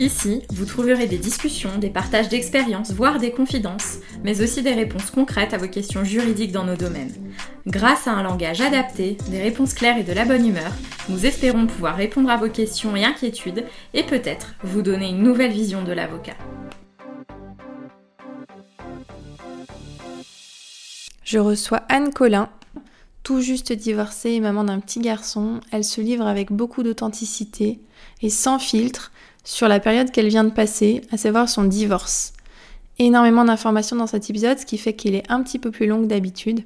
Ici, 0.00 0.42
vous 0.50 0.64
trouverez 0.64 1.06
des 1.06 1.18
discussions, 1.18 1.78
des 1.78 1.88
partages 1.88 2.28
d'expériences, 2.28 2.90
voire 2.92 3.20
des 3.20 3.30
confidences, 3.30 3.98
mais 4.24 4.42
aussi 4.42 4.60
des 4.60 4.72
réponses 4.72 5.12
concrètes 5.12 5.54
à 5.54 5.58
vos 5.58 5.68
questions 5.68 6.02
juridiques 6.02 6.50
dans 6.50 6.64
nos 6.64 6.74
domaines. 6.74 7.14
Grâce 7.68 8.08
à 8.08 8.12
un 8.12 8.24
langage 8.24 8.60
adapté, 8.60 9.16
des 9.28 9.40
réponses 9.40 9.72
claires 9.72 9.96
et 9.96 10.02
de 10.02 10.12
la 10.12 10.24
bonne 10.24 10.46
humeur, 10.46 10.72
nous 11.08 11.26
espérons 11.26 11.68
pouvoir 11.68 11.96
répondre 11.96 12.28
à 12.28 12.36
vos 12.36 12.48
questions 12.48 12.96
et 12.96 13.04
inquiétudes 13.04 13.66
et 13.92 14.02
peut-être 14.02 14.54
vous 14.64 14.82
donner 14.82 15.10
une 15.10 15.22
nouvelle 15.22 15.52
vision 15.52 15.84
de 15.84 15.92
l'avocat. 15.92 16.36
Je 21.22 21.38
reçois 21.38 21.82
Anne 21.88 22.12
Collin, 22.12 22.48
tout 23.22 23.40
juste 23.40 23.72
divorcée 23.72 24.30
et 24.30 24.40
maman 24.40 24.64
d'un 24.64 24.80
petit 24.80 25.00
garçon. 25.00 25.60
Elle 25.70 25.84
se 25.84 26.00
livre 26.00 26.26
avec 26.26 26.50
beaucoup 26.50 26.82
d'authenticité 26.82 27.80
et 28.22 28.30
sans 28.30 28.58
filtre 28.58 29.12
sur 29.44 29.68
la 29.68 29.78
période 29.78 30.10
qu'elle 30.10 30.28
vient 30.28 30.44
de 30.44 30.50
passer, 30.50 31.02
à 31.12 31.16
savoir 31.16 31.48
son 31.48 31.64
divorce. 31.64 32.32
Énormément 32.98 33.44
d'informations 33.44 33.96
dans 33.96 34.06
cet 34.06 34.28
épisode, 34.30 34.58
ce 34.58 34.66
qui 34.66 34.78
fait 34.78 34.94
qu'il 34.94 35.14
est 35.14 35.30
un 35.30 35.42
petit 35.42 35.58
peu 35.58 35.70
plus 35.70 35.86
long 35.86 36.00
que 36.02 36.06
d'habitude. 36.06 36.64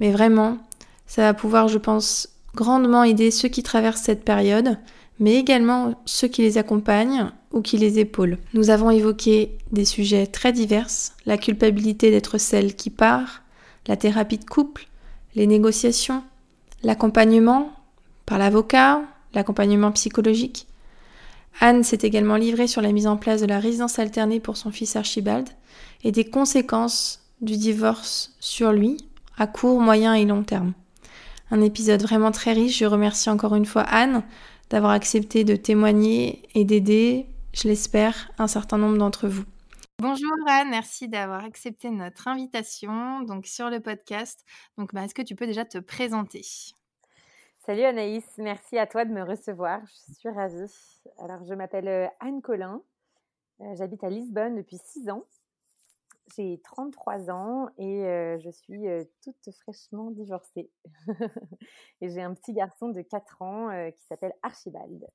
Mais 0.00 0.10
vraiment, 0.12 0.58
ça 1.06 1.22
va 1.22 1.34
pouvoir, 1.34 1.68
je 1.68 1.78
pense, 1.78 2.28
grandement 2.54 3.04
aider 3.04 3.30
ceux 3.30 3.48
qui 3.48 3.62
traversent 3.62 4.02
cette 4.02 4.24
période, 4.24 4.78
mais 5.18 5.36
également 5.36 5.94
ceux 6.04 6.28
qui 6.28 6.42
les 6.42 6.58
accompagnent 6.58 7.30
ou 7.52 7.60
qui 7.60 7.78
les 7.78 7.98
épaulent. 7.98 8.38
Nous 8.52 8.70
avons 8.70 8.90
évoqué 8.90 9.56
des 9.70 9.84
sujets 9.84 10.26
très 10.26 10.52
divers, 10.52 10.88
la 11.24 11.38
culpabilité 11.38 12.10
d'être 12.10 12.38
celle 12.38 12.74
qui 12.74 12.90
part, 12.90 13.42
la 13.86 13.96
thérapie 13.96 14.38
de 14.38 14.44
couple, 14.44 14.88
les 15.36 15.46
négociations, 15.46 16.22
l'accompagnement 16.82 17.72
par 18.26 18.38
l'avocat, 18.38 19.02
l'accompagnement 19.34 19.92
psychologique. 19.92 20.66
Anne 21.60 21.82
s'est 21.82 21.98
également 22.02 22.36
livrée 22.36 22.66
sur 22.66 22.82
la 22.82 22.92
mise 22.92 23.06
en 23.06 23.16
place 23.16 23.40
de 23.40 23.46
la 23.46 23.58
résidence 23.58 23.98
alternée 23.98 24.40
pour 24.40 24.56
son 24.56 24.70
fils 24.70 24.96
Archibald 24.96 25.48
et 26.02 26.12
des 26.12 26.28
conséquences 26.28 27.22
du 27.40 27.56
divorce 27.56 28.36
sur 28.40 28.72
lui 28.72 28.98
à 29.36 29.46
court, 29.46 29.80
moyen 29.80 30.14
et 30.14 30.24
long 30.24 30.42
terme. 30.42 30.72
Un 31.50 31.60
épisode 31.60 32.02
vraiment 32.02 32.30
très 32.30 32.52
riche. 32.52 32.78
Je 32.78 32.86
remercie 32.86 33.30
encore 33.30 33.54
une 33.54 33.66
fois 33.66 33.82
Anne 33.82 34.22
d'avoir 34.70 34.92
accepté 34.92 35.44
de 35.44 35.56
témoigner 35.56 36.42
et 36.54 36.64
d'aider, 36.64 37.26
je 37.52 37.68
l'espère, 37.68 38.30
un 38.38 38.46
certain 38.46 38.78
nombre 38.78 38.98
d'entre 38.98 39.28
vous. 39.28 39.44
Bonjour 40.00 40.32
Anne, 40.48 40.70
merci 40.70 41.08
d'avoir 41.08 41.44
accepté 41.44 41.88
notre 41.90 42.26
invitation 42.26 43.20
donc 43.22 43.46
sur 43.46 43.70
le 43.70 43.80
podcast. 43.80 44.44
Donc, 44.76 44.92
bah, 44.92 45.04
est-ce 45.04 45.14
que 45.14 45.22
tu 45.22 45.36
peux 45.36 45.46
déjà 45.46 45.64
te 45.64 45.78
présenter? 45.78 46.42
Salut 47.64 47.84
Anaïs, 47.84 48.24
merci 48.38 48.76
à 48.76 48.86
toi 48.86 49.04
de 49.04 49.12
me 49.12 49.22
recevoir. 49.22 49.80
Je 50.08 50.14
suis 50.14 50.28
ravie. 50.28 50.70
Alors, 51.18 51.44
je 51.44 51.54
m'appelle 51.54 51.88
euh, 51.88 52.06
Anne 52.20 52.42
Collin. 52.42 52.82
Euh, 53.60 53.74
j'habite 53.76 54.02
à 54.04 54.10
Lisbonne 54.10 54.56
depuis 54.56 54.78
six 54.78 55.08
ans. 55.08 55.24
J'ai 56.34 56.60
33 56.64 57.30
ans 57.30 57.68
et 57.76 58.04
euh, 58.06 58.38
je 58.38 58.50
suis 58.50 58.84
toute 59.22 59.50
fraîchement 59.60 60.10
divorcée. 60.10 60.70
et 62.00 62.08
j'ai 62.08 62.22
un 62.22 62.34
petit 62.34 62.54
garçon 62.54 62.88
de 62.88 63.02
4 63.02 63.42
ans 63.42 63.90
qui 63.92 64.02
s'appelle 64.04 64.32
Archibald. 64.42 65.06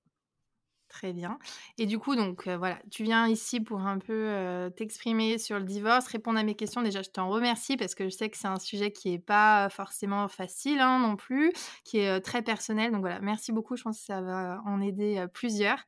Très 0.90 1.14
bien. 1.14 1.38
Et 1.78 1.86
du 1.86 2.00
coup, 2.00 2.16
donc 2.16 2.48
voilà, 2.48 2.80
tu 2.90 3.04
viens 3.04 3.28
ici 3.28 3.59
pour 3.59 3.82
un 3.82 4.00
peu 4.00 4.72
t'exprimer 4.76 5.38
sur 5.38 5.59
le 5.59 5.64
divorce, 5.64 6.08
répondre 6.08 6.40
à 6.40 6.44
mes 6.44 6.56
questions. 6.56 6.81
Déjà, 6.81 7.04
je 7.04 7.09
t'en 7.09 7.30
remercie 7.30 7.78
parce 7.78 7.94
que 7.94 8.06
je 8.06 8.09
sais 8.09 8.30
que 8.30 8.38
c'est 8.38 8.47
un 8.47 8.59
sujet 8.59 8.91
qui 8.91 9.12
n'est 9.12 9.19
pas 9.19 9.69
forcément 9.69 10.28
facile 10.28 10.80
hein, 10.80 11.00
non 11.00 11.16
plus, 11.16 11.53
qui 11.84 12.00
est 12.00 12.19
très 12.22 12.41
personnel. 12.41 12.91
Donc 12.91 13.02
voilà, 13.02 13.19
merci 13.22 13.52
beaucoup. 13.52 13.75
Je 13.75 13.84
pense 13.84 14.00
que 14.00 14.06
ça 14.06 14.22
va 14.22 14.62
en 14.66 14.81
aider 14.81 15.24
plusieurs. 15.31 15.80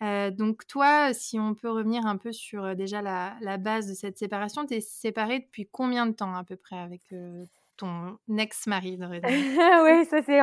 donc 0.00 0.66
toi, 0.66 1.12
si 1.12 1.38
on 1.38 1.54
peut 1.54 1.70
revenir 1.70 2.06
un 2.06 2.16
peu 2.16 2.32
sur 2.32 2.74
déjà 2.74 3.02
la, 3.02 3.36
la, 3.42 3.58
base 3.58 3.86
de 3.86 3.94
cette 3.94 4.16
séparation, 4.16 4.64
tu 4.64 4.74
es 4.74 4.80
séparée 4.80 5.40
depuis 5.40 5.68
combien 5.70 6.06
de 6.06 6.12
temps 6.12 6.34
à 6.34 6.42
peu 6.42 6.56
près 6.56 6.78
avec 6.78 7.02
ton 7.78 8.18
ex-mari 8.36 8.98
Oui, 9.00 10.04
ça 10.06 10.22
c'est. 10.22 10.40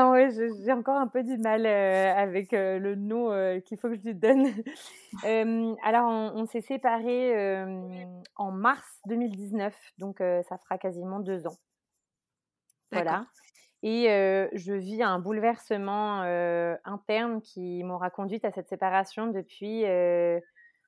j'ai 0.63 0.71
encore 0.71 0.97
un 0.97 1.07
peu 1.07 1.21
du 1.21 1.37
mal 1.37 1.65
euh, 1.65 2.13
avec 2.15 2.53
euh, 2.53 2.79
le 2.79 2.95
nom 2.95 3.31
euh, 3.31 3.59
qu'il 3.59 3.77
faut 3.77 3.89
que 3.89 3.95
je 3.95 4.01
lui 4.01 4.15
donne. 4.15 4.47
alors, 5.83 6.09
on, 6.35 6.45
s'est 6.47 6.61
séparés 6.61 7.63
en 8.35 8.51
mars 8.51 8.99
2019, 9.07 9.75
donc 9.99 10.17
ça 10.19 10.57
fera 10.57 10.77
quasiment 10.77 11.19
deux 11.19 11.45
ans. 11.45 11.57
Voilà. 12.91 13.25
Et 13.83 14.05
je 14.53 14.73
vis 14.73 15.03
un 15.03 15.19
bouleversement 15.19 16.21
interne 16.85 17.41
qui 17.41 17.83
m'aura 17.83 18.09
conduite 18.09 18.45
à 18.45 18.51
cette 18.51 18.69
séparation 18.69 19.27
depuis, 19.27 19.83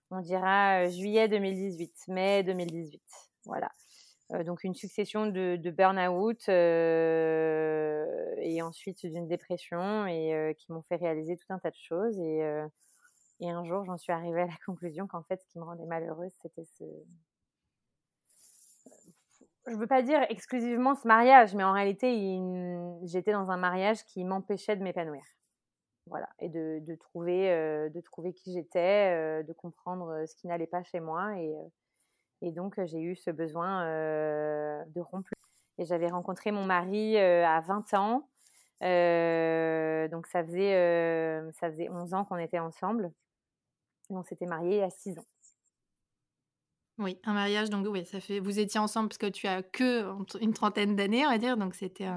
on 0.09 0.22
dira, 0.22 0.88
juillet 0.88 1.28
2018, 1.28 2.08
mai 2.08 2.44
2018. 2.44 3.02
Voilà. 3.46 3.69
Euh, 4.34 4.44
donc 4.44 4.64
une 4.66 4.76
succession 4.76 5.28
de, 5.28 5.72
burn-out 5.72 6.50
euh, 6.50 8.06
et 8.40 8.62
ensuite 8.62 9.06
d'une 9.06 9.28
dépression 9.28 10.06
et 10.06 10.34
euh, 10.34 10.54
qui 10.54 10.72
m'ont 10.74 10.82
fait 10.82 10.98
réaliser 10.98 11.38
tout 11.38 11.46
un 11.50 11.60
tas 11.60 11.72
de 11.72 11.78
choses. 11.78 12.20
Et, 12.20 12.42
et 13.40 13.50
un 13.50 13.64
jour, 13.64 13.86
j'en 13.86 13.98
suis 13.98 14.12
arrivée 14.12 14.42
à 14.42 14.48
la 14.48 14.58
conclusion 14.66 15.08
qu'en 15.08 15.24
fait, 15.24 15.42
ce 15.42 15.48
qui 15.48 15.60
me 15.60 15.64
rendait 15.64 15.86
malheureuse, 15.86 16.32
c'était 16.42 16.66
ce... 16.66 16.84
Je 19.68 19.74
ne 19.74 19.80
veux 19.80 19.88
pas 19.88 20.02
dire 20.02 20.26
exclusivement 20.30 20.96
ce 20.96 21.06
mariage, 21.06 21.54
mais 21.54 21.64
en 21.64 21.74
réalité, 21.74 22.40
j'étais 23.04 23.34
dans 23.34 23.50
un 23.50 23.58
mariage 23.58 24.06
qui 24.06 24.24
m'empêchait 24.24 24.78
de 24.78 24.84
m'épanouir. 24.84 25.24
Voilà, 26.06 26.30
et 26.40 26.48
de, 26.48 26.80
de 26.80 26.96
trouver, 26.96 27.50
de 27.94 28.00
trouver 28.00 28.32
qui 28.32 28.54
j'étais, 28.54 29.44
de 29.44 29.54
comprendre 29.54 30.24
ce 30.26 30.34
qui 30.38 30.48
n'allait 30.48 30.68
pas 30.68 30.84
chez 30.84 31.02
moi. 31.02 31.38
Et, 31.38 31.54
et 32.42 32.52
donc, 32.52 32.80
j'ai 32.86 33.02
eu 33.02 33.16
ce 33.16 33.31
besoin 33.31 33.86
de 33.86 35.00
rompre. 35.00 35.30
Et 35.80 35.86
j'avais 35.86 36.08
rencontré 36.08 36.52
mon 36.52 36.66
mari 36.66 37.18
à 37.18 37.62
20 37.62 37.94
ans. 37.94 38.30
donc, 40.12 40.28
ça 40.28 40.44
faisait, 40.44 41.52
ça 41.53 41.70
faisait 41.72 41.90
11 41.90 42.14
ans 42.14 42.26
qu'on 42.26 42.38
était 42.38 42.59
ensemble. 42.59 43.12
Et 44.09 44.16
on 44.16 44.24
s'était 44.24 44.46
mariés 44.46 44.84
à 44.84 44.90
6 44.90 45.20
ans. 45.20 45.26
Oui, 47.00 47.20
un 47.26 47.34
mariage, 47.34 47.70
donc 47.70 47.86
oui, 47.88 48.06
ça 48.08 48.20
fait. 48.20 48.40
Vous 48.40 48.58
étiez 48.58 48.80
ensemble 48.80 49.09
parce 49.09 49.20
que 49.20 49.28
tu 49.28 49.46
as 49.46 49.62
que 49.62 50.12
une 50.42 50.53
trentaine 50.53 50.96
d'années, 50.96 51.28
on 51.28 51.30
va 51.30 51.38
dire, 51.38 51.56
donc 51.56 51.76
c'était 51.76 52.09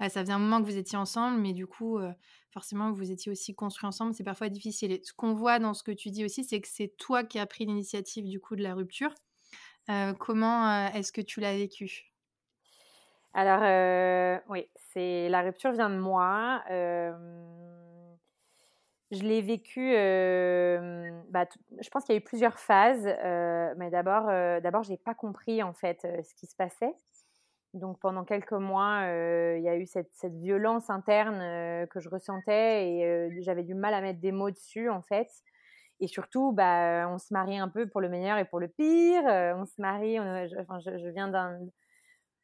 ça 0.00 0.08
faisait 0.08 0.32
un 0.32 0.40
moment 0.40 0.60
que 0.60 0.66
vous 0.66 0.76
étiez 0.76 0.98
ensemble, 0.98 1.40
mais 1.40 1.52
du 1.52 1.68
coup, 1.68 2.00
forcément, 2.50 2.90
vous 2.90 3.12
étiez 3.12 3.30
aussi 3.30 3.54
construits 3.54 3.86
ensemble. 3.86 4.14
C'est 4.14 4.24
parfois 4.24 4.48
difficile. 4.48 4.90
Et 4.90 5.00
ce 5.04 5.12
qu'on 5.12 5.34
voit 5.34 5.60
dans 5.60 5.74
ce 5.74 5.84
que 5.84 5.92
tu 5.92 6.10
dis 6.10 6.24
aussi, 6.24 6.42
c'est 6.42 6.60
que 6.60 6.66
c'est 6.66 6.96
toi 6.96 7.22
qui 7.22 7.38
as 7.38 7.46
pris 7.46 7.66
l'initiative 7.66 8.26
du 8.26 8.40
coup 8.40 8.56
de 8.56 8.64
la 8.64 8.74
rupture 8.74 9.14
comment 10.18 10.88
est-ce 10.88 11.12
que 11.12 11.20
tu 11.20 11.40
l'as 11.40 11.54
vécu? 11.56 12.12
Alors, 13.34 14.42
oui, 14.48 14.66
c'est 14.92 15.28
la 15.28 15.42
rupture 15.42 15.72
vient 15.72 15.90
de 15.90 15.98
moi. 15.98 16.62
je 19.10 19.22
l'ai 19.22 19.42
vécu. 19.42 19.92
Bah, 21.30 21.46
je 21.80 21.88
pense 21.90 22.04
qu'il 22.04 22.14
y 22.14 22.18
a 22.18 22.20
eu 22.20 22.24
plusieurs 22.24 22.58
phases, 22.58 23.06
mais 23.76 23.90
d'abord, 23.90 24.26
d'abord, 24.62 24.82
j'ai 24.82 24.96
pas 24.96 25.14
compris 25.14 25.62
en 25.62 25.74
fait 25.74 26.00
ce 26.02 26.34
qui 26.34 26.46
se 26.46 26.56
passait. 26.56 26.94
Donc 27.74 27.98
pendant 28.00 28.24
quelques 28.24 28.52
mois, 28.52 29.02
il 29.02 29.62
y 29.62 29.68
a 29.68 29.76
eu 29.76 29.86
cette, 29.86 30.10
cette 30.14 30.34
violence 30.34 30.88
interne 30.88 31.86
que 31.88 32.00
je 32.00 32.08
ressentais 32.08 32.88
et 32.88 33.42
j'avais 33.42 33.64
du 33.64 33.74
mal 33.74 33.92
à 33.92 34.00
mettre 34.00 34.20
des 34.20 34.32
mots 34.32 34.50
dessus 34.50 34.88
en 34.88 35.02
fait. 35.02 35.28
Et 36.00 36.08
surtout, 36.08 36.52
bah, 36.52 37.08
on 37.10 37.18
se 37.18 37.32
marie 37.32 37.58
un 37.58 37.68
peu 37.68 37.88
pour 37.88 38.00
le 38.00 38.08
meilleur 38.08 38.38
et 38.38 38.44
pour 38.44 38.60
le 38.60 38.68
pire. 38.68 39.22
on 39.24 39.66
se 39.66 39.80
marie, 39.80 40.16
je, 40.16 40.60
enfin, 40.60 40.78
je, 40.80 41.08
viens 41.08 41.28
d'un, 41.28 41.58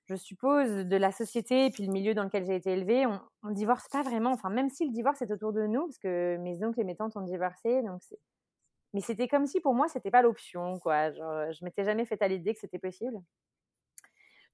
je 0.06 0.14
suppose, 0.14 0.70
de 0.70 0.96
la 0.96 1.12
société 1.12 1.66
et 1.66 1.70
puis 1.70 1.86
le 1.86 1.92
milieu 1.92 2.14
dans 2.14 2.24
lequel 2.24 2.44
j'ai 2.44 2.56
été 2.56 2.72
élevée. 2.72 3.06
On, 3.06 3.20
on 3.42 3.50
divorce 3.50 3.88
pas 3.88 4.02
vraiment. 4.02 4.32
Enfin, 4.32 4.50
même 4.50 4.70
si 4.70 4.86
le 4.86 4.92
divorce 4.92 5.20
est 5.22 5.30
autour 5.30 5.52
de 5.52 5.66
nous, 5.66 5.86
parce 5.86 5.98
que 5.98 6.36
mes 6.38 6.64
oncles 6.64 6.80
et 6.80 6.84
mes 6.84 6.96
tantes 6.96 7.16
ont 7.16 7.22
divorcé, 7.22 7.82
donc. 7.82 8.00
Mais 8.94 9.00
c'était 9.00 9.28
comme 9.28 9.46
si 9.46 9.60
pour 9.60 9.74
moi, 9.74 9.88
c'était 9.88 10.10
pas 10.10 10.22
l'option, 10.22 10.78
quoi. 10.78 11.12
Genre, 11.12 11.52
je 11.52 11.64
m'étais 11.64 11.84
jamais 11.84 12.04
fait 12.04 12.20
à 12.22 12.28
l'idée 12.28 12.54
que 12.54 12.60
c'était 12.60 12.78
possible. 12.78 13.18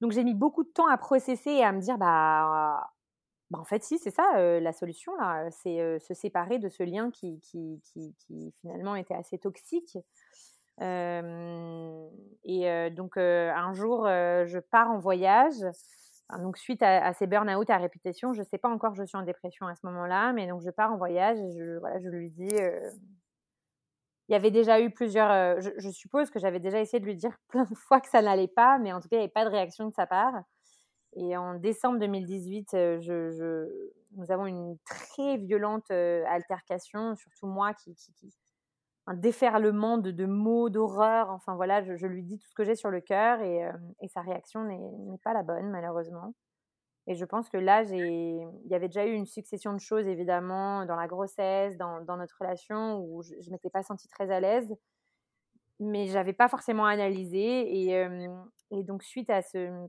Donc 0.00 0.12
j'ai 0.12 0.24
mis 0.24 0.34
beaucoup 0.34 0.62
de 0.64 0.68
temps 0.68 0.86
à 0.86 0.96
processer 0.96 1.50
et 1.50 1.64
à 1.64 1.72
me 1.72 1.80
dire, 1.80 1.98
bah, 1.98 2.88
bah, 3.50 3.58
en 3.58 3.64
fait, 3.64 3.82
si, 3.82 3.98
c'est 3.98 4.10
ça 4.10 4.60
la 4.60 4.72
solution, 4.72 5.14
là. 5.16 5.50
C'est 5.50 5.98
se 6.00 6.14
séparer 6.14 6.58
de 6.58 6.68
ce 6.68 6.82
lien 6.82 7.10
qui, 7.10 7.40
qui, 7.40 7.80
qui, 8.18 8.52
finalement 8.60 8.94
était 8.94 9.14
assez 9.14 9.38
toxique. 9.38 9.96
et 10.80 10.84
donc, 12.90 13.16
un 13.16 13.72
jour, 13.72 14.06
je 14.06 14.58
pars 14.58 14.90
en 14.90 14.98
voyage. 14.98 15.64
donc, 16.38 16.58
suite 16.58 16.82
à, 16.82 17.12
ces 17.14 17.26
burn-out 17.26 17.70
à 17.70 17.78
répétition, 17.78 18.34
je 18.34 18.40
ne 18.40 18.46
sais 18.46 18.58
pas 18.58 18.68
encore 18.68 18.94
je 18.94 19.04
suis 19.04 19.16
en 19.16 19.22
dépression 19.22 19.66
à 19.66 19.74
ce 19.74 19.86
moment-là, 19.86 20.32
mais 20.32 20.46
donc 20.46 20.62
je 20.62 20.70
pars 20.70 20.92
en 20.92 20.98
voyage 20.98 21.38
et 21.38 21.52
je, 21.52 21.78
voilà, 21.78 21.98
je 22.00 22.08
lui 22.08 22.30
dis 22.30 22.54
il 24.28 24.32
y 24.32 24.34
avait 24.34 24.50
déjà 24.50 24.80
eu 24.80 24.90
plusieurs. 24.90 25.60
Je, 25.60 25.90
suppose 25.90 26.30
que 26.30 26.38
j'avais 26.38 26.60
déjà 26.60 26.80
essayé 26.80 27.00
de 27.00 27.06
lui 27.06 27.16
dire 27.16 27.36
plein 27.48 27.64
de 27.64 27.74
fois 27.74 28.00
que 28.00 28.08
ça 28.08 28.22
n'allait 28.22 28.48
pas, 28.48 28.78
mais 28.78 28.92
en 28.92 29.00
tout 29.00 29.08
cas, 29.08 29.16
il 29.16 29.20
n'y 29.20 29.24
avait 29.24 29.32
pas 29.32 29.44
de 29.44 29.50
réaction 29.50 29.86
de 29.86 29.94
sa 29.94 30.06
part. 30.06 30.34
Et 31.20 31.36
en 31.36 31.54
décembre 31.54 31.98
2018, 31.98 32.68
je, 32.72 33.00
je, 33.00 33.92
nous 34.16 34.30
avons 34.30 34.46
une 34.46 34.76
très 34.84 35.36
violente 35.36 35.90
altercation, 35.90 37.16
surtout 37.16 37.46
moi 37.46 37.74
qui, 37.74 37.94
un 39.08 39.14
déferlement 39.14 39.96
de, 39.96 40.26
mots, 40.26 40.68
d'horreur. 40.68 41.30
Enfin 41.30 41.56
voilà, 41.56 41.82
je, 41.82 42.06
lui 42.06 42.22
dis 42.22 42.38
tout 42.38 42.46
ce 42.46 42.54
que 42.54 42.62
j'ai 42.62 42.74
sur 42.74 42.90
le 42.90 43.00
cœur 43.00 43.40
et, 43.40 43.66
sa 44.08 44.20
réaction 44.20 44.64
n'est 44.64 45.18
pas 45.24 45.32
la 45.32 45.42
bonne, 45.42 45.70
malheureusement. 45.70 46.34
Et 47.06 47.14
je 47.14 47.24
pense 47.24 47.48
que 47.48 47.56
là, 47.56 47.84
il 47.84 48.46
y 48.66 48.74
avait 48.74 48.88
déjà 48.88 49.06
eu 49.06 49.14
une 49.14 49.24
succession 49.24 49.72
de 49.72 49.80
choses, 49.80 50.06
évidemment, 50.06 50.84
dans 50.84 50.96
la 50.96 51.06
grossesse, 51.06 51.78
dans, 51.78 52.04
notre 52.18 52.36
relation, 52.38 53.00
où 53.00 53.22
je 53.22 53.34
ne 53.34 53.50
m'étais 53.50 53.70
pas 53.70 53.82
sentie 53.82 54.08
très 54.08 54.30
à 54.30 54.40
l'aise, 54.40 54.76
mais 55.80 56.06
je 56.06 56.12
n'avais 56.12 56.34
pas 56.34 56.48
forcément 56.48 56.84
analysé. 56.84 57.88
Et, 58.70 58.84
donc, 58.84 59.02
suite 59.02 59.30
à, 59.30 59.40
ce, 59.40 59.88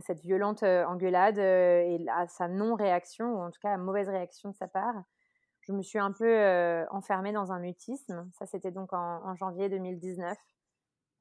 cette 0.00 0.20
violente 0.20 0.62
engueulade 0.62 1.38
et 1.38 2.04
à 2.10 2.26
sa 2.28 2.48
non-réaction, 2.48 3.34
ou 3.34 3.42
en 3.42 3.50
tout 3.50 3.60
cas 3.60 3.72
à 3.72 3.76
mauvaise 3.76 4.08
réaction 4.08 4.50
de 4.50 4.56
sa 4.56 4.68
part, 4.68 4.94
je 5.60 5.72
me 5.72 5.82
suis 5.82 5.98
un 5.98 6.12
peu 6.12 6.86
enfermée 6.90 7.32
dans 7.32 7.52
un 7.52 7.58
mutisme. 7.58 8.30
Ça, 8.38 8.46
c'était 8.46 8.70
donc 8.70 8.92
en, 8.92 9.24
en 9.24 9.34
janvier 9.34 9.68
2019. 9.68 10.36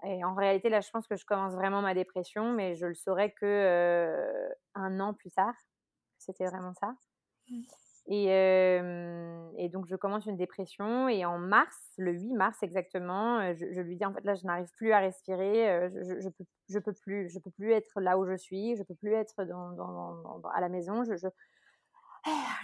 Et 0.03 0.23
en 0.23 0.35
réalité, 0.35 0.69
là, 0.69 0.81
je 0.81 0.89
pense 0.91 1.07
que 1.07 1.15
je 1.15 1.25
commence 1.25 1.53
vraiment 1.53 1.81
ma 1.81 1.93
dépression, 1.93 2.51
mais 2.51 2.75
je 2.75 2.85
le 2.85 2.95
saurais 2.95 3.31
que 3.31 4.49
un 4.75 4.99
an 4.99 5.13
plus 5.13 5.31
tard. 5.31 5.55
C'était 6.17 6.45
vraiment 6.45 6.73
ça. 6.73 6.95
Mmh. 8.07 8.13
Et, 8.13 9.65
et, 9.65 9.69
donc, 9.69 9.87
je 9.87 9.95
commence 9.95 10.25
une 10.25 10.37
dépression. 10.37 11.09
Et 11.09 11.25
en 11.25 11.37
mars, 11.37 11.77
le 11.97 12.13
8 12.13 12.33
mars 12.33 12.61
exactement, 12.61 13.53
je, 13.53 13.81
lui 13.81 13.95
dis 13.95 14.05
en 14.05 14.13
fait, 14.13 14.23
là, 14.23 14.35
je 14.35 14.45
n'arrive 14.45 14.69
plus 14.77 14.91
à 14.91 14.99
respirer. 14.99 15.89
Je, 15.89 16.19
je, 16.21 16.29
peux, 16.29 16.45
je 16.69 16.79
peux 16.79 16.93
plus, 16.93 17.29
je 17.29 17.39
peux 17.39 17.51
plus 17.51 17.71
être 17.71 17.99
là 18.01 18.17
où 18.17 18.25
je 18.25 18.35
suis. 18.37 18.75
Je 18.75 18.83
peux 18.83 18.95
plus 18.95 19.13
être 19.13 19.43
dans, 19.45 19.71
dans, 19.71 20.41
à 20.53 20.61
la 20.61 20.69
maison. 20.69 21.03
Je, 21.03 21.27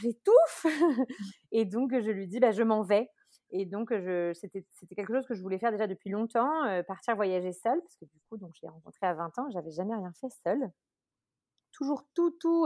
j'étouffe. 0.01 0.65
et 1.51 1.65
donc, 1.65 1.91
je 1.91 2.11
lui 2.11 2.27
dis, 2.27 2.39
bah, 2.39 2.51
je 2.51 2.63
m'en 2.63 2.83
vais. 2.83 3.09
Et 3.53 3.65
donc, 3.65 3.89
c'était 4.33 4.95
quelque 4.95 5.13
chose 5.13 5.27
que 5.27 5.33
je 5.33 5.41
voulais 5.41 5.59
faire 5.59 5.71
déjà 5.71 5.87
depuis 5.87 6.09
longtemps, 6.09 6.83
partir 6.87 7.15
voyager 7.15 7.51
seule, 7.51 7.81
parce 7.81 7.97
que 7.97 8.05
du 8.05 8.17
coup, 8.29 8.37
donc, 8.37 8.51
je 8.55 8.61
l'ai 8.63 8.69
rencontré 8.69 9.07
à 9.07 9.13
20 9.13 9.39
ans, 9.39 9.49
j'avais 9.51 9.71
jamais 9.71 9.93
rien 9.93 10.13
fait 10.21 10.29
seule. 10.43 10.71
Toujours 11.73 12.05
tout, 12.13 12.31
tout 12.39 12.65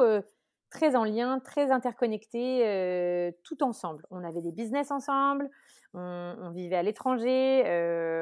très 0.76 0.96
en 0.98 1.06
lien, 1.06 1.40
très 1.40 1.72
interconnecté, 1.72 3.34
tout 3.44 3.64
ensemble. 3.64 4.06
On 4.12 4.24
avait 4.26 4.42
des 4.42 4.52
business 4.52 4.92
ensemble, 4.92 5.50
on, 5.94 6.52
vivait 6.54 6.76
à 6.76 6.84
l'étranger, 6.84 7.64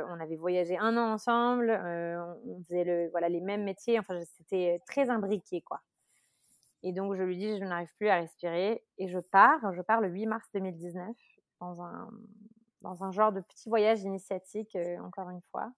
on 0.08 0.20
avait 0.20 0.36
voyagé 0.36 0.78
un 0.78 0.96
an 0.96 1.14
ensemble, 1.14 1.72
on 1.72 2.62
faisait 2.64 2.84
le, 2.84 3.10
voilà, 3.10 3.28
les 3.28 3.42
mêmes 3.42 3.64
métiers, 3.64 3.98
enfin, 3.98 4.20
c'était 4.38 4.82
très 4.86 5.10
imbriqué, 5.10 5.62
quoi. 5.62 5.82
Et 6.84 6.92
donc, 6.92 7.16
je 7.16 7.24
lui 7.24 7.38
dis, 7.38 7.58
je 7.58 7.64
n'arrive 7.64 7.92
plus 7.98 8.10
à 8.10 8.18
respirer, 8.18 8.84
et 8.98 9.08
je 9.08 9.18
pars, 9.18 9.74
je 9.74 9.82
pars 9.82 10.02
le 10.02 10.10
8 10.10 10.28
mars 10.28 10.48
2019 10.54 11.08
dans 11.60 11.82
un, 11.82 12.10
dans 12.82 13.04
un 13.04 13.12
genre 13.12 13.32
de 13.32 13.42
petit 13.42 13.70
voyage 13.70 14.04
initiatique, 14.04 14.76
euh, 14.76 15.00
encore 15.00 15.30
une 15.30 15.42
fois. 15.50 15.72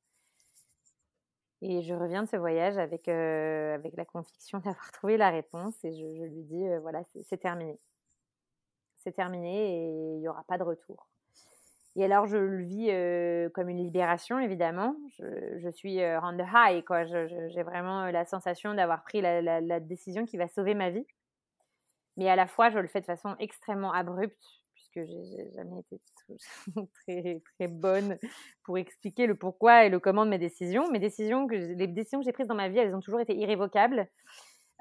Et 1.68 1.82
je 1.82 1.96
reviens 1.96 2.22
de 2.22 2.30
ce 2.30 2.36
voyage 2.36 2.78
avec, 2.78 3.08
euh, 3.08 3.74
avec 3.74 3.98
la 3.98 4.06
conviction 4.06 4.60
d'avoir 4.64 4.92
trouvé 4.92 5.18
la 5.18 5.32
réponse 5.32 5.74
et 5.84 5.94
je, 5.94 6.24
lui 6.26 6.44
dis, 6.44 6.64
euh, 6.68 6.80
voilà, 6.80 7.02
c'est 7.24 7.38
terminé. 7.38 7.80
C'est 8.98 9.14
terminé 9.14 9.50
et 9.50 10.16
il 10.16 10.20
n'y 10.20 10.28
aura 10.28 10.44
pas 10.44 10.60
de 10.60 10.64
retour. 10.64 11.08
Et 11.96 12.06
alors, 12.06 12.28
je 12.28 12.38
le 12.38 12.62
vis 12.62 13.52
comme 13.54 13.70
une 13.70 13.82
libération, 13.82 14.38
évidemment. 14.38 14.96
Je, 15.18 15.60
je 15.60 15.70
suis 15.70 16.02
on 16.02 16.38
the 16.38 16.46
high, 16.54 16.84
quoi. 16.84 17.06
J'ai 17.06 17.64
vraiment 17.64 18.12
la 18.12 18.26
sensation 18.26 18.74
d'avoir 18.74 19.02
pris 19.04 19.22
la, 19.22 19.42
la, 19.42 19.80
décision 19.80 20.26
qui 20.26 20.36
va 20.36 20.50
sauver 20.50 20.76
ma 20.76 20.90
vie. 20.90 21.08
Mais 22.18 22.30
à 22.30 22.36
la 22.36 22.48
fois, 22.48 22.70
je 22.70 22.80
le 22.80 22.88
fais 22.88 23.00
de 23.00 23.06
façon 23.06 23.36
extrêmement 23.40 23.94
abrupte, 23.94 24.65
puisque 24.96 25.10
j'ai 25.10 25.52
jamais 25.52 25.80
été 25.80 26.02
très, 27.06 27.42
très 27.56 27.68
bonne 27.68 28.18
pour 28.64 28.78
expliquer 28.78 29.28
le 29.28 29.36
pourquoi 29.36 29.86
et 29.86 29.90
le 29.90 30.00
comment 30.00 30.26
de 30.26 30.30
mes 30.30 30.38
décisions. 30.38 30.90
Mes 30.92 31.00
décisions, 31.00 31.48
que 31.48 31.56
les 31.56 31.88
décisions 31.88 32.20
que 32.20 32.26
j'ai 32.26 32.32
prises 32.32 32.48
dans 32.48 32.56
ma 32.56 32.70
vie, 32.70 32.80
elles 32.80 32.96
ont 32.96 33.02
toujours 33.02 33.20
été 33.20 33.36
irrévocables. 33.36 34.08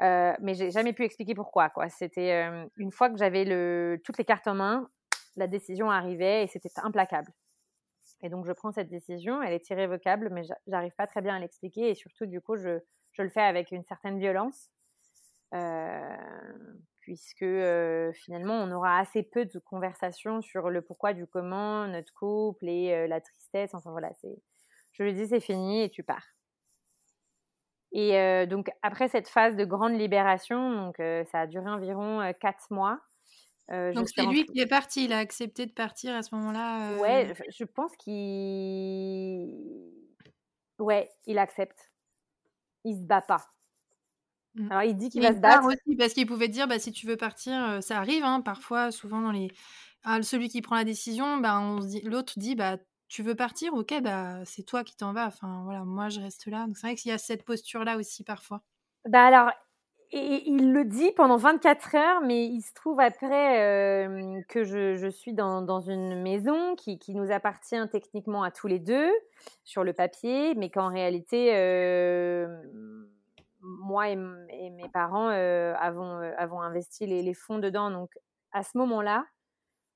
Euh, 0.01 0.33
mais 0.41 0.55
j'ai 0.55 0.71
jamais 0.71 0.93
pu 0.93 1.05
expliquer 1.05 1.35
pourquoi. 1.35 1.71
Quoi. 1.71 1.89
C'était 1.89 2.33
euh, 2.33 2.67
une 2.77 2.91
fois 2.91 3.11
que 3.11 3.17
j'avais 3.17 3.45
le, 3.45 4.01
toutes 4.05 4.19
les 4.19 4.25
cartes 4.25 4.47
en 4.47 4.55
main, 4.55 4.89
la 5.37 5.47
décision 5.47 5.91
arrivait 5.91 6.45
et 6.45 6.47
c'était 6.47 6.71
implacable. 6.83 7.33
Et 8.23 8.29
donc 8.29 8.47
je 8.47 8.53
prends 8.53 8.73
cette 8.73 8.89
décision, 8.89 9.43
elle 9.43 9.53
est 9.53 9.69
irrévocable, 9.69 10.31
mais 10.31 10.43
j'arrive 10.67 10.95
pas 10.97 11.07
très 11.07 11.21
bien 11.21 11.37
à 11.37 11.39
l'expliquer 11.39 11.91
et 11.91 11.95
surtout 11.95 12.27
du 12.27 12.41
coup 12.41 12.57
je, 12.57 12.79
je, 13.13 13.23
le 13.23 13.29
fais 13.29 13.43
avec 13.43 13.71
une 13.71 13.85
certaine 13.85 14.19
violence. 14.19 14.71
Euh, 15.53 16.17
puisque 17.05 17.45
finalement 18.15 18.55
on 18.55 18.73
aura 18.73 18.99
assez 18.99 19.23
peu 19.23 19.45
de 19.45 19.59
conversations 19.59 20.41
sur 20.41 20.71
le 20.71 20.81
pourquoi 20.81 21.13
du 21.13 21.27
comment, 21.27 21.87
notre 21.87 22.13
couple 22.15 22.67
et 22.67 23.07
la 23.07 23.21
tristesse. 23.21 23.75
Enfin 23.75 23.91
voilà, 23.91 24.11
c'est, 24.15 24.35
je 24.93 25.03
lui 25.03 25.13
dis 25.13 25.27
c'est 25.27 25.41
fini 25.41 25.83
et 25.83 25.91
tu 25.91 26.03
pars. 26.03 26.25
Et 27.93 28.47
donc 28.47 28.71
après 28.83 29.09
cette 29.09 29.29
phase 29.29 29.55
de 29.55 29.67
grande 29.67 29.93
libération, 29.93 30.73
donc 30.73 30.97
ça 30.97 31.41
a 31.41 31.47
duré 31.47 31.69
environ 31.69 32.33
quatre 32.41 32.71
mois. 32.71 32.99
donc 33.69 34.09
c'est 34.09 34.25
lui 34.25 34.47
qui 34.47 34.61
est 34.61 34.67
parti, 34.67 35.05
il 35.05 35.13
a 35.13 35.19
accepté 35.19 35.67
de 35.67 35.73
partir 35.73 36.15
à 36.15 36.23
ce 36.23 36.35
moment-là. 36.35 36.97
Ouais, 36.97 37.35
je 37.51 37.65
pense 37.65 37.95
qu'il, 37.99 39.53
ouais, 40.79 41.11
il 41.27 41.39
accepte. 41.39 41.93
Il 42.85 42.97
se 42.97 43.05
bat 43.05 43.21
pas. 43.21 43.47
Mmh. 44.55 44.71
Alors 44.71 44.83
il 44.85 44.97
dit 44.97 45.11
qu'il 45.11 45.23
va 45.23 45.35
se 45.35 45.41
battre. 45.41 45.67
Aussi, 45.67 45.97
parce 45.97 46.13
qu'il 46.13 46.27
pouvait 46.27 46.49
dire, 46.49 46.69
bah, 46.69 46.79
si 46.79 46.93
tu 46.93 47.07
veux 47.07 47.17
partir, 47.17 47.83
ça 47.83 47.99
arrive, 47.99 48.25
hein, 48.25 48.41
parfois, 48.41 48.91
souvent 48.91 49.21
dans 49.21 49.33
les... 49.33 49.49
Ah, 50.05 50.23
celui 50.23 50.49
qui 50.49 50.61
prend 50.61 50.77
la 50.77 50.85
décision, 50.85 51.39
bah, 51.39 51.59
on 51.59 51.79
dit... 51.81 52.03
l'autre 52.03 52.35
dit, 52.37 52.55
bah, 52.55 52.77
tu 53.09 53.23
veux 53.23 53.35
partir, 53.35 53.75
ok, 53.75 54.01
bah, 54.03 54.45
c'est 54.45 54.65
toi 54.65 54.85
qui 54.85 54.97
t'en 54.97 55.13
vas. 55.13 55.27
Enfin, 55.27 55.63
voilà, 55.65 55.85
moi, 55.85 56.09
je 56.09 56.21
reste 56.21 56.47
là. 56.47 56.67
Donc 56.67 56.77
c'est 56.77 56.87
vrai 56.87 56.97
qu'il 56.97 57.11
y 57.11 57.15
a 57.15 57.19
cette 57.19 57.45
posture-là 57.45 57.97
aussi 57.97 58.25
parfois. 58.25 58.63
Bah 59.07 59.25
alors, 59.25 59.51
et, 60.11 60.49
il 60.49 60.73
le 60.73 60.85
dit 60.85 61.13
pendant 61.13 61.37
24 61.37 61.95
heures, 61.97 62.21
mais 62.23 62.47
il 62.47 62.63
se 62.63 62.73
trouve 62.75 63.01
après 63.01 64.07
que 64.49 64.65
je, 64.65 64.95
je, 64.97 65.09
suis 65.09 65.35
dans, 65.35 65.63
dans 65.63 65.81
une 65.81 66.23
maison 66.23 66.77
qui, 66.77 66.99
qui, 66.99 67.15
nous 67.15 67.31
appartient 67.31 67.89
techniquement 67.91 68.43
à 68.43 68.51
tous 68.51 68.67
les 68.67 68.79
deux 68.79 69.11
sur 69.65 69.85
le 69.85 69.93
papier, 69.93 70.55
mais 70.55 70.71
qu'en 70.71 70.89
réalité 70.89 71.51
moi 73.65 74.11
et, 74.11 74.17
mes 74.17 74.89
parents 74.93 75.31
euh, 75.31 75.75
avons, 75.79 76.21
euh, 76.21 76.33
avons, 76.37 76.61
investi 76.61 77.07
les, 77.07 77.35
fonds 77.35 77.59
dedans. 77.59 77.91
Donc, 77.91 78.11
à 78.53 78.63
ce 78.63 78.77
moment-là, 78.79 79.25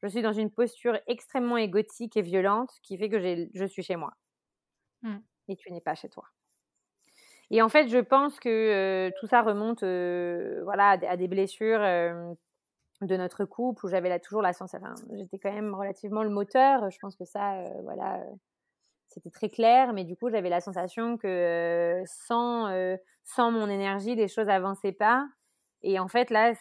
je 0.02 0.08
suis 0.08 0.22
dans 0.22 0.32
une 0.32 0.50
posture 0.50 0.98
extrêmement 1.06 1.56
égotique 1.56 2.16
et 2.16 2.22
violente 2.22 2.70
qui 2.82 2.96
fait 2.96 3.08
que 3.08 3.18
je 3.20 3.64
suis 3.64 3.82
chez 3.82 3.96
moi. 3.96 4.12
Mmh. 5.02 5.18
Et 5.48 5.56
tu 5.56 5.72
n'es 5.72 5.80
pas 5.80 5.94
chez 5.94 6.08
toi. 6.08 6.24
Et 7.50 7.62
en 7.62 7.68
fait, 7.68 7.88
je 7.88 7.98
pense 7.98 8.38
que 8.40 8.48
euh, 8.48 9.10
tout 9.18 9.26
ça 9.26 9.42
remonte 9.42 9.82
voilà, 10.64 10.90
à, 10.90 11.16
des 11.16 11.28
blessures 11.28 11.80
de 11.80 13.16
notre 13.16 13.44
couple 13.44 13.86
où 13.86 13.88
j'avais 13.88 14.18
toujours 14.20 14.42
la 14.42 14.52
sensation. 14.52 14.86
Enfin, 14.86 15.16
J'étais 15.16 15.38
quand 15.38 15.52
même 15.52 15.74
relativement 15.74 16.22
le 16.22 16.30
moteur. 16.30 16.90
Je 16.90 16.98
pense 16.98 17.16
que 17.16 17.24
ça, 17.24 17.64
voilà, 17.82 18.22
c'était 19.08 19.30
très 19.30 19.48
clair, 19.48 19.92
mais 19.92 20.04
du 20.04 20.16
coup, 20.16 20.30
j'avais 20.30 20.48
la 20.48 20.60
sensation 20.60 21.16
que 21.16 22.02
sans, 22.06 22.68
sans 23.24 23.50
mon 23.50 23.68
énergie, 23.68 24.14
les 24.14 24.28
choses 24.28 24.48
avançaient 24.48 24.92
pas. 24.92 25.26
Et 25.82 25.98
en 25.98 26.08
fait, 26.08 26.30
là, 26.30 26.52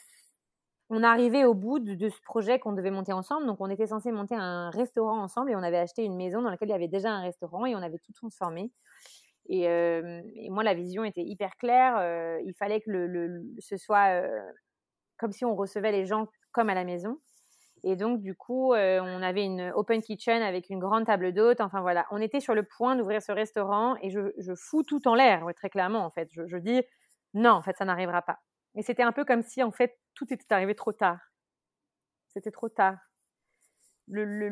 on 0.90 1.04
arrivait 1.04 1.46
au 1.46 1.54
bout 1.54 1.80
de, 1.80 2.10
ce 2.10 2.22
projet 2.22 2.60
qu'on 2.60 2.74
devait 2.74 2.92
monter 2.92 3.14
ensemble. 3.14 3.46
Donc, 3.46 3.58
on 3.60 3.70
était 3.70 3.88
censé 3.88 4.12
monter 4.12 4.36
un 4.36 4.70
restaurant 4.70 5.22
ensemble 5.22 5.52
et 5.52 5.56
on 5.56 5.64
avait 5.64 5.78
acheté 5.78 6.04
une 6.04 6.16
maison 6.16 6.42
dans 6.42 6.50
laquelle 6.50 6.70
il 6.70 6.72
y 6.72 6.76
avait 6.76 6.88
déjà 6.88 7.12
un 7.12 7.22
restaurant 7.22 7.66
et 7.66 7.76
on 7.76 7.82
avait 7.82 8.00
tout 8.00 8.14
transformé. 8.14 8.72
Et, 9.50 9.64
et 9.64 10.50
moi, 10.50 10.64
la 10.64 10.74
vision 10.74 11.04
était 11.04 11.24
hyper 11.24 11.56
claire. 11.58 12.40
il 12.46 12.54
fallait 12.54 12.82
que 12.82 12.90
le, 12.92 13.44
ce 13.60 13.78
soit 13.78 14.22
comme 15.18 15.32
si 15.32 15.46
on 15.46 15.56
recevait 15.56 15.92
les 15.92 16.06
gens 16.06 16.28
comme 16.52 16.70
à 16.70 16.76
la 16.76 16.86
maison. 16.86 17.18
Et 17.88 17.96
donc, 17.96 18.22
du 18.22 18.36
coup, 18.36 18.74
euh, 18.74 19.00
on 19.02 19.22
avait 19.22 19.46
une 19.46 19.72
open 19.74 20.02
kitchen 20.02 20.42
avec 20.42 20.70
une 20.70 20.80
grande 20.80 21.06
table 21.06 21.32
d'hôtes. 21.32 21.62
Enfin, 21.62 21.80
voilà, 21.80 22.06
on 22.12 22.20
était 22.22 22.42
sur 22.42 22.54
le 22.54 22.64
point 22.64 22.98
d'ouvrir 22.98 23.22
ce 23.22 23.32
restaurant 23.32 23.96
et 24.02 24.10
je, 24.10 24.34
je 24.38 24.54
fous 24.56 24.84
tout 24.84 25.08
en 25.08 25.16
l'air, 25.16 25.46
très 25.56 25.70
clairement, 25.70 26.04
en 26.04 26.10
fait. 26.10 26.30
Je, 26.34 26.58
dis, 26.58 26.82
non, 27.34 27.52
en 27.52 27.62
fait, 27.62 27.78
ça 27.78 27.86
n'arrivera 27.86 28.24
pas. 28.24 28.40
Et 28.76 28.82
c'était 28.82 29.04
un 29.04 29.14
peu 29.14 29.24
comme 29.24 29.42
si, 29.42 29.64
en 29.64 29.72
fait, 29.72 29.98
tout 30.16 30.26
était 30.34 30.54
arrivé 30.54 30.76
trop 30.76 30.92
tard. 30.92 31.18
C'était 32.28 32.52
trop 32.52 32.68
tard. 32.68 32.98
Le, 34.10 34.50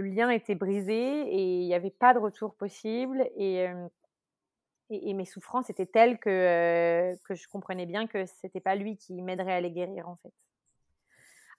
lien 0.00 0.30
était 0.30 0.56
brisé 0.56 0.94
et 0.94 1.60
il 1.60 1.66
n'y 1.66 1.74
avait 1.74 1.90
pas 1.90 2.12
de 2.12 2.18
retour 2.18 2.56
possible. 2.56 3.24
Et, 3.36 3.68
euh, 3.68 3.86
mes 4.90 5.24
souffrances 5.26 5.70
étaient 5.70 5.86
telles 5.86 6.18
que, 6.18 6.28
euh, 6.28 7.14
que 7.24 7.36
je 7.36 7.46
comprenais 7.46 7.86
bien 7.86 8.08
que 8.08 8.26
c'était 8.26 8.60
pas 8.60 8.74
lui 8.74 8.96
qui 8.96 9.22
m'aiderait 9.22 9.54
à 9.54 9.60
les 9.60 9.70
guérir, 9.70 10.08
en 10.08 10.16
fait. 10.16 10.32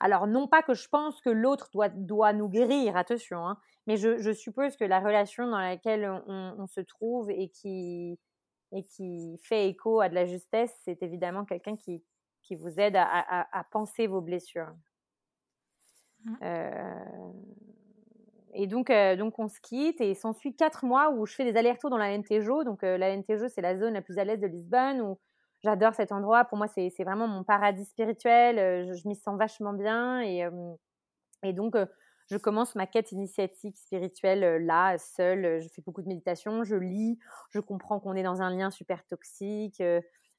Alors, 0.06 0.28
non 0.28 0.48
pas 0.48 0.62
que 0.62 0.76
je 0.76 0.88
pense 0.88 1.20
que 1.20 1.32
l'autre 1.32 1.68
doit, 1.74 1.90
doit 1.90 2.32
nous 2.32 2.48
guérir, 2.48 2.96
attention, 2.96 3.48
hein, 3.48 3.58
mais 3.88 3.98
je, 3.98 4.32
suppose 4.34 4.78
que 4.78 4.86
la 4.86 5.00
relation 5.00 5.50
dans 5.50 5.58
laquelle 5.58 6.08
on, 6.28 6.68
se 6.68 6.80
trouve 6.80 7.32
et 7.32 7.50
qui, 7.50 8.20
et 8.72 8.84
qui 8.84 9.40
fait 9.42 9.68
écho 9.68 10.02
à 10.02 10.10
de 10.10 10.14
la 10.14 10.28
justesse, 10.28 10.72
c'est 10.84 11.02
évidemment 11.02 11.44
quelqu'un 11.44 11.76
qui, 11.76 12.04
qui 12.44 12.56
vous 12.56 12.80
aide 12.80 12.96
à, 12.96 13.48
à, 13.52 13.64
penser 13.64 14.06
vos 14.06 14.22
blessures. 14.22 14.76
Mmh. 16.24 16.36
Euh, 16.44 17.32
et 18.54 18.68
donc, 18.68 18.92
euh, 18.92 19.16
donc, 19.16 19.40
on 19.40 19.48
se 19.48 19.60
quitte 19.60 20.02
et 20.02 20.14
s'ensuit 20.14 20.56
quatre 20.56 20.86
mois 20.86 21.10
où 21.10 21.26
je 21.26 21.34
fais 21.34 21.52
des 21.52 21.58
allers-retours 21.58 21.90
dans 21.90 21.98
la 21.98 22.16
Lentejo. 22.16 22.64
Donc, 22.64 22.84
euh, 22.84 23.00
la 23.00 23.16
Lentejo, 23.16 23.48
c'est 23.48 23.62
la 23.62 23.76
zone 23.76 23.96
la 23.96 24.04
plus 24.04 24.20
à 24.20 24.24
l'est 24.24 24.38
de 24.38 24.46
Lisbonne 24.46 25.02
où 25.02 25.18
j'adore 25.66 25.94
cet 25.94 26.12
endroit. 26.12 26.46
Pour 26.46 26.58
moi, 26.58 26.68
c'est 26.68 27.04
vraiment 27.04 27.28
mon 27.28 27.44
paradis 27.44 27.86
spirituel. 27.86 28.58
Euh, 28.60 28.94
je, 28.94 29.08
m'y 29.08 29.16
sens 29.16 29.38
vachement 29.38 29.74
bien. 29.74 30.22
Et, 30.22 30.48
et 31.44 31.54
donc, 31.54 31.76
je 32.28 32.38
commence 32.38 32.76
ma 32.76 32.88
quête 32.88 33.12
initiatique 33.12 33.78
spirituelle 33.78 34.66
là, 34.66 34.98
seule. 34.98 35.62
Je 35.62 35.68
fais 35.68 35.82
beaucoup 35.82 36.02
de 36.02 36.08
méditation, 36.08 36.64
je 36.64 36.76
lis, 36.76 37.20
je 37.52 37.60
comprends 37.60 38.00
qu'on 38.00 38.16
est 38.16 38.24
dans 38.24 38.42
un 38.42 38.50
lien 38.50 38.72
super 38.72 39.06
toxique. 39.06 39.84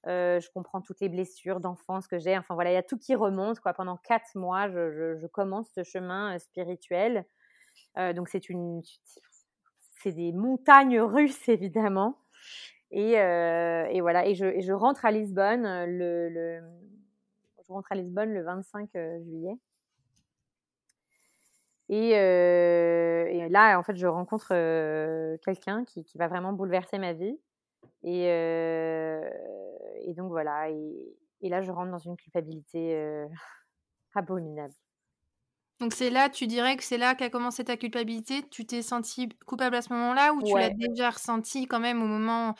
je 0.05 0.51
comprends 0.53 0.81
toutes 0.81 1.01
les 1.01 1.09
blessures 1.09 1.61
d'enfance 1.61 2.09
que 2.09 2.19
j'ai. 2.19 2.37
Enfin 2.39 2.55
voilà, 2.55 2.71
il 2.71 2.75
y 2.75 2.79
a 2.79 2.83
tout 2.83 2.99
qui 2.99 3.15
remonte. 3.15 3.61
Pendant 3.77 3.97
quatre 3.99 4.35
mois, 4.35 4.69
je, 4.69 5.27
commence 5.27 5.69
ce 5.75 5.85
chemin 5.85 6.39
spirituel. 6.39 7.27
Euh, 7.99 8.13
donc 8.13 8.29
c'est 8.29 10.13
des 10.13 10.33
montagnes 10.33 11.01
russes 11.01 11.49
évidemment. 11.49 12.19
Et, 12.91 13.19
euh, 13.19 13.87
et 13.91 14.01
voilà. 14.01 14.27
Et 14.27 14.35
je, 14.35 14.73
rentre 14.73 15.05
à 15.05 15.11
Lisbonne 15.11 15.67
euh, 15.67 15.87
le, 15.87 16.61
je 17.67 17.73
rentre 17.73 17.91
à 17.91 17.95
Lisbonne 17.97 18.33
le 18.33 18.43
25 18.43 18.91
juillet. 19.23 19.57
Et, 21.89 22.11
là, 23.49 23.79
en 23.79 23.83
fait, 23.83 23.97
je 23.97 24.07
rencontre 24.07 24.49
quelqu'un 25.45 25.85
qui, 25.85 26.05
va 26.17 26.29
vraiment 26.29 26.53
bouleverser 26.53 26.99
ma 26.99 27.13
vie. 27.13 27.39
Et, 28.03 28.29
donc 30.17 30.31
voilà. 30.31 30.71
Et, 30.71 31.49
là, 31.49 31.63
je 31.63 31.71
rentre 31.71 31.91
dans 31.91 31.99
une 31.99 32.17
culpabilité 32.17 33.27
abominable. 34.15 34.75
Donc 35.81 35.93
c'est 35.93 36.09
là, 36.09 36.31
tu 36.31 36.47
dirais 36.47 36.77
que 36.77 36.83
c'est 36.83 36.97
là 36.97 37.15
qu'a 37.15 37.29
commencé 37.29 37.63
ta 37.63 37.77
culpabilité? 37.77 38.43
Tu 38.51 38.65
t'es 38.65 38.81
senti 38.81 39.29
coupable 39.45 39.77
à 39.77 39.83
ce 39.83 39.93
moment-là 39.93 40.33
ou 40.33 40.43
tu 40.43 40.55
l'as 40.55 40.71
déjà 40.71 41.11
ressenti 41.11 41.67
quand 41.67 41.81
même 41.81 42.03
au 42.03 42.07
moment 42.07 42.55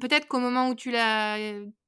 peut-être 0.00 0.28
qu'au 0.28 0.38
moment 0.38 0.68
où 0.68 0.74
tu 0.74 0.92
l'as, 0.92 1.38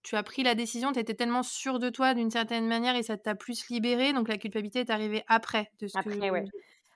tu 0.02 0.16
as 0.16 0.23
pris 0.25 0.43
la 0.43 0.54
décision, 0.54 0.93
tu 0.93 0.99
étais 0.99 1.14
tellement 1.14 1.45
sûre 1.45 1.78
de 1.78 1.90
toi 1.90 2.14
d'une 2.14 2.31
certaine 2.31 2.66
manière 2.66 2.97
et 2.97 3.04
ça 3.04 3.16
t'a 3.16 3.35
plus 3.37 3.69
libérée, 3.69 4.12
donc 4.12 4.28
la 4.28 4.37
culpabilité 4.37 4.81
est 4.81 4.90
arrivée 4.90 5.23
après 5.28 5.71
de 5.81 5.87
ce 5.87 5.97
Après, 5.97 6.31
ouais. 6.31 6.45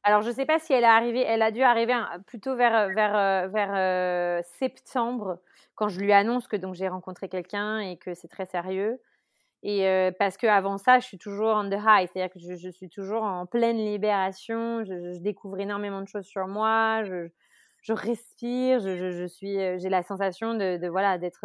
Alors 0.02 0.22
je 0.22 0.30
sais 0.30 0.46
pas 0.46 0.58
si 0.58 0.72
elle 0.72 0.84
est 0.84 0.86
arrivée 0.86 1.22
elle 1.22 1.42
a 1.42 1.50
dû 1.50 1.62
arriver 1.62 1.94
plutôt 2.26 2.56
vers, 2.56 2.88
vers, 2.88 3.48
vers, 3.48 4.44
septembre 4.58 5.38
quand 5.74 5.88
je 5.88 6.00
lui 6.00 6.12
annonce 6.12 6.48
que 6.48 6.56
donc 6.56 6.74
j'ai 6.74 6.88
rencontré 6.88 7.28
quelqu'un 7.28 7.78
et 7.78 7.96
que 7.96 8.14
c'est 8.14 8.28
très 8.28 8.46
sérieux. 8.46 8.98
Et 9.62 9.88
euh, 9.88 10.12
parce 10.16 10.36
qu'avant 10.36 10.78
ça, 10.78 11.00
je 11.00 11.06
suis 11.06 11.18
toujours 11.18 11.48
on 11.48 11.68
the 11.68 11.80
high, 11.84 12.08
c'est-à-dire 12.12 12.32
que 12.32 12.38
je, 12.38 12.70
suis 12.70 12.88
toujours 12.88 13.22
en 13.22 13.44
pleine 13.46 13.76
libération, 13.76 14.84
je, 14.84 15.18
découvre 15.18 15.58
énormément 15.58 16.00
de 16.00 16.06
choses 16.06 16.26
sur 16.26 16.46
moi, 16.46 17.02
je, 17.04 17.28
respire, 17.92 18.78
je, 18.80 19.26
suis, 19.26 19.56
j'ai 19.80 19.88
la 19.88 20.02
sensation 20.02 20.54
de, 20.54 20.86
voilà 20.88 21.18
d'être 21.18 21.40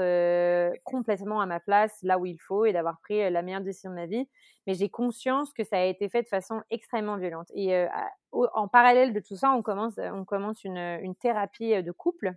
complètement 0.83 1.41
à 1.41 1.45
ma 1.45 1.59
place 1.59 1.97
là 2.03 2.19
où 2.19 2.25
il 2.25 2.37
faut 2.37 2.65
et 2.65 2.73
d'avoir 2.73 2.99
pris 2.99 3.29
la 3.31 3.41
meilleure 3.41 3.61
décision 3.61 3.89
de 3.89 3.95
ma 3.95 4.05
vie. 4.05 4.27
Mais 4.67 4.75
j'ai 4.75 4.89
conscience 4.89 5.51
que 5.53 5.63
ça 5.63 5.77
a 5.77 5.83
été 5.85 6.09
fait 6.09 6.21
de 6.21 6.27
façon 6.27 6.61
extrêmement 6.69 7.17
violente. 7.17 7.47
Et 7.55 7.87
en 8.31 8.67
parallèle 8.67 9.13
de 9.13 9.21
tout 9.21 9.37
ça, 9.37 9.51
on 9.53 9.63
commence, 9.63 9.97
on 9.97 10.25
commence 10.25 10.63
une, 10.63 10.99
une 11.01 11.15
thérapie 11.15 11.81
de 11.81 11.91
couple. 11.91 12.33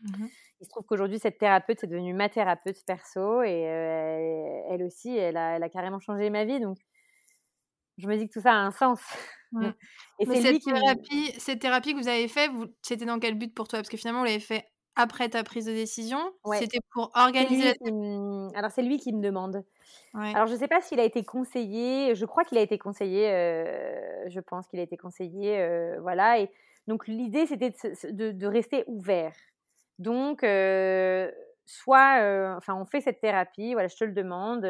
Mmh 0.00 0.26
il 0.60 0.64
se 0.64 0.70
trouve 0.70 0.84
qu'aujourd'hui, 0.84 1.18
cette 1.18 1.38
thérapeute 1.38 1.82
est 1.82 1.86
devenue 1.86 2.12
ma 2.12 2.28
thérapeute 2.28 2.84
perso 2.86 3.42
et 3.42 3.66
euh, 3.66 4.62
elle, 4.68 4.82
aussi, 4.82 5.16
elle 5.16 5.36
a, 5.36 5.56
elle 5.56 5.62
a, 5.62 5.68
carrément 5.68 6.00
changé 6.00 6.28
ma 6.28 6.44
vie. 6.44 6.60
Donc, 6.60 6.78
je 7.96 8.06
me 8.06 8.16
dis 8.16 8.28
que 8.28 8.32
tout 8.32 8.42
ça 8.42 8.52
a 8.52 8.56
un 8.56 8.70
sens. 8.70 9.00
et 10.18 10.26
c'est 10.26 10.42
cette, 10.42 10.62
thérapie, 10.62 11.32
cette 11.38 11.60
thérapie 11.60 11.94
que 11.94 11.98
vous 11.98 12.08
avez 12.08 12.28
fait, 12.28 12.50
c'était 12.82 13.06
dans 13.06 13.18
quel 13.18 13.34
but 13.34 13.54
pour 13.54 13.68
toi? 13.68 13.78
Parce 13.78 13.88
que 13.88 13.96
finalement, 13.96 14.20
vous 14.20 14.26
l'avez 14.26 14.40
fait 14.40 14.66
après 14.96 15.28
ta 15.28 15.42
prise 15.44 15.64
de 15.64 15.72
décision. 15.72 16.18
C'était 16.54 16.80
pour 16.92 17.10
organiser. 17.14 17.74
Alors, 18.54 18.70
c'est 18.70 18.82
lui 18.82 18.98
qui 18.98 19.12
me 19.12 19.22
demande. 19.22 19.64
Alors, 20.14 20.46
je 20.46 20.52
ne 20.54 20.58
sais 20.58 20.68
pas 20.68 20.80
s'il 20.80 21.00
a 21.00 21.04
été 21.04 21.24
conseillé. 21.24 22.14
Je 22.14 22.26
crois 22.26 22.44
qu'il 22.44 22.58
a 22.58 22.62
été 22.62 22.78
conseillé. 22.78 23.30
Euh, 23.30 24.28
je 24.28 24.40
pense 24.40 24.66
qu'il 24.68 24.78
a 24.78 24.82
été 24.82 24.96
conseillé. 24.96 25.58
Euh, 25.58 25.98
voilà. 26.00 26.40
Et 26.40 26.50
donc, 26.86 27.06
l'idée, 27.06 27.46
c'était 27.46 27.70
de, 28.10 28.32
de, 28.32 28.46
rester 28.46 28.84
ouvert. 28.86 29.32
Donc, 30.00 30.40
soit, 31.66 32.56
enfin, 32.56 32.74
on 32.74 32.84
fait 32.86 33.00
cette 33.00 33.20
thérapie, 33.20 33.74
voilà, 33.74 33.88
je 33.88 33.96
te 33.96 34.04
le 34.04 34.12
demande, 34.12 34.66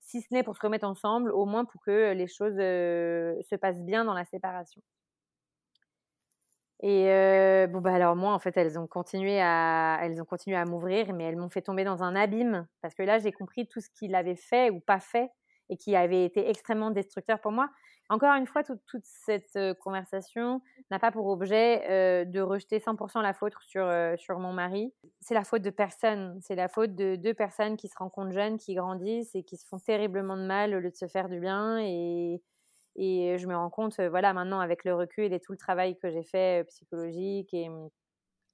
si 0.00 0.22
ce 0.22 0.32
n'est 0.32 0.42
pour 0.44 0.56
se 0.56 0.62
remettre 0.62 0.86
ensemble, 0.86 1.32
au 1.32 1.46
moins 1.46 1.64
pour 1.64 1.82
que 1.82 2.12
les 2.12 2.28
choses 2.28 2.56
se 2.56 3.56
passent 3.56 3.82
bien 3.82 4.04
dans 4.04 4.14
la 4.14 4.24
séparation. 4.24 4.80
Et 6.82 7.66
bon, 7.68 7.80
bah 7.80 7.94
alors 7.94 8.14
moi, 8.16 8.34
en 8.34 8.38
fait, 8.38 8.56
elles 8.56 8.78
ont 8.78 8.86
continué 8.86 9.40
à, 9.40 9.98
elles 10.02 10.20
ont 10.20 10.24
continué 10.26 10.56
à 10.56 10.64
m'ouvrir, 10.66 11.12
mais 11.14 11.24
elles 11.24 11.36
m'ont 11.36 11.48
fait 11.48 11.62
tomber 11.62 11.84
dans 11.84 12.02
un 12.02 12.14
abîme 12.14 12.66
parce 12.82 12.94
que 12.94 13.02
là, 13.02 13.18
j'ai 13.18 13.32
compris 13.32 13.66
tout 13.66 13.80
ce 13.80 13.88
qu'il 13.90 14.14
avait 14.14 14.36
fait 14.36 14.70
ou 14.70 14.80
pas 14.80 15.00
fait 15.00 15.30
et 15.68 15.76
qui 15.76 15.96
avait 15.96 16.24
été 16.24 16.48
extrêmement 16.48 16.90
destructeur 16.90 17.40
pour 17.40 17.52
moi. 17.52 17.70
Encore 18.10 18.34
une 18.34 18.46
fois, 18.46 18.62
toute 18.62 19.04
cette 19.04 19.58
conversation 19.80 20.60
n'a 20.90 20.98
pas 20.98 21.10
pour 21.10 21.26
objet 21.26 22.26
de 22.26 22.40
rejeter 22.40 22.78
100% 22.78 23.22
la 23.22 23.32
faute 23.32 23.54
sur, 23.60 23.90
sur 24.18 24.38
mon 24.38 24.52
mari. 24.52 24.92
C'est 25.20 25.32
la 25.32 25.44
faute 25.44 25.62
de 25.62 25.70
personne. 25.70 26.38
C'est 26.42 26.54
la 26.54 26.68
faute 26.68 26.94
de 26.94 27.16
deux 27.16 27.32
personnes 27.32 27.78
qui 27.78 27.88
se 27.88 27.96
rencontrent 27.96 28.32
jeunes, 28.32 28.58
qui 28.58 28.74
grandissent 28.74 29.34
et 29.34 29.42
qui 29.42 29.56
se 29.56 29.66
font 29.66 29.78
terriblement 29.78 30.36
de 30.36 30.44
mal 30.44 30.74
au 30.74 30.80
lieu 30.80 30.90
de 30.90 30.96
se 30.96 31.06
faire 31.06 31.30
du 31.30 31.40
bien. 31.40 31.78
Et, 31.78 32.42
je 32.96 33.46
me 33.46 33.56
rends 33.56 33.70
compte, 33.70 33.98
voilà, 33.98 34.34
maintenant 34.34 34.60
avec 34.60 34.84
le 34.84 34.94
recul 34.94 35.32
et 35.32 35.40
tout 35.40 35.52
le 35.52 35.58
travail 35.58 35.98
que 35.98 36.10
j'ai 36.10 36.22
fait 36.22 36.64
psychologique 36.68 37.52
et 37.54 37.68
mmh, 37.68 37.88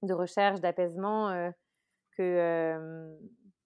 de 0.02 0.14
recherche, 0.14 0.61
d'apaisement, 0.61 1.50
que 2.17 3.11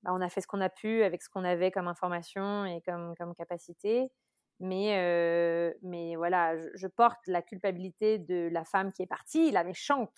bah, 0.05 0.13
on 0.13 0.21
a 0.21 0.29
fait 0.29 0.41
ce 0.41 0.47
qu'on 0.47 0.61
a 0.61 0.69
pu 0.69 1.03
avec 1.03 1.23
ce 1.23 1.29
qu'on 1.29 1.45
avait 1.45 1.71
comme 1.71 1.89
information 1.89 2.67
et 2.67 2.83
comme, 2.83 3.15
comme 3.17 3.35
capacité. 3.35 4.13
Mais, 4.61 5.75
mais 5.83 6.15
voilà, 6.15 6.57
je, 6.75 6.87
porte 6.87 7.27
la 7.27 7.43
culpabilité 7.43 8.19
de 8.19 8.49
la 8.53 8.65
femme 8.65 8.93
qui 8.93 9.03
est 9.03 9.07
partie, 9.07 9.51
la 9.51 9.65
méchante, 9.65 10.13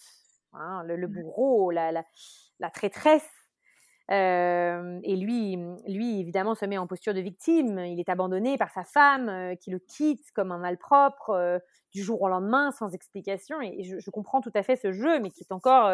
hein, 0.53 0.83
le, 0.85 0.97
mmh. 0.97 1.11
bourreau, 1.11 1.71
la, 1.71 1.91
la, 1.91 2.05
la 2.59 2.71
traîtresse. 2.71 3.29
Et 4.09 5.17
lui, 5.17 5.59
lui, 5.87 6.21
évidemment, 6.21 6.55
se 6.55 6.65
met 6.65 6.79
en 6.79 6.87
posture 6.87 7.15
de 7.15 7.21
victime. 7.21 7.79
Il 7.79 7.99
est 7.99 8.09
abandonné 8.09 8.57
par 8.57 8.71
sa 8.71 8.85
femme, 8.85 9.57
qui 9.61 9.71
le 9.71 9.79
quitte 9.79 10.31
comme 10.35 10.53
un 10.53 10.59
malpropre 10.59 11.61
du 11.93 12.03
jour 12.03 12.23
au 12.23 12.29
lendemain, 12.29 12.71
sans 12.73 12.95
explication. 12.95 13.61
Et, 13.61 13.83
je, 13.83 14.11
comprends 14.11 14.41
tout 14.41 14.53
à 14.55 14.63
fait 14.63 14.77
ce 14.77 14.93
jeu, 14.93 15.19
mais 15.21 15.31
qui 15.31 15.43
est 15.43 15.53
encore 15.53 15.91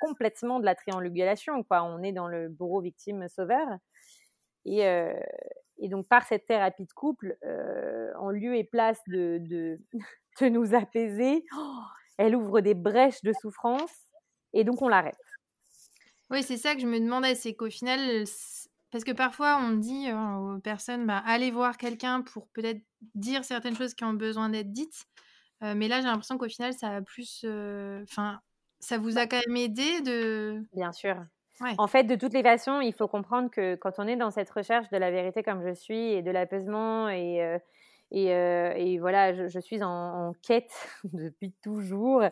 complètement 0.00 0.60
de 0.60 0.64
la 0.64 0.74
triangulation. 0.74 1.64
On 1.70 2.02
est 2.02 2.12
dans 2.12 2.28
le 2.28 2.48
bourreau 2.48 2.80
victime-sauveur. 2.80 3.66
Et, 4.64 4.82
et 5.78 5.88
donc, 5.88 6.06
par 6.06 6.24
cette 6.26 6.46
thérapie 6.46 6.84
de 6.84 6.92
couple, 6.92 7.36
en 8.18 8.30
lieu 8.30 8.56
et 8.56 8.64
place 8.64 9.00
de, 9.08 9.40
de, 10.40 10.48
nous 10.48 10.74
apaiser, 10.74 11.44
oh, 11.56 11.80
elle 12.18 12.36
ouvre 12.36 12.60
des 12.60 12.74
brèches 12.74 13.22
de 13.22 13.32
souffrance 13.32 13.94
et 14.52 14.64
donc 14.64 14.82
on 14.82 14.88
l'arrête. 14.88 15.16
Oui, 16.30 16.42
c'est 16.42 16.56
ça 16.56 16.74
que 16.74 16.80
je 16.80 16.86
me 16.86 17.00
demandais, 17.00 17.34
c'est 17.34 17.54
qu'au 17.54 17.68
final, 17.70 18.24
parce 18.90 19.04
que 19.04 19.12
parfois 19.12 19.58
on 19.58 19.72
dit 19.72 20.08
euh, 20.08 20.56
aux 20.56 20.60
personnes, 20.60 21.06
bah, 21.06 21.22
allez 21.26 21.50
voir 21.50 21.76
quelqu'un 21.76 22.22
pour 22.22 22.46
peut-être 22.48 22.80
dire 23.14 23.44
certaines 23.44 23.76
choses 23.76 23.94
qui 23.94 24.04
ont 24.04 24.12
besoin 24.12 24.48
d'être 24.48 24.72
dites, 24.72 25.06
euh, 25.62 25.74
mais 25.74 25.88
là 25.88 26.00
j'ai 26.00 26.06
l'impression 26.06 26.38
qu'au 26.38 26.48
final 26.48 26.72
ça 26.72 26.96
a 26.96 27.02
plus, 27.02 27.44
enfin, 28.04 28.40
ça 28.78 28.98
vous 28.98 29.18
a 29.18 29.26
quand 29.26 29.40
même 29.46 29.56
aidé 29.56 30.00
de. 30.02 30.64
Bien 30.74 30.92
sûr. 30.92 31.16
En 31.76 31.88
fait, 31.88 32.04
de 32.04 32.14
toutes 32.14 32.32
les 32.32 32.42
façons, 32.42 32.80
il 32.80 32.94
faut 32.94 33.06
comprendre 33.06 33.50
que 33.50 33.74
quand 33.74 33.98
on 33.98 34.06
est 34.06 34.16
dans 34.16 34.30
cette 34.30 34.48
recherche 34.48 34.88
de 34.88 34.96
la 34.96 35.10
vérité 35.10 35.42
comme 35.42 35.62
je 35.62 35.74
suis 35.74 36.12
et 36.12 36.22
de 36.22 36.30
l'apaisement 36.30 37.10
et, 37.10 37.58
euh, 38.12 38.16
euh, 38.16 38.72
et, 38.76 38.98
voilà, 38.98 39.32
je, 39.48 39.58
suis 39.60 39.82
en, 39.82 40.32
quête 40.42 40.72
depuis 41.04 41.52
toujours 41.62 42.22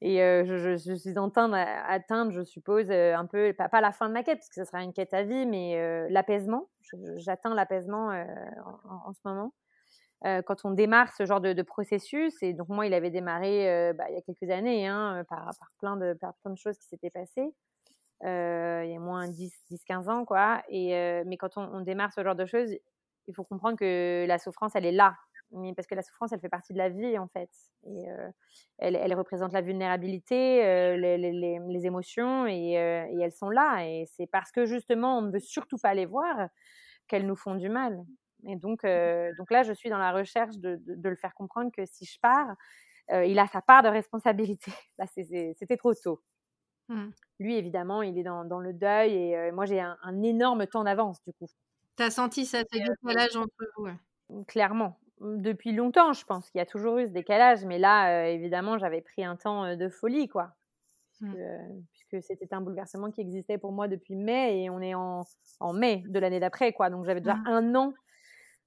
et 0.00 0.22
euh, 0.22 0.76
je, 0.76 0.94
suis 0.94 1.18
en 1.18 1.30
train 1.30 1.48
d'atteindre, 1.48 2.30
je 2.32 2.42
suppose, 2.42 2.90
un 2.90 3.26
peu, 3.26 3.54
pas, 3.54 3.80
la 3.80 3.92
fin 3.92 4.08
de 4.08 4.14
ma 4.14 4.22
quête 4.22 4.38
parce 4.38 4.48
que 4.48 4.56
ce 4.56 4.64
sera 4.64 4.82
une 4.82 4.92
quête 4.92 5.14
à 5.14 5.22
vie, 5.22 5.46
mais 5.46 6.08
l'apaisement. 6.10 6.68
J'atteins 7.16 7.54
l'apaisement 7.54 8.08
en, 8.84 9.12
ce 9.12 9.20
moment. 9.24 9.52
quand 10.22 10.64
on 10.64 10.70
démarre 10.70 11.12
ce 11.16 11.24
genre 11.24 11.40
de, 11.40 11.62
processus, 11.62 12.34
et 12.42 12.52
donc 12.52 12.68
moi, 12.68 12.86
il 12.86 12.94
avait 12.94 13.10
démarré 13.10 13.92
bah, 13.94 14.04
il 14.10 14.14
y 14.14 14.18
a 14.18 14.22
quelques 14.22 14.50
années 14.50 14.86
hein, 14.86 15.24
par, 15.28 15.50
plein 15.78 15.96
de, 15.96 16.16
choses 16.56 16.78
qui 16.78 16.86
s'étaient 16.86 17.10
passées. 17.10 17.54
Euh, 18.24 18.82
il 18.84 18.92
y 18.92 18.96
a 18.96 19.00
moins 19.00 19.28
10-15 19.28 20.08
ans, 20.08 20.24
quoi. 20.24 20.62
Et, 20.68 20.94
euh, 20.96 21.24
mais 21.26 21.36
quand 21.36 21.56
on, 21.56 21.80
démarre 21.80 22.12
ce 22.12 22.22
genre 22.22 22.34
de 22.34 22.46
choses, 22.46 22.70
il 23.26 23.34
faut 23.34 23.44
comprendre 23.44 23.78
que 23.78 24.24
la 24.26 24.38
souffrance, 24.38 24.72
elle 24.74 24.86
est 24.86 24.92
là. 24.92 25.16
mais 25.52 25.74
parce 25.74 25.86
que 25.86 25.94
la 25.94 26.02
souffrance, 26.02 26.32
elle 26.32 26.40
fait 26.40 26.48
partie 26.48 26.72
de 26.72 26.78
la 26.78 26.88
vie, 26.88 27.18
en 27.18 27.28
fait. 27.28 27.50
Et 27.86 28.06
elle, 28.78 28.96
elle, 28.96 29.14
représente 29.14 29.52
la 29.52 29.60
vulnérabilité, 29.60 30.62
les, 30.96 31.18
les, 31.18 31.32
les, 31.32 31.86
émotions, 31.86 32.46
et, 32.46 32.72
et, 32.72 33.20
elles 33.20 33.32
sont 33.32 33.50
là. 33.50 33.86
Et 33.86 34.06
c'est 34.06 34.26
parce 34.26 34.50
que, 34.52 34.66
justement, 34.66 35.18
on 35.18 35.22
ne 35.22 35.30
veut 35.32 35.40
surtout 35.40 35.78
pas 35.78 35.94
les 35.94 36.06
voir 36.06 36.48
qu'elles 37.08 37.26
nous 37.26 37.36
font 37.36 37.54
du 37.54 37.68
mal. 37.68 38.04
Et 38.46 38.56
donc, 38.56 38.82
donc 38.82 39.50
là, 39.50 39.62
je 39.62 39.72
suis 39.72 39.90
dans 39.90 39.98
la 39.98 40.12
recherche 40.12 40.56
de, 40.58 40.80
de, 40.86 41.08
le 41.08 41.16
faire 41.16 41.34
comprendre 41.34 41.70
que 41.72 41.86
si 41.86 42.04
je 42.04 42.18
pars, 42.20 42.54
il 43.10 43.38
a 43.38 43.46
sa 43.46 43.62
part 43.62 43.82
de 43.82 43.88
responsabilité. 43.88 44.72
Là, 44.98 45.06
c'était 45.06 45.76
trop 45.76 45.94
tôt. 45.94 46.22
Mmh. 46.88 47.10
Lui, 47.38 47.56
évidemment, 47.56 48.02
il 48.02 48.18
est 48.18 48.22
dans, 48.22 48.44
dans 48.44 48.60
le 48.60 48.72
deuil 48.72 49.14
et 49.14 49.52
moi, 49.52 49.64
j'ai 49.64 49.80
un, 49.80 49.96
un, 50.02 50.22
énorme 50.22 50.66
temps 50.66 50.84
d'avance, 50.84 51.22
du 51.24 51.32
coup. 51.32 51.48
Tu 51.96 52.02
as 52.02 52.10
senti 52.10 52.44
ça, 52.44 52.60
ce 52.72 52.78
décalage 52.78 53.36
entre 53.36 53.54
vous 53.76 53.86
mmh, 54.30 54.44
Clairement. 54.46 54.98
Mmh, 55.20 55.42
depuis 55.42 55.72
longtemps, 55.72 56.12
je 56.12 56.24
pense 56.24 56.50
qu'il 56.50 56.58
y 56.58 56.62
a 56.62 56.66
toujours 56.66 56.98
eu 56.98 57.06
ce 57.06 57.12
décalage, 57.12 57.64
mais 57.64 57.78
là, 57.78 58.28
évidemment, 58.28 58.78
j'avais 58.78 59.00
pris 59.00 59.24
un 59.24 59.36
temps 59.36 59.76
de 59.76 59.88
folie, 59.88 60.28
quoi. 60.28 60.54
Puisque, 61.20 62.22
c'était 62.26 62.52
un 62.52 62.60
bouleversement 62.60 63.10
qui 63.10 63.20
existait 63.20 63.56
pour 63.56 63.72
moi 63.72 63.88
depuis 63.88 64.14
mai 64.14 64.62
et 64.62 64.70
on 64.70 64.80
est 64.80 64.94
en, 64.94 65.22
en 65.60 65.72
mai 65.72 66.02
de 66.08 66.18
l'année 66.18 66.40
d'après, 66.40 66.72
quoi. 66.72 66.90
Donc, 66.90 67.04
j'avais 67.06 67.20
déjà 67.20 67.38
un 67.46 67.74
an 67.74 67.94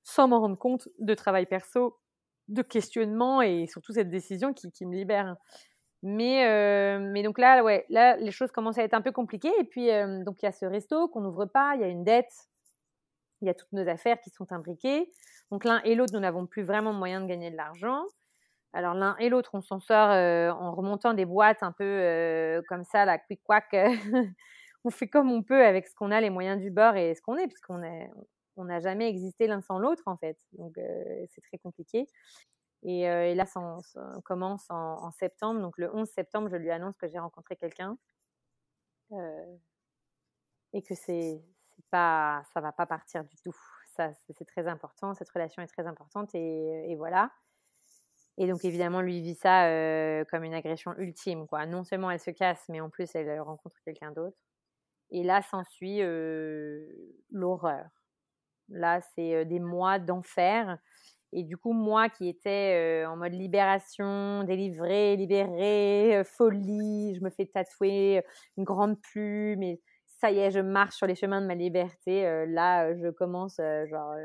sans 0.04 0.28
m'en 0.28 0.40
rendre 0.40 0.58
compte 0.58 0.88
de 1.00 1.14
travail 1.14 1.46
perso, 1.46 2.00
de 2.48 2.62
questionnement 2.62 3.42
et 3.42 3.68
surtout 3.68 3.92
cette 3.92 4.10
décision 4.10 4.54
qui, 4.54 4.72
qui 4.72 4.86
me 4.86 4.96
libère. 4.96 5.36
Mais, 6.02 6.98
mais 7.00 7.24
donc 7.24 7.38
là, 7.38 7.62
ouais, 7.64 7.86
là, 7.90 8.16
les 8.16 8.32
choses 8.32 8.52
commencent 8.52 8.78
à 8.78 8.84
être 8.84 8.94
un 8.94 9.02
peu 9.02 9.12
compliquées. 9.12 9.52
Et 9.60 9.66
puis, 9.66 9.90
donc, 10.24 10.42
il 10.42 10.46
y 10.46 10.50
a 10.50 10.54
ce 10.54 10.66
resto 10.66 11.10
qu'on 11.10 11.22
n'ouvre 11.22 11.46
pas, 11.46 11.74
il 11.76 11.82
y 11.82 11.84
a 11.84 11.88
une 11.88 12.06
dette 12.06 12.32
il 13.42 13.48
y 13.48 13.50
a 13.50 13.54
toutes 13.54 13.72
nos 13.74 13.88
affaires 13.88 14.20
qui 14.22 14.30
sont 14.30 14.52
imbriquées. 14.52 15.12
Donc 15.52 15.64
l'un 15.64 15.82
et 15.84 15.96
l'autre, 15.96 16.14
nous 16.14 16.20
n'avons 16.20 16.46
plus 16.46 16.64
vraiment 16.64 16.94
moyen 16.94 17.22
de 17.22 17.28
gagner 17.28 17.52
de 17.52 17.56
l'argent. 17.56 18.04
Alors 18.74 18.94
l'un 18.94 19.16
et 19.18 19.30
l'autre, 19.30 19.52
on 19.54 19.62
s'en 19.62 19.80
sort 19.80 20.12
euh, 20.12 20.52
en 20.52 20.74
remontant 20.74 21.14
des 21.14 21.26
boîtes 21.26 21.64
un 21.64 21.72
peu 21.72 21.84
euh, 21.84 22.62
comme 22.68 22.84
ça, 22.84 23.06
la 23.06 23.18
quick 23.18 23.42
quack. 23.44 23.74
on 24.84 24.90
fait 24.90 25.08
comme 25.08 25.32
on 25.32 25.44
peut 25.44 25.64
avec 25.66 25.88
ce 25.88 25.96
qu'on 25.96 26.12
a, 26.12 26.22
les 26.22 26.30
moyens 26.30 26.62
du 26.62 26.70
bord 26.72 26.96
et 26.96 27.16
ce 27.16 27.22
qu'on 27.22 27.38
est, 27.38 27.48
puisqu'on 27.48 27.82
on 28.58 28.66
n'a 28.66 28.80
jamais 28.80 29.08
existé 29.08 29.48
l'un 29.48 29.62
sans 29.62 29.80
l'autre 29.80 30.04
en 30.06 30.18
fait. 30.18 30.38
Donc 30.54 30.78
euh, 30.78 31.26
c'est 31.30 31.42
très 31.42 31.58
compliqué. 31.58 32.08
Et, 32.84 33.04
là, 33.36 33.46
ça, 33.46 33.60
commence 34.24 34.70
en, 34.70 34.76
en, 35.04 35.12
septembre. 35.12 35.60
Donc 35.62 35.78
le 35.78 35.94
11 35.94 36.08
septembre, 36.08 36.48
je 36.50 36.56
lui 36.56 36.70
annonce 36.70 36.96
que 36.98 37.08
j'ai 37.08 37.20
rencontré 37.20 37.56
quelqu'un 37.56 37.98
et 40.74 40.82
que 40.84 40.96
c'est 40.96 41.42
pas, 41.92 42.44
ça 42.54 42.62
va 42.62 42.72
pas 42.72 42.86
partir 42.86 43.24
du 43.24 43.36
tout. 43.38 43.56
Ça, 43.96 44.12
c'est 44.30 44.46
très 44.46 44.68
important. 44.68 45.14
Cette 45.14 45.30
relation 45.30 45.62
est 45.64 45.68
très 45.68 45.88
importante 45.88 46.30
et, 46.34 46.96
voilà. 46.98 47.32
Et 48.38 48.48
donc 48.48 48.64
évidemment, 48.64 49.02
lui 49.02 49.22
vit 49.22 49.34
ça 49.34 49.66
euh, 49.66 50.24
comme 50.26 50.44
une 50.44 50.54
agression 50.54 50.94
ultime. 50.98 51.48
Quoi. 51.48 51.66
Non 51.66 51.84
seulement 51.84 52.12
elle 52.12 52.20
se 52.20 52.30
casse, 52.30 52.64
mais 52.70 52.80
en 52.80 52.90
plus 52.90 53.16
elle 53.16 53.40
rencontre 53.40 53.76
quelqu'un 53.84 54.12
d'autre. 54.12 54.38
Et 55.10 55.24
là 55.24 55.42
s'ensuit 55.42 56.02
euh, 56.02 56.86
l'horreur. 57.32 57.90
Là, 58.70 59.02
c'est 59.02 59.34
euh, 59.34 59.46
des 59.46 59.60
mois 59.60 59.98
d'enfer. 59.98 60.78
Et 61.34 61.44
du 61.44 61.58
coup, 61.58 61.74
moi 61.74 62.10
qui 62.10 62.30
étais 62.30 63.04
en 63.06 63.18
mode 63.18 63.34
libération, 63.34 64.44
délivrée, 64.44 65.18
libérée, 65.18 66.22
folie, 66.24 67.16
je 67.16 67.24
me 67.24 67.30
fais 67.30 67.48
tatouer 67.48 68.24
une 68.56 68.64
grande 68.64 69.02
plume 69.02 69.78
ça 70.20 70.32
y 70.32 70.40
est, 70.40 70.52
je 70.52 70.60
marche 70.60 70.96
sur 70.96 71.08
les 71.08 71.16
chemins 71.16 71.42
de 71.42 71.48
ma 71.48 71.56
liberté. 71.56 72.26
Euh, 72.26 72.46
là, 72.48 72.96
je 72.96 73.10
commence 73.10 73.60
euh, 73.60 73.86
genre 73.88 74.16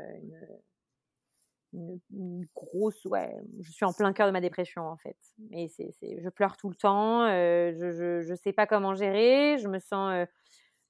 une, 1.73 2.45
grosse, 2.55 3.03
ouais, 3.05 3.35
je 3.61 3.71
suis 3.71 3.85
en 3.85 3.93
plein 3.93 4.13
cœur 4.13 4.27
de 4.27 4.31
ma 4.31 4.41
dépression 4.41 4.83
en 4.83 4.97
fait. 4.97 5.17
Et 5.51 5.67
c'est, 5.69 5.91
je 6.01 6.29
pleure 6.29 6.57
tout 6.57 6.69
le 6.69 6.75
temps. 6.75 7.23
Euh, 7.23 7.73
je, 7.73 8.21
je, 8.21 8.35
sais 8.35 8.53
pas 8.53 8.67
comment 8.67 8.93
gérer. 8.93 9.57
Je 9.57 9.67
me 9.67 9.79
sens 9.79 10.27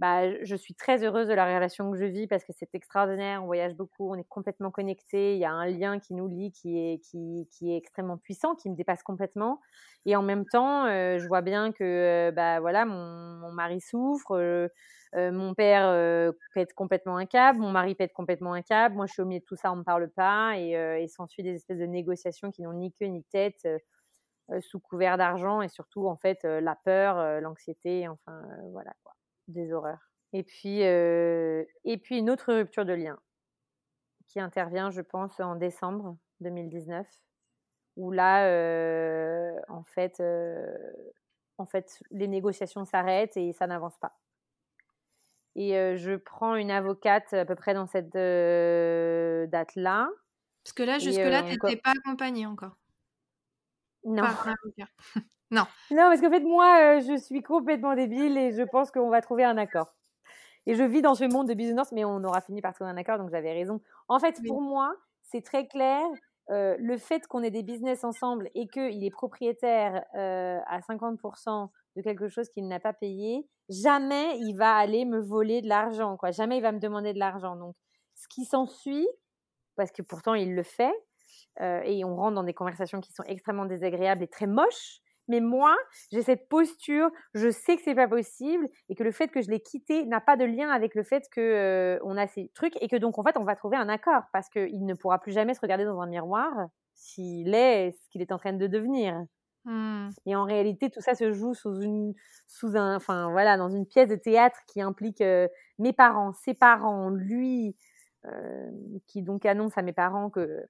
bah, 0.04 0.38
je 0.44 0.56
suis 0.58 0.74
très 0.74 1.02
heureuse 1.06 1.30
de 1.30 1.34
la 1.34 1.46
relation 1.46 1.90
que 1.90 1.98
je 1.98 2.04
vis 2.04 2.28
parce 2.28 2.44
que 2.44 2.52
c'est 2.52 2.76
extraordinaire. 2.76 3.42
On 3.42 3.46
voyage 3.46 3.74
beaucoup, 3.74 4.12
on 4.12 4.16
est 4.16 4.28
complètement 4.28 4.70
connectés. 4.70 5.36
Il 5.36 5.40
y 5.40 5.46
a 5.46 5.52
un 5.54 5.66
lien 5.66 5.98
qui 5.98 6.14
nous 6.14 6.28
lie 6.28 6.52
qui 6.52 6.78
est, 6.78 7.78
extrêmement 7.78 8.18
puissant, 8.18 8.54
qui 8.54 8.70
me 8.70 8.76
dépasse 8.76 9.02
complètement. 9.02 9.62
Et 10.06 10.18
en 10.18 10.22
même 10.22 10.44
temps, 10.46 10.88
euh, 10.88 11.20
je 11.20 11.28
vois 11.30 11.40
bien 11.40 11.72
que 11.72 11.86
euh, 11.86 12.32
bah, 12.34 12.60
mon 12.86 13.54
mari 13.54 13.80
souffre. 13.80 14.36
Euh, 14.36 14.68
mon 15.14 15.54
père 15.54 16.34
pète 16.54 16.74
complètement 16.74 17.16
un 17.16 17.26
câble, 17.26 17.60
mon 17.60 17.72
mari 17.72 17.96
pète 17.96 18.12
complètement 18.12 18.52
un 18.52 18.62
câble. 18.62 18.96
Moi, 18.96 19.06
je 19.06 19.14
suis 19.14 19.22
au 19.22 19.26
milieu 19.26 19.40
de 19.40 19.46
tout 19.46 19.56
ça, 19.56 19.72
on 19.72 19.76
ne 19.76 19.80
me 19.80 19.86
parle 19.86 20.10
pas. 20.10 20.58
Et, 20.58 20.72
et 20.72 21.08
s'ensuit 21.08 21.44
des 21.44 21.56
espèces 21.56 21.80
de 21.80 21.86
négociations 21.86 22.52
qui 22.52 22.62
n'ont 22.64 22.74
ni 22.74 22.92
queue 22.92 23.06
ni 23.06 23.24
tête. 23.32 23.66
sous 24.60 24.82
couvert 24.82 25.18
d'argent 25.18 25.62
et 25.62 25.70
surtout 25.70 26.08
en 26.08 26.18
fait 26.18 26.44
la 26.44 26.76
peur, 26.76 27.40
l'anxiété, 27.40 28.10
enfin 28.10 28.42
voilà 28.74 28.92
quoi 29.02 29.14
des 29.48 29.74
horreurs. 29.74 30.10
Et 30.34 30.44
puis, 30.44 30.82
et 30.82 31.98
puis 32.02 32.18
une 32.18 32.30
autre 32.30 32.54
rupture 32.54 32.86
de 32.86 32.94
lien 32.94 33.20
qui 34.28 34.40
intervient, 34.40 34.90
je 34.90 35.02
pense, 35.02 35.40
en 35.40 35.56
décembre 35.56 36.18
2019, 36.40 37.08
où 37.98 38.12
là, 38.12 38.48
en, 39.70 39.84
fait, 39.84 40.22
en 41.58 41.66
fait, 41.66 42.02
les 42.10 42.28
négociations 42.28 42.86
s'arrêtent 42.86 43.38
et 43.38 43.54
ça 43.54 43.68
n'avance 43.68 43.98
pas. 43.98 44.18
Et 45.56 45.96
je 45.98 46.16
prends 46.16 46.56
une 46.56 46.72
avocate 46.72 47.32
à 47.34 47.46
peu 47.46 47.54
près 47.54 47.76
dans 47.76 47.86
cette 47.86 48.10
date-là. 48.10 50.10
Parce 50.64 50.74
que 50.74 50.84
là, 50.84 50.98
jusque-là, 50.98 51.44
tu 51.44 51.50
n'étais 51.50 51.76
pas 51.76 51.92
accompagnée 51.92 52.48
encore. 52.48 52.78
Non. 54.04 54.24
Non. 55.54 55.68
Non, 55.92 56.10
parce 56.10 56.20
qu'en 56.20 56.32
fait, 56.32 56.40
moi, 56.40 56.98
euh, 56.98 57.02
je 57.02 57.16
suis 57.16 57.44
complètement 57.44 57.94
débile 57.94 58.40
et 58.40 58.52
je 58.54 58.64
pense 58.64 58.90
qu'on 58.90 59.12
va 59.12 59.22
trouver 59.22 59.44
un 59.44 59.56
accord. 59.58 59.94
Et 60.66 60.74
je 60.74 60.84
vis 60.84 61.04
dans 61.04 61.14
ce 61.14 61.26
monde 61.26 61.48
de 61.48 61.54
business, 61.54 61.92
mais 61.92 62.04
on 62.04 62.24
aura 62.24 62.42
fini 62.42 62.60
par 62.60 62.74
trouver 62.74 62.90
un 62.90 62.98
accord, 62.98 63.20
donc 63.20 63.30
j'avais 63.30 63.54
raison. 63.54 63.80
En 64.08 64.18
fait, 64.18 64.40
pour 64.48 64.62
moi, 64.62 64.96
c'est 65.22 65.44
très 65.44 65.68
clair. 65.68 66.02
Euh, 66.50 66.76
le 66.80 66.98
fait 66.98 67.28
qu'on 67.28 67.44
ait 67.44 67.52
des 67.52 67.62
business 67.62 68.04
ensemble 68.04 68.50
et 68.56 68.68
qu'il 68.68 69.04
est 69.04 69.12
propriétaire 69.12 70.04
euh, 70.16 70.60
à 70.66 70.80
50% 70.80 71.70
de 71.98 72.02
quelque 72.02 72.30
chose 72.30 72.50
qu'il 72.50 72.68
n'a 72.68 72.80
pas 72.80 72.94
payé, 72.94 73.48
jamais 73.70 74.40
il 74.40 74.56
va 74.56 74.74
aller 74.74 75.06
me 75.06 75.22
voler 75.22 75.62
de 75.62 75.70
l'argent, 75.70 76.18
quoi. 76.18 76.32
Jamais 76.32 76.58
il 76.58 76.62
va 76.62 76.72
me 76.72 76.80
demander 76.80 77.14
de 77.14 77.20
l'argent. 77.20 77.56
Donc, 77.56 77.76
ce 78.16 78.28
qui 78.28 78.46
s'ensuit, 78.46 79.08
parce 79.76 79.92
que 79.92 80.02
pourtant 80.02 80.34
il 80.34 80.56
le 80.56 80.64
fait, 80.64 80.94
et 81.62 82.04
on 82.04 82.16
rentre 82.16 82.34
dans 82.34 82.44
des 82.44 82.54
conversations 82.56 83.00
qui 83.00 83.14
sont 83.14 83.24
extrêmement 83.26 83.66
désagréables 83.66 84.24
et 84.24 84.28
très 84.28 84.48
moches, 84.48 85.04
mais 85.28 85.40
moi, 85.40 85.76
j'ai 86.12 86.22
cette 86.22 86.48
posture, 86.50 87.10
je 87.34 87.50
sais 87.50 87.78
que 87.78 87.84
c'est 87.84 87.96
pas 87.96 88.08
possible 88.08 88.68
et 88.90 88.96
que 88.96 89.04
le 89.04 89.12
fait 89.12 89.30
que 89.30 89.42
je 89.42 89.50
l'ai 89.50 89.62
quitté 89.62 90.06
n'a 90.06 90.22
pas 90.22 90.38
de 90.38 90.46
lien 90.46 90.70
avec 90.70 90.96
le 90.96 91.04
fait 91.04 91.24
que 91.32 91.42
euh, 91.42 92.00
on 92.04 92.18
a 92.18 92.28
ces 92.28 92.52
trucs 92.54 92.82
et 92.82 92.88
que 92.88 92.96
donc 92.96 93.18
en 93.18 93.24
fait 93.24 93.38
on 93.38 93.44
va 93.44 93.56
trouver 93.56 93.78
un 93.78 93.90
accord 93.90 94.24
parce 94.34 94.50
qu'il 94.50 94.86
ne 94.86 94.94
pourra 94.94 95.20
plus 95.20 95.32
jamais 95.32 95.54
se 95.54 95.62
regarder 95.62 95.86
dans 95.86 96.00
un 96.02 96.08
miroir 96.08 96.52
s'il 96.94 97.54
est 97.54 97.92
ce 97.92 98.10
qu'il 98.10 98.22
est 98.22 98.32
en 98.32 98.38
train 98.38 98.54
de 98.54 98.68
devenir. 98.68 99.24
Mmh. 99.66 100.10
Et 100.26 100.36
en 100.36 100.44
réalité, 100.44 100.90
tout 100.90 101.00
ça 101.00 101.16
se 101.16 101.32
joue 101.32 101.54
sous 101.54 101.82
une, 101.82 102.14
sous 102.48 102.76
un, 102.76 102.98
enfin 102.98 103.32
voilà, 103.32 103.58
dans 103.58 103.70
une 103.70 103.86
pièce 103.86 104.10
de 104.10 104.16
théâtre 104.16 104.60
qui 104.68 104.82
implique 104.82 105.22
euh, 105.22 105.48
mes 105.80 105.94
parents, 105.94 106.34
ses 106.34 106.54
parents, 106.54 107.10
lui, 107.10 107.76
euh, 108.26 108.72
qui 109.08 109.22
donc 109.22 109.46
annonce 109.46 109.78
à 109.78 109.82
mes 109.82 109.94
parents 109.94 110.30
que 110.30 110.66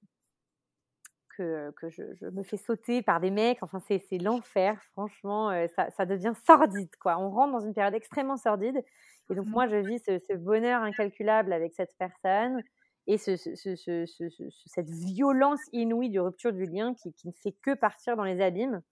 que, 1.36 1.70
que 1.72 1.88
je, 1.90 2.02
je, 2.14 2.26
me 2.26 2.42
fais 2.42 2.56
sauter 2.56 3.02
par 3.02 3.20
des 3.20 3.30
mecs. 3.30 3.62
Enfin, 3.62 3.80
c'est 3.80 4.18
l'enfer, 4.18 4.80
franchement. 4.92 5.50
Euh, 5.50 5.66
ça, 5.74 5.90
ça, 5.90 6.06
devient 6.06 6.32
sordide, 6.46 6.94
quoi. 7.00 7.18
On 7.18 7.30
rentre 7.30 7.52
dans 7.52 7.60
une 7.60 7.74
période 7.74 7.94
extrêmement 7.94 8.36
sordide. 8.36 8.82
Et 9.30 9.34
donc, 9.34 9.46
mmh 9.46 9.50
moi, 9.50 9.66
je 9.66 9.76
vis 9.76 9.98
ce, 10.00 10.18
ce 10.18 10.34
bonheur 10.34 10.82
incalculable 10.82 11.52
avec 11.52 11.72
cette 11.74 11.94
personne 11.98 12.62
et 13.06 13.18
ce, 13.18 13.36
ce, 13.36 14.54
cette 14.66 14.88
violence 14.88 15.60
inouïe 15.72 16.10
de 16.10 16.20
rupture 16.20 16.52
du 16.52 16.66
lien 16.66 16.94
qui, 16.94 17.12
qui, 17.12 17.28
ne 17.28 17.32
fait 17.32 17.52
que 17.52 17.74
partir 17.74 18.16
dans 18.16 18.24
les 18.24 18.40
abîmes. 18.40 18.82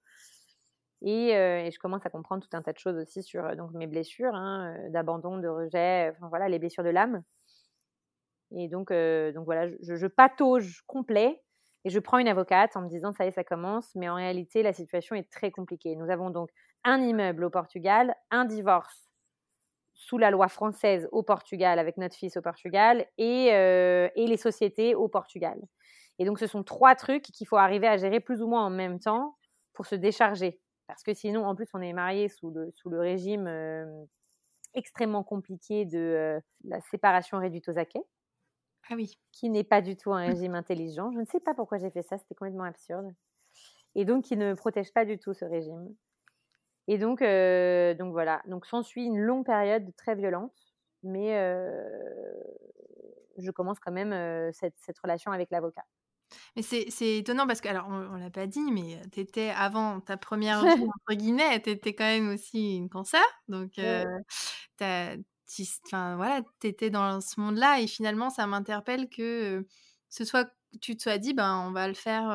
Et, 1.03 1.37
euh, 1.37 1.65
et, 1.65 1.71
je 1.71 1.79
commence 1.79 2.07
à 2.07 2.11
comprendre 2.11 2.47
tout 2.47 2.57
un 2.57 2.63
tas 2.63 2.73
de 2.73 2.79
choses 2.79 2.97
aussi 2.97 3.23
sur 3.23 3.45
euh, 3.45 3.55
donc, 3.57 3.73
mes 3.73 3.87
blessures, 3.87 4.35
hein, 4.35 4.77
d'abandon, 4.91 5.39
de 5.39 5.49
rejet, 5.49 6.11
enfin 6.11 6.29
voilà, 6.29 6.49
les 6.49 6.59
blessures 6.59 6.85
de 6.85 6.91
l'âme. 6.91 7.23
Et 8.55 8.69
donc, 8.69 8.93
donc 8.93 9.47
voilà, 9.47 9.71
je, 9.81 9.97
je 9.97 10.07
patauge 10.07 10.83
complet 10.87 11.41
et 11.85 11.91
je 11.91 11.99
prends 11.99 12.19
une 12.19 12.29
avocate 12.29 12.77
en 12.77 12.83
me 12.83 12.89
disant, 12.89 13.13
ça 13.13 13.25
y 13.25 13.29
est, 13.29 13.33
ça 13.33 13.45
commence. 13.45 13.91
Mais 13.95 14.09
en 14.09 14.15
réalité, 14.15 14.63
la 14.63 14.73
situation 14.73 15.17
est 15.17 15.31
très 15.31 15.51
compliquée. 15.51 15.97
Nous 15.97 16.11
avons 16.11 16.31
donc 16.31 16.51
un 16.85 17.01
immeuble 17.01 17.45
au 17.45 17.51
Portugal, 17.51 18.15
un 18.31 18.45
divorce 18.45 19.09
sous 19.95 20.19
la 20.19 20.31
loi 20.31 20.49
française 20.49 21.09
au 21.13 21.23
Portugal 21.23 21.79
avec 21.79 21.97
notre 21.97 22.17
fils 22.17 22.37
au 22.37 22.43
Portugal 22.43 23.07
et, 23.19 23.53
euh, 23.53 24.09
les 24.17 24.37
sociétés 24.37 24.95
au 24.95 25.09
Portugal. 25.09 25.59
Et 26.19 26.25
donc, 26.25 26.39
ce 26.39 26.47
sont 26.47 26.63
trois 26.63 26.95
trucs 26.95 27.25
qu'il 27.25 27.47
faut 27.47 27.57
arriver 27.57 27.89
à 27.89 27.97
gérer 27.97 28.21
plus 28.21 28.43
ou 28.43 28.49
moins 28.49 28.65
en 28.65 28.71
même 28.71 29.01
temps 29.01 29.37
pour 29.73 29.87
se 29.87 29.95
décharger. 29.95 30.61
Parce 30.87 31.03
que 31.03 31.15
sinon, 31.15 31.45
en 31.47 31.55
plus, 31.55 31.69
on 31.75 31.81
est 31.81 31.93
marié 31.93 32.29
sous 32.29 32.51
le, 32.51 32.71
sous 32.75 32.91
le 32.91 33.01
régime 33.01 33.47
euh, 33.47 34.05
extrêmement 34.75 35.25
compliqué 35.25 35.85
de 35.85 35.99
euh, 35.99 36.41
la 36.65 36.81
séparation 36.81 37.39
réduite 37.39 37.69
aux 37.69 37.79
acquets. 37.79 38.03
Ah 38.91 38.95
oui. 38.95 39.19
Qui 39.33 39.49
n'est 39.49 39.65
pas 39.65 39.81
du 39.81 39.97
tout 39.97 40.13
un 40.13 40.27
régime 40.27 40.55
intelligent. 40.55 41.11
Je 41.13 41.21
ne 41.21 41.25
sais 41.25 41.41
pas 41.41 41.55
pourquoi 41.55 41.79
j'ai 41.79 41.91
fait 41.91 42.03
ça, 42.03 42.19
c'était 42.19 42.35
complètement 42.35 42.65
absurde. 42.65 43.15
Et 43.95 44.05
donc, 44.05 44.25
qui 44.25 44.37
ne 44.37 44.51
me 44.51 44.57
protège 44.57 44.93
pas 44.93 45.05
du 45.05 45.19
tout 45.19 45.35
ce 45.35 45.45
régime. 45.45 45.95
Et 46.89 46.99
donc, 46.99 47.21
donc 47.21 48.13
voilà. 48.13 48.43
Donc, 48.47 48.67
s'ensuit 48.67 49.05
une 49.05 49.19
longue 49.19 49.47
période 49.47 49.95
très 49.97 50.15
violente, 50.15 50.55
mais 51.03 51.33
je 53.39 53.51
commence 53.51 53.79
quand 53.79 53.93
même 53.93 54.53
cette, 54.53 54.75
cette 54.79 54.99
relation 54.99 55.33
avec 55.33 55.51
l'avocat. 55.51 55.85
Mais 56.57 56.63
c'est 56.63 57.19
étonnant 57.19 57.47
parce 57.47 57.61
que, 57.61 57.69
alors, 57.69 57.87
on, 57.89 58.17
l'a 58.17 58.31
pas 58.31 58.47
dit, 58.47 58.73
mais 58.73 59.01
tu 59.13 59.21
étais 59.21 59.51
avant 59.51 60.01
ta 60.01 60.17
première 60.17 60.65
vie, 60.65 60.65
entre 61.09 61.15
guillemets, 61.15 61.61
tu 61.61 61.71
étais 61.71 61.95
quand 61.95 62.05
même 62.05 62.31
aussi 62.31 62.77
une 62.77 62.89
cancer. 62.89 63.23
Donc, 63.49 63.73
enfin, 65.87 66.17
voilà, 66.17 66.43
tu 66.61 66.67
étais 66.67 66.91
dans 66.91 67.21
ce 67.21 67.41
monde-là 67.41 67.81
et 67.81 67.87
finalement, 67.87 68.31
ça 68.31 68.47
m'interpelle 68.47 69.09
que 69.09 69.67
ce 70.09 70.25
soit, 70.25 70.51
tu 70.81 70.97
te 70.97 71.03
sois 71.03 71.19
dit, 71.19 71.35
ben, 71.35 71.65
on 71.67 71.73
va 71.73 71.89
le 71.89 71.95
faire. 71.95 72.29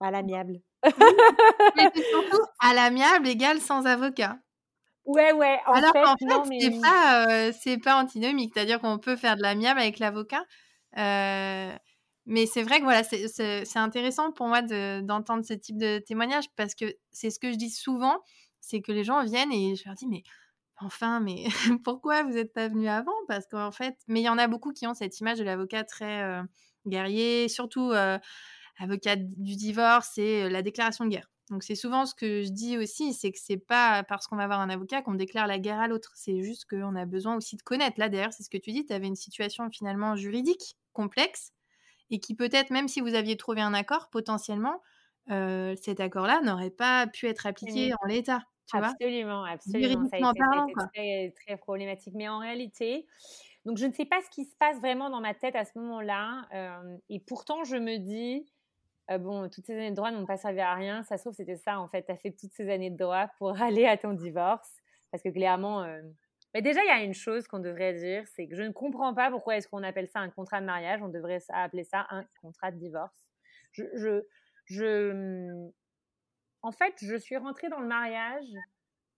À 0.00 0.10
l'amiable. 0.10 0.60
à 2.60 2.74
l'amiable 2.74 3.28
égale 3.28 3.60
sans 3.60 3.86
avocat. 3.86 4.38
Ouais, 5.04 5.32
ouais. 5.32 5.58
En 5.66 5.72
Alors 5.72 5.92
fait, 5.92 6.04
en 6.04 6.16
fait, 6.16 6.60
c'est 6.60 6.80
pas, 6.80 7.52
c'est 7.52 7.78
pas 7.78 8.00
antinomique. 8.00 8.52
C'est-à-dire 8.54 8.80
qu'on 8.80 8.98
peut 8.98 9.16
faire 9.16 9.36
de 9.36 9.42
l'amiable 9.42 9.80
avec 9.80 9.98
l'avocat. 9.98 10.44
Mais 12.26 12.46
c'est 12.46 12.62
vrai 12.62 12.78
que 12.78 12.84
voilà, 12.84 13.02
c'est 13.02 13.78
intéressant 13.78 14.30
pour 14.32 14.46
moi 14.46 14.62
d'entendre 14.62 15.44
ce 15.44 15.54
type 15.54 15.76
de 15.76 15.98
témoignage 15.98 16.44
parce 16.56 16.74
que 16.74 16.94
c'est 17.10 17.30
ce 17.30 17.38
que 17.40 17.50
je 17.50 17.56
dis 17.56 17.70
souvent, 17.70 18.18
c'est 18.60 18.80
que 18.80 18.92
les 18.92 19.02
gens 19.02 19.24
viennent 19.24 19.52
et 19.52 19.74
je 19.74 19.84
leur 19.86 19.94
dis 19.96 20.06
mais 20.06 20.22
enfin, 20.84 21.20
mais 21.20 21.44
pourquoi 21.84 22.22
vous 22.22 22.30
n'êtes 22.30 22.52
pas 22.52 22.68
venu 22.68 22.88
avant? 22.88 23.12
Parce 23.28 23.46
qu'en 23.46 23.72
fait, 23.72 23.96
mais 24.08 24.20
il 24.20 24.24
y 24.24 24.28
en 24.28 24.38
a 24.38 24.48
beaucoup 24.48 24.72
qui 24.72 24.86
ont 24.86 24.94
cette 24.94 25.18
image 25.20 25.38
de 25.38 25.44
l'avocat 25.44 25.84
très 25.84 26.22
euh, 26.22 26.42
guerrier, 26.86 27.48
surtout 27.48 27.90
euh, 27.92 28.18
avocat 28.78 29.16
du 29.16 29.56
divorce 29.56 30.18
et 30.18 30.44
euh, 30.44 30.48
la 30.48 30.62
déclaration 30.62 31.04
de 31.04 31.10
guerre. 31.10 31.28
Donc 31.50 31.64
c'est 31.64 31.74
souvent 31.74 32.06
ce 32.06 32.14
que 32.14 32.42
je 32.42 32.50
dis 32.50 32.78
aussi, 32.78 33.12
c'est 33.12 33.30
que 33.32 33.38
c'est 33.40 33.58
pas 33.58 34.04
parce 34.04 34.26
qu'on 34.26 34.36
va 34.36 34.44
avoir 34.44 34.60
un 34.60 34.70
avocat 34.70 35.02
qu'on 35.02 35.14
déclare 35.14 35.46
la 35.46 35.58
guerre 35.58 35.80
à 35.80 35.88
l'autre, 35.88 36.12
c'est 36.14 36.42
juste 36.42 36.64
qu'on 36.68 36.94
a 36.96 37.04
besoin 37.04 37.36
aussi 37.36 37.56
de 37.56 37.62
connaître. 37.62 37.98
Là 37.98 38.08
d'ailleurs, 38.08 38.32
c'est 38.32 38.42
ce 38.42 38.50
que 38.50 38.58
tu 38.58 38.72
dis, 38.72 38.86
tu 38.86 38.92
avais 38.92 39.06
une 39.06 39.16
situation 39.16 39.68
finalement 39.70 40.16
juridique 40.16 40.76
complexe 40.92 41.52
et 42.10 42.20
qui 42.20 42.34
peut-être, 42.34 42.70
même 42.70 42.88
si 42.88 43.00
vous 43.00 43.14
aviez 43.14 43.36
trouvé 43.36 43.60
un 43.60 43.74
accord, 43.74 44.08
potentiellement, 44.10 44.82
euh, 45.30 45.74
cet 45.80 46.00
accord-là 46.00 46.40
n'aurait 46.42 46.70
pas 46.70 47.06
pu 47.06 47.26
être 47.26 47.46
appliqué 47.46 47.92
en 47.94 48.06
l'état. 48.06 48.42
Tu 48.72 48.84
absolument, 48.84 49.44
absolument. 49.44 50.08
Ça 50.08 50.16
a 50.16 51.00
été, 51.00 51.34
très, 51.34 51.56
problématique. 51.56 52.14
Mais 52.14 52.28
en 52.28 52.38
réalité, 52.38 53.06
donc 53.64 53.78
je 53.78 53.86
ne 53.86 53.92
sais 53.92 54.04
pas 54.04 54.20
ce 54.22 54.30
qui 54.30 54.44
se 54.44 54.56
passe 54.56 54.78
vraiment 54.80 55.10
dans 55.10 55.20
ma 55.20 55.34
tête 55.34 55.54
à 55.56 55.64
ce 55.64 55.78
moment-là. 55.78 56.46
Euh, 56.54 56.96
et 57.08 57.20
pourtant, 57.20 57.64
je 57.64 57.76
me 57.76 57.98
dis, 57.98 58.46
euh, 59.10 59.18
bon, 59.18 59.48
toutes 59.48 59.66
ces 59.66 59.74
années 59.74 59.90
de 59.90 59.96
droit 59.96 60.10
n'ont 60.10 60.26
pas 60.26 60.36
servi 60.36 60.60
à 60.60 60.74
rien. 60.74 61.02
Ça 61.04 61.16
se 61.16 61.24
trouve, 61.24 61.34
c'était 61.34 61.56
ça, 61.56 61.78
en 61.78 61.88
fait. 61.88 62.04
Tu 62.04 62.12
as 62.12 62.16
fait 62.16 62.32
toutes 62.32 62.52
ces 62.52 62.70
années 62.70 62.90
de 62.90 62.96
droit 62.96 63.28
pour 63.38 63.50
aller 63.62 63.86
à 63.86 63.96
ton 63.96 64.12
divorce. 64.12 64.70
Parce 65.10 65.22
que 65.22 65.28
clairement, 65.28 65.84
mais 66.54 66.60
déjà, 66.60 66.82
il 66.82 66.86
y 66.86 66.90
a 66.90 67.02
une 67.02 67.14
chose 67.14 67.48
qu'on 67.48 67.60
devrait 67.60 67.94
dire, 67.94 68.24
c'est 68.28 68.46
que 68.46 68.54
je 68.54 68.62
ne 68.62 68.72
comprends 68.72 69.14
pas 69.14 69.30
pourquoi 69.30 69.56
est-ce 69.56 69.68
qu'on 69.68 69.82
appelle 69.82 70.08
ça 70.08 70.20
un 70.20 70.28
contrat 70.28 70.60
de 70.60 70.66
mariage. 70.66 71.00
On 71.02 71.08
devrait 71.08 71.40
appeler 71.48 71.84
ça 71.84 72.06
un 72.10 72.24
contrat 72.40 72.70
de 72.70 72.78
divorce. 72.78 73.30
Je, 73.72 73.84
je, 73.94 74.22
je... 74.66 75.70
En 76.62 76.72
fait, 76.72 76.94
je 77.00 77.16
suis 77.16 77.36
rentrée 77.36 77.68
dans 77.68 77.80
le 77.80 77.86
mariage. 77.86 78.46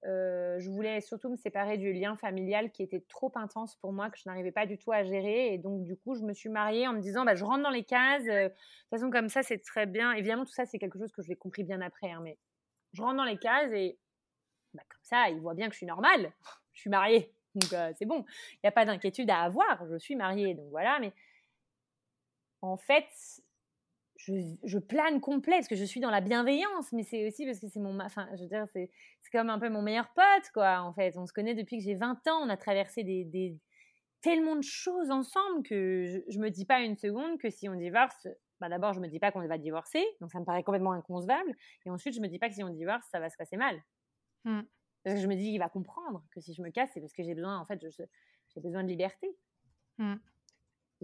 Euh, 0.07 0.59
je 0.61 0.68
voulais 0.70 1.00
surtout 1.00 1.30
me 1.30 1.37
séparer 1.37 1.78
du 1.78 1.92
lien 1.92 2.16
familial 2.16 2.70
qui 2.70 2.83
était 2.83 3.02
trop 3.09 3.33
intense 3.37 3.76
pour 3.76 3.92
moi, 3.92 4.11
que 4.11 4.18
je 4.18 4.24
n'arrivais 4.26 4.52
pas 4.52 4.66
du 4.66 4.76
tout 4.76 4.92
à 4.92 5.02
gérer. 5.02 5.54
Et 5.54 5.59
donc, 5.59 5.83
du 5.83 5.96
coup, 5.96 6.14
je 6.14 6.22
me 6.22 6.35
suis 6.35 6.50
mariée 6.50 6.87
en 6.87 6.92
me 6.92 7.00
disant, 7.00 7.24
bah, 7.24 7.35
je 7.35 7.44
rentre 7.44 7.62
dans 7.62 7.70
les 7.70 7.85
cases. 7.85 8.26
Euh, 8.28 8.44
de 8.44 8.48
toute 8.48 8.90
façon, 8.90 9.11
comme 9.11 9.28
ça, 9.28 9.42
c'est 9.42 9.59
très 9.59 9.87
bien. 9.87 10.12
Évidemment, 10.12 10.44
tout 10.44 10.52
ça, 10.52 10.66
c'est 10.66 10.78
quelque 10.78 10.98
chose 10.98 11.12
que 11.12 11.22
je 11.22 11.28
l'ai 11.28 11.37
compris 11.37 11.64
bien 11.64 11.80
après. 11.80 12.11
Hein, 12.11 12.20
mais 12.22 12.38
je 12.92 13.02
rentre 13.02 13.16
dans 13.16 13.24
les 13.24 13.38
cases 13.38 13.72
et 13.72 13.98
bah, 14.74 14.83
comme 14.88 15.02
ça, 15.02 15.28
ils 15.30 15.40
voient 15.40 15.54
bien 15.54 15.68
que 15.68 15.72
je 15.72 15.78
suis 15.78 15.87
normale 15.87 16.33
je 16.72 16.80
suis 16.80 16.90
mariée, 16.90 17.33
donc 17.54 17.72
euh, 17.72 17.92
c'est 17.96 18.04
bon. 18.04 18.24
Il 18.54 18.59
n'y 18.64 18.68
a 18.68 18.72
pas 18.72 18.85
d'inquiétude 18.85 19.30
à 19.30 19.42
avoir, 19.42 19.87
je 19.88 19.96
suis 19.96 20.16
mariée, 20.16 20.54
donc 20.54 20.68
voilà. 20.70 20.98
Mais 21.00 21.12
en 22.61 22.76
fait, 22.76 23.07
je, 24.26 24.78
plane 24.78 25.20
complet 25.20 25.56
parce 25.56 25.68
que 25.68 25.76
je 25.76 25.84
suis 25.84 26.00
dans 26.00 26.10
la 26.10 26.20
bienveillance, 26.20 26.92
mais 26.92 27.02
c'est 27.02 27.26
aussi 27.26 27.44
parce 27.44 27.60
que 27.60 27.68
c'est 27.68 27.80
mon, 27.80 27.98
enfin, 28.00 28.28
je 28.34 28.42
veux 28.42 28.48
dire, 28.48 28.66
c'est, 28.72 28.90
comme 29.32 29.50
un 29.50 29.58
peu 29.58 29.68
mon 29.68 29.82
meilleur 29.82 30.12
pote, 30.14 30.50
quoi. 30.52 30.80
En 30.80 30.92
fait, 30.92 31.16
on 31.16 31.26
se 31.26 31.32
connaît 31.32 31.54
depuis 31.54 31.78
que 31.78 31.84
j'ai 31.84 31.94
20 31.94 32.26
ans, 32.28 32.40
on 32.42 32.48
a 32.48 32.56
traversé 32.56 33.02
des, 33.02 33.58
tellement 34.20 34.56
de 34.56 34.62
choses 34.62 35.10
ensemble 35.10 35.62
que 35.64 36.22
je, 36.28 36.38
ne 36.38 36.44
me 36.44 36.50
dis 36.50 36.64
pas 36.64 36.80
une 36.80 36.96
seconde 36.96 37.38
que 37.38 37.50
si 37.50 37.68
on 37.68 37.74
divorce, 37.74 38.26
bah 38.60 38.68
d'abord 38.68 38.94
je 38.94 39.00
me 39.00 39.08
dis 39.08 39.18
pas 39.18 39.32
qu'on 39.32 39.46
va 39.46 39.58
divorcer, 39.58 40.02
donc 40.20 40.30
ça 40.30 40.40
me 40.40 40.44
paraît 40.44 40.62
complètement 40.62 40.92
inconcevable, 40.92 41.54
et 41.84 41.90
ensuite 41.90 42.14
je 42.14 42.20
me 42.20 42.28
dis 42.28 42.38
pas 42.38 42.48
que 42.48 42.54
si 42.54 42.64
on 42.64 42.70
divorce, 42.70 43.06
ça 43.10 43.20
va 43.20 43.28
se 43.28 43.37
passer 43.37 43.56
mal. 43.56 43.82
Mmh. 44.44 44.62
Parce 45.02 45.16
que 45.16 45.22
je 45.22 45.26
me 45.26 45.34
dis, 45.34 45.50
il 45.50 45.58
va 45.58 45.68
comprendre 45.68 46.24
que 46.30 46.40
si 46.40 46.54
je 46.54 46.62
me 46.62 46.70
casse, 46.70 46.90
c'est 46.94 47.00
parce 47.00 47.12
que 47.12 47.22
j'ai 47.22 47.34
besoin, 47.34 47.58
en 47.58 47.66
fait, 47.66 47.78
j'ai 47.90 48.60
besoin 48.60 48.82
de 48.82 48.88
liberté. 48.88 49.28
Mmh. 49.98 50.14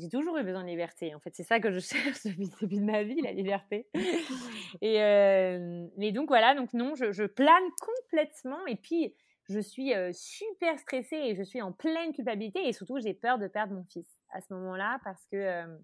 J'ai 0.01 0.09
toujours 0.09 0.39
eu 0.39 0.43
besoin 0.43 0.63
de 0.63 0.69
liberté. 0.69 1.15
En 1.15 1.21
fait, 1.21 1.35
c'est 1.35 1.45
ça 1.45 1.61
que 1.61 1.71
je 1.71 1.79
cherche 1.81 2.25
depuis 2.25 2.45
le 2.45 2.61
début 2.61 2.81
de 2.81 2.85
ma 2.85 3.03
vie, 3.03 3.21
la 3.21 3.33
liberté. 3.33 3.87
et 4.81 5.03
euh, 5.03 5.87
mais 5.97 6.13
donc 6.13 6.29
voilà, 6.29 6.55
donc 6.55 6.73
non, 6.73 6.95
je, 6.95 7.27
plane 7.27 7.63
complètement. 7.81 8.67
Et 8.67 8.77
puis, 8.77 9.15
je 9.49 9.61
suis 9.61 9.95
euh, 9.95 10.11
super 10.13 10.79
stressée 10.79 11.17
et 11.17 11.35
je 11.35 11.43
suis 11.43 11.61
en 11.61 11.73
pleine 11.73 12.13
culpabilité. 12.13 12.67
Et 12.67 12.73
surtout, 12.73 12.99
j'ai 13.01 13.15
peur 13.15 13.39
de 13.39 13.47
perdre 13.47 13.75
mon 13.75 13.85
fils 13.85 14.09
à 14.31 14.41
ce 14.41 14.55
moment-là 14.55 15.01
parce 15.05 15.27
que 15.27 15.37
euh, 15.37 15.79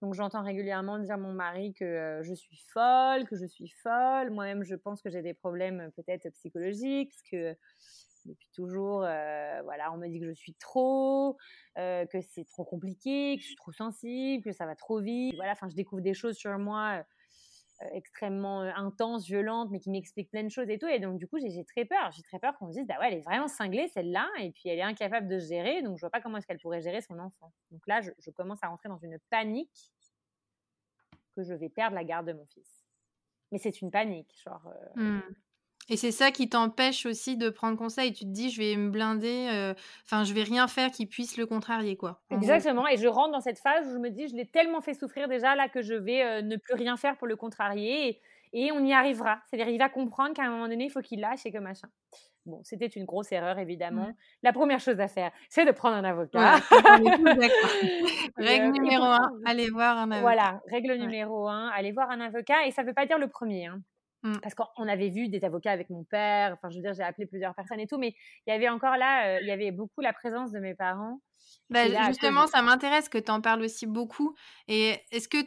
donc 0.00 0.14
j'entends 0.14 0.42
régulièrement 0.42 0.98
dire 0.98 1.14
à 1.14 1.18
mon 1.18 1.32
mari 1.32 1.72
que 1.72 2.20
je 2.22 2.34
suis 2.34 2.58
folle, 2.72 3.26
que 3.26 3.36
je 3.36 3.46
suis 3.46 3.68
folle. 3.68 4.30
Moi-même, 4.30 4.62
je 4.62 4.74
pense 4.74 5.02
que 5.02 5.10
j'ai 5.10 5.22
des 5.22 5.34
problèmes 5.34 5.90
peut-être 5.96 6.28
psychologiques, 6.30 7.10
parce 7.10 7.22
que 7.30 7.56
depuis 8.24 8.48
toujours, 8.52 9.00
voilà, 9.00 9.92
on 9.92 9.96
me 9.96 10.08
dit 10.08 10.20
que 10.20 10.26
je 10.26 10.34
suis 10.34 10.54
trop, 10.54 11.36
que 11.76 12.20
c'est 12.30 12.44
trop 12.44 12.64
compliqué, 12.64 13.36
que 13.36 13.42
je 13.42 13.48
suis 13.48 13.56
trop 13.56 13.72
sensible, 13.72 14.42
que 14.44 14.52
ça 14.52 14.66
va 14.66 14.76
trop 14.76 15.00
vite. 15.00 15.34
Voilà, 15.36 15.52
enfin, 15.52 15.68
je 15.68 15.74
découvre 15.74 16.02
des 16.02 16.14
choses 16.14 16.36
sur 16.36 16.58
moi 16.58 17.04
extrêmement 17.92 18.60
intenses, 18.60 19.26
violentes, 19.26 19.70
mais 19.70 19.80
qui 19.80 19.90
m'expliquent 19.90 20.30
plein 20.30 20.44
de 20.44 20.48
choses 20.48 20.68
et 20.70 20.78
tout. 20.78 20.86
Et 20.86 21.00
donc, 21.00 21.18
du 21.18 21.26
coup, 21.26 21.38
j'ai 21.38 21.64
très 21.64 21.84
peur. 21.84 22.10
J'ai 22.12 22.22
très 22.22 22.38
peur 22.38 22.56
qu'on 22.58 22.66
me 22.66 22.72
dise, 22.72 22.86
bah 22.86 22.94
ouais, 23.00 23.08
elle 23.08 23.18
est 23.18 23.22
vraiment 23.22 23.48
cinglée, 23.48 23.88
celle-là, 23.88 24.28
et 24.40 24.52
puis 24.52 24.68
elle 24.68 24.78
est 24.78 24.82
incapable 24.82 25.28
de 25.28 25.38
se 25.38 25.48
gérer, 25.48 25.82
donc 25.82 25.96
je 25.96 26.00
vois 26.00 26.10
pas 26.10 26.20
comment 26.20 26.38
est-ce 26.38 26.46
qu'elle 26.46 26.60
pourrait 26.60 26.82
gérer 26.82 27.00
son 27.00 27.18
enfant. 27.18 27.52
Donc 27.70 27.86
là, 27.86 28.00
je, 28.00 28.30
commence 28.30 28.62
à 28.62 28.68
rentrer 28.68 28.88
dans 28.88 28.98
une 28.98 29.18
panique 29.30 29.92
que 31.36 31.42
je 31.42 31.54
vais 31.54 31.68
perdre 31.68 31.96
la 31.96 32.04
garde 32.04 32.26
de 32.26 32.32
mon 32.32 32.46
fils. 32.46 32.84
Mais 33.52 33.58
c'est 33.58 33.80
une 33.80 33.90
panique, 33.90 34.34
genre. 34.44 34.66
Euh, 34.96 35.18
mmh. 35.18 35.34
Et 35.88 35.96
c'est 35.96 36.10
ça 36.10 36.30
qui 36.30 36.48
t'empêche 36.48 37.06
aussi 37.06 37.36
de 37.36 37.50
prendre 37.50 37.76
conseil. 37.76 38.12
Tu 38.12 38.24
te 38.24 38.30
dis, 38.30 38.50
je 38.50 38.60
vais 38.60 38.76
me 38.76 38.90
blinder, 38.90 39.48
euh, 39.52 39.74
enfin, 40.04 40.24
je 40.24 40.32
vais 40.32 40.42
rien 40.42 40.66
faire 40.68 40.90
qui 40.90 41.06
puisse 41.06 41.36
le 41.36 41.46
contrarier, 41.46 41.96
quoi. 41.96 42.22
Exactement. 42.30 42.86
Et 42.88 42.96
je 42.96 43.06
rentre 43.06 43.32
dans 43.32 43.40
cette 43.40 43.58
phase 43.58 43.86
où 43.88 43.92
je 43.92 43.98
me 43.98 44.10
dis, 44.10 44.28
je 44.28 44.36
l'ai 44.36 44.46
tellement 44.46 44.80
fait 44.80 44.94
souffrir 44.94 45.28
déjà 45.28 45.54
là 45.54 45.68
que 45.68 45.82
je 45.82 45.94
vais 45.94 46.22
euh, 46.22 46.42
ne 46.42 46.56
plus 46.56 46.74
rien 46.74 46.96
faire 46.96 47.16
pour 47.16 47.26
le 47.26 47.36
contrarier. 47.36 48.20
Et, 48.52 48.72
on 48.72 48.84
y 48.84 48.92
arrivera. 48.92 49.40
C'est-à-dire, 49.46 49.68
il 49.68 49.78
va 49.78 49.88
comprendre 49.88 50.34
qu'à 50.34 50.44
un 50.44 50.50
moment 50.50 50.68
donné, 50.68 50.84
il 50.84 50.90
faut 50.90 51.00
qu'il 51.00 51.20
lâche 51.20 51.44
et 51.44 51.52
que 51.52 51.58
machin. 51.58 51.88
Bon, 52.46 52.60
c'était 52.62 52.86
une 52.86 53.04
grosse 53.04 53.32
erreur, 53.32 53.58
évidemment. 53.58 54.12
La 54.42 54.52
première 54.52 54.78
chose 54.78 55.00
à 55.00 55.08
faire, 55.08 55.32
c'est 55.48 55.64
de 55.64 55.72
prendre 55.72 55.96
un 55.96 56.04
avocat. 56.04 56.56
règle 58.36 58.70
numéro 58.70 59.04
un, 59.04 59.32
allez 59.46 59.70
voir 59.70 59.96
un 59.96 60.10
avocat. 60.10 60.20
Voilà, 60.20 60.60
règle 60.70 60.94
numéro 60.94 61.48
un, 61.48 61.68
allez 61.68 61.92
voir 61.92 62.10
un 62.10 62.20
avocat. 62.20 62.66
Et 62.66 62.70
ça 62.70 62.82
ne 62.82 62.88
veut 62.88 62.94
pas 62.94 63.06
dire 63.06 63.18
le 63.18 63.28
premier. 63.28 63.66
Hein. 63.66 63.80
Mmh. 64.24 64.38
Parce 64.42 64.54
qu'on 64.54 64.88
avait 64.88 65.10
vu 65.10 65.28
des 65.28 65.44
avocats 65.44 65.70
avec 65.70 65.90
mon 65.90 66.02
père. 66.02 66.54
Enfin, 66.54 66.70
je 66.70 66.76
veux 66.76 66.82
dire, 66.82 66.94
j'ai 66.94 67.02
appelé 67.02 67.26
plusieurs 67.26 67.54
personnes 67.54 67.78
et 67.78 67.86
tout. 67.86 67.98
Mais 67.98 68.14
il 68.46 68.50
y 68.50 68.52
avait 68.52 68.68
encore 68.68 68.96
là, 68.96 69.40
il 69.40 69.46
y 69.46 69.52
avait 69.52 69.70
beaucoup 69.70 70.00
la 70.00 70.12
présence 70.12 70.50
de 70.50 70.58
mes 70.58 70.74
parents. 70.74 71.20
Bah, 71.70 71.84
justement, 72.06 72.46
ça 72.46 72.62
m'intéresse 72.62 73.08
que 73.08 73.18
tu 73.18 73.30
en 73.30 73.40
parles 73.40 73.62
aussi 73.62 73.86
beaucoup. 73.86 74.34
Et 74.66 74.96
est-ce 75.12 75.28
que 75.28 75.38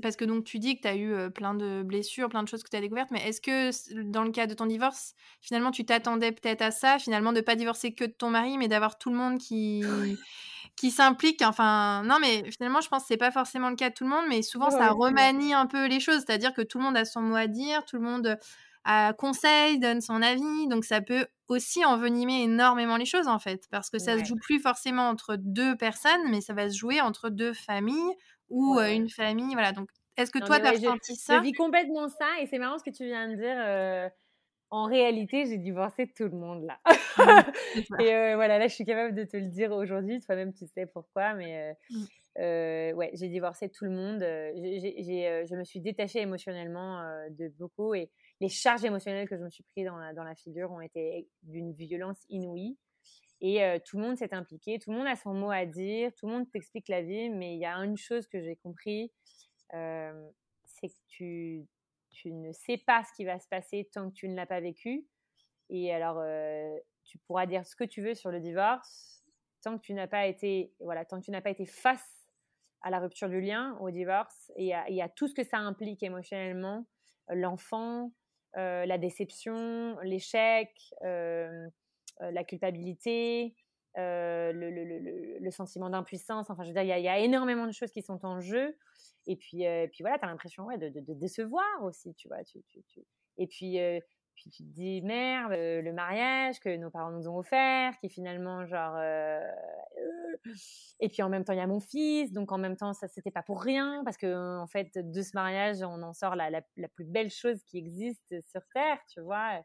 parce 0.00 0.14
que 0.14 0.24
donc 0.24 0.44
tu 0.44 0.60
dis 0.60 0.76
que 0.76 0.82
tu 0.82 0.88
as 0.88 0.94
eu 0.94 1.30
plein 1.32 1.54
de 1.54 1.82
blessures, 1.82 2.28
plein 2.28 2.44
de 2.44 2.48
choses 2.48 2.62
que 2.62 2.70
tu 2.70 2.76
as 2.76 2.80
découvertes, 2.80 3.10
mais 3.10 3.28
est-ce 3.28 3.40
que 3.40 4.02
dans 4.02 4.22
le 4.22 4.30
cas 4.30 4.46
de 4.46 4.54
ton 4.54 4.66
divorce, 4.66 5.14
finalement 5.40 5.72
tu 5.72 5.84
t'attendais 5.84 6.30
peut-être 6.30 6.62
à 6.62 6.70
ça, 6.70 7.00
finalement 7.00 7.32
de 7.32 7.40
pas 7.40 7.56
divorcer 7.56 7.92
que 7.92 8.04
de 8.04 8.12
ton 8.12 8.30
mari, 8.30 8.58
mais 8.58 8.68
d'avoir 8.68 8.96
tout 8.98 9.10
le 9.10 9.16
monde 9.16 9.38
qui 9.38 9.82
qui 10.76 10.90
s'implique 10.90 11.42
Enfin, 11.42 12.02
non, 12.04 12.18
mais 12.20 12.50
finalement 12.50 12.80
je 12.80 12.88
pense 12.88 13.02
que 13.02 13.08
c'est 13.08 13.16
pas 13.16 13.30
forcément 13.30 13.70
le 13.70 13.76
cas 13.76 13.90
de 13.90 13.94
tout 13.94 14.04
le 14.04 14.10
monde, 14.10 14.24
mais 14.28 14.42
souvent 14.42 14.70
ça 14.70 14.90
remanie 14.90 15.54
un 15.54 15.66
peu 15.66 15.86
les 15.86 16.00
choses, 16.00 16.24
c'est-à-dire 16.26 16.52
que 16.54 16.62
tout 16.62 16.78
le 16.78 16.84
monde 16.84 16.96
a 16.96 17.04
son 17.04 17.20
mot 17.22 17.36
à 17.36 17.46
dire, 17.46 17.84
tout 17.84 17.96
le 17.96 18.02
monde 18.02 18.38
a 18.84 19.12
conseil, 19.12 19.78
donne 19.78 20.00
son 20.00 20.22
avis, 20.22 20.66
donc 20.68 20.84
ça 20.84 21.00
peut 21.00 21.26
aussi 21.48 21.84
envenimer 21.84 22.42
énormément 22.42 22.96
les 22.96 23.04
choses 23.04 23.28
en 23.28 23.38
fait, 23.38 23.66
parce 23.70 23.90
que 23.90 23.98
ça 23.98 24.18
se 24.18 24.24
joue 24.24 24.36
plus 24.36 24.60
forcément 24.60 25.08
entre 25.08 25.36
deux 25.38 25.76
personnes, 25.76 26.30
mais 26.30 26.40
ça 26.40 26.54
va 26.54 26.68
se 26.68 26.76
jouer 26.76 27.00
entre 27.00 27.28
deux 27.30 27.52
familles 27.52 28.14
ou 28.48 28.78
une 28.80 29.08
famille. 29.08 29.52
Voilà. 29.54 29.72
Donc, 29.72 29.88
est-ce 30.16 30.30
que 30.30 30.38
toi, 30.38 30.60
tu 30.60 30.66
as 30.66 30.72
ressenti 30.72 31.16
ça? 31.16 31.36
Je 31.36 31.42
vis 31.42 31.52
complètement 31.52 32.08
ça 32.08 32.26
et 32.40 32.46
c'est 32.46 32.58
marrant 32.58 32.78
ce 32.78 32.84
que 32.84 32.90
tu 32.94 33.04
viens 33.04 33.28
de 33.28 33.36
dire. 33.36 34.10
En 34.72 34.86
réalité, 34.86 35.44
j'ai 35.44 35.58
divorcé 35.58 36.06
tout 36.06 36.24
le 36.24 36.30
monde 36.30 36.64
là. 36.64 36.80
Et 38.00 38.34
voilà, 38.34 38.58
là, 38.58 38.68
je 38.68 38.74
suis 38.74 38.86
capable 38.86 39.14
de 39.14 39.24
te 39.24 39.36
le 39.36 39.48
dire 39.48 39.70
aujourd'hui. 39.70 40.18
Toi-même, 40.20 40.54
tu 40.54 40.66
sais 40.66 40.86
pourquoi. 40.86 41.34
Mais 41.34 41.76
mmh. 41.90 42.96
ouais, 42.96 43.10
j'ai 43.12 43.28
divorcé 43.28 43.68
tout 43.68 43.84
le 43.84 43.90
monde. 43.90 44.20
je 44.22 45.54
me 45.54 45.64
suis 45.64 45.80
détachée 45.80 46.20
émotionnellement 46.20 47.02
de 47.28 47.48
beaucoup 47.58 47.94
et 47.94 48.10
les 48.40 48.48
charges 48.48 48.82
émotionnelles 48.82 49.28
que 49.28 49.36
je 49.36 49.42
me 49.42 49.50
suis 49.50 49.62
pris 49.62 49.84
dans 49.84 49.98
la, 49.98 50.14
dans 50.14 50.24
la 50.24 50.34
figure 50.34 50.72
ont 50.72 50.80
été 50.80 51.28
d'une 51.42 51.74
violence 51.74 52.24
inouïe. 52.30 52.78
Et 53.42 53.60
tout 53.84 53.98
le 53.98 54.04
monde 54.04 54.16
s'est 54.16 54.32
impliqué, 54.32 54.78
tout 54.78 54.90
le 54.90 54.96
monde 54.96 55.06
a 55.06 55.16
son 55.16 55.34
mot 55.34 55.50
à 55.50 55.66
dire, 55.66 56.12
tout 56.14 56.28
le 56.28 56.32
monde 56.32 56.50
t'explique 56.50 56.88
la 56.88 57.02
vie, 57.02 57.28
mais 57.28 57.54
il 57.54 57.58
y 57.58 57.66
a 57.66 57.76
une 57.76 57.98
chose 57.98 58.26
que 58.26 58.40
j'ai 58.40 58.56
compris, 58.56 59.12
c'est 59.70 60.88
que 60.88 60.94
tu, 61.08 61.66
tu 62.12 62.32
ne 62.32 62.52
sais 62.52 62.78
pas 62.78 63.04
ce 63.04 63.12
qui 63.14 63.24
va 63.24 63.38
se 63.38 63.48
passer 63.48 63.88
tant 63.92 64.08
que 64.10 64.14
tu 64.14 64.28
ne 64.28 64.36
l'as 64.36 64.46
pas 64.46 64.60
vécu. 64.60 65.06
Et 65.70 65.92
alors, 65.92 66.22
tu 67.04 67.18
pourras 67.18 67.46
dire 67.46 67.66
ce 67.66 67.74
que 67.74 67.84
tu 67.84 68.02
veux 68.02 68.14
sur 68.14 68.30
le 68.30 68.40
divorce, 68.40 69.24
tant 69.62 69.78
que 69.78 69.82
tu 69.82 69.94
n'as 69.94 70.06
pas 70.06 70.26
été, 70.26 70.74
voilà, 70.80 71.04
tant 71.04 71.18
que 71.18 71.24
tu 71.24 71.30
n'as 71.30 71.40
pas 71.40 71.50
été 71.50 71.66
face 71.66 72.28
à 72.82 72.90
la 72.90 72.98
rupture 72.98 73.28
du 73.28 73.40
lien, 73.40 73.76
au 73.80 73.90
divorce, 73.90 74.52
et 74.56 74.74
il 74.88 74.94
y 74.94 75.02
a 75.02 75.08
tout 75.08 75.28
ce 75.28 75.34
que 75.34 75.44
ça 75.44 75.58
implique 75.58 76.02
émotionnellement, 76.02 76.86
l'enfant, 77.28 78.12
la 78.54 78.98
déception, 78.98 79.98
l'échec, 80.02 80.70
euh, 81.02 81.68
la 82.20 82.44
culpabilité, 82.44 83.54
euh, 83.98 84.52
le, 84.54 85.50
sentiment 85.50 85.90
d'impuissance. 85.90 86.48
Enfin, 86.50 86.62
je 86.62 86.68
veux 86.68 86.74
dire, 86.74 86.82
il 86.82 87.02
y, 87.02 87.08
a 87.08 87.18
énormément 87.18 87.66
de 87.66 87.72
choses 87.72 87.90
qui 87.90 88.02
sont 88.02 88.24
en 88.24 88.40
jeu. 88.40 88.76
Et 89.26 89.36
puis, 89.36 89.66
euh, 89.66 89.86
puis 89.86 90.02
voilà, 90.02 90.18
tu 90.18 90.24
as 90.24 90.28
l'impression 90.28 90.64
ouais, 90.64 90.78
de, 90.78 91.14
décevoir 91.14 91.82
aussi, 91.82 92.14
tu 92.14 92.28
vois. 92.28 92.38
Et 93.38 93.46
puis, 93.46 93.78
puis 94.34 94.50
tu 94.50 94.62
te 94.64 94.68
dis, 94.68 95.02
merde, 95.02 95.52
le 95.52 95.92
mariage 95.92 96.58
que 96.60 96.76
nos 96.76 96.90
parents 96.90 97.10
nous 97.12 97.28
ont 97.28 97.38
offert, 97.38 97.96
qui 97.98 98.08
finalement, 98.08 98.66
genre. 98.66 98.96
Et 101.00 101.08
puis 101.08 101.22
en 101.22 101.28
même 101.28 101.44
temps, 101.44 101.52
il 101.52 101.58
y 101.58 101.62
a 101.62 101.66
mon 101.66 101.80
fils, 101.80 102.32
donc 102.32 102.50
en 102.50 102.58
même 102.58 102.76
temps, 102.76 102.94
ça, 102.94 103.06
c'était 103.08 103.30
pas 103.30 103.42
pour 103.42 103.62
rien, 103.62 104.02
parce 104.04 104.16
que 104.16 104.58
en 104.58 104.66
fait, 104.66 104.90
de 104.96 105.22
ce 105.22 105.30
mariage, 105.34 105.82
on 105.82 106.02
en 106.02 106.12
sort 106.12 106.34
la, 106.34 106.50
la, 106.50 106.88
plus 106.88 107.04
belle 107.04 107.30
chose 107.30 107.62
qui 107.64 107.78
existe 107.78 108.40
sur 108.50 108.62
Terre, 108.74 108.98
tu 109.12 109.20
vois, 109.20 109.62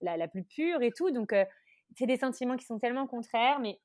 la, 0.00 0.16
la 0.16 0.28
plus 0.28 0.44
pure 0.44 0.82
et 0.82 0.90
tout. 0.90 1.10
Donc, 1.10 1.34
c'est 1.96 2.06
des 2.06 2.16
sentiments 2.16 2.56
qui 2.56 2.64
sont 2.64 2.78
tellement 2.78 3.06
contraires, 3.06 3.60
mais 3.60 3.78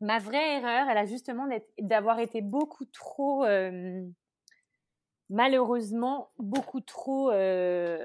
ma 0.00 0.18
vraie 0.18 0.58
erreur, 0.58 0.88
elle 0.88 0.98
a 0.98 1.06
justement 1.06 1.48
d'avoir 1.78 2.18
été 2.18 2.40
beaucoup 2.40 2.84
trop, 2.86 3.44
euh, 3.44 4.02
malheureusement, 5.30 6.30
beaucoup 6.38 6.80
trop. 6.80 7.30
Euh, 7.30 8.04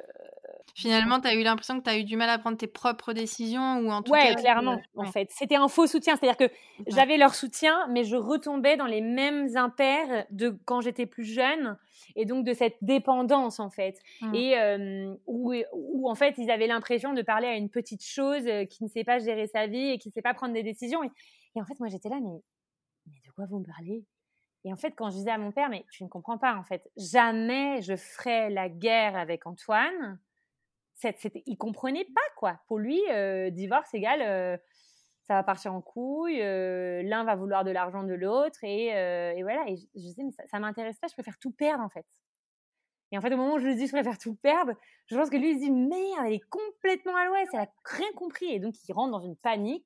Finalement, 0.74 1.20
tu 1.20 1.28
as 1.28 1.36
eu 1.36 1.44
l'impression 1.44 1.80
que 1.80 1.84
tu 1.84 1.90
as 1.90 1.98
eu 1.98 2.04
du 2.04 2.16
mal 2.16 2.30
à 2.30 2.38
prendre 2.38 2.58
tes 2.58 2.68
propres 2.68 3.12
décisions 3.14 3.80
ou 3.80 3.90
en 3.92 4.02
tout 4.02 4.12
ouais, 4.12 4.36
clairement, 4.36 4.80
en 4.96 5.06
fait. 5.06 5.30
C'était 5.32 5.56
un 5.56 5.68
faux 5.68 5.86
soutien. 5.86 6.16
C'est-à-dire 6.16 6.38
que 6.38 6.54
j'avais 6.88 7.18
leur 7.18 7.36
soutien, 7.36 7.88
mais 7.90 8.04
je 8.04 8.16
retombais 8.16 8.78
dans 8.78 8.86
les 8.86 9.02
mêmes 9.02 9.50
impairs 9.58 10.26
de 10.32 10.58
quand 10.66 10.80
j'étais 10.82 11.06
plus 11.06 11.26
jeune 11.26 11.78
et 12.16 12.26
donc 12.26 12.46
de 12.46 12.54
cette 12.54 12.78
dépendance, 12.82 13.60
en 13.60 13.70
fait. 13.70 14.00
Mmh. 14.22 14.36
Et 14.36 15.16
où, 15.28 15.54
où, 15.74 16.10
en 16.10 16.16
fait, 16.16 16.36
ils 16.38 16.50
avaient 16.50 16.68
l'impression 16.68 17.14
de 17.14 17.22
parler 17.22 17.48
à 17.48 17.56
une 17.56 17.70
petite 17.70 18.04
chose 18.04 18.46
qui 18.70 18.84
ne 18.84 18.90
sait 18.90 19.04
pas 19.04 19.20
gérer 19.20 19.48
sa 19.48 19.68
vie 19.68 19.90
et 19.90 19.98
qui 19.98 20.08
ne 20.08 20.14
sait 20.14 20.22
pas 20.22 20.34
prendre 20.34 20.54
des 20.54 20.64
décisions. 20.64 21.04
Et, 21.04 21.12
et 21.56 21.62
en 21.62 21.66
fait, 21.66 21.78
moi, 21.80 21.90
j'étais 21.90 22.10
là, 22.10 22.20
mais, 22.22 22.42
mais 23.08 23.20
de 23.26 23.32
quoi 23.34 23.46
vous 23.50 23.60
me 23.60 23.66
parlez? 23.66 24.06
Et 24.64 24.72
en 24.72 24.78
fait, 24.78 24.92
quand 24.92 25.10
je 25.10 25.16
disais 25.16 25.32
à 25.32 25.38
mon 25.38 25.52
père, 25.52 25.70
mais 25.70 25.86
tu 25.92 26.04
ne 26.04 26.10
comprends 26.10 26.38
pas, 26.38 26.56
en 26.56 26.64
fait, 26.64 26.90
jamais 26.98 27.82
je 27.82 27.96
ferai 27.96 28.50
la 28.50 28.70
guerre 28.70 29.16
avec 29.16 29.48
Antoine 29.48 30.20
c'était, 31.10 31.44
il 31.46 31.58
comprenait 31.58 32.06
pas 32.06 32.22
quoi. 32.38 32.60
Pour 32.68 32.78
lui, 32.78 33.00
euh, 33.10 33.50
divorce 33.50 33.94
égale, 33.94 34.22
euh, 34.22 34.58
ça 35.24 35.34
va 35.34 35.44
partir 35.44 35.74
en 35.74 35.82
couille. 35.82 36.42
Euh, 36.42 37.02
l'un 37.04 37.24
va 37.24 37.36
vouloir 37.36 37.64
de 37.64 37.72
l'argent 37.72 38.04
de 38.04 38.14
l'autre 38.14 38.60
et, 38.64 38.92
voilà. 39.42 39.64
Et 39.68 39.78
je, 39.78 39.86
disais 39.96 40.24
mais 40.24 40.32
ça, 40.32 40.44
ça 40.48 40.60
m'intéresse 40.60 41.00
pas. 41.00 41.08
Je 41.08 41.14
préfère 41.14 41.38
tout 41.40 41.52
perdre 41.52 41.84
en 41.84 41.90
fait. 41.90 42.06
Et 43.14 43.18
en 43.18 43.22
fait, 43.22 43.34
au 43.34 43.38
moment 43.38 43.56
où 43.56 43.60
je 43.60 43.68
lui 43.68 43.76
dis 43.76 43.88
je 43.88 43.92
préfère 43.92 44.18
tout 44.18 44.36
perdre, 44.36 44.74
je 45.08 45.16
pense 45.16 45.30
que 45.30 45.38
lui 45.38 45.52
il 45.52 45.56
se 45.56 45.64
dit 45.66 45.72
merde, 45.72 46.26
elle 46.26 46.34
est 46.34 46.50
complètement 46.50 47.16
à 47.16 47.26
l'ouest, 47.26 47.50
elle 47.54 47.62
a 47.62 47.72
rien 47.86 48.12
compris 48.16 48.52
et 48.54 48.60
donc 48.60 48.76
il 48.88 48.94
rentre 48.94 49.12
dans 49.12 49.26
une 49.26 49.36
panique. 49.36 49.86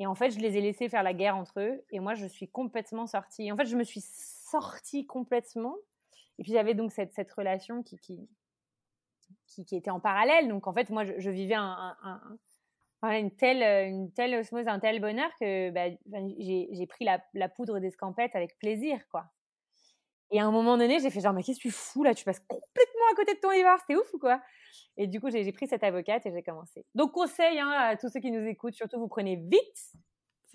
Et 0.00 0.06
en 0.06 0.14
fait, 0.14 0.30
je 0.30 0.38
les 0.38 0.56
ai 0.56 0.60
laissés 0.60 0.88
faire 0.88 1.02
la 1.02 1.14
guerre 1.14 1.36
entre 1.36 1.60
eux 1.60 1.84
et 1.90 1.98
moi 1.98 2.14
je 2.14 2.26
suis 2.26 2.48
complètement 2.48 3.06
sortie. 3.06 3.50
En 3.50 3.56
fait, 3.56 3.66
je 3.66 3.76
me 3.76 3.84
suis 3.84 4.02
sortie 4.02 5.06
complètement. 5.06 5.76
Et 6.38 6.44
puis 6.44 6.52
j'avais 6.52 6.74
donc 6.74 6.92
cette, 6.92 7.32
relation 7.32 7.82
qui, 7.82 8.28
était 9.72 9.90
en 9.90 10.00
parallèle. 10.00 10.48
Donc 10.48 10.66
en 10.66 10.72
fait, 10.72 10.90
moi, 10.90 11.04
je, 11.04 11.30
vivais 11.30 11.56
un, 11.56 11.96
une, 13.02 13.30
telle, 13.32 14.34
osmose, 14.34 14.68
un 14.68 14.78
tel 14.78 15.00
bonheur 15.00 15.30
que 15.40 15.70
bah, 15.70 15.96
j'ai 16.38 16.86
pris 16.86 17.04
la, 17.04 17.48
poudre 17.48 17.80
d'escampette 17.80 18.36
avec 18.36 18.56
plaisir, 18.58 19.00
quoi. 19.08 19.24
Et 20.30 20.40
à 20.40 20.46
un 20.46 20.50
moment 20.50 20.76
donné, 20.76 21.00
j'ai 21.00 21.10
fait 21.10 21.20
genre, 21.20 21.32
mais 21.32 21.42
qu'est-ce 21.42 21.58
que 21.58 21.62
tu 21.62 21.70
fous 21.70 22.02
là? 22.02 22.14
Tu 22.14 22.24
passes 22.24 22.40
complètement 22.40 23.04
à 23.12 23.14
côté 23.14 23.34
de 23.34 23.40
ton 23.40 23.52
divorce, 23.52 23.82
c'est 23.86 23.96
ouf 23.96 24.12
ou 24.12 24.18
quoi? 24.18 24.40
Et 24.96 25.06
du 25.06 25.20
coup, 25.20 25.30
j'ai 25.30 25.50
pris 25.52 25.66
cette 25.66 25.84
avocate 25.84 26.26
et 26.26 26.32
j'ai 26.32 26.42
commencé. 26.42 26.84
Donc, 26.94 27.12
conseil 27.12 27.58
hein, 27.58 27.70
à 27.70 27.96
tous 27.96 28.10
ceux 28.10 28.20
qui 28.20 28.30
nous 28.30 28.46
écoutent, 28.46 28.74
surtout 28.74 28.98
vous 28.98 29.08
prenez 29.08 29.36
vite 29.36 29.92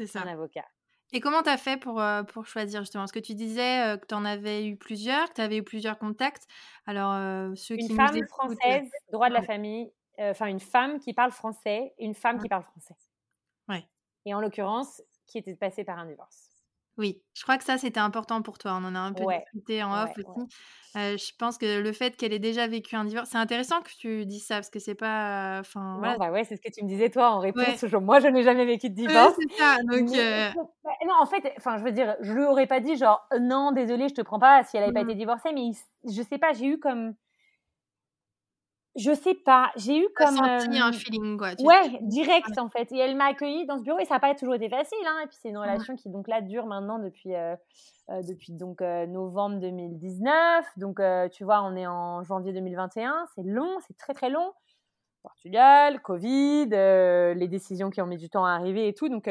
ça. 0.06 0.22
un 0.22 0.28
avocat. 0.28 0.66
Et 1.12 1.20
comment 1.20 1.44
tu 1.44 1.50
as 1.50 1.58
fait 1.58 1.78
pour, 1.78 2.02
euh, 2.02 2.24
pour 2.24 2.48
choisir 2.48 2.82
justement? 2.82 3.04
Parce 3.04 3.12
que 3.12 3.20
tu 3.20 3.36
disais 3.36 3.84
euh, 3.88 3.98
que 3.98 4.08
tu 4.08 4.16
en 4.16 4.26
avais 4.26 4.68
eu 4.68 4.76
plusieurs, 4.76 5.30
que 5.30 5.36
tu 5.36 5.42
avais 5.42 5.58
eu 5.58 5.64
plusieurs 5.64 6.00
contacts. 6.00 6.48
Alors, 6.88 7.14
euh, 7.14 7.54
ceux 7.56 7.76
une 7.76 7.88
qui 7.88 7.96
femme 7.96 8.18
française, 8.28 8.90
droit 9.12 9.30
de 9.30 9.34
la 9.34 9.44
famille, 9.44 9.92
enfin 10.18 10.48
une 10.48 10.60
femme 10.60 11.00
qui 11.00 11.14
parle 11.14 11.32
français 11.32 11.94
une 12.00 12.16
femme 12.16 12.42
qui 12.42 12.50
parle 12.50 12.64
français. 12.64 12.96
Ouais. 13.70 13.86
Et 14.26 14.34
en 14.34 14.42
l'occurrence, 14.42 15.04
qui 15.28 15.38
était 15.38 15.56
passée 15.56 15.84
par 15.84 16.00
un 16.00 16.08
divorce. 16.08 16.43
Oui, 16.98 17.22
je 17.34 17.42
crois 17.42 17.58
que 17.58 17.64
ça, 17.64 17.78
c'était 17.78 18.00
important 18.00 18.42
pour 18.42 18.58
toi. 18.58 18.78
On 18.80 18.86
en 18.86 18.94
a 18.94 19.00
un 19.00 19.14
peu 19.14 19.24
discuté 19.26 19.84
en 19.84 20.04
off 20.04 20.12
aussi. 20.18 20.48
je 20.96 21.32
pense 21.40 21.58
que 21.58 21.80
le 21.80 21.92
fait 21.92 22.16
qu'elle 22.16 22.34
ait 22.34 22.40
déjà 22.40 22.68
vécu 22.68 22.96
un 22.96 23.06
divorce, 23.06 23.30
c'est 23.32 23.38
intéressant 23.38 23.82
que 23.82 23.90
tu 23.98 24.26
dises 24.28 24.46
ça 24.46 24.56
parce 24.56 24.70
que 24.70 24.80
c'est 24.80 24.96
pas. 24.96 25.58
Enfin, 25.60 25.98
voilà. 25.98 26.18
bah 26.18 26.32
ouais, 26.32 26.44
c'est 26.44 26.56
ce 26.56 26.62
que 26.62 26.72
tu 26.72 26.84
me 26.84 26.90
disais 26.90 27.10
toi 27.10 27.32
en 27.32 27.40
réponse. 27.40 27.84
Moi, 27.94 28.20
je 28.20 28.28
n'ai 28.28 28.44
jamais 28.44 28.66
vécu 28.66 28.90
de 28.90 28.96
divorce. 28.96 29.34
c'est 29.40 29.58
ça. 29.58 29.78
Donc, 29.84 30.10
bah, 30.84 30.92
non, 31.08 31.16
en 31.20 31.26
fait, 31.26 31.52
enfin, 31.58 31.78
je 31.78 31.84
veux 31.84 31.92
dire, 31.92 32.16
je 32.22 32.32
lui 32.34 32.44
aurais 32.44 32.68
pas 32.68 32.80
dit 32.80 32.96
genre 32.96 33.28
non, 33.40 33.72
désolé, 33.72 34.08
je 34.10 34.14
te 34.14 34.22
prends 34.22 34.40
pas 34.40 34.64
si 34.64 34.78
elle 34.78 34.84
n'avait 34.84 34.94
pas 34.94 35.04
mmh. 35.04 35.10
été 35.10 35.18
divorcée, 35.18 35.50
mais 35.54 35.72
je 36.06 36.22
sais 36.22 36.38
pas, 36.38 36.54
j'ai 36.54 36.68
eu 36.68 36.80
comme 36.80 37.16
je 38.96 39.12
sais 39.12 39.34
pas, 39.34 39.72
j'ai 39.76 39.98
eu 39.98 40.08
comme 40.16 40.36
senti 40.36 40.78
un 40.78 40.92
feeling 40.92 41.38
quoi. 41.38 41.50
ouais, 41.60 42.00
direct 42.02 42.58
en 42.60 42.70
fait. 42.70 42.92
Et 42.92 43.00
elle 43.00 43.16
m'a 43.16 43.26
accueillie 43.26 43.66
dans 43.66 43.80
ce 43.80 43.84
bureau 43.84 43.98
et 43.98 44.06
ça 44.06 44.16
n'a 44.16 44.20
pas 44.20 44.36
toujours 44.36 44.54
été 44.54 44.70
facile. 44.70 44.98
Hein. 45.08 45.22
Et 45.24 45.28
puis 45.28 45.38
c'est 45.42 45.50
une 45.50 45.58
relation 45.58 45.96
qui 45.96 46.10
donc 46.10 46.28
là 46.28 46.42
dure 46.42 46.68
maintenant 46.68 47.00
depuis 47.00 47.34
euh, 47.34 47.56
euh, 48.10 48.22
depuis 48.22 48.54
donc 48.54 48.84
euh, 48.84 49.08
novembre 49.08 49.60
2019. 49.60 50.78
Donc 50.78 51.02
tu 51.32 51.44
vois, 51.44 51.64
on 51.64 51.76
est 51.76 51.88
en 51.88 52.24
janvier 52.24 52.54
2021. 52.54 53.26
C'est 53.34 53.44
long, 53.44 53.78
c'est 53.88 53.98
très 53.98 54.14
très 54.14 54.30
long. 54.30 54.54
Portugal, 55.24 56.02
Covid, 56.02 56.68
les 56.70 57.48
décisions 57.48 57.90
qui 57.90 58.02
ont 58.02 58.08
mis 58.08 58.18
du 58.18 58.30
temps 58.30 58.46
à 58.46 58.52
arriver 58.52 58.88
et 58.88 58.94
tout. 58.94 59.10
Donc 59.10 59.28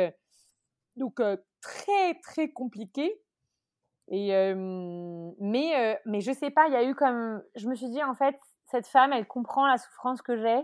donc 0.97 1.23
très 1.61 2.15
très 2.25 2.51
compliqué. 2.51 3.21
Et 4.09 4.55
mais 5.39 6.01
mais 6.05 6.21
je 6.21 6.33
sais 6.33 6.51
pas, 6.51 6.67
il 6.67 6.73
y 6.73 6.77
a 6.77 6.83
eu 6.83 6.97
comme 6.97 7.41
je 7.55 7.69
me 7.69 7.77
suis 7.77 7.91
dit 7.91 8.03
en 8.03 8.15
fait 8.15 8.37
cette 8.73 8.87
femme, 8.87 9.13
elle 9.13 9.27
comprend 9.27 9.67
la 9.67 9.79
souffrance 9.79 10.23
que 10.23 10.37
j'ai. 10.37 10.63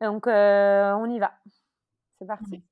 Donc, 0.00 0.26
euh, 0.26 0.92
on 0.94 1.06
y 1.10 1.18
va. 1.18 1.34
C'est 2.18 2.26
parti. 2.26 2.62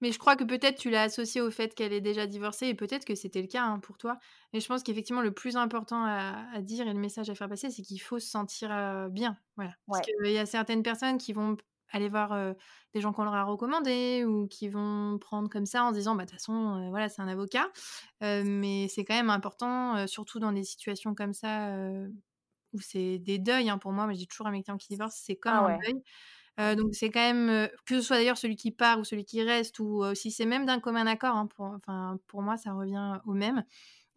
Mais 0.00 0.12
je 0.12 0.18
crois 0.18 0.36
que 0.36 0.44
peut-être 0.44 0.78
tu 0.78 0.90
l'as 0.90 1.02
associé 1.02 1.40
au 1.40 1.50
fait 1.50 1.74
qu'elle 1.74 1.92
est 1.92 2.00
déjà 2.00 2.26
divorcée 2.26 2.68
et 2.68 2.74
peut-être 2.74 3.04
que 3.04 3.14
c'était 3.14 3.42
le 3.42 3.48
cas 3.48 3.64
hein, 3.64 3.78
pour 3.80 3.98
toi. 3.98 4.18
Et 4.52 4.60
je 4.60 4.66
pense 4.66 4.82
qu'effectivement, 4.82 5.20
le 5.20 5.32
plus 5.32 5.56
important 5.56 6.04
à, 6.04 6.60
dire 6.62 6.86
et 6.86 6.92
le 6.94 6.98
message 6.98 7.28
à 7.28 7.34
faire 7.34 7.48
passer, 7.48 7.68
c'est 7.70 7.82
qu'il 7.82 8.00
faut 8.00 8.18
se 8.18 8.28
sentir 8.28 8.72
euh, 8.72 9.08
bien. 9.08 9.36
Voilà. 9.56 9.72
Parce 9.86 10.00
qu'il 10.02 10.32
y 10.32 10.38
a 10.38 10.46
certaines 10.46 10.82
personnes 10.82 11.18
qui 11.18 11.32
vont 11.32 11.56
aller 11.90 12.08
voir 12.08 12.32
euh, 12.32 12.52
des 12.94 13.00
gens 13.00 13.12
qu'on 13.12 13.24
leur 13.24 13.34
a 13.34 13.44
recommandés 13.44 14.24
ou 14.24 14.46
qui 14.46 14.68
vont 14.68 15.18
prendre 15.18 15.50
comme 15.50 15.66
ça 15.66 15.84
en 15.84 15.90
se 15.90 15.94
disant 15.94 16.14
bah 16.14 16.24
de 16.26 16.30
toute 16.30 16.38
façon 16.38 16.90
voilà 16.90 17.08
c'est 17.08 17.22
un 17.22 17.28
avocat 17.28 17.66
mais 18.20 18.88
c'est 18.88 19.06
quand 19.06 19.14
même 19.14 19.30
important 19.30 20.06
surtout 20.06 20.38
dans 20.38 20.52
des 20.52 20.64
situations 20.64 21.14
comme 21.14 21.32
ça 21.32 21.72
où 22.72 22.80
c'est 22.80 23.18
des 23.18 23.38
deuils 23.38 23.70
hein, 23.70 23.78
pour 23.78 23.92
moi. 23.92 24.06
Mais 24.06 24.14
je 24.14 24.20
dis 24.20 24.26
toujours 24.26 24.46
à 24.46 24.50
mes 24.50 24.62
clients 24.62 24.78
qui 24.78 24.88
divorcent, 24.88 25.20
c'est 25.24 25.36
comme 25.36 25.52
ah 25.52 25.66
un 25.66 25.78
deuil. 25.78 26.76
donc 26.76 26.94
c'est 26.94 27.10
quand 27.10 27.20
même 27.20 27.68
que 27.86 27.96
ce 27.96 28.00
soit 28.00 28.16
d'ailleurs 28.16 28.38
celui 28.38 28.56
qui 28.56 28.70
part 28.70 28.98
ou 28.98 29.04
celui 29.04 29.24
qui 29.24 29.42
reste 29.42 29.78
ou 29.78 30.02
si 30.14 30.30
c'est 30.30 30.46
même 30.46 30.66
d'un 30.66 30.80
commun 30.80 31.06
accord. 31.06 31.36
Hein, 31.36 31.46
pour, 31.46 31.66
enfin 31.66 32.18
pour 32.26 32.42
moi 32.42 32.56
ça 32.56 32.72
revient 32.72 33.20
au 33.26 33.32
même. 33.32 33.64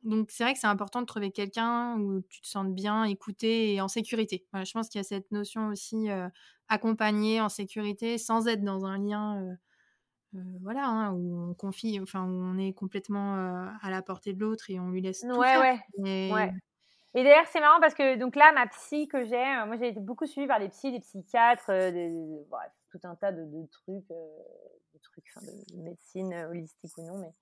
Donc 0.03 0.31
c'est 0.31 0.43
vrai 0.43 0.53
que 0.53 0.59
c'est 0.59 0.67
important 0.67 1.01
de 1.01 1.05
trouver 1.05 1.31
quelqu'un 1.31 1.95
où 1.99 2.21
tu 2.21 2.41
te 2.41 2.47
sens 2.47 2.65
bien, 2.65 3.03
écouté 3.03 3.75
et 3.75 3.81
en 3.81 3.87
sécurité. 3.87 4.45
je 4.53 4.71
pense 4.71 4.89
qu'il 4.89 4.97
y 4.97 5.01
a 5.01 5.03
cette 5.03 5.31
notion 5.31 5.67
aussi 5.67 6.07
accompagné, 6.67 7.39
en 7.39 7.49
sécurité, 7.49 8.17
sans 8.17 8.47
être 8.47 8.63
dans 8.63 8.85
un 8.85 8.97
lien. 8.97 9.57
voilà, 10.61 10.87
hein, 10.87 11.11
où 11.11 11.51
on 11.51 11.53
confie, 11.53 11.99
enfin, 11.99 12.23
où 12.23 12.31
on 12.31 12.57
est 12.57 12.73
complètement 12.73 13.35
à 13.81 13.91
la 13.91 14.01
portée 14.01 14.33
de 14.33 14.39
l'autre 14.39 14.71
et 14.71 14.79
on 14.79 14.89
lui 14.89 15.01
laisse 15.01 15.21
tout 15.21 15.27
ouais, 15.37 15.47
faire. 15.47 15.79
Ouais. 15.99 16.07
Et 16.07 16.31
d'ailleurs, 17.13 17.45
c'est 17.47 17.59
marrant 17.59 17.79
parce 17.81 17.93
que 17.93 18.15
donc 18.15 18.35
là, 18.35 18.51
ma 18.53 18.67
psy 18.67 19.07
que 19.07 19.25
j'ai, 19.25 19.35
euh, 19.35 19.65
moi 19.65 19.75
j'ai 19.77 19.89
été 19.89 19.99
beaucoup 19.99 20.25
suivie 20.25 20.47
par 20.47 20.59
des 20.59 20.69
psys, 20.69 20.91
des 20.91 21.01
psychiatres, 21.01 21.69
euh, 21.69 22.39
bref, 22.49 22.71
tout 22.89 22.99
un 23.03 23.15
tas 23.15 23.33
de, 23.33 23.43
trucs, 23.69 24.09
euh, 24.11 24.37
de 24.93 24.99
trucs, 25.01 25.25
de, 25.41 25.83
médecine 25.83 26.33
holistique 26.49 26.97
ou 26.97 27.05
non, 27.05 27.17
mais 27.17 27.33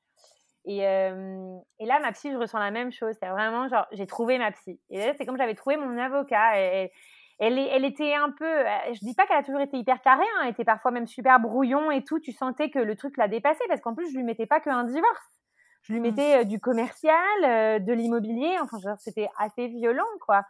Et, 0.66 0.80
et, 0.80 1.86
là, 1.86 2.00
ma 2.00 2.12
psy, 2.14 2.32
je 2.32 2.38
ressens 2.38 2.60
la 2.60 2.72
même 2.72 2.92
chose. 2.92 3.16
C'est 3.20 3.30
vraiment 3.30 3.68
genre, 3.68 3.88
j'ai 3.92 4.08
trouvé 4.08 4.38
ma 4.38 4.52
psy. 4.52 4.80
Et 4.90 4.98
là, 4.98 5.14
c'est 5.16 5.26
comme 5.26 5.38
j'avais 5.38 5.56
trouvé 5.56 5.78
mon 5.78 5.98
avocat. 5.98 6.60
Et, 6.60 6.92
elle, 7.40 7.58
elle, 7.58 7.86
était 7.86 8.16
un 8.16 8.32
peu, 8.32 8.66
je 8.94 9.00
dis 9.00 9.14
pas 9.14 9.26
qu'elle 9.26 9.38
a 9.38 9.44
toujours 9.44 9.62
été 9.62 9.78
hyper 9.78 10.02
carrée, 10.02 10.26
hein, 10.36 10.42
elle 10.44 10.50
était 10.50 10.66
parfois 10.66 10.92
même 10.92 11.08
super 11.08 11.40
brouillon 11.40 11.90
et 11.90 12.04
tout. 12.04 12.20
Tu 12.20 12.34
sentais 12.34 12.70
que 12.70 12.80
le 12.80 12.96
truc 12.98 13.16
l'a 13.18 13.30
dépassé 13.30 13.64
parce 13.70 13.80
qu'en 13.80 13.96
plus, 13.96 14.12
je 14.12 14.18
lui 14.18 14.24
mettais 14.24 14.46
pas 14.46 14.60
qu'un 14.60 14.84
divorce. 14.84 15.39
Je 15.84 15.94
lui 15.94 16.00
mmh. 16.00 16.04
mettais 16.04 16.46
du 16.46 16.60
commercial, 16.60 17.84
de 17.84 17.94
l'immobilier. 17.94 18.56
Enfin, 18.62 18.78
c'était 18.98 19.30
assez 19.38 19.68
violent, 19.68 20.04
quoi. 20.26 20.44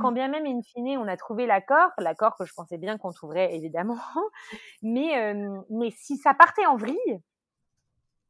Quand 0.00 0.10
mmh. 0.10 0.14
bien 0.14 0.28
même, 0.28 0.46
in 0.46 0.60
fine, 0.62 0.98
on 0.98 1.08
a 1.08 1.16
trouvé 1.16 1.46
l'accord, 1.46 1.90
l'accord 1.98 2.36
que 2.36 2.44
je 2.44 2.52
pensais 2.54 2.78
bien 2.78 2.98
qu'on 2.98 3.10
trouverait 3.10 3.54
évidemment, 3.54 3.98
mais, 4.82 5.34
mais 5.70 5.90
si 5.90 6.16
ça 6.16 6.34
partait 6.34 6.66
en 6.66 6.76
vrille, 6.76 7.20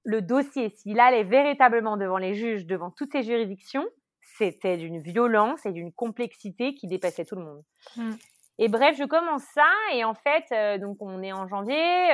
le 0.04 0.20
dossier, 0.20 0.70
s'il 0.70 0.98
allait 0.98 1.22
véritablement 1.22 1.96
devant 1.96 2.18
les 2.18 2.34
juges, 2.34 2.66
devant 2.66 2.90
toutes 2.90 3.12
ces 3.12 3.22
juridictions, 3.22 3.86
c'était 4.36 4.76
d'une 4.76 5.00
violence 5.00 5.64
et 5.64 5.72
d'une 5.72 5.92
complexité 5.92 6.74
qui 6.74 6.88
dépassait 6.88 7.24
tout 7.24 7.36
le 7.36 7.44
monde. 7.44 7.62
Mmh. 7.96 8.12
Et 8.58 8.68
bref, 8.68 8.96
je 8.98 9.04
commence 9.04 9.44
ça 9.54 9.70
et 9.94 10.04
en 10.04 10.14
fait, 10.14 10.78
donc 10.80 10.98
on 11.00 11.22
est 11.22 11.32
en 11.32 11.46
janvier, 11.48 12.08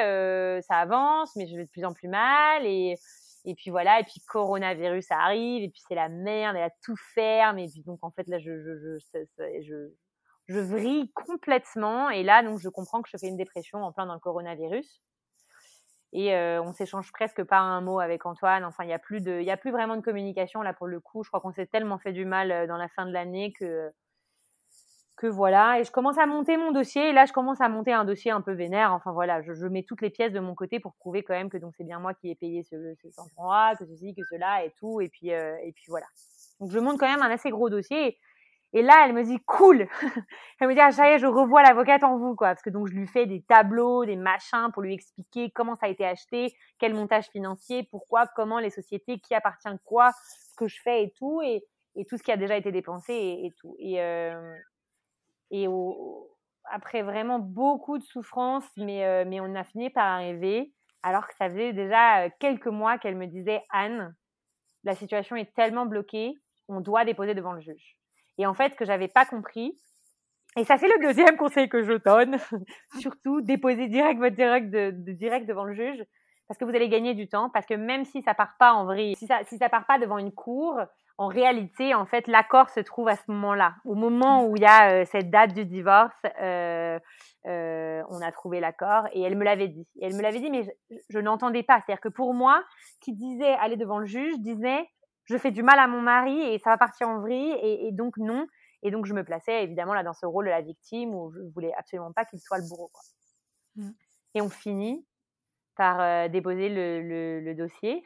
ça 0.62 0.76
avance, 0.76 1.34
mais 1.36 1.46
je 1.46 1.56
vais 1.56 1.64
de 1.64 1.70
plus 1.70 1.84
en 1.84 1.92
plus 1.92 2.08
mal 2.08 2.64
et 2.64 2.96
et 3.44 3.54
puis 3.54 3.70
voilà, 3.70 4.00
et 4.00 4.04
puis 4.04 4.20
coronavirus 4.26 5.10
arrive, 5.10 5.62
et 5.62 5.68
puis 5.68 5.80
c'est 5.86 5.94
la 5.94 6.08
merde, 6.08 6.56
et 6.56 6.60
là 6.60 6.70
tout 6.82 6.96
ferme, 7.14 7.58
et 7.58 7.68
puis 7.68 7.82
donc 7.82 7.98
en 8.02 8.10
fait 8.10 8.26
là 8.28 8.38
je, 8.38 8.58
je, 8.60 8.98
je, 8.98 9.24
je, 9.62 9.90
je 10.48 10.58
vrille 10.58 11.10
complètement, 11.12 12.10
et 12.10 12.22
là 12.22 12.42
donc 12.42 12.58
je 12.58 12.68
comprends 12.68 13.02
que 13.02 13.08
je 13.10 13.16
fais 13.16 13.28
une 13.28 13.36
dépression 13.36 13.82
en 13.82 13.92
plein 13.92 14.06
dans 14.06 14.14
le 14.14 14.20
coronavirus. 14.20 15.02
Et 16.12 16.34
euh, 16.34 16.62
on 16.62 16.72
s'échange 16.72 17.12
presque 17.12 17.44
pas 17.44 17.58
un 17.58 17.82
mot 17.82 18.00
avec 18.00 18.24
Antoine. 18.24 18.64
Enfin, 18.64 18.84
il 18.84 18.86
n'y 18.86 18.94
a 18.94 18.98
plus 18.98 19.20
de, 19.20 19.40
il 19.40 19.44
y 19.44 19.50
a 19.50 19.58
plus 19.58 19.70
vraiment 19.70 19.94
de 19.94 20.00
communication 20.00 20.62
là 20.62 20.72
pour 20.72 20.86
le 20.86 21.00
coup. 21.00 21.22
Je 21.22 21.28
crois 21.28 21.40
qu'on 21.40 21.52
s'est 21.52 21.66
tellement 21.66 21.98
fait 21.98 22.12
du 22.12 22.24
mal 22.24 22.50
euh, 22.50 22.66
dans 22.66 22.78
la 22.78 22.88
fin 22.88 23.04
de 23.04 23.12
l'année 23.12 23.52
que 23.52 23.90
que 25.18 25.26
voilà, 25.26 25.80
et 25.80 25.84
je 25.84 25.90
commence 25.90 26.16
à 26.16 26.26
monter 26.26 26.56
mon 26.56 26.70
dossier. 26.70 27.10
Et 27.10 27.12
là, 27.12 27.26
je 27.26 27.32
commence 27.32 27.60
à 27.60 27.68
monter 27.68 27.92
un 27.92 28.04
dossier 28.04 28.30
un 28.30 28.40
peu 28.40 28.52
vénère. 28.52 28.92
Enfin 28.92 29.12
voilà, 29.12 29.42
je, 29.42 29.66
mets 29.66 29.82
toutes 29.82 30.00
les 30.00 30.10
pièces 30.10 30.32
de 30.32 30.40
mon 30.40 30.54
côté 30.54 30.80
pour 30.80 30.94
prouver 30.94 31.22
quand 31.22 31.34
même 31.34 31.50
que 31.50 31.58
donc 31.58 31.74
c'est 31.76 31.84
bien 31.84 31.98
moi 31.98 32.14
qui 32.14 32.30
ai 32.30 32.34
payé 32.36 32.62
ce, 32.62 32.94
ce 32.94 33.20
endroit, 33.20 33.74
que 33.76 33.84
ceci, 33.84 34.14
que 34.14 34.22
cela 34.30 34.64
et 34.64 34.72
tout. 34.78 35.00
Et 35.00 35.08
puis 35.08 35.32
euh, 35.32 35.56
et 35.64 35.72
puis 35.72 35.86
voilà. 35.88 36.06
Donc 36.60 36.70
je 36.70 36.78
monte 36.78 36.98
quand 36.98 37.08
même 37.08 37.22
un 37.22 37.30
assez 37.30 37.50
gros 37.50 37.68
dossier. 37.68 38.18
Et 38.74 38.82
là, 38.82 39.04
elle 39.06 39.14
me 39.14 39.24
dit 39.24 39.38
cool. 39.46 39.88
elle 40.60 40.68
me 40.68 40.74
dit 40.74 40.80
ah 40.80 40.92
ça 40.92 41.10
y 41.10 41.14
est, 41.14 41.18
je 41.18 41.26
revois 41.26 41.62
l'avocate 41.62 42.04
en 42.04 42.16
vous 42.16 42.36
quoi, 42.36 42.48
parce 42.48 42.62
que 42.62 42.70
donc 42.70 42.86
je 42.86 42.94
lui 42.94 43.08
fais 43.08 43.26
des 43.26 43.42
tableaux, 43.42 44.04
des 44.04 44.16
machins 44.16 44.70
pour 44.72 44.82
lui 44.82 44.94
expliquer 44.94 45.50
comment 45.50 45.74
ça 45.74 45.86
a 45.86 45.88
été 45.88 46.06
acheté, 46.06 46.54
quel 46.78 46.94
montage 46.94 47.26
financier, 47.26 47.88
pourquoi, 47.90 48.26
comment 48.36 48.58
les 48.58 48.70
sociétés, 48.70 49.18
qui 49.18 49.34
appartient 49.34 49.68
quoi, 49.84 50.12
ce 50.12 50.54
que 50.56 50.68
je 50.68 50.80
fais 50.82 51.02
et 51.02 51.12
tout 51.18 51.40
et, 51.42 51.64
et 51.96 52.04
tout 52.04 52.18
ce 52.18 52.22
qui 52.22 52.30
a 52.30 52.36
déjà 52.36 52.56
été 52.56 52.70
dépensé 52.70 53.14
et, 53.14 53.52
tout. 53.58 53.74
Et 53.78 54.00
euh, 54.02 54.54
et 55.50 55.66
après 56.70 57.02
vraiment 57.02 57.38
beaucoup 57.38 57.98
de 57.98 58.02
souffrance, 58.02 58.64
mais, 58.76 59.04
euh, 59.04 59.24
mais 59.26 59.40
on 59.40 59.54
a 59.54 59.64
fini 59.64 59.90
par 59.90 60.06
arriver, 60.06 60.72
alors 61.02 61.26
que 61.26 61.34
ça 61.36 61.48
faisait 61.48 61.72
déjà 61.72 62.24
euh, 62.24 62.30
quelques 62.40 62.66
mois 62.66 62.98
qu'elle 62.98 63.16
me 63.16 63.26
disait 63.26 63.62
Anne, 63.70 64.14
la 64.84 64.94
situation 64.94 65.36
est 65.36 65.54
tellement 65.54 65.86
bloquée, 65.86 66.34
on 66.68 66.80
doit 66.80 67.04
déposer 67.04 67.34
devant 67.34 67.52
le 67.52 67.60
juge. 67.60 67.96
Et 68.36 68.46
en 68.46 68.54
fait, 68.54 68.76
que 68.76 68.84
j'avais 68.84 69.08
pas 69.08 69.24
compris, 69.24 69.78
et 70.56 70.64
ça 70.64 70.76
c'est 70.78 70.88
le 70.88 71.02
deuxième 71.02 71.36
conseil 71.38 71.68
que 71.68 71.82
je 71.82 71.94
donne, 71.94 72.36
surtout 73.00 73.40
déposer 73.40 73.88
direct 73.88 74.18
votre 74.18 74.36
direct, 74.36 74.70
de, 74.70 74.90
direct 75.12 75.46
devant 75.46 75.64
le 75.64 75.74
juge, 75.74 76.04
parce 76.46 76.58
que 76.58 76.64
vous 76.64 76.74
allez 76.74 76.88
gagner 76.88 77.14
du 77.14 77.28
temps, 77.28 77.50
parce 77.50 77.66
que 77.66 77.74
même 77.74 78.04
si 78.04 78.22
ça 78.22 78.34
part 78.34 78.56
pas 78.58 78.72
en 78.72 78.84
vrille, 78.84 79.16
si 79.16 79.26
ça, 79.26 79.40
si 79.44 79.58
ça 79.58 79.68
part 79.68 79.86
pas 79.86 79.98
devant 79.98 80.18
une 80.18 80.32
cour, 80.32 80.80
en 81.18 81.26
réalité, 81.26 81.94
en 81.94 82.06
fait, 82.06 82.28
l'accord 82.28 82.70
se 82.70 82.78
trouve 82.78 83.08
à 83.08 83.16
ce 83.16 83.24
moment-là. 83.26 83.74
Au 83.84 83.96
moment 83.96 84.46
où 84.46 84.56
il 84.56 84.62
y 84.62 84.66
a 84.66 84.92
euh, 84.92 85.04
cette 85.04 85.30
date 85.30 85.52
du 85.52 85.64
divorce, 85.64 86.16
euh, 86.40 86.98
euh, 87.46 88.02
on 88.08 88.20
a 88.22 88.30
trouvé 88.30 88.60
l'accord 88.60 89.08
et 89.12 89.22
elle 89.22 89.36
me 89.36 89.44
l'avait 89.44 89.66
dit. 89.66 89.86
Et 90.00 90.06
elle 90.06 90.14
me 90.14 90.22
l'avait 90.22 90.38
dit, 90.38 90.48
mais 90.48 90.64
je, 91.10 91.18
n'entendais 91.18 91.64
pas. 91.64 91.82
C'est-à-dire 91.84 92.00
que 92.00 92.08
pour 92.08 92.34
moi, 92.34 92.62
qui 93.00 93.14
disait 93.14 93.54
aller 93.54 93.76
devant 93.76 93.98
le 93.98 94.06
juge, 94.06 94.38
disait 94.38 94.88
je 95.24 95.36
fais 95.36 95.50
du 95.50 95.62
mal 95.62 95.78
à 95.80 95.88
mon 95.88 96.00
mari 96.00 96.40
et 96.40 96.58
ça 96.60 96.70
va 96.70 96.78
partir 96.78 97.08
en 97.08 97.20
vrille 97.20 97.52
et, 97.62 97.90
donc 97.92 98.16
non. 98.16 98.46
Et 98.82 98.90
donc 98.90 99.04
je 99.04 99.12
me 99.12 99.24
plaçais 99.24 99.64
évidemment 99.64 99.92
là 99.92 100.04
dans 100.04 100.14
ce 100.14 100.24
rôle 100.24 100.46
de 100.46 100.50
la 100.50 100.62
victime 100.62 101.12
où 101.12 101.30
je 101.32 101.40
voulais 101.52 101.72
absolument 101.76 102.12
pas 102.12 102.24
qu'il 102.24 102.38
soit 102.38 102.58
le 102.58 102.66
bourreau. 102.66 102.90
Quoi. 102.92 103.02
Mmh. 103.76 103.90
Et 104.36 104.40
on 104.40 104.48
finit 104.48 105.04
par 105.76 106.30
déposer 106.30 106.68
le, 106.70 107.40
le 107.40 107.54
dossier 107.54 108.02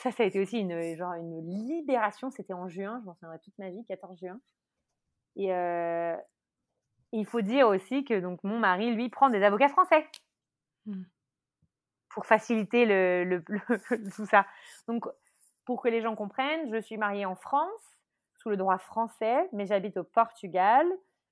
ça, 0.00 0.10
ça 0.10 0.22
a 0.22 0.26
été 0.26 0.40
aussi 0.40 0.58
une, 0.58 0.96
genre 0.96 1.12
une 1.14 1.40
libération. 1.66 2.30
C'était 2.30 2.54
en 2.54 2.68
juin, 2.68 3.00
je 3.00 3.06
m'en 3.06 3.14
souviendrai 3.14 3.38
toute 3.40 3.58
ma 3.58 3.70
vie, 3.70 3.84
14 3.84 4.18
juin. 4.18 4.40
Et 5.36 5.52
euh, 5.52 6.16
il 7.12 7.26
faut 7.26 7.42
dire 7.42 7.68
aussi 7.68 8.04
que 8.04 8.18
donc 8.18 8.42
mon 8.42 8.58
mari, 8.58 8.94
lui, 8.94 9.08
prend 9.08 9.28
des 9.28 9.42
avocats 9.42 9.68
français 9.68 10.06
mmh. 10.86 11.02
pour 12.08 12.26
faciliter 12.26 12.86
le, 12.86 13.44
tout 14.16 14.26
ça. 14.26 14.46
Donc, 14.88 15.06
pour 15.66 15.82
que 15.82 15.88
les 15.88 16.00
gens 16.00 16.16
comprennent, 16.16 16.74
je 16.74 16.80
suis 16.80 16.96
mariée 16.96 17.26
en 17.26 17.36
France 17.36 18.00
sous 18.38 18.48
le 18.48 18.56
droit 18.56 18.78
français, 18.78 19.48
mais 19.52 19.66
j'habite 19.66 19.98
au 19.98 20.04
Portugal. 20.04 20.86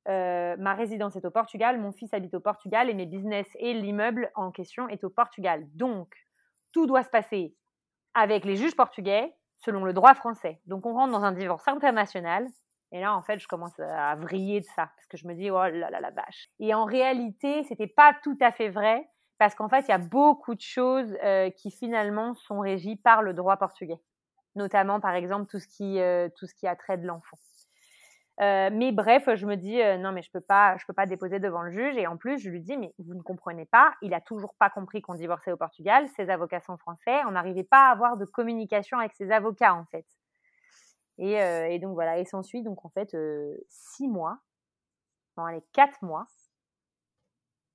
Euh, 0.08 0.56
ma 0.58 0.74
résidence 0.74 1.16
est 1.16 1.24
au 1.24 1.30
Portugal, 1.30 1.80
mon 1.80 1.92
fils 1.92 2.12
habite 2.14 2.34
au 2.34 2.40
Portugal 2.40 2.88
et 2.88 2.94
mes 2.94 3.06
business 3.06 3.46
et 3.58 3.74
l'immeuble 3.74 4.30
en 4.34 4.50
question 4.50 4.88
est 4.88 5.04
au 5.04 5.10
Portugal. 5.10 5.66
Donc, 5.74 6.14
tout 6.72 6.86
doit 6.86 7.02
se 7.02 7.10
passer 7.10 7.54
avec 8.18 8.44
les 8.44 8.56
juges 8.56 8.76
portugais 8.76 9.32
selon 9.58 9.84
le 9.84 9.92
droit 9.92 10.14
français. 10.14 10.60
Donc 10.66 10.86
on 10.86 10.94
rentre 10.94 11.12
dans 11.12 11.24
un 11.24 11.32
divorce 11.32 11.66
international. 11.68 12.46
Et 12.90 13.00
là, 13.00 13.14
en 13.14 13.22
fait, 13.22 13.38
je 13.38 13.46
commence 13.46 13.78
à 13.80 14.14
vriller 14.16 14.60
de 14.60 14.64
ça 14.64 14.90
parce 14.96 15.06
que 15.08 15.16
je 15.16 15.26
me 15.26 15.34
dis, 15.34 15.50
oh 15.50 15.62
là 15.62 15.90
là 15.90 16.00
la 16.00 16.10
vache. 16.10 16.48
Et 16.58 16.74
en 16.74 16.84
réalité, 16.84 17.62
c'était 17.64 17.86
pas 17.86 18.14
tout 18.22 18.38
à 18.40 18.50
fait 18.50 18.70
vrai 18.70 19.08
parce 19.38 19.54
qu'en 19.54 19.68
fait, 19.68 19.80
il 19.80 19.88
y 19.88 19.94
a 19.94 19.98
beaucoup 19.98 20.54
de 20.54 20.60
choses 20.60 21.16
euh, 21.22 21.50
qui 21.50 21.70
finalement 21.70 22.34
sont 22.34 22.60
régies 22.60 22.96
par 22.96 23.22
le 23.22 23.34
droit 23.34 23.56
portugais, 23.56 24.00
notamment 24.56 25.00
par 25.00 25.14
exemple 25.14 25.46
tout 25.46 25.60
ce 25.60 25.68
qui 25.68 26.00
euh, 26.00 26.28
tout 26.36 26.46
ce 26.46 26.54
qui 26.54 26.66
a 26.66 26.74
trait 26.76 26.98
de 26.98 27.06
l'enfant. 27.06 27.36
Euh, 28.40 28.70
mais 28.72 28.92
bref, 28.92 29.28
je 29.34 29.46
me 29.46 29.56
dis 29.56 29.82
euh, 29.82 29.96
non 29.96 30.12
mais 30.12 30.22
je 30.22 30.30
peux 30.30 30.40
pas, 30.40 30.76
je 30.76 30.86
peux 30.86 30.92
pas 30.92 31.06
déposer 31.06 31.40
devant 31.40 31.62
le 31.62 31.72
juge. 31.72 31.96
Et 31.96 32.06
en 32.06 32.16
plus, 32.16 32.38
je 32.38 32.50
lui 32.50 32.60
dis 32.60 32.76
mais 32.76 32.94
vous 32.98 33.14
ne 33.14 33.22
comprenez 33.22 33.66
pas, 33.66 33.94
il 34.00 34.14
a 34.14 34.20
toujours 34.20 34.54
pas 34.54 34.70
compris 34.70 35.02
qu'on 35.02 35.14
divorçait 35.14 35.50
au 35.50 35.56
Portugal. 35.56 36.08
Ses 36.16 36.30
avocats 36.30 36.60
sont 36.60 36.76
français, 36.76 37.20
on 37.26 37.32
n'arrivait 37.32 37.64
pas 37.64 37.88
à 37.88 37.90
avoir 37.90 38.16
de 38.16 38.24
communication 38.24 38.98
avec 38.98 39.14
ses 39.14 39.32
avocats 39.32 39.74
en 39.74 39.84
fait. 39.86 40.06
Et, 41.20 41.42
euh, 41.42 41.76
donc 41.78 41.94
voilà, 41.94 42.18
et 42.18 42.24
s'ensuit 42.24 42.62
donc 42.62 42.84
en 42.84 42.90
fait 42.90 43.16
six 43.68 44.06
mois, 44.06 44.38
dans 45.36 45.48
les 45.48 45.62
quatre 45.72 46.00
mois, 46.02 46.26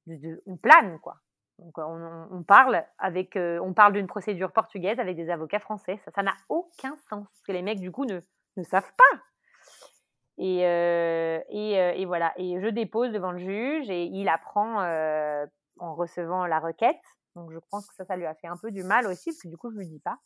de, 0.08 0.42
on 0.46 0.56
plane 0.56 0.98
quoi. 1.00 1.18
Donc 1.60 1.78
on, 1.78 2.44
parle 2.44 2.84
avec, 2.98 3.38
on 3.38 3.74
parle 3.74 3.94
d'une 3.94 4.08
procédure 4.08 4.52
portugaise 4.54 5.00
avec 5.00 5.18
des 5.18 5.30
avocats 5.30 5.60
français. 5.60 6.00
Ça, 6.06 6.12
ça 6.12 6.24
n'a 6.24 6.36
aucun 6.48 6.96
sens 7.10 7.28
que 7.46 7.52
les 7.52 7.62
mecs 7.62 7.80
du 7.80 7.92
coup 7.92 8.06
ne 8.06 8.64
savent 8.64 8.92
pas 8.98 9.22
et, 10.38 10.66
euh, 10.66 11.40
et, 11.50 11.80
euh, 11.80 11.94
et, 11.96 12.06
voilà. 12.06 12.34
Et 12.38 12.60
je 12.60 12.68
dépose 12.68 13.12
devant 13.12 13.32
le 13.32 13.40
juge 13.40 13.90
et 13.90 14.06
il 14.06 14.28
apprend 14.30 14.82
euh, 14.82 15.46
en 15.80 15.96
recevant 15.96 16.46
la 16.46 16.60
requête. 16.60 17.02
Donc 17.36 17.52
je 17.52 17.60
pense 17.70 17.88
que 17.88 17.94
ça, 17.96 18.06
ça 18.06 18.16
lui 18.16 18.26
a 18.26 18.36
fait 18.36 18.48
un 18.48 18.58
peu 18.58 18.72
du 18.72 18.84
mal 18.84 19.08
aussi, 19.08 19.32
parce 19.32 19.42
que 19.42 19.48
du 19.48 19.58
coup, 19.58 19.70
je 19.72 19.76
ne 19.76 19.82
lui 19.82 19.90
dis 19.90 20.00
pas. 20.00 20.18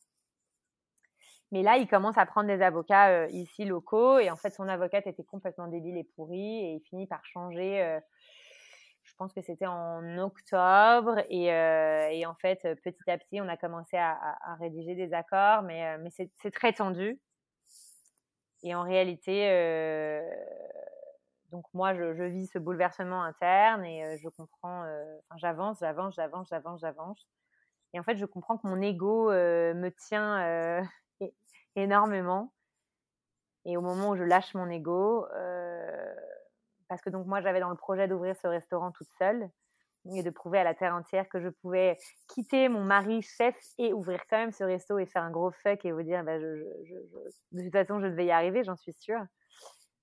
Mais 1.52 1.64
là, 1.64 1.78
il 1.78 1.88
commence 1.88 2.18
à 2.18 2.26
prendre 2.26 2.48
des 2.48 2.62
avocats 2.62 3.28
ici 3.28 3.64
locaux. 3.64 4.20
Et 4.20 4.30
en 4.30 4.36
fait, 4.36 4.50
son 4.50 4.68
avocate 4.68 5.08
était 5.08 5.24
complètement 5.24 5.68
débile 5.68 5.98
et 5.98 6.04
pourrie. 6.04 6.60
Et 6.60 6.74
il 6.74 6.82
finit 6.82 7.08
par 7.08 7.24
changer. 7.24 8.00
Je 9.04 9.14
pense 9.18 9.32
que 9.32 9.42
c'était 9.42 9.66
en 9.66 10.18
octobre. 10.18 11.20
Et, 11.30 11.46
et, 11.46 12.26
en 12.26 12.36
fait, 12.36 12.68
petit 12.84 13.10
à 13.10 13.18
petit, 13.18 13.40
on 13.40 13.48
a 13.48 13.56
commencé 13.56 13.96
à, 13.96 14.12
à, 14.12 14.52
à 14.52 14.56
rédiger 14.56 14.96
des 14.96 15.14
accords. 15.14 15.62
Mais, 15.62 15.98
mais 16.00 16.10
c'est 16.10 16.52
très 16.52 16.74
tendu. 16.74 17.18
Et 18.64 18.76
en 18.76 18.84
réalité, 18.84 19.50
donc 21.52 21.66
moi, 21.74 21.94
je, 21.94 22.24
vis 22.24 22.48
ce 22.48 22.60
bouleversement 22.60 23.24
interne 23.24 23.86
et 23.86 24.18
je 24.18 24.30
comprends, 24.30 24.86
j'avance, 25.38 25.80
j'avance, 25.80 26.16
j'avance, 26.16 26.48
j'avance, 26.50 26.80
j'avance. 26.80 27.28
Et 27.94 28.00
en 28.00 28.04
fait, 28.04 28.18
je 28.18 28.26
comprends 28.26 28.58
que 28.58 28.68
mon 28.68 28.82
ego 28.82 29.30
me 29.32 29.90
tient 29.90 30.84
énormément. 31.76 32.52
Et 33.66 33.78
au 33.78 33.82
moment 33.82 34.10
où 34.12 34.16
je 34.16 34.24
lâche 34.24 34.54
mon 34.56 34.70
ego, 34.70 35.26
parce 36.88 37.02
que 37.02 37.10
donc 37.10 37.28
moi, 37.28 37.42
j'avais 37.42 37.60
dans 37.60 37.70
le 37.70 37.76
projet 37.76 38.08
d'ouvrir 38.08 38.36
ce 38.38 38.48
restaurant 38.48 38.92
toute 38.92 39.12
seule 39.18 39.50
et 40.16 40.24
de 40.24 40.30
prouver 40.30 40.60
à 40.60 40.64
la 40.64 40.74
terre 40.74 40.96
entière 40.96 41.28
que 41.30 41.40
je 41.40 41.50
pouvais 41.50 41.98
quitter 42.28 42.70
mon 42.70 42.84
mari 42.84 43.22
chef 43.22 43.56
et 43.78 43.94
ouvrir 43.94 44.22
quand 44.30 44.38
même 44.38 44.52
ce 44.52 44.64
resto 44.64 44.98
et 45.00 45.06
faire 45.06 45.24
un 45.24 45.32
gros 45.32 45.52
fuck 45.52 45.84
et 45.86 45.92
vous 45.92 46.04
dire 46.04 46.24
bah, 46.24 46.40
de 46.40 47.64
toute 47.64 47.72
façon 47.72 48.00
je 48.00 48.08
devais 48.08 48.26
y 48.26 48.32
arriver, 48.32 48.64
j'en 48.64 48.76
suis 48.76 48.94
sûre. 48.94 49.22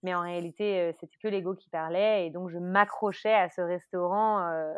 Mais 0.02 0.14
en 0.14 0.20
réalité, 0.20 0.80
euh, 0.80 0.92
c'était 1.00 1.16
que 1.20 1.28
l'ego 1.28 1.54
qui 1.54 1.70
parlait 1.70 2.26
et 2.26 2.30
donc 2.30 2.50
je 2.50 2.58
m'accrochais 2.58 3.34
à 3.34 3.48
ce 3.48 3.62
restaurant 3.62 4.46
euh, 4.46 4.74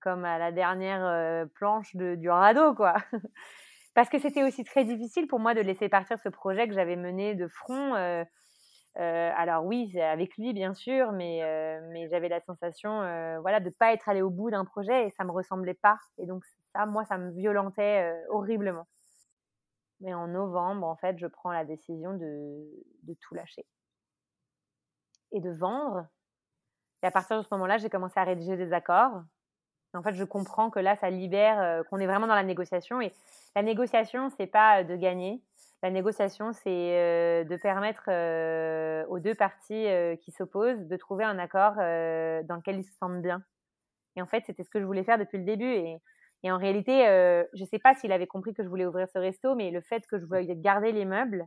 comme 0.00 0.24
à 0.24 0.38
la 0.38 0.52
dernière 0.52 1.04
euh, 1.04 1.44
planche 1.46 1.96
de, 1.96 2.14
du 2.14 2.30
radeau 2.30 2.74
quoi. 2.74 2.94
parce 3.94 4.08
que 4.08 4.20
c'était 4.20 4.44
aussi 4.44 4.62
très 4.62 4.84
difficile 4.84 5.26
pour 5.26 5.40
moi 5.40 5.54
de 5.54 5.60
laisser 5.60 5.88
partir 5.88 6.18
ce 6.20 6.28
projet 6.28 6.68
que 6.68 6.74
j'avais 6.74 6.96
mené 6.96 7.34
de 7.34 7.48
front. 7.48 8.24
Euh, 8.98 9.32
alors 9.36 9.64
oui, 9.64 9.98
avec 10.00 10.36
lui 10.36 10.52
bien 10.54 10.72
sûr, 10.72 11.12
mais, 11.12 11.40
mais 11.90 12.08
j'avais 12.08 12.28
la 12.28 12.40
sensation 12.40 12.90
voilà, 13.40 13.60
de 13.60 13.66
ne 13.66 13.70
pas 13.70 13.92
être 13.92 14.08
allé 14.08 14.22
au 14.22 14.30
bout 14.30 14.50
d'un 14.50 14.64
projet 14.64 15.06
et 15.06 15.10
ça 15.10 15.24
ne 15.24 15.28
me 15.28 15.32
ressemblait 15.32 15.74
pas. 15.74 15.98
Et 16.18 16.26
donc 16.26 16.44
ça, 16.74 16.86
moi, 16.86 17.04
ça 17.04 17.18
me 17.18 17.30
violentait 17.32 18.14
horriblement. 18.30 18.86
Mais 20.00 20.14
en 20.14 20.28
novembre, 20.28 20.86
en 20.86 20.96
fait, 20.96 21.18
je 21.18 21.26
prends 21.26 21.52
la 21.52 21.64
décision 21.64 22.14
de, 22.14 22.64
de 23.02 23.14
tout 23.20 23.34
lâcher 23.34 23.64
et 25.32 25.40
de 25.40 25.50
vendre. 25.50 26.06
Et 27.02 27.06
à 27.06 27.10
partir 27.10 27.38
de 27.38 27.42
ce 27.42 27.48
moment-là, 27.52 27.78
j'ai 27.78 27.90
commencé 27.90 28.18
à 28.18 28.24
rédiger 28.24 28.56
des 28.56 28.72
accords. 28.72 29.22
En 29.94 30.02
fait, 30.02 30.14
je 30.14 30.24
comprends 30.24 30.70
que 30.70 30.78
là, 30.78 30.96
ça 30.96 31.08
libère, 31.08 31.82
qu'on 31.88 31.98
est 31.98 32.06
vraiment 32.06 32.26
dans 32.26 32.34
la 32.34 32.42
négociation. 32.42 33.00
Et 33.00 33.12
la 33.54 33.62
négociation, 33.62 34.30
c'est 34.36 34.46
pas 34.46 34.84
de 34.84 34.96
gagner, 34.96 35.42
la 35.82 35.90
négociation, 35.90 36.52
c'est 36.52 36.64
euh, 36.66 37.44
de 37.44 37.56
permettre 37.56 38.04
euh, 38.08 39.04
aux 39.08 39.18
deux 39.18 39.34
parties 39.34 39.86
euh, 39.86 40.16
qui 40.16 40.32
s'opposent 40.32 40.86
de 40.86 40.96
trouver 40.96 41.24
un 41.24 41.38
accord 41.38 41.74
dans 41.76 42.56
lequel 42.56 42.78
ils 42.78 42.84
se 42.84 42.94
sentent 42.94 43.22
bien. 43.22 43.42
Et 44.16 44.22
en 44.22 44.26
fait, 44.26 44.42
c'était 44.46 44.64
ce 44.64 44.70
que 44.70 44.80
je 44.80 44.86
voulais 44.86 45.04
faire 45.04 45.18
depuis 45.18 45.38
le 45.38 45.44
début. 45.44 45.70
Et, 45.72 46.00
en 46.50 46.58
réalité, 46.58 46.92
je 47.54 47.60
ne 47.60 47.66
sais 47.66 47.80
pas 47.80 47.94
s'il 47.96 48.12
avait 48.12 48.28
compris 48.28 48.54
que 48.54 48.62
je 48.62 48.68
voulais 48.68 48.86
ouvrir 48.86 49.08
ce 49.08 49.18
resto, 49.18 49.56
mais 49.56 49.72
le 49.72 49.80
fait 49.80 50.06
que 50.06 50.16
je 50.16 50.24
voulais 50.24 50.46
garder 50.56 50.92
les 50.92 51.04
meubles, 51.04 51.44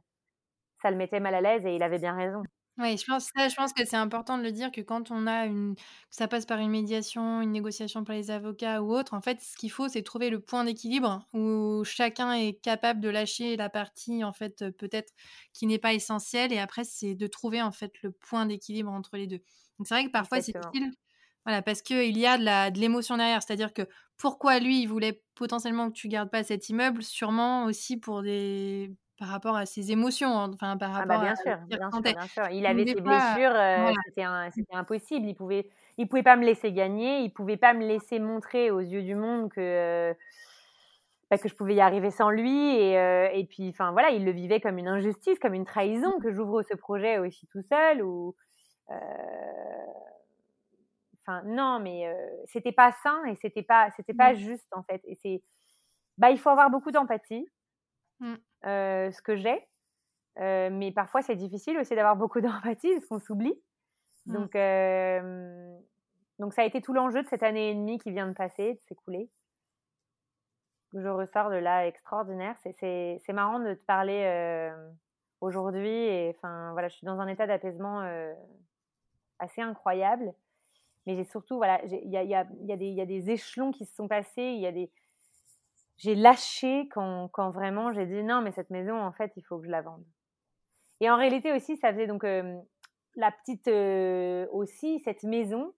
ça 0.81 0.91
le 0.91 0.97
mettait 0.97 1.21
mal 1.21 1.35
à 1.35 1.41
l'aise 1.41 1.65
et 1.65 1.73
il 1.75 1.83
avait 1.83 1.99
bien 1.99 2.15
raison. 2.15 2.43
Oui, 2.81 2.97
je 2.97 3.03
pense 3.05 3.29
je 3.35 3.55
pense 3.55 3.73
que 3.73 3.83
c'est 3.83 3.97
important 3.97 4.37
de 4.37 4.43
le 4.43 4.53
dire 4.53 4.71
que 4.71 4.79
quand 4.79 5.11
on 5.11 5.27
a 5.27 5.45
une 5.47 5.75
que 5.75 5.81
ça 6.11 6.29
passe 6.29 6.45
par 6.45 6.59
une 6.59 6.69
médiation, 6.69 7.41
une 7.41 7.51
négociation 7.51 8.05
par 8.05 8.15
les 8.15 8.31
avocats 8.31 8.81
ou 8.81 8.93
autre, 8.95 9.13
en 9.15 9.21
fait, 9.21 9.41
ce 9.41 9.57
qu'il 9.57 9.69
faut, 9.69 9.89
c'est 9.89 10.01
trouver 10.01 10.29
le 10.29 10.39
point 10.39 10.63
d'équilibre 10.63 11.27
où 11.33 11.83
chacun 11.83 12.31
est 12.33 12.53
capable 12.61 13.01
de 13.01 13.09
lâcher 13.09 13.57
la 13.57 13.69
partie, 13.69 14.23
en 14.23 14.31
fait, 14.31 14.63
peut-être 14.77 15.11
qui 15.53 15.67
n'est 15.67 15.77
pas 15.77 15.93
essentielle 15.93 16.53
et 16.53 16.59
après, 16.59 16.85
c'est 16.85 17.15
de 17.15 17.27
trouver, 17.27 17.61
en 17.61 17.73
fait, 17.73 17.91
le 18.01 18.11
point 18.13 18.45
d'équilibre 18.45 18.91
entre 18.91 19.17
les 19.17 19.27
deux. 19.27 19.39
Donc 19.77 19.87
c'est 19.87 19.95
vrai 19.95 20.05
que 20.05 20.11
parfois, 20.11 20.39
c'est 20.39 20.53
difficile, 20.71 20.91
voilà, 21.45 21.61
parce 21.61 21.81
qu'il 21.81 22.17
y 22.17 22.25
a 22.25 22.37
de 22.37 22.43
la 22.45 22.71
de 22.71 22.79
l'émotion 22.79 23.17
derrière. 23.17 23.43
C'est-à-dire 23.43 23.73
que 23.73 23.83
pourquoi 24.17 24.59
lui, 24.59 24.81
il 24.83 24.87
voulait 24.87 25.21
potentiellement 25.35 25.87
que 25.89 25.93
tu 25.97 26.07
gardes 26.07 26.29
pas 26.31 26.43
cet 26.45 26.69
immeuble? 26.69 27.03
Sûrement 27.03 27.65
aussi 27.65 27.97
pour 27.97 28.21
des 28.23 28.95
par 29.19 29.27
rapport 29.27 29.57
à 29.57 29.65
ses 29.65 29.91
émotions, 29.91 30.39
hein, 30.39 30.49
enfin 30.53 30.77
par 30.77 30.95
ah 30.95 31.05
bah, 31.05 31.17
rapport 31.17 31.25
bien 31.25 31.35
sûr, 31.35 31.57
bien 31.67 31.91
sûr, 31.91 32.01
bien 32.01 32.27
sûr. 32.27 32.49
Il 32.51 32.65
avait 32.65 32.85
ses 32.85 33.01
blessures, 33.01 33.51
euh, 33.53 33.91
c'était 34.55 34.73
impossible. 34.73 35.27
Il 35.27 35.35
pouvait, 35.35 35.69
il 35.97 36.07
pouvait 36.07 36.23
pas 36.23 36.37
me 36.37 36.45
laisser 36.45 36.71
gagner, 36.71 37.19
il 37.19 37.33
pouvait 37.33 37.57
pas 37.57 37.73
me 37.73 37.85
laisser 37.85 38.19
montrer 38.19 38.71
aux 38.71 38.79
yeux 38.79 39.03
du 39.03 39.15
monde 39.15 39.51
que 39.51 39.59
euh, 39.59 40.13
bah, 41.29 41.37
que 41.37 41.49
je 41.49 41.53
pouvais 41.53 41.75
y 41.75 41.81
arriver 41.81 42.11
sans 42.11 42.29
lui. 42.29 42.77
Et, 42.77 42.97
euh, 42.97 43.27
et 43.33 43.43
puis, 43.43 43.67
enfin 43.69 43.91
voilà, 43.91 44.11
il 44.11 44.23
le 44.23 44.31
vivait 44.31 44.61
comme 44.61 44.77
une 44.77 44.87
injustice, 44.87 45.37
comme 45.37 45.53
une 45.53 45.65
trahison 45.65 46.17
que 46.21 46.31
j'ouvre 46.31 46.63
ce 46.63 46.73
projet 46.73 47.17
aussi 47.17 47.45
tout 47.47 47.61
seul. 47.61 48.01
Ou 48.01 48.35
enfin 51.21 51.41
non, 51.43 51.79
mais 51.81 52.09
c'était 52.45 52.71
pas 52.71 52.93
sain 53.03 53.25
et 53.25 53.35
c'était 53.35 53.63
pas, 53.63 53.89
c'était 53.97 54.13
pas 54.13 54.31
mmh. 54.31 54.37
juste 54.37 54.67
en 54.71 54.83
fait. 54.83 55.01
Et 55.03 55.15
c'est, 55.21 55.43
bah 56.17 56.31
il 56.31 56.39
faut 56.39 56.49
avoir 56.49 56.69
beaucoup 56.69 56.91
d'empathie. 56.91 57.45
Mmh. 58.21 58.35
Euh, 58.65 59.11
ce 59.11 59.21
que 59.21 59.35
j'ai. 59.35 59.67
Euh, 60.39 60.69
mais 60.71 60.91
parfois, 60.91 61.21
c'est 61.21 61.35
difficile 61.35 61.77
aussi 61.77 61.95
d'avoir 61.95 62.15
beaucoup 62.15 62.41
d'empathie 62.41 62.93
parce 62.93 63.05
qu'on 63.05 63.19
s'oublie. 63.19 63.59
Mmh. 64.25 64.33
Donc, 64.33 64.55
euh, 64.55 65.77
donc, 66.39 66.53
ça 66.53 66.61
a 66.61 66.65
été 66.65 66.81
tout 66.81 66.93
l'enjeu 66.93 67.23
de 67.23 67.27
cette 67.27 67.43
année 67.43 67.71
et 67.71 67.75
demie 67.75 67.99
qui 67.99 68.11
vient 68.11 68.27
de 68.27 68.33
passer, 68.33 68.73
de 68.73 68.79
s'écouler. 68.81 69.29
Je 70.93 71.07
ressors 71.07 71.49
de 71.49 71.55
là 71.55 71.85
extraordinaire. 71.85 72.55
C'est 72.63 73.33
marrant 73.33 73.59
de 73.59 73.75
te 73.75 73.85
parler 73.85 74.71
aujourd'hui. 75.39 75.87
Et 75.91 76.33
enfin, 76.35 76.71
voilà, 76.71 76.87
je 76.87 76.95
suis 76.95 77.05
dans 77.05 77.19
un 77.19 77.27
état 77.27 77.45
d'apaisement 77.45 78.01
assez 79.37 79.61
incroyable. 79.61 80.33
Mais 81.05 81.15
j'ai 81.15 81.25
surtout, 81.25 81.57
voilà, 81.57 81.79
il 81.85 82.09
y 82.09 82.17
a, 82.17 82.23
y, 82.23 82.33
a, 82.33 82.47
y 82.61 83.01
a, 83.01 83.05
des 83.05 83.29
échelons 83.29 83.71
qui 83.71 83.85
se 83.85 83.93
sont 83.93 84.07
passés. 84.07 84.41
Il 84.41 84.59
y 84.59 84.65
a 84.65 84.71
des, 84.71 84.89
j'ai 85.99 86.15
lâché 86.15 86.87
quand, 86.93 87.27
quand 87.27 87.51
vraiment 87.51 87.91
j'ai 87.91 88.05
dit 88.05 88.23
non, 88.23 88.41
mais 88.41 88.51
cette 88.51 88.69
maison, 88.69 88.99
en 88.99 89.11
fait, 89.11 89.31
il 89.35 89.43
faut 89.43 89.59
que 89.59 89.65
je 89.65 89.71
la 89.71 89.81
vende. 89.81 90.03
Et 91.01 91.09
en 91.09 91.17
réalité 91.17 91.53
aussi, 91.53 91.77
ça 91.77 91.91
faisait 91.91 92.07
donc 92.07 92.23
euh, 92.23 92.57
la 93.15 93.31
petite 93.31 93.67
euh, 93.67 94.47
aussi, 94.51 94.99
cette 95.01 95.23
maison 95.23 95.73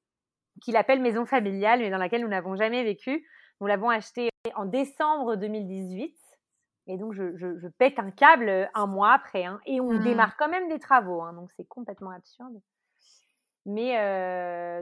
qu'il 0.61 0.77
appelle 0.77 1.01
maison 1.01 1.25
familiale, 1.25 1.79
mais 1.79 1.89
dans 1.89 1.97
laquelle 1.97 2.21
nous 2.21 2.27
n'avons 2.27 2.55
jamais 2.55 2.83
vécu. 2.83 3.25
Nous 3.59 3.67
l'avons 3.67 3.89
achetée 3.89 4.29
en 4.55 4.65
décembre 4.65 5.35
2018. 5.35 6.15
Et 6.87 6.97
donc, 6.97 7.13
je, 7.13 7.35
je, 7.37 7.67
pète 7.67 7.99
un 7.99 8.11
câble 8.11 8.49
euh, 8.49 8.65
un 8.75 8.85
mois 8.85 9.13
après. 9.13 9.45
Hein, 9.45 9.59
et 9.65 9.81
on 9.81 9.93
mmh. 9.93 10.03
démarre 10.03 10.37
quand 10.37 10.49
même 10.49 10.69
des 10.69 10.79
travaux. 10.79 11.21
Hein, 11.21 11.33
donc, 11.33 11.51
c'est 11.57 11.67
complètement 11.67 12.11
absurde. 12.11 12.61
Mais 13.65 13.93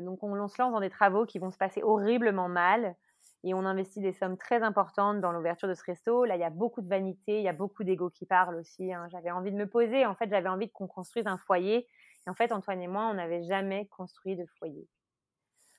donc, 0.02 0.24
on, 0.24 0.40
on, 0.40 0.48
se 0.48 0.62
lance 0.62 0.72
dans 0.72 0.80
des 0.80 0.90
travaux 0.90 1.26
qui 1.26 1.38
vont 1.38 1.52
se 1.52 1.58
passer 1.58 1.84
horriblement 1.84 2.48
mal 2.48 2.96
et 3.44 3.54
on 3.54 3.66
investit 3.66 4.02
des 4.02 4.12
sommes 4.12 4.38
très 4.38 4.64
importantes 4.64 5.22
dans 5.22 5.32
l'ouverture 5.32 5.70
de 5.70 5.74
ce 5.74 5.84
resto. 5.84 6.26
Là, 6.26 6.36
il 6.36 6.42
y 6.42 6.46
a 6.46 6.50
beaucoup 6.50 6.82
de 6.82 6.90
vanité, 6.90 7.38
il 7.38 7.44
y 7.44 7.48
a 7.48 7.54
beaucoup 7.54 7.84
d'ego 7.84 8.10
qui 8.10 8.26
parle 8.26 8.56
aussi. 8.56 8.94
Hein. 8.94 9.08
J'avais 9.10 9.32
envie 9.32 9.52
de 9.52 9.58
me 9.58 9.68
poser. 9.68 10.06
En 10.06 10.16
fait, 10.16 10.30
j'avais 10.30 10.50
envie 10.50 10.70
qu'on 10.70 10.88
construise 10.88 11.26
un 11.26 11.38
foyer. 11.38 11.88
Et 12.28 12.30
en 12.30 12.34
fait, 12.34 12.52
Antoine 12.52 12.82
et 12.82 12.88
moi, 12.88 13.06
on 13.06 13.14
n'avait 13.14 13.44
jamais 13.44 13.88
construit 13.88 14.36
de 14.36 14.46
foyer. 14.58 14.88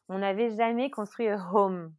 On 0.08 0.18
n'avait 0.18 0.56
jamais 0.56 0.90
construit 0.90 1.28
un 1.28 1.50
home. 1.52 1.92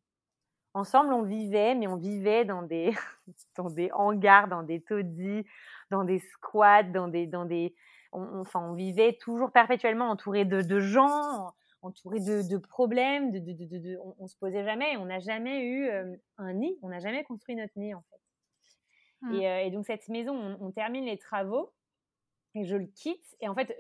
Ensemble, 0.74 1.14
on 1.14 1.22
vivait, 1.22 1.76
mais 1.76 1.88
on 1.88 1.97
vivait 1.97 2.43
dans 2.43 2.64
des, 2.64 2.93
dans 3.57 3.70
des 3.70 3.91
hangars, 3.93 4.47
dans 4.47 4.64
des 4.64 4.82
taudis, 4.82 5.45
dans 5.91 6.03
des 6.03 6.20
squats, 6.20 6.84
dans 6.84 7.07
des, 7.07 7.28
dans 7.28 7.45
des, 7.45 7.76
enfin, 8.14 8.62
on 8.62 8.74
vivait 8.74 9.18
toujours 9.22 9.51
perpétuellement 9.51 10.09
entouré 10.09 10.43
de 10.43 10.80
gens 10.80 11.53
entouré 11.82 12.19
de, 12.19 12.57
problèmes, 12.57 13.32
de, 13.32 13.39
de, 13.39 13.97
on, 13.97 14.15
on, 14.19 14.27
se 14.27 14.36
posait 14.38 14.63
jamais, 14.63 14.97
on 14.97 15.05
n'a 15.05 15.19
jamais 15.19 15.61
eu 15.61 15.88
euh, 15.88 16.15
un 16.38 16.53
nid, 16.53 16.77
on 16.82 16.89
n'a 16.89 16.99
jamais 16.99 17.23
construit 17.23 17.55
notre 17.55 17.77
nid 17.77 17.93
en 17.93 18.01
fait. 18.01 18.21
Mmh. 19.21 19.34
Euh, 19.34 19.59
et, 19.59 19.71
donc 19.71 19.86
cette 19.86 20.07
maison, 20.07 20.57
on, 20.59 20.71
termine 20.71 21.05
les 21.05 21.17
travaux 21.17 21.73
et 22.55 22.65
je 22.65 22.75
le 22.75 22.86
quitte 22.86 23.36
et 23.39 23.47
en 23.47 23.55
fait 23.55 23.77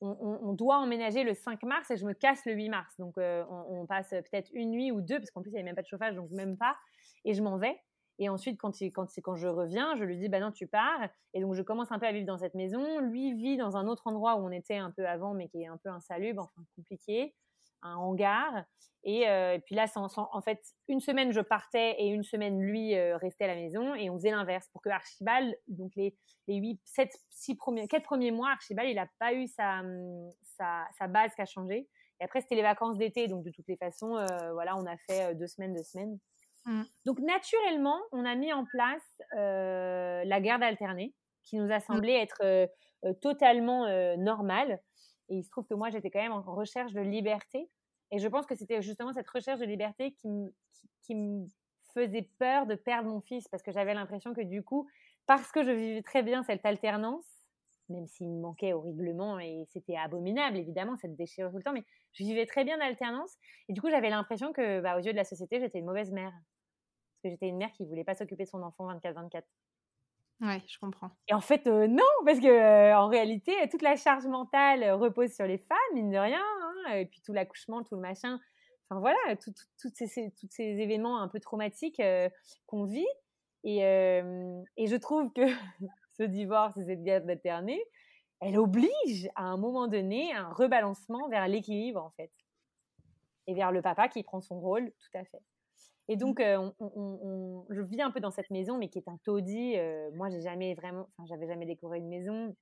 on, 0.00 0.52
doit 0.52 0.78
emménager 0.78 1.22
le 1.22 1.34
5 1.34 1.62
mars 1.62 1.90
et 1.90 1.96
je 1.96 2.04
me 2.04 2.12
casse 2.12 2.44
le 2.46 2.54
8 2.54 2.68
mars. 2.70 2.94
Donc 2.98 3.18
euh, 3.18 3.44
on, 3.48 3.86
passe 3.86 4.10
peut-être 4.10 4.50
une 4.52 4.70
nuit 4.70 4.90
ou 4.90 5.00
deux 5.00 5.18
parce 5.18 5.30
qu'en 5.30 5.42
plus 5.42 5.50
il 5.50 5.54
n'y 5.54 5.58
avait 5.60 5.66
même 5.66 5.76
pas 5.76 5.82
de 5.82 5.86
chauffage 5.86 6.16
donc 6.16 6.30
même 6.30 6.56
pas 6.56 6.76
et 7.24 7.34
je 7.34 7.42
m'en 7.42 7.58
vais. 7.58 7.78
Et 8.18 8.28
ensuite, 8.28 8.58
quand, 8.60 8.72
quand, 8.92 9.06
quand 9.22 9.36
je 9.36 9.48
reviens, 9.48 9.96
je 9.96 10.04
lui 10.04 10.18
dis, 10.18 10.28
bah 10.28 10.38
non, 10.38 10.52
tu 10.52 10.66
pars. 10.66 11.08
Et 11.32 11.40
donc, 11.40 11.54
je 11.54 11.62
commence 11.62 11.90
un 11.90 11.98
peu 11.98 12.06
à 12.06 12.12
vivre 12.12 12.26
dans 12.26 12.36
cette 12.36 12.54
maison. 12.54 13.00
Lui 13.00 13.32
vit 13.32 13.56
dans 13.56 13.76
un 13.76 13.88
autre 13.88 14.06
endroit 14.06 14.36
où 14.36 14.46
on 14.46 14.50
était 14.50 14.76
un 14.76 14.90
peu 14.90 15.08
avant, 15.08 15.32
mais 15.32 15.48
qui 15.48 15.62
est 15.62 15.66
un 15.66 15.78
peu 15.78 15.88
insalubre, 15.88 16.42
enfin 16.42 16.64
compliqué 16.76 17.34
un 17.82 17.96
hangar. 17.96 18.64
Et, 19.04 19.28
euh, 19.28 19.58
puis 19.64 19.74
là, 19.74 19.86
en 19.96 20.42
fait, 20.42 20.60
une 20.88 21.00
semaine 21.00 21.32
je 21.32 21.40
partais 21.40 21.96
et 21.98 22.06
une 22.06 22.22
semaine 22.22 22.60
lui 22.60 22.94
euh, 22.94 23.16
restait 23.16 23.44
à 23.44 23.48
la 23.48 23.56
maison 23.56 23.94
et 23.94 24.08
on 24.10 24.16
faisait 24.16 24.30
l'inverse 24.30 24.68
pour 24.72 24.80
que 24.80 24.90
Archibald, 24.90 25.56
donc 25.66 25.92
les, 25.96 26.16
les 26.46 26.56
8, 26.56 26.80
7, 26.84 27.10
6 27.30 27.56
premiers, 27.56 27.88
4 27.88 28.04
premiers 28.04 28.30
mois, 28.30 28.50
Archibald, 28.50 28.88
il 28.88 28.94
n'a 28.94 29.08
pas 29.18 29.32
eu 29.34 29.48
sa, 29.48 29.82
sa, 30.56 30.86
sa, 30.96 31.08
base 31.08 31.34
qui 31.34 31.42
a 31.42 31.46
changé. 31.46 31.88
Et 32.20 32.24
après, 32.24 32.40
c'était 32.40 32.54
les 32.54 32.62
vacances 32.62 32.96
d'été, 32.96 33.26
donc 33.26 33.44
de 33.44 33.50
toutes 33.50 33.66
les 33.66 33.76
façons, 33.76 34.16
euh, 34.16 34.52
voilà, 34.52 34.76
on 34.76 34.86
a 34.86 34.96
fait 35.08 35.34
deux 35.34 35.48
semaines, 35.48 35.74
deux 35.74 35.82
semaines. 35.82 36.18
Mmh. 36.64 36.82
Donc 37.04 37.18
naturellement, 37.18 37.98
on 38.12 38.24
a 38.24 38.36
mis 38.36 38.52
en 38.52 38.64
place 38.64 39.02
la 39.32 40.40
garde 40.40 40.62
alternée 40.62 41.12
qui 41.42 41.56
nous 41.56 41.72
a 41.72 41.78
mmh. 41.78 41.80
semblé 41.80 42.12
être 42.12 42.68
totalement 43.20 43.88
normale. 44.16 44.80
Et 45.28 45.36
il 45.36 45.44
se 45.44 45.50
trouve 45.50 45.66
que 45.66 45.74
moi, 45.74 45.90
j'étais 45.90 46.10
quand 46.10 46.22
même 46.22 46.32
en 46.32 46.42
recherche 46.42 46.92
de 46.92 47.00
liberté. 47.00 47.70
Et 48.10 48.18
je 48.18 48.28
pense 48.28 48.46
que 48.46 48.54
c'était 48.54 48.82
justement 48.82 49.12
cette 49.12 49.28
recherche 49.28 49.58
de 49.58 49.64
liberté 49.64 50.12
qui, 50.12 51.14
me 51.14 51.46
faisait 51.94 52.28
peur 52.38 52.66
de 52.66 52.74
perdre 52.74 53.08
mon 53.08 53.20
fils 53.20 53.48
parce 53.48 53.62
que 53.62 53.70
j'avais 53.70 53.94
l'impression 53.94 54.32
que 54.32 54.40
du 54.40 54.62
coup, 54.62 54.88
parce 55.26 55.50
que 55.52 55.62
je 55.62 55.70
vivais 55.70 56.02
très 56.02 56.22
bien 56.22 56.42
cette 56.42 56.64
alternance, 56.64 57.26
même 57.90 58.06
s'il 58.06 58.30
me 58.30 58.40
manquait 58.40 58.72
horriblement 58.72 59.38
et 59.38 59.66
c'était 59.68 59.96
abominable 59.96 60.56
évidemment 60.56 60.96
cette 60.96 61.16
déchirure 61.16 61.50
tout 61.50 61.58
le 61.58 61.62
temps, 61.62 61.72
mais 61.72 61.84
je 62.12 62.24
vivais 62.24 62.46
très 62.46 62.64
bien 62.64 62.78
l'alternance 62.78 63.36
et 63.68 63.74
du 63.74 63.82
coup 63.82 63.90
j'avais 63.90 64.08
l'impression 64.08 64.54
que 64.54 64.80
bah, 64.80 64.96
aux 64.96 65.00
yeux 65.00 65.12
de 65.12 65.16
la 65.18 65.24
société 65.24 65.60
j'étais 65.60 65.80
une 65.80 65.84
mauvaise 65.84 66.10
mère 66.12 66.32
parce 66.32 67.22
que 67.24 67.28
j'étais 67.28 67.48
une 67.48 67.58
mère 67.58 67.72
qui 67.72 67.84
voulait 67.84 68.04
pas 68.04 68.14
s'occuper 68.14 68.44
de 68.44 68.48
son 68.48 68.62
enfant 68.62 68.90
24-24. 68.94 69.42
Ouais, 70.42 70.60
je 70.66 70.76
comprends. 70.80 71.12
Et 71.28 71.34
en 71.34 71.40
fait, 71.40 71.68
euh, 71.68 71.86
non, 71.86 72.02
parce 72.24 72.40
que 72.40 72.48
euh, 72.48 72.98
en 72.98 73.06
réalité, 73.06 73.52
toute 73.70 73.82
la 73.82 73.94
charge 73.94 74.26
mentale 74.26 74.82
euh, 74.82 74.96
repose 74.96 75.32
sur 75.32 75.46
les 75.46 75.58
femmes, 75.58 75.78
mine 75.94 76.10
de 76.10 76.18
rien. 76.18 76.42
Hein, 76.42 76.94
et 76.94 77.06
puis 77.06 77.20
tout 77.24 77.32
l'accouchement, 77.32 77.84
tout 77.84 77.94
le 77.94 78.00
machin. 78.00 78.40
Enfin 78.90 78.98
voilà, 78.98 79.36
tous 79.36 79.54
ces, 79.94 80.08
ces 80.08 80.62
événements 80.62 81.20
un 81.20 81.28
peu 81.28 81.38
traumatiques 81.38 82.02
qu'on 82.66 82.84
vit. 82.84 83.06
Et, 83.62 83.78
et, 83.78 84.86
je 84.88 84.96
trouve 84.96 85.32
que 85.32 85.42
ce 86.18 86.24
divorce 86.24 86.76
et 86.76 86.84
cette 86.84 87.02
guerre 87.04 87.24
maternée, 87.24 87.80
elle 88.40 88.58
oblige 88.58 89.30
à 89.36 89.44
un 89.44 89.56
moment 89.56 89.86
donné 89.86 90.34
un 90.34 90.48
rebalancement 90.48 91.28
vers 91.28 91.46
l'équilibre, 91.46 92.02
en 92.02 92.10
fait. 92.10 92.32
Et 93.46 93.54
vers 93.54 93.72
le 93.72 93.80
papa 93.80 94.08
qui 94.08 94.24
prend 94.24 94.40
son 94.40 94.60
rôle, 94.60 94.90
tout 94.90 95.18
à 95.18 95.24
fait. 95.24 95.42
Et 96.08 96.16
donc, 96.16 96.40
on, 96.40 97.64
je 97.70 97.80
vis 97.80 98.02
un 98.02 98.10
peu 98.10 98.20
dans 98.20 98.30
cette 98.30 98.50
maison, 98.50 98.76
mais 98.76 98.88
qui 98.88 98.98
est 98.98 99.08
un 99.08 99.18
taudis. 99.24 99.76
moi, 100.14 100.30
j'ai 100.30 100.40
jamais 100.40 100.74
vraiment, 100.74 101.08
enfin, 101.16 101.26
j'avais 101.26 101.46
jamais 101.46 101.66
décoré 101.66 101.98
une 101.98 102.08
maison. 102.08 102.56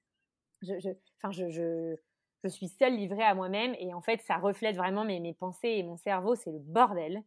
Je, 0.63 0.75
enfin, 1.17 1.31
je, 1.33 1.49
je, 1.49 1.97
je, 2.45 2.49
suis 2.49 2.69
seule 2.69 2.97
livrée 2.97 3.23
à 3.23 3.35
moi-même, 3.35 3.75
et 3.79 3.95
en 3.95 4.03
fait, 4.03 4.21
ça 4.21 4.37
reflète 4.37 4.77
vraiment 4.77 5.05
mes, 5.05 5.21
mes 5.21 5.33
pensées 5.33 5.69
et 5.69 5.83
mon 5.83 5.97
cerveau. 5.97 6.35
C'est 6.35 6.53
le 6.53 6.59
bordel. 6.59 7.23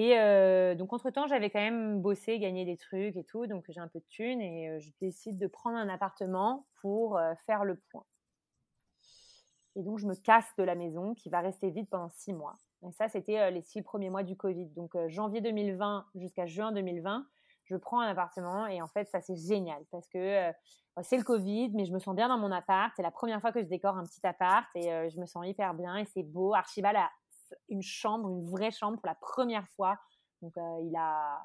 Et 0.00 0.14
donc, 0.76 0.92
entre-temps, 0.92 1.26
j'avais 1.26 1.50
quand 1.50 1.60
même 1.60 2.00
bossé, 2.00 2.38
gagné 2.38 2.64
des 2.64 2.76
trucs 2.76 3.16
et 3.16 3.24
tout. 3.24 3.48
Donc, 3.48 3.64
j'ai 3.68 3.80
un 3.80 3.88
peu 3.88 3.98
de 3.98 4.06
thunes 4.08 4.40
et 4.40 4.78
je 4.78 4.90
décide 5.00 5.38
de 5.38 5.48
prendre 5.48 5.76
un 5.76 5.88
appartement 5.88 6.66
pour 6.80 7.18
faire 7.46 7.64
le 7.64 7.76
point. 7.90 8.04
Et 9.74 9.82
donc, 9.82 9.98
je 9.98 10.06
me 10.06 10.14
casse 10.14 10.54
de 10.56 10.62
la 10.62 10.74
maison 10.76 11.14
qui 11.14 11.30
va 11.30 11.40
rester 11.40 11.70
vide 11.70 11.88
pendant 11.88 12.10
six 12.10 12.32
mois. 12.32 12.56
Et 12.86 12.92
ça, 12.92 13.08
c'était 13.08 13.50
les 13.50 13.62
six 13.62 13.82
premiers 13.82 14.10
mois 14.10 14.22
du 14.22 14.36
Covid. 14.36 14.66
Donc, 14.76 14.96
janvier 15.08 15.40
2020 15.40 16.06
jusqu'à 16.14 16.46
juin 16.46 16.72
2020, 16.72 17.26
je 17.64 17.76
prends 17.76 18.00
un 18.00 18.08
appartement 18.08 18.66
et 18.66 18.80
en 18.80 18.88
fait, 18.88 19.08
ça, 19.08 19.20
c'est 19.20 19.36
génial 19.36 19.84
parce 19.90 20.08
que 20.08 20.50
c'est 21.02 21.16
le 21.16 21.24
Covid, 21.24 21.70
mais 21.74 21.84
je 21.84 21.92
me 21.92 21.98
sens 21.98 22.14
bien 22.14 22.28
dans 22.28 22.38
mon 22.38 22.50
appart. 22.52 22.92
C'est 22.96 23.02
la 23.02 23.10
première 23.10 23.40
fois 23.40 23.52
que 23.52 23.60
je 23.60 23.68
décore 23.68 23.96
un 23.96 24.04
petit 24.04 24.24
appart 24.26 24.66
et 24.74 25.10
je 25.10 25.20
me 25.20 25.26
sens 25.26 25.46
hyper 25.46 25.74
bien 25.74 25.96
et 25.96 26.04
c'est 26.06 26.22
beau. 26.22 26.54
Archibald 26.54 26.96
a 26.96 27.10
une 27.68 27.82
chambre, 27.82 28.28
une 28.30 28.48
vraie 28.48 28.70
chambre 28.70 28.96
pour 28.96 29.06
la 29.06 29.16
première 29.16 29.66
fois. 29.76 29.98
Donc, 30.40 30.54
il 30.56 30.94
a 30.96 31.40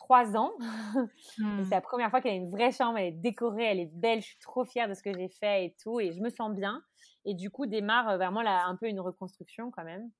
trois 0.00 0.36
ans. 0.36 0.52
C'est 1.36 1.42
mmh. 1.42 1.70
la 1.70 1.80
première 1.80 2.10
fois 2.10 2.20
qu'elle 2.20 2.32
a 2.32 2.36
une 2.36 2.50
vraie 2.50 2.72
chambre, 2.72 2.98
elle 2.98 3.06
est 3.06 3.12
décorée, 3.12 3.64
elle 3.64 3.80
est 3.80 3.92
belle, 3.94 4.20
je 4.20 4.26
suis 4.26 4.38
trop 4.40 4.64
fière 4.64 4.88
de 4.88 4.94
ce 4.94 5.02
que 5.02 5.12
j'ai 5.12 5.28
fait 5.28 5.66
et 5.66 5.76
tout, 5.82 6.00
et 6.00 6.12
je 6.12 6.20
me 6.20 6.30
sens 6.30 6.52
bien. 6.52 6.82
Et 7.24 7.34
du 7.34 7.50
coup, 7.50 7.66
démarre 7.66 8.16
vraiment 8.16 8.42
là, 8.42 8.64
un 8.66 8.76
peu 8.76 8.88
une 8.88 9.00
reconstruction 9.00 9.70
quand 9.70 9.84
même. 9.84 10.10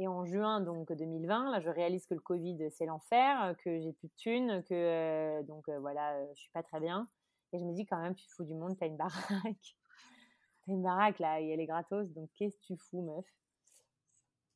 Et 0.00 0.08
en 0.08 0.24
juin 0.24 0.62
donc 0.62 0.90
2020, 0.90 1.50
là, 1.50 1.60
je 1.60 1.68
réalise 1.68 2.06
que 2.06 2.14
le 2.14 2.20
Covid 2.20 2.70
c'est 2.70 2.86
l'enfer, 2.86 3.54
que 3.62 3.78
j'ai 3.80 3.92
plus 3.92 4.08
de 4.08 4.14
thunes, 4.16 4.64
que 4.66 5.42
donc 5.42 5.68
voilà, 5.68 6.26
je 6.32 6.40
suis 6.40 6.50
pas 6.52 6.62
très 6.62 6.80
bien. 6.80 7.06
Et 7.52 7.58
je 7.58 7.64
me 7.66 7.74
dis 7.74 7.84
quand 7.84 8.00
même, 8.00 8.14
tu 8.14 8.26
fous 8.30 8.44
du 8.44 8.54
monde, 8.54 8.78
t'as 8.78 8.86
une 8.86 8.96
baraque, 8.96 9.12
t'as 10.64 10.72
une 10.72 10.82
baraque 10.82 11.18
là, 11.18 11.38
et 11.42 11.50
elle 11.50 11.60
est 11.60 11.66
gratos, 11.66 12.08
donc 12.14 12.30
qu'est-ce 12.34 12.56
que 12.56 12.62
tu 12.62 12.76
fous, 12.78 13.02
meuf? 13.02 13.26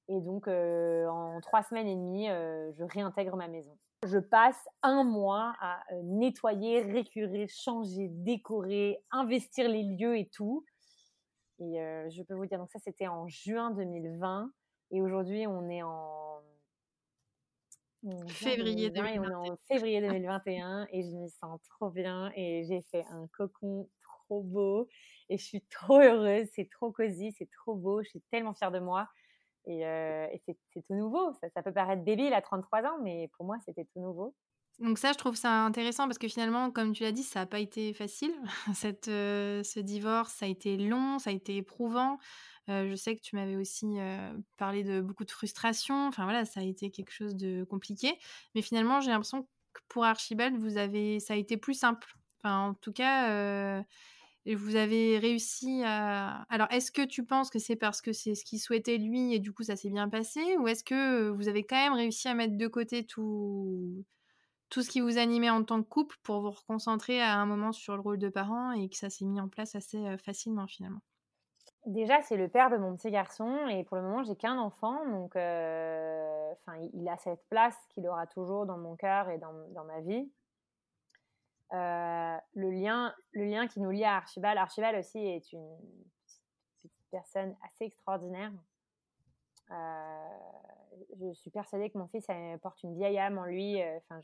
Et 0.09 0.23
donc 0.23 0.49
en 0.49 1.39
trois 1.43 1.63
semaines 1.63 1.89
et 1.89 1.95
demie, 1.95 2.29
je 2.29 2.83
réintègre 2.83 3.37
ma 3.37 3.49
maison. 3.49 3.77
Je 4.07 4.19
passe 4.19 4.67
un 4.83 5.05
mois 5.05 5.55
à 5.61 5.83
nettoyer, 6.05 6.81
récurer, 6.81 7.49
changer, 7.49 8.09
décorer, 8.09 8.99
investir 9.11 9.69
les 9.69 9.83
lieux 9.83 10.17
et 10.17 10.31
tout. 10.31 10.65
Et 11.59 11.75
je 12.09 12.23
peux 12.23 12.35
vous 12.35 12.47
dire, 12.47 12.59
donc 12.59 12.71
ça 12.71 12.79
c'était 12.79 13.09
en 13.09 13.29
juin 13.29 13.73
2020. 13.73 14.51
Et 14.91 15.01
aujourd'hui, 15.01 15.47
on 15.47 15.69
est 15.69 15.83
en 15.83 16.41
février 18.29 18.91
2021. 18.91 19.39
on 19.41 19.45
est 19.45 19.51
en 19.51 19.59
février 19.69 20.01
2021 20.09 20.89
et 20.93 21.03
je 21.03 21.17
me 21.17 21.29
sens 21.29 21.61
trop 21.71 21.91
bien 21.91 22.31
et 22.37 22.65
j'ai 22.65 22.83
fait 22.83 23.05
un 23.11 23.27
cocon 23.29 23.89
trop 24.03 24.43
beau 24.43 24.89
et 25.29 25.39
je 25.39 25.45
suis 25.45 25.63
trop 25.63 26.01
heureuse, 26.01 26.49
c'est 26.55 26.69
trop 26.71 26.93
cosy, 26.93 27.33
c'est 27.39 27.49
trop 27.51 27.75
beau, 27.75 28.03
je 28.03 28.11
suis 28.11 28.23
tellement 28.31 28.55
fière 28.55 28.71
de 28.71 28.79
moi 28.79 29.09
et, 29.67 29.81
et 29.81 30.43
c'est 30.47 30.83
tout 30.87 30.95
nouveau. 30.95 31.33
Ça, 31.41 31.49
ça, 31.55 31.63
peut 31.63 31.73
paraître 31.73 32.05
débile 32.05 32.35
à 32.35 32.43
33 32.43 32.83
ans, 32.83 32.99
mais 33.03 33.31
pour 33.37 33.47
moi, 33.47 33.57
c'était 33.65 33.87
tout 33.87 34.01
nouveau. 34.01 34.35
Donc 34.81 34.99
ça, 34.99 35.13
je 35.13 35.19
trouve 35.19 35.37
ça 35.37 35.65
intéressant 35.65 36.07
parce 36.07 36.19
que 36.19 36.29
finalement, 36.29 36.71
comme 36.71 36.93
tu 36.93 37.05
l'as 37.05 37.13
dit, 37.13 37.23
ça 37.23 37.41
n'a 37.41 37.47
pas 37.47 37.61
été 37.61 37.93
facile. 37.95 38.35
Cette, 38.75 39.07
ce 39.07 39.81
divorce, 39.81 40.33
ça 40.35 40.47
a 40.47 40.49
été 40.49 40.77
long, 40.77 41.19
ça 41.19 41.31
a 41.31 41.33
été 41.33 41.57
éprouvant. 41.57 42.19
Je 42.69 42.95
sais 42.97 43.17
que 43.17 43.21
tu 43.23 43.37
m'avais 43.37 43.57
aussi 43.57 43.87
parlé 44.57 44.85
de 44.85 45.01
beaucoup 45.01 45.25
de 45.25 45.31
frustration. 45.31 46.07
Enfin 46.09 46.25
voilà, 46.25 46.45
ça 46.45 46.61
a 46.61 46.63
été 46.65 46.91
quelque 46.91 47.13
chose 47.13 47.37
de 47.37 47.65
compliqué. 47.65 48.19
Mais 48.55 48.63
finalement, 48.63 49.01
j'ai 49.01 49.11
l'impression 49.11 49.43
que 49.73 49.81
pour 49.89 50.05
Archibald, 50.05 50.57
vous 50.57 50.77
avez, 50.77 51.21
ça 51.21 51.35
a 51.35 51.37
été 51.37 51.57
plus 51.57 51.75
simple. 51.75 52.15
Enfin, 52.43 52.69
en 52.71 52.75
tout 52.75 52.93
cas, 52.93 53.85
vous 54.47 54.77
avez 54.77 55.19
réussi 55.19 55.83
à. 55.85 56.43
Alors, 56.51 56.67
est-ce 56.71 56.93
que 56.93 57.03
tu 57.05 57.25
penses 57.25 57.51
que 57.51 57.59
c'est 57.59 57.77
parce 57.77 58.03
que 58.03 58.13
c'est 58.13 58.35
ce 58.35 58.45
qu'il 58.45 58.61
souhaitait 58.61 58.99
lui 58.99 59.35
et 59.35 59.39
du 59.39 59.53
coup 59.53 59.63
ça 59.63 59.77
s'est 59.77 59.91
bien 59.91 60.09
passé, 60.09 60.57
ou 60.59 60.69
est-ce 60.69 60.85
que 60.85 61.29
vous 61.31 61.49
avez 61.49 61.65
quand 61.65 61.77
même 61.77 61.95
réussi 61.95 62.29
à 62.29 62.35
mettre 62.35 62.57
de 62.57 62.67
côté 62.67 63.07
tout 63.07 64.05
tout 64.71 64.83
ce 64.83 64.91
qui 64.91 65.01
vous 65.01 65.19
animait 65.19 65.51
en 65.51 65.65
tant 65.65 65.83
que 65.83 65.89
couple 65.89 66.17
pour 66.25 66.41
vous 66.43 66.51
reconcentrer 66.53 67.23
à 67.23 67.37
un 67.39 67.47
moment 67.47 67.73
sur 67.73 67.95
le 67.97 68.03
rôle 68.03 68.19
de 68.19 68.29
parent 68.31 68.73
et 68.73 68.89
que 68.91 68.97
ça 68.99 69.11
s'est 69.11 69.25
mis 69.27 69.41
en 69.41 69.49
place 69.49 69.75
assez 69.77 70.17
facilement 70.19 70.67
finalement? 70.69 71.03
Déjà, 71.87 72.23
c'est 72.23 72.37
le 72.37 72.49
père 72.49 72.71
de 72.71 72.77
mon 72.77 72.97
petit 72.97 73.11
garçon 73.11 73.67
et 73.69 73.85
pour 73.85 73.97
le 73.97 74.03
moment, 74.03 74.23
j'ai 74.23 74.37
qu'un 74.37 74.59
enfant, 74.59 75.05
donc 75.07 75.33
enfin, 75.37 76.79
il 76.95 77.09
a 77.09 77.17
cette 77.19 77.47
place 77.49 77.77
qu'il 77.91 78.07
aura 78.09 78.27
toujours 78.27 78.65
dans 78.65 78.79
mon 78.79 78.97
cœur 78.97 79.29
et 79.29 79.39
dans, 79.39 79.85
ma 79.85 80.01
vie. 80.01 80.31
le, 81.73 82.71
lien, 82.71 83.15
le 83.33 83.45
lien 83.45 83.67
qui 83.67 83.81
nous 83.81 83.91
lie 83.91 84.05
à 84.05 84.17
Archibald. 84.17 84.57
Archibald 84.59 84.99
aussi 84.99 85.19
est 85.19 85.53
une 85.53 85.77
personne 87.15 87.55
assez 87.63 87.85
extraordinaire. 87.85 88.51
Euh, 89.71 90.29
je 91.21 91.33
suis 91.33 91.51
persuadée 91.51 91.91
que 91.91 91.99
mon 91.99 92.09
fils 92.09 92.27
porte 92.61 92.83
une 92.83 92.95
vieille 92.97 93.19
âme 93.19 93.39
en 93.39 93.45
lui. 93.45 93.81
Euh, 93.81 93.99
enfin, 94.11 94.21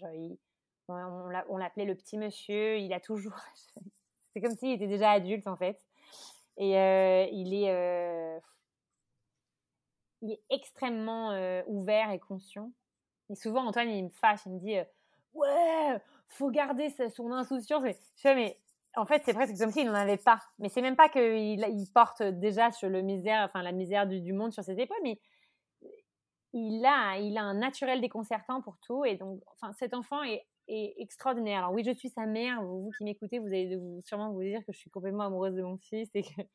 on 0.89 1.57
l'appelait 1.57 1.85
le 1.85 1.95
petit 1.95 2.19
monsieur. 2.19 2.79
Il 2.79 2.93
a 2.93 3.01
toujours. 3.01 3.37
C'est 4.33 4.41
comme 4.41 4.57
s'il 4.57 4.73
était 4.73 4.87
déjà 4.87 5.11
adulte 5.13 5.47
en 5.47 5.57
fait. 5.57 5.81
Et 6.61 6.79
euh, 6.79 7.27
il 7.33 7.55
est, 7.55 8.41
il 10.23 10.33
est 10.33 10.43
extrêmement 10.51 11.31
ouvert 11.67 12.11
et 12.11 12.21
conscient. 12.21 12.71
Et 13.31 13.35
souvent, 13.35 13.67
Antoine, 13.67 13.89
il 13.89 14.05
me 14.05 14.11
fâche. 14.11 14.41
Il 14.47 14.53
me 14.53 14.61
dit 14.61 14.77
Ouais, 15.35 15.99
faut 16.29 16.51
garder 16.51 16.95
son 17.15 17.33
insouciance. 17.33 17.83
Je 17.85 18.21
fais, 18.21 18.35
mais 18.35 18.59
en 18.97 19.07
fait, 19.07 19.23
c'est 19.25 19.35
presque 19.35 19.57
comme 19.57 19.71
s'il 19.71 19.87
n'en 19.87 19.95
avait 19.95 20.17
pas. 20.19 20.41
Mais 20.59 20.69
c'est 20.69 20.83
même 20.83 20.97
pas 20.97 21.09
qu'il 21.09 21.23
il 21.23 21.91
porte 21.95 22.23
déjà 22.23 22.71
sur 22.73 22.89
le 22.89 23.03
misère, 23.03 23.43
enfin 23.45 23.63
la 23.63 23.73
misère 23.73 24.07
du, 24.07 24.21
du, 24.21 24.33
monde 24.33 24.53
sur 24.53 24.63
ses 24.63 24.79
épaules, 24.79 25.01
mais 25.03 25.19
il 26.53 26.85
a, 26.85 27.19
il 27.19 27.39
a 27.39 27.43
un 27.43 27.55
naturel 27.55 28.01
déconcertant 28.01 28.61
pour 28.61 28.77
tout. 28.79 29.05
Et 29.05 29.17
donc, 29.17 29.41
enfin, 29.53 29.73
cet 29.75 29.95
enfant 29.95 30.23
est, 30.23 30.45
extraordinaire. 30.99 31.59
Alors 31.59 31.73
oui, 31.73 31.85
je 31.85 31.93
suis 31.93 32.09
sa 32.09 32.27
mère. 32.27 32.63
Vous, 32.63 32.91
qui 32.97 33.05
m'écoutez, 33.05 33.39
vous 33.39 33.47
allez 33.47 33.79
sûrement 34.03 34.33
vous 34.33 34.43
dire 34.43 34.61
que 34.65 34.73
je 34.73 34.79
suis 34.79 34.91
complètement 34.91 35.25
amoureuse 35.25 35.55
de 35.55 35.63
mon 35.63 35.79
fils 35.79 36.11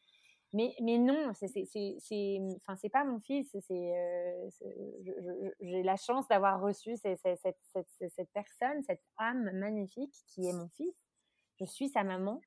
mais, 0.53 0.74
non, 0.80 1.34
c'est 1.34 2.39
enfin 2.68 2.89
pas 2.91 3.03
mon 3.03 3.20
fils. 3.20 3.53
Euh, 3.72 4.49
j'ai 5.59 5.84
la 5.84 5.97
chance 5.97 6.28
d'avoir 6.28 6.61
reçu 6.61 6.95
cette, 6.95 7.20
personne, 8.34 8.82
cette 8.84 9.03
âme 9.18 9.51
magnifique 9.53 10.13
qui 10.28 10.47
est 10.47 10.53
mon 10.53 10.70
fils. 10.70 10.95
Je 11.59 11.66
suis 11.66 11.89
sa 11.89 12.03
maman 12.03 12.39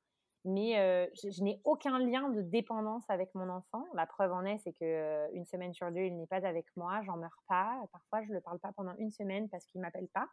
mais 0.45 0.79
euh, 0.79 1.07
je, 1.15 1.43
n'ai 1.43 1.61
aucun 1.65 1.99
lien 1.99 2.31
de 2.31 2.41
dépendance 2.41 3.05
avec 3.09 3.35
mon 3.35 3.49
enfant. 3.49 3.85
La 3.95 4.07
preuve 4.07 4.33
en 4.33 4.45
est, 4.45 4.59
c'est 4.59 4.73
que 4.73 4.85
euh, 4.85 5.29
une 5.35 5.45
semaine 5.45 5.75
sur 5.75 5.91
deux, 5.91 6.01
il 6.01 6.17
n'est 6.17 6.27
pas 6.27 6.47
avec 6.47 6.67
moi, 6.77 7.03
j'en 7.05 7.17
meurs 7.17 7.43
pas. 7.49 7.83
Parfois, 7.93 8.23
je 8.27 8.33
le 8.33 8.41
parle 8.41 8.59
pas 8.59 8.73
pendant 8.73 8.95
une 8.97 9.11
semaine 9.11 9.49
parce 9.49 9.67
qu'il 9.67 9.81
m'appelle 9.81 10.09
pas. 10.09 10.29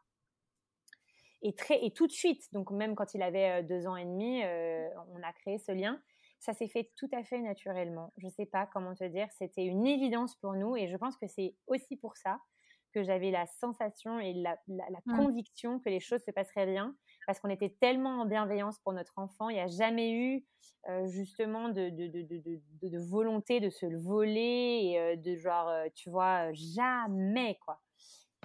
Et 1.45 1.53
très 1.53 1.85
et 1.85 1.91
tout 1.91 2.07
de 2.07 2.11
suite, 2.11 2.51
donc 2.53 2.71
même 2.71 2.95
quand 2.95 3.13
il 3.13 3.21
avait 3.21 3.61
euh, 3.61 3.63
deux 3.63 3.87
ans 3.87 3.95
et 3.95 4.05
demi, 4.05 4.41
on 5.13 5.23
a 5.23 5.31
créé 5.33 5.57
ce 5.59 5.71
lien. 5.71 6.01
Ça 6.39 6.53
s'est 6.53 6.67
fait 6.67 6.91
tout 6.95 7.09
à 7.13 7.23
fait 7.23 7.39
naturellement. 7.39 8.11
Je 8.17 8.27
sais 8.27 8.45
pas 8.45 8.67
comment 8.67 8.93
te 8.93 9.03
dire, 9.03 9.27
c'était 9.31 9.63
une 9.63 9.85
évidence 9.85 10.35
pour 10.37 10.53
nous 10.53 10.75
et 10.75 10.87
je 10.87 10.97
pense 10.97 11.17
que 11.17 11.27
c'est 11.27 11.55
aussi 11.67 11.97
pour 11.97 12.17
ça 12.17 12.39
que 12.95 13.03
j'avais 13.03 13.29
la 13.29 13.45
sensation 13.45 14.19
et 14.19 14.33
la, 14.33 14.57
mmh. 14.67 15.17
conviction 15.17 15.79
que 15.79 15.89
les 15.89 15.99
choses 15.99 16.23
se 16.23 16.31
passeraient 16.31 16.65
bien 16.65 16.95
parce 17.27 17.39
qu'on 17.39 17.49
était 17.49 17.75
tellement 17.81 18.21
en 18.21 18.25
bienveillance 18.25 18.79
pour 18.79 18.93
notre 18.93 19.17
enfant. 19.17 19.49
Il 19.49 19.55
n'y 19.55 19.59
a 19.61 19.67
jamais 19.67 20.13
eu 20.13 20.45
euh, 20.89 21.05
justement 21.07 21.69
de, 21.69 21.89
de, 21.89 22.07
de, 22.07 22.89
de, 22.89 22.99
volonté 23.09 23.59
de 23.59 23.69
se 23.69 23.85
le 23.85 23.97
voler 23.97 24.79
et 24.83 24.99
euh, 24.99 25.15
de 25.15 25.35
genre, 25.35 25.67
euh, 25.67 25.87
tu 25.93 26.09
vois, 26.09 26.53
jamais 26.53 27.57
quoi. 27.65 27.81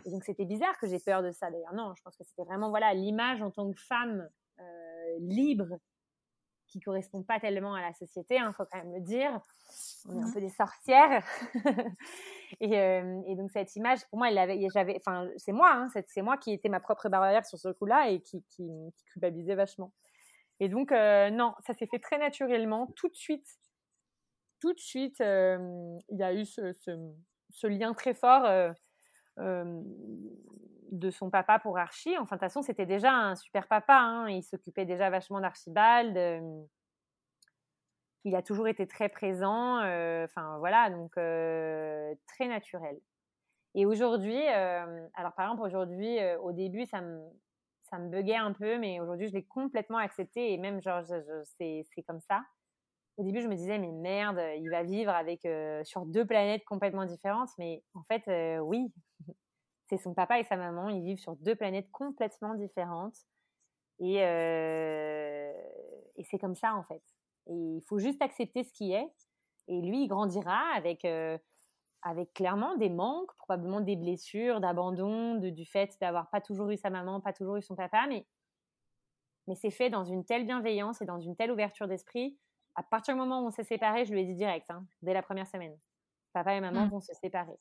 Et 0.07 0.11
donc 0.11 0.25
c'était 0.25 0.45
bizarre 0.45 0.79
que 0.79 0.87
j'ai 0.89 0.99
peur 0.99 1.23
de 1.23 1.31
ça 1.31 1.51
d'ailleurs. 1.51 1.75
Non, 1.75 1.95
je 1.97 2.03
pense 2.03 2.17
que 2.17 2.25
c'était 2.25 2.45
vraiment 2.45 2.71
voilà 2.71 2.95
l'image 2.95 3.43
en 3.43 3.51
tant 3.51 3.71
que 3.71 3.81
femme 3.81 4.29
libre 5.19 5.79
qui 6.71 6.81
correspond 6.81 7.23
pas 7.23 7.41
tellement 7.41 7.75
à 7.75 7.83
la 7.83 7.93
société, 7.93 8.37
il 8.37 8.41
hein, 8.41 8.53
faut 8.53 8.65
quand 8.71 8.79
même 8.79 8.95
le 8.95 9.01
dire. 9.01 9.41
On 10.09 10.15
est 10.15 10.23
un 10.23 10.29
mmh. 10.29 10.33
peu 10.33 10.41
des 10.41 10.51
sorcières. 10.51 11.25
et, 12.61 12.75
et, 13.27 13.35
donc 13.37 13.51
cette 13.51 13.75
image, 13.77 14.07
pour 14.09 14.19
moi, 14.19 14.31
j'avais, 14.31 14.97
enfin, 14.97 15.29
c'est 15.37 15.53
moi, 15.53 15.73
hein, 15.73 15.89
c'est, 16.07 16.23
moi 16.23 16.37
qui 16.39 16.53
étais 16.53 16.69
ma 16.69 16.81
propre 16.81 17.09
barrière 17.09 17.45
sur 17.45 17.59
ce 17.59 17.69
coup-là 17.69 18.11
et 18.11 18.21
qui, 18.21 18.43
qui, 18.49 18.69
culpabilisait 19.13 19.57
vachement. 19.57 19.93
Et 20.61 20.69
donc 20.69 20.91
non, 20.93 21.55
ça 21.67 21.75
s'est 21.75 21.87
fait 21.87 21.99
très 21.99 22.19
naturellement, 22.19 22.87
tout 22.97 23.09
de 23.09 23.17
suite. 23.17 23.47
Tout 24.61 24.75
de 24.75 24.79
suite, 24.79 25.21
il 25.21 26.19
y 26.19 26.23
a 26.23 26.35
eu 26.35 26.45
ce, 26.45 26.73
ce, 27.49 27.67
lien 27.67 27.95
très 27.95 28.15
fort 28.15 28.75
de 29.39 31.11
son 31.11 31.31
papa 31.31 31.59
pour 31.59 31.79
Archie. 31.79 32.17
Enfin, 32.19 32.37
de 32.37 32.41
toute 32.41 32.49
façon, 32.49 32.63
c'était 32.63 32.87
déjà 32.87 33.13
un 33.13 33.37
super 33.37 33.69
papa. 33.69 33.97
Hein. 33.97 34.29
Il 34.29 34.43
s'occupait 34.43 34.85
déjà 34.85 35.11
vachement 35.11 35.41
d'Archibald. 35.41 36.17
il 38.25 38.35
a 38.35 38.43
toujours 38.43 38.69
été 38.69 38.87
très 38.87 39.09
présent. 39.09 39.79
Enfin, 39.79 40.59
voilà, 40.59 40.91
donc 40.91 41.13
très 41.13 42.49
naturel. 42.49 42.99
Et 43.75 43.87
aujourd'hui, 43.87 44.41
alors 44.47 45.33
par 45.37 45.47
exemple, 45.47 45.63
aujourd'hui, 45.63 46.19
au 46.43 46.53
début, 46.53 46.87
ça 46.87 47.01
me, 47.01 47.21
ça 47.91 47.99
me 47.99 48.09
buguait 48.09 48.37
un 48.37 48.53
peu, 48.53 48.79
mais 48.79 49.01
aujourd'hui, 49.01 49.29
je 49.29 49.33
l'ai 49.35 49.45
complètement 49.45 49.99
accepté 49.99 50.53
et 50.53 50.59
même, 50.59 50.81
genre, 50.81 51.03
c'est 51.59 52.03
comme 52.07 52.21
ça. 52.21 52.43
Au 53.21 53.23
début, 53.23 53.43
je 53.43 53.49
me 53.49 53.55
disais, 53.55 53.79
mais 53.79 53.93
merde, 53.93 54.41
il 54.57 54.71
va 54.71 54.83
vivre 54.83 55.11
avec, 55.11 55.47
sur 55.85 56.07
deux 56.07 56.25
planètes 56.25 56.65
complètement 56.65 57.05
différentes. 57.05 57.51
Mais 57.59 57.85
en 57.93 58.03
fait, 58.05 58.23
oui, 58.63 58.91
c'est 59.91 59.99
son 59.99 60.15
papa 60.15 60.41
et 60.41 60.45
sa 60.45 60.57
maman, 60.57 60.89
ils 60.89 61.05
vivent 61.05 61.19
sur 61.19 61.37
deux 61.37 61.55
planètes 61.55 61.91
complètement 61.91 62.55
différentes. 62.55 63.19
Et, 63.99 64.15
et 66.17 66.25
c'est 66.25 66.39
comme 66.39 66.55
ça, 66.55 66.75
en 66.75 66.83
fait. 66.85 67.03
Et 67.49 67.53
il 67.53 67.83
faut 67.87 67.99
juste 67.99 68.23
accepter 68.23 68.65
ce 68.65 68.73
qui 68.73 68.93
est. 68.93 69.13
Et 69.69 69.83
lui, 69.83 70.05
il 70.05 70.09
grandira 70.09 70.59
avec, 70.75 71.07
avec 72.01 72.33
clairement 72.33 72.75
des 72.79 72.89
manques, 72.89 73.37
probablement 73.37 73.83
des 73.83 73.97
blessures, 73.97 74.63
d'abandon, 74.63 75.35
du 75.35 75.67
fait 75.67 75.95
d'avoir 76.01 76.31
pas 76.31 76.41
toujours 76.41 76.71
eu 76.71 76.79
sa 76.79 76.89
maman, 76.89 77.21
pas 77.21 77.35
toujours 77.35 77.57
eu 77.57 77.63
son 77.63 77.75
papa. 77.75 78.07
Mais, 78.09 78.27
mais 79.47 79.57
c'est 79.57 79.71
fait 79.71 79.91
dans 79.91 80.07
une 80.07 80.25
telle 80.25 80.47
bienveillance 80.47 81.03
et 81.03 81.05
dans 81.05 81.21
une 81.21 81.37
telle 81.37 81.53
ouverture 81.53 81.87
d'esprit. 81.87 82.39
À 82.81 82.83
partir 82.83 83.13
du 83.13 83.21
moment 83.21 83.43
où 83.43 83.47
on 83.49 83.51
s'est 83.51 83.63
séparés, 83.63 84.07
je 84.07 84.13
lui 84.13 84.23
ai 84.23 84.25
dit 84.25 84.35
direct, 84.35 84.71
hein, 84.71 84.87
dès 85.03 85.13
la 85.13 85.21
première 85.21 85.47
semaine. 85.47 85.77
Papa 86.33 86.55
et 86.55 86.63
maman 86.63 86.87
mmh. 86.87 86.89
vont 86.89 87.01
se 87.01 87.13
séparer. 87.13 87.59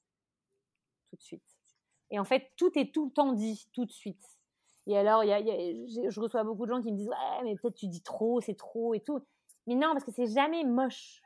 Tout 1.09 1.17
de 1.17 1.21
suite. 1.21 1.57
Et 2.09 2.17
en 2.19 2.23
fait, 2.23 2.53
tout 2.55 2.71
est 2.79 2.93
tout 2.93 3.07
le 3.07 3.11
temps 3.11 3.33
dit, 3.33 3.67
tout 3.73 3.83
de 3.83 3.91
suite. 3.91 4.25
Et 4.87 4.97
alors, 4.97 5.25
y 5.25 5.33
a, 5.33 5.39
je 5.41 6.19
reçois 6.21 6.45
beaucoup 6.45 6.65
de 6.65 6.71
gens 6.71 6.81
qui 6.81 6.93
me 6.93 6.95
disent 6.95 7.09
Ouais, 7.09 7.43
mais 7.43 7.57
peut-être 7.57 7.75
tu 7.75 7.87
dis 7.87 8.01
trop, 8.01 8.39
c'est 8.39 8.55
trop 8.55 8.93
et 8.93 9.01
tout. 9.01 9.19
Mais 9.67 9.75
non, 9.75 9.91
parce 9.91 10.05
que 10.05 10.11
c'est 10.11 10.27
jamais 10.27 10.63
moche. 10.63 11.21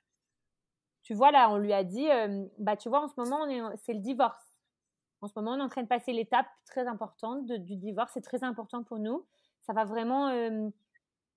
Tu 1.04 1.14
vois, 1.14 1.30
là, 1.30 1.52
on 1.52 1.58
lui 1.58 1.72
a 1.72 1.84
dit 1.84 2.08
Bah, 2.58 2.76
tu 2.76 2.89
vois, 2.89 3.04
en 3.04 3.08
ce 3.08 3.14
moment, 3.16 3.46
c'est 3.76 3.94
le 3.94 4.00
divorce. 4.00 4.56
En 5.22 5.28
ce 5.28 5.34
moment, 5.36 5.52
on 5.52 5.60
est 5.60 5.64
en 5.64 5.70
train 5.70 5.84
de 5.84 5.88
passer 5.88 6.14
l'étape 6.14 6.48
très 6.66 6.88
importante 6.88 7.46
du 7.46 7.76
divorce. 7.76 8.10
C'est 8.16 8.22
très 8.22 8.44
important 8.44 8.84
pour 8.84 8.98
nous. 8.98 9.24
Ça 9.62 9.74
va 9.74 9.86
vraiment 9.86 10.32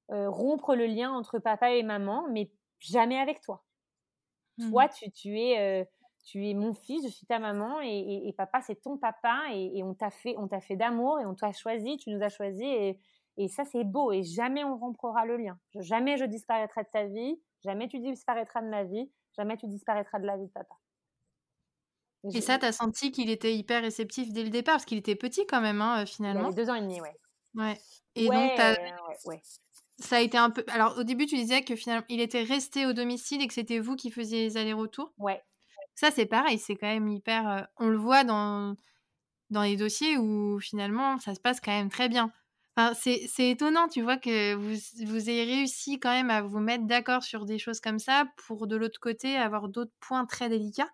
rompre 0.08 0.74
le 0.74 0.86
lien 0.86 1.12
entre 1.12 1.38
papa 1.38 1.72
et 1.72 1.82
maman, 1.82 2.26
mais 2.30 2.50
jamais 2.78 3.18
avec 3.18 3.40
toi. 3.40 3.64
Toi, 4.70 4.86
mmh. 4.86 4.90
tu, 4.98 5.10
tu 5.10 5.40
es 5.40 5.88
tu 6.26 6.44
es 6.44 6.54
mon 6.54 6.74
fils, 6.74 7.04
je 7.04 7.08
suis 7.08 7.24
ta 7.24 7.38
maman 7.38 7.80
et, 7.80 8.34
papa 8.36 8.60
c'est 8.60 8.82
ton 8.82 8.98
papa 8.98 9.44
et, 9.52 9.82
on 9.84 9.94
t'a 9.94 10.10
fait, 10.10 10.34
on 10.36 10.48
t'a 10.48 10.60
fait 10.60 10.76
d'amour 10.76 11.20
et 11.20 11.24
on 11.24 11.34
t'a 11.34 11.52
choisi, 11.52 11.96
tu 11.96 12.10
nous 12.10 12.22
as 12.22 12.28
choisi 12.28 12.64
et, 12.64 13.48
ça 13.48 13.64
c'est 13.64 13.84
beau 13.84 14.12
et 14.12 14.24
jamais 14.24 14.64
on 14.64 14.76
rompra 14.76 15.24
le 15.24 15.36
lien. 15.36 15.58
Jamais 15.78 16.16
je 16.16 16.24
disparaîtrai 16.24 16.82
de 16.82 16.88
ta 16.92 17.04
vie, 17.04 17.40
jamais 17.64 17.86
tu 17.86 18.00
disparaîtras 18.00 18.60
de 18.60 18.68
ma 18.68 18.82
vie, 18.82 19.08
jamais 19.36 19.56
tu 19.56 19.68
disparaîtras 19.68 20.18
de 20.18 20.26
la 20.26 20.36
vie 20.36 20.46
de 20.46 20.52
papa. 20.52 20.74
Et, 22.34 22.40
ça, 22.40 22.58
tu 22.58 22.64
as 22.64 22.72
senti 22.72 23.12
qu'il 23.12 23.30
était 23.30 23.54
hyper 23.54 23.82
réceptif 23.82 24.32
dès 24.32 24.42
le 24.42 24.50
départ? 24.50 24.74
Parce 24.74 24.84
qu'il 24.84 24.98
était 24.98 25.14
petit 25.14 25.46
quand 25.46 25.60
même 25.60 25.80
hein, 25.80 26.04
finalement. 26.06 26.40
Il 26.40 26.46
avait 26.46 26.54
deux 26.56 26.70
ans 26.70 26.74
et 26.74 26.80
demi, 26.80 27.00
ouais. 27.00 27.16
Ouais. 27.54 27.78
Et 28.16 28.26
donc 28.26 28.34
ouais, 29.26 29.40
ça 29.98 30.16
a 30.16 30.20
été 30.20 30.38
un 30.38 30.50
peu. 30.50 30.64
Alors 30.68 30.98
au 30.98 31.04
début, 31.04 31.26
tu 31.26 31.36
disais 31.36 31.62
que 31.62 31.76
finalement, 31.76 32.06
il 32.08 32.20
était 32.20 32.42
resté 32.42 32.86
au 32.86 32.92
domicile 32.92 33.42
et 33.42 33.48
que 33.48 33.54
c'était 33.54 33.78
vous 33.78 33.96
qui 33.96 34.10
faisiez 34.10 34.42
les 34.42 34.56
allers-retours. 34.56 35.12
Ouais. 35.18 35.42
Ça, 35.94 36.10
c'est 36.10 36.26
pareil, 36.26 36.58
c'est 36.58 36.76
quand 36.76 36.86
même 36.86 37.08
hyper. 37.08 37.68
on 37.78 37.88
le 37.88 37.96
voit 37.96 38.22
dans, 38.24 38.76
dans 39.50 39.62
les 39.62 39.76
dossiers 39.76 40.18
où 40.18 40.60
finalement 40.60 41.18
ça 41.18 41.34
se 41.34 41.40
passe 41.40 41.60
quand 41.60 41.72
même 41.72 41.90
très 41.90 42.08
bien. 42.08 42.32
Enfin, 42.76 42.92
c'est 42.94 43.48
étonnant, 43.48 43.88
tu 43.88 44.02
vois, 44.02 44.18
que 44.18 44.54
vous, 44.54 44.74
vous 45.06 45.30
ayez 45.30 45.44
réussi 45.44 45.98
quand 45.98 46.10
même 46.10 46.28
à 46.28 46.42
vous 46.42 46.58
mettre 46.58 46.84
d'accord 46.84 47.22
sur 47.22 47.46
des 47.46 47.58
choses 47.58 47.80
comme 47.80 47.98
ça 47.98 48.26
pour 48.46 48.66
de 48.66 48.76
l'autre 48.76 49.00
côté 49.00 49.36
avoir 49.36 49.68
d'autres 49.68 49.94
points 50.00 50.26
très 50.26 50.50
délicats. 50.50 50.90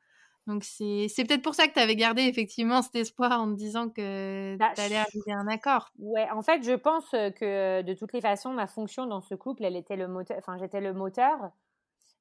Donc 0.46 0.64
c'est 0.64 1.08
peut-être 1.16 1.42
pour 1.42 1.54
ça 1.54 1.68
que 1.68 1.72
tu 1.72 1.78
avais 1.78 1.94
gardé 1.94 2.22
effectivement 2.22 2.82
cet 2.82 2.96
espoir 2.96 3.32
en 3.32 3.52
te 3.52 3.56
disant 3.56 3.88
que 3.88 4.56
bah, 4.56 4.72
tu 4.74 4.80
allais 4.80 4.96
arriver 4.96 5.32
à 5.32 5.38
un 5.38 5.46
accord. 5.48 5.90
Ouais, 5.98 6.28
en 6.30 6.42
fait, 6.42 6.62
je 6.64 6.72
pense 6.72 7.08
que 7.10 7.82
de 7.82 7.94
toutes 7.94 8.12
les 8.12 8.20
façons, 8.20 8.52
ma 8.52 8.66
fonction 8.66 9.06
dans 9.06 9.20
ce 9.20 9.34
couple, 9.34 9.64
elle 9.64 9.76
était 9.76 9.96
le 9.96 10.08
moteur, 10.08 10.36
enfin 10.38 10.58
j'étais 10.58 10.80
le 10.80 10.92
moteur. 10.92 11.52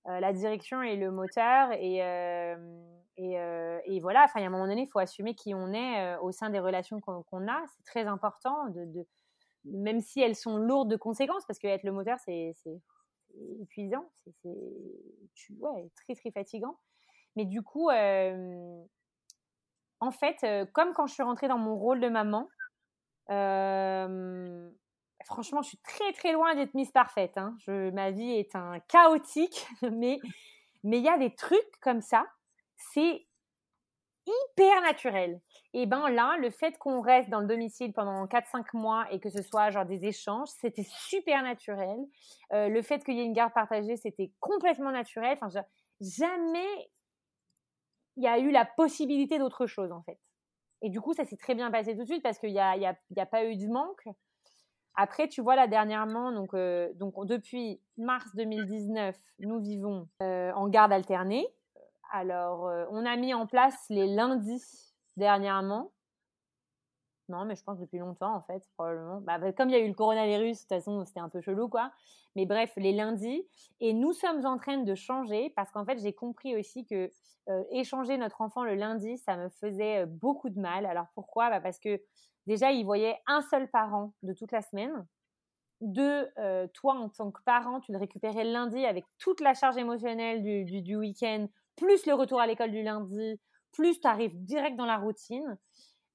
Euh, 0.07 0.19
la 0.19 0.33
direction 0.33 0.81
est 0.81 0.95
le 0.95 1.11
moteur 1.11 1.71
et, 1.73 2.03
euh, 2.03 2.55
euh, 3.19 3.79
et, 3.85 3.99
voilà, 3.99 4.23
enfin, 4.23 4.39
il 4.39 4.41
y 4.41 4.45
a 4.45 4.47
un 4.47 4.51
moment 4.51 4.67
donné, 4.67 4.83
il 4.83 4.87
faut 4.87 4.99
assumer 4.99 5.35
qui 5.35 5.53
on 5.53 5.73
est 5.73 6.17
au 6.17 6.31
sein 6.31 6.49
des 6.49 6.59
relations 6.59 6.99
qu'on 7.01 7.47
a. 7.47 7.63
C'est 7.67 7.83
très 7.83 8.07
important, 8.07 8.67
de, 8.69 9.05
même 9.65 10.01
si 10.01 10.19
elles 10.19 10.35
sont 10.35 10.57
lourdes 10.57 10.89
de 10.89 10.95
conséquences, 10.95 11.45
parce 11.45 11.59
que 11.59 11.67
être 11.67 11.83
le 11.83 11.91
moteur, 11.91 12.17
c'est 12.25 12.55
épuisant, 13.61 14.09
c'est 14.41 14.49
ouais, 15.59 15.89
très 15.95 16.15
très 16.15 16.31
fatigant. 16.31 16.77
Mais 17.35 17.45
du 17.45 17.61
coup, 17.61 17.89
en 17.89 18.85
fait, 20.11 20.45
comme 20.73 20.93
quand 20.93 21.07
je 21.07 21.13
suis 21.13 21.23
rentrée 21.23 21.47
dans 21.47 21.57
mon 21.57 21.75
rôle 21.75 21.99
de 21.99 22.09
maman, 22.09 22.47
franchement, 25.25 25.61
je 25.61 25.69
suis 25.69 25.79
très 25.79 26.11
très 26.13 26.33
loin 26.33 26.55
d'être 26.55 26.73
mise 26.73 26.91
parfaite. 26.91 27.37
Hein. 27.37 27.55
Je, 27.59 27.89
ma 27.91 28.11
vie 28.11 28.31
est 28.31 28.55
un 28.55 28.79
chaotique, 28.87 29.67
mais 29.91 30.19
mais 30.83 30.97
il 30.97 31.03
y 31.03 31.09
a 31.09 31.17
des 31.17 31.35
trucs 31.35 31.79
comme 31.79 32.01
ça, 32.01 32.25
c'est 32.75 33.25
hyper 34.25 34.81
naturel. 34.81 35.41
Et 35.73 35.85
ben 35.85 36.09
là, 36.09 36.37
le 36.39 36.49
fait 36.49 36.77
qu'on 36.77 37.01
reste 37.01 37.29
dans 37.29 37.39
le 37.39 37.47
domicile 37.47 37.93
pendant 37.93 38.25
4-5 38.25 38.65
mois 38.73 39.05
et 39.11 39.19
que 39.19 39.29
ce 39.29 39.41
soit 39.41 39.69
genre 39.69 39.85
des 39.85 40.05
échanges, 40.05 40.49
c'était 40.59 40.85
super 40.87 41.43
naturel. 41.43 41.99
Le 42.51 42.81
fait 42.81 43.03
qu'il 43.03 43.15
y 43.15 43.21
ait 43.21 43.25
une 43.25 43.33
garde 43.33 43.53
partagée, 43.53 43.97
c'était 43.97 44.31
complètement 44.39 44.91
naturel. 44.91 45.37
Enfin, 45.39 45.61
jamais 46.01 46.89
il 48.17 48.23
y 48.23 48.27
a 48.27 48.39
eu 48.39 48.51
la 48.51 48.65
possibilité 48.65 49.39
d'autre 49.39 49.65
chose 49.67 49.91
en 49.91 50.01
fait. 50.03 50.19
Et 50.81 50.89
du 50.89 50.99
coup, 50.99 51.13
ça 51.13 51.25
s'est 51.25 51.37
très 51.37 51.55
bien 51.55 51.69
passé 51.69 51.93
tout 51.95 52.01
de 52.01 52.07
suite 52.07 52.23
parce 52.23 52.39
qu'il 52.39 52.51
n'y 52.51 52.59
a, 52.59 52.75
y 52.75 52.85
a, 52.85 53.25
pas 53.25 53.45
eu 53.45 53.55
de 53.55 53.67
manque. 53.67 54.07
Après, 54.95 55.27
tu 55.27 55.41
vois, 55.41 55.55
là, 55.55 55.67
dernièrement, 55.67 56.31
donc, 56.31 56.53
euh, 56.53 56.91
donc 56.95 57.13
depuis 57.25 57.79
mars 57.97 58.27
2019, 58.35 59.15
nous 59.39 59.59
vivons 59.59 60.07
euh, 60.21 60.51
en 60.53 60.67
garde 60.67 60.91
alternée. 60.91 61.47
Alors, 62.11 62.67
euh, 62.67 62.85
on 62.89 63.05
a 63.05 63.15
mis 63.15 63.33
en 63.33 63.45
place 63.45 63.77
les 63.89 64.07
lundis 64.07 64.93
dernièrement. 65.17 65.91
Non, 67.31 67.45
mais 67.45 67.55
je 67.55 67.63
pense 67.63 67.79
depuis 67.79 67.99
longtemps, 67.99 68.35
en 68.35 68.41
fait, 68.41 68.63
probablement. 68.75 69.21
Bah, 69.21 69.37
bah, 69.37 69.51
comme 69.53 69.69
il 69.69 69.73
y 69.73 69.75
a 69.75 69.79
eu 69.79 69.87
le 69.87 69.93
coronavirus, 69.93 70.57
de 70.57 70.61
toute 70.61 70.69
façon, 70.69 71.05
c'était 71.05 71.19
un 71.19 71.29
peu 71.29 71.41
chelou, 71.41 71.67
quoi. 71.67 71.91
Mais 72.35 72.45
bref, 72.45 72.71
les 72.77 72.93
lundis. 72.93 73.43
Et 73.79 73.93
nous 73.93 74.13
sommes 74.13 74.45
en 74.45 74.57
train 74.57 74.77
de 74.77 74.95
changer 74.95 75.51
parce 75.55 75.71
qu'en 75.71 75.85
fait, 75.85 75.99
j'ai 75.99 76.13
compris 76.13 76.55
aussi 76.55 76.85
que 76.85 77.09
échanger 77.71 78.17
notre 78.17 78.39
enfant 78.41 78.63
le 78.63 78.75
lundi, 78.75 79.17
ça 79.17 79.35
me 79.35 79.49
faisait 79.49 80.05
beaucoup 80.05 80.49
de 80.49 80.59
mal. 80.59 80.85
Alors, 80.85 81.07
pourquoi? 81.15 81.49
Bah, 81.49 81.59
Parce 81.59 81.79
que 81.79 81.99
déjà, 82.47 82.71
il 82.71 82.85
voyait 82.85 83.17
un 83.27 83.41
seul 83.41 83.69
parent 83.69 84.13
de 84.23 84.33
toute 84.33 84.51
la 84.51 84.61
semaine. 84.61 85.05
Deux, 85.81 86.29
euh, 86.37 86.67
toi, 86.73 86.93
en 86.93 87.09
tant 87.09 87.31
que 87.31 87.41
parent, 87.43 87.79
tu 87.79 87.91
le 87.91 87.97
récupérais 87.97 88.43
le 88.43 88.51
lundi 88.51 88.85
avec 88.85 89.03
toute 89.17 89.41
la 89.41 89.55
charge 89.55 89.77
émotionnelle 89.77 90.43
du, 90.43 90.95
week-end, 90.95 91.47
plus 91.75 92.05
le 92.05 92.13
retour 92.13 92.39
à 92.39 92.45
l'école 92.45 92.69
du 92.69 92.83
lundi, 92.83 93.39
plus 93.71 93.99
tu 93.99 94.07
arrives 94.07 94.43
direct 94.45 94.77
dans 94.77 94.85
la 94.85 94.97
routine. 94.97 95.57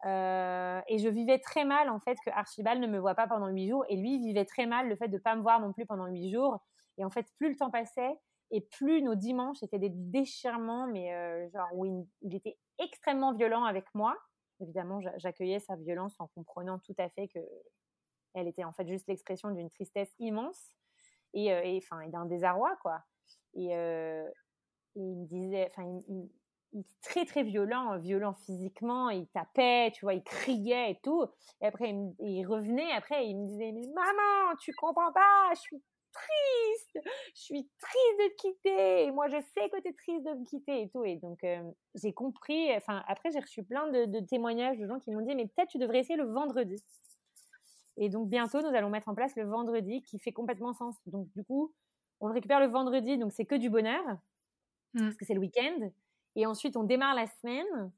Euh, 0.05 0.81
et 0.89 0.99
je 0.99 1.09
vivais 1.09 1.39
très 1.39 1.65
mal, 1.65 1.89
en 1.89 1.99
fait, 1.99 2.17
que 2.25 2.31
Archibald 2.31 2.81
ne 2.81 2.87
me 2.87 2.99
voit 2.99 3.15
pas 3.15 3.27
pendant 3.27 3.49
huit 3.49 3.69
jours. 3.69 3.85
Et 3.89 3.97
lui, 3.97 4.19
vivait 4.19 4.45
très 4.45 4.67
mal 4.67 4.89
le 4.89 4.97
fait 4.97 5.09
de 5.09 5.19
pas 5.19 5.35
me 5.35 5.43
voir 5.43 5.61
non 5.61 5.73
plus 5.73 5.87
pendant 5.87 6.07
huit 6.07 6.31
jours. 6.31 6.59
Et 6.99 7.05
en 7.05 7.11
fait, 7.11 7.27
plus 7.39 7.51
le 7.51 7.57
temps 7.57 7.71
passait, 7.71 8.17
et 8.51 8.61
plus 8.61 9.03
nos 9.03 9.15
dimanches 9.15 9.63
étaient 9.63 9.79
des 9.79 9.91
déchirements, 9.91 10.87
mais 10.87 11.13
euh, 11.15 11.49
genre 11.51 11.69
où 11.75 11.85
il, 11.85 12.35
était 12.35 12.57
extrêmement 12.79 13.35
violent 13.35 13.65
avec 13.65 13.87
moi 13.95 14.17
évidemment, 14.61 15.01
j'accueillais 15.17 15.61
sa 15.61 15.77
violence 15.77 16.15
en 16.19 16.29
comprenant 16.29 16.79
tout 16.79 16.95
à 16.99 17.09
fait 17.11 17.29
que 17.29 17.39
elle 18.35 18.49
était 18.49 18.65
en 18.65 18.73
fait 18.73 18.87
juste 18.87 19.09
l'expression 19.09 19.51
d'une 19.51 19.71
tristesse 19.71 20.15
immense 20.19 20.75
et, 21.35 21.53
euh, 21.53 21.79
enfin, 21.79 22.07
d'un 22.09 22.27
désarroi, 22.27 22.77
quoi. 22.83 23.03
Et, 23.55 23.75
euh, 23.75 24.29
il 24.95 25.17
me 25.17 25.27
disait, 25.27 25.71
enfin, 25.71 26.01
était 26.81 26.89
très 27.03 27.25
très 27.25 27.43
violent, 27.43 27.99
violent 27.99 28.35
physiquement, 28.35 29.11
il 29.11 29.27
tapait, 29.29 29.93
tu 29.93 30.05
vois, 30.05 30.15
il 30.15 30.23
criait 30.23 30.93
et 30.93 31.01
tout. 31.03 31.27
Et 31.61 31.67
après, 31.67 31.91
il, 31.91 32.15
il 32.21 32.45
revenait, 32.47 32.93
après, 32.93 33.27
il 33.27 33.37
me 33.37 33.47
disait, 33.47 33.73
mais 33.73 33.87
maman, 33.95 34.57
tu 34.61 34.73
comprends 34.75 35.13
pas, 35.13 35.51
je 35.55 35.61
suis 35.61 35.83
triste, 36.17 37.09
je 37.35 37.41
suis 37.41 37.69
triste 37.79 38.19
de 38.19 38.29
te 38.29 38.37
quitter, 38.37 39.05
et 39.05 39.11
moi 39.11 39.29
je 39.29 39.37
sais 39.55 39.69
que 39.71 39.81
tu 39.81 39.89
es 39.89 39.93
triste 39.93 40.25
de 40.25 40.33
me 40.33 40.45
quitter 40.45 40.83
et 40.83 40.89
tout. 40.89 41.05
Et 41.05 41.17
donc 41.17 41.43
euh, 41.45 41.63
j'ai 41.95 42.13
compris, 42.13 42.75
enfin 42.77 43.03
après 43.09 43.31
j'ai 43.31 43.41
reçu 43.41 43.63
plein 43.63 43.89
de, 43.91 44.21
témoignages 44.27 44.79
de 44.79 44.87
gens 44.87 44.99
qui 44.99 45.11
m'ont 45.11 45.21
dit, 45.21 45.35
mais 45.35 45.47
peut-être 45.47 45.69
tu 45.69 45.79
devrais 45.79 46.01
essayer 46.01 46.17
le 46.17 46.31
vendredi. 46.31 46.83
Et 47.97 48.09
donc 48.09 48.29
bientôt 48.29 48.61
nous 48.61 48.75
allons 48.75 48.91
mettre 48.91 49.09
en 49.09 49.15
place 49.15 49.35
le 49.37 49.45
vendredi 49.45 50.03
qui 50.03 50.19
fait 50.19 50.33
complètement 50.33 50.75
sens. 50.75 50.97
Donc 51.07 51.29
du 51.35 51.45
coup, 51.45 51.73
on 52.21 52.29
le 52.29 52.35
récupère 52.35 52.61
le 52.61 52.67
vendredi, 52.67 53.19
donc 53.19 53.33
c'est 53.33 53.47
que 53.47 53.55
du 53.55 53.71
bonheur, 53.71 54.03
mmh. 54.95 55.01
parce 55.01 55.17
que 55.17 55.25
c'est 55.25 55.35
le 55.35 55.41
week-end. 55.41 55.91
Et 56.37 56.47
ensuite 56.47 56.77
on 56.77 56.85
démarre 56.85 57.15
la 57.15 57.27
semaine. 57.27 57.91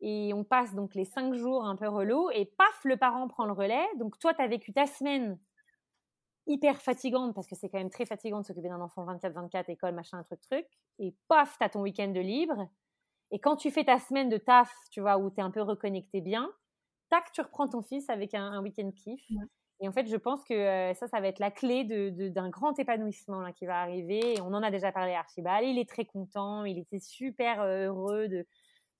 Et 0.00 0.32
on 0.32 0.44
passe 0.44 0.74
donc 0.74 0.94
les 0.94 1.04
cinq 1.04 1.34
jours 1.34 1.64
un 1.64 1.74
peu 1.74 1.88
relou 1.88 2.30
et 2.30 2.44
paf, 2.44 2.84
le 2.84 2.96
parent 2.96 3.26
prend 3.26 3.46
le 3.46 3.52
relais. 3.52 3.86
Donc 3.96 4.18
toi, 4.18 4.32
tu 4.32 4.42
as 4.42 4.46
vécu 4.46 4.72
ta 4.72 4.86
semaine 4.86 5.38
hyper 6.46 6.80
fatigante 6.80 7.34
parce 7.34 7.46
que 7.46 7.56
c'est 7.56 7.68
quand 7.68 7.78
même 7.78 7.90
très 7.90 8.06
fatigant 8.06 8.40
de 8.40 8.46
s'occuper 8.46 8.68
d'un 8.68 8.80
enfant 8.80 9.04
24-24, 9.06 9.70
école, 9.70 9.94
machin, 9.94 10.22
truc, 10.22 10.40
truc. 10.40 10.66
Et 10.98 11.14
paf, 11.26 11.56
t'as 11.58 11.68
ton 11.68 11.82
week-end 11.82 12.08
de 12.08 12.20
libre. 12.20 12.68
Et 13.30 13.38
quand 13.38 13.56
tu 13.56 13.70
fais 13.70 13.84
ta 13.84 13.98
semaine 13.98 14.28
de 14.28 14.38
taf, 14.38 14.72
tu 14.90 15.00
vois, 15.00 15.18
où 15.18 15.30
tu 15.30 15.40
es 15.40 15.42
un 15.42 15.50
peu 15.50 15.62
reconnecté 15.62 16.20
bien, 16.20 16.50
tac, 17.10 17.30
tu 17.32 17.40
reprends 17.40 17.68
ton 17.68 17.82
fils 17.82 18.08
avec 18.08 18.34
un, 18.34 18.62
week-end 18.62 18.90
kiff. 18.92 19.20
Et 19.80 19.88
en 19.88 19.92
fait, 19.92 20.08
je 20.08 20.16
pense 20.16 20.42
que 20.44 20.54
euh, 20.54 20.94
ça, 20.94 21.06
ça 21.06 21.20
va 21.20 21.28
être 21.28 21.38
la 21.38 21.50
clé 21.50 21.84
d'un 21.84 22.48
grand 22.48 22.78
épanouissement 22.78 23.40
là, 23.40 23.52
qui 23.52 23.66
va 23.66 23.80
arriver. 23.80 24.34
Et 24.34 24.40
on 24.40 24.48
en 24.48 24.62
a 24.62 24.70
déjà 24.70 24.90
parlé 24.90 25.14
à 25.14 25.20
Archibald. 25.20 25.64
Il 25.66 25.78
est 25.78 25.88
très 25.88 26.04
content. 26.04 26.64
Il 26.64 26.78
était 26.78 26.98
super 26.98 27.60
euh, 27.60 27.86
heureux 27.86 28.28
de, 28.28 28.44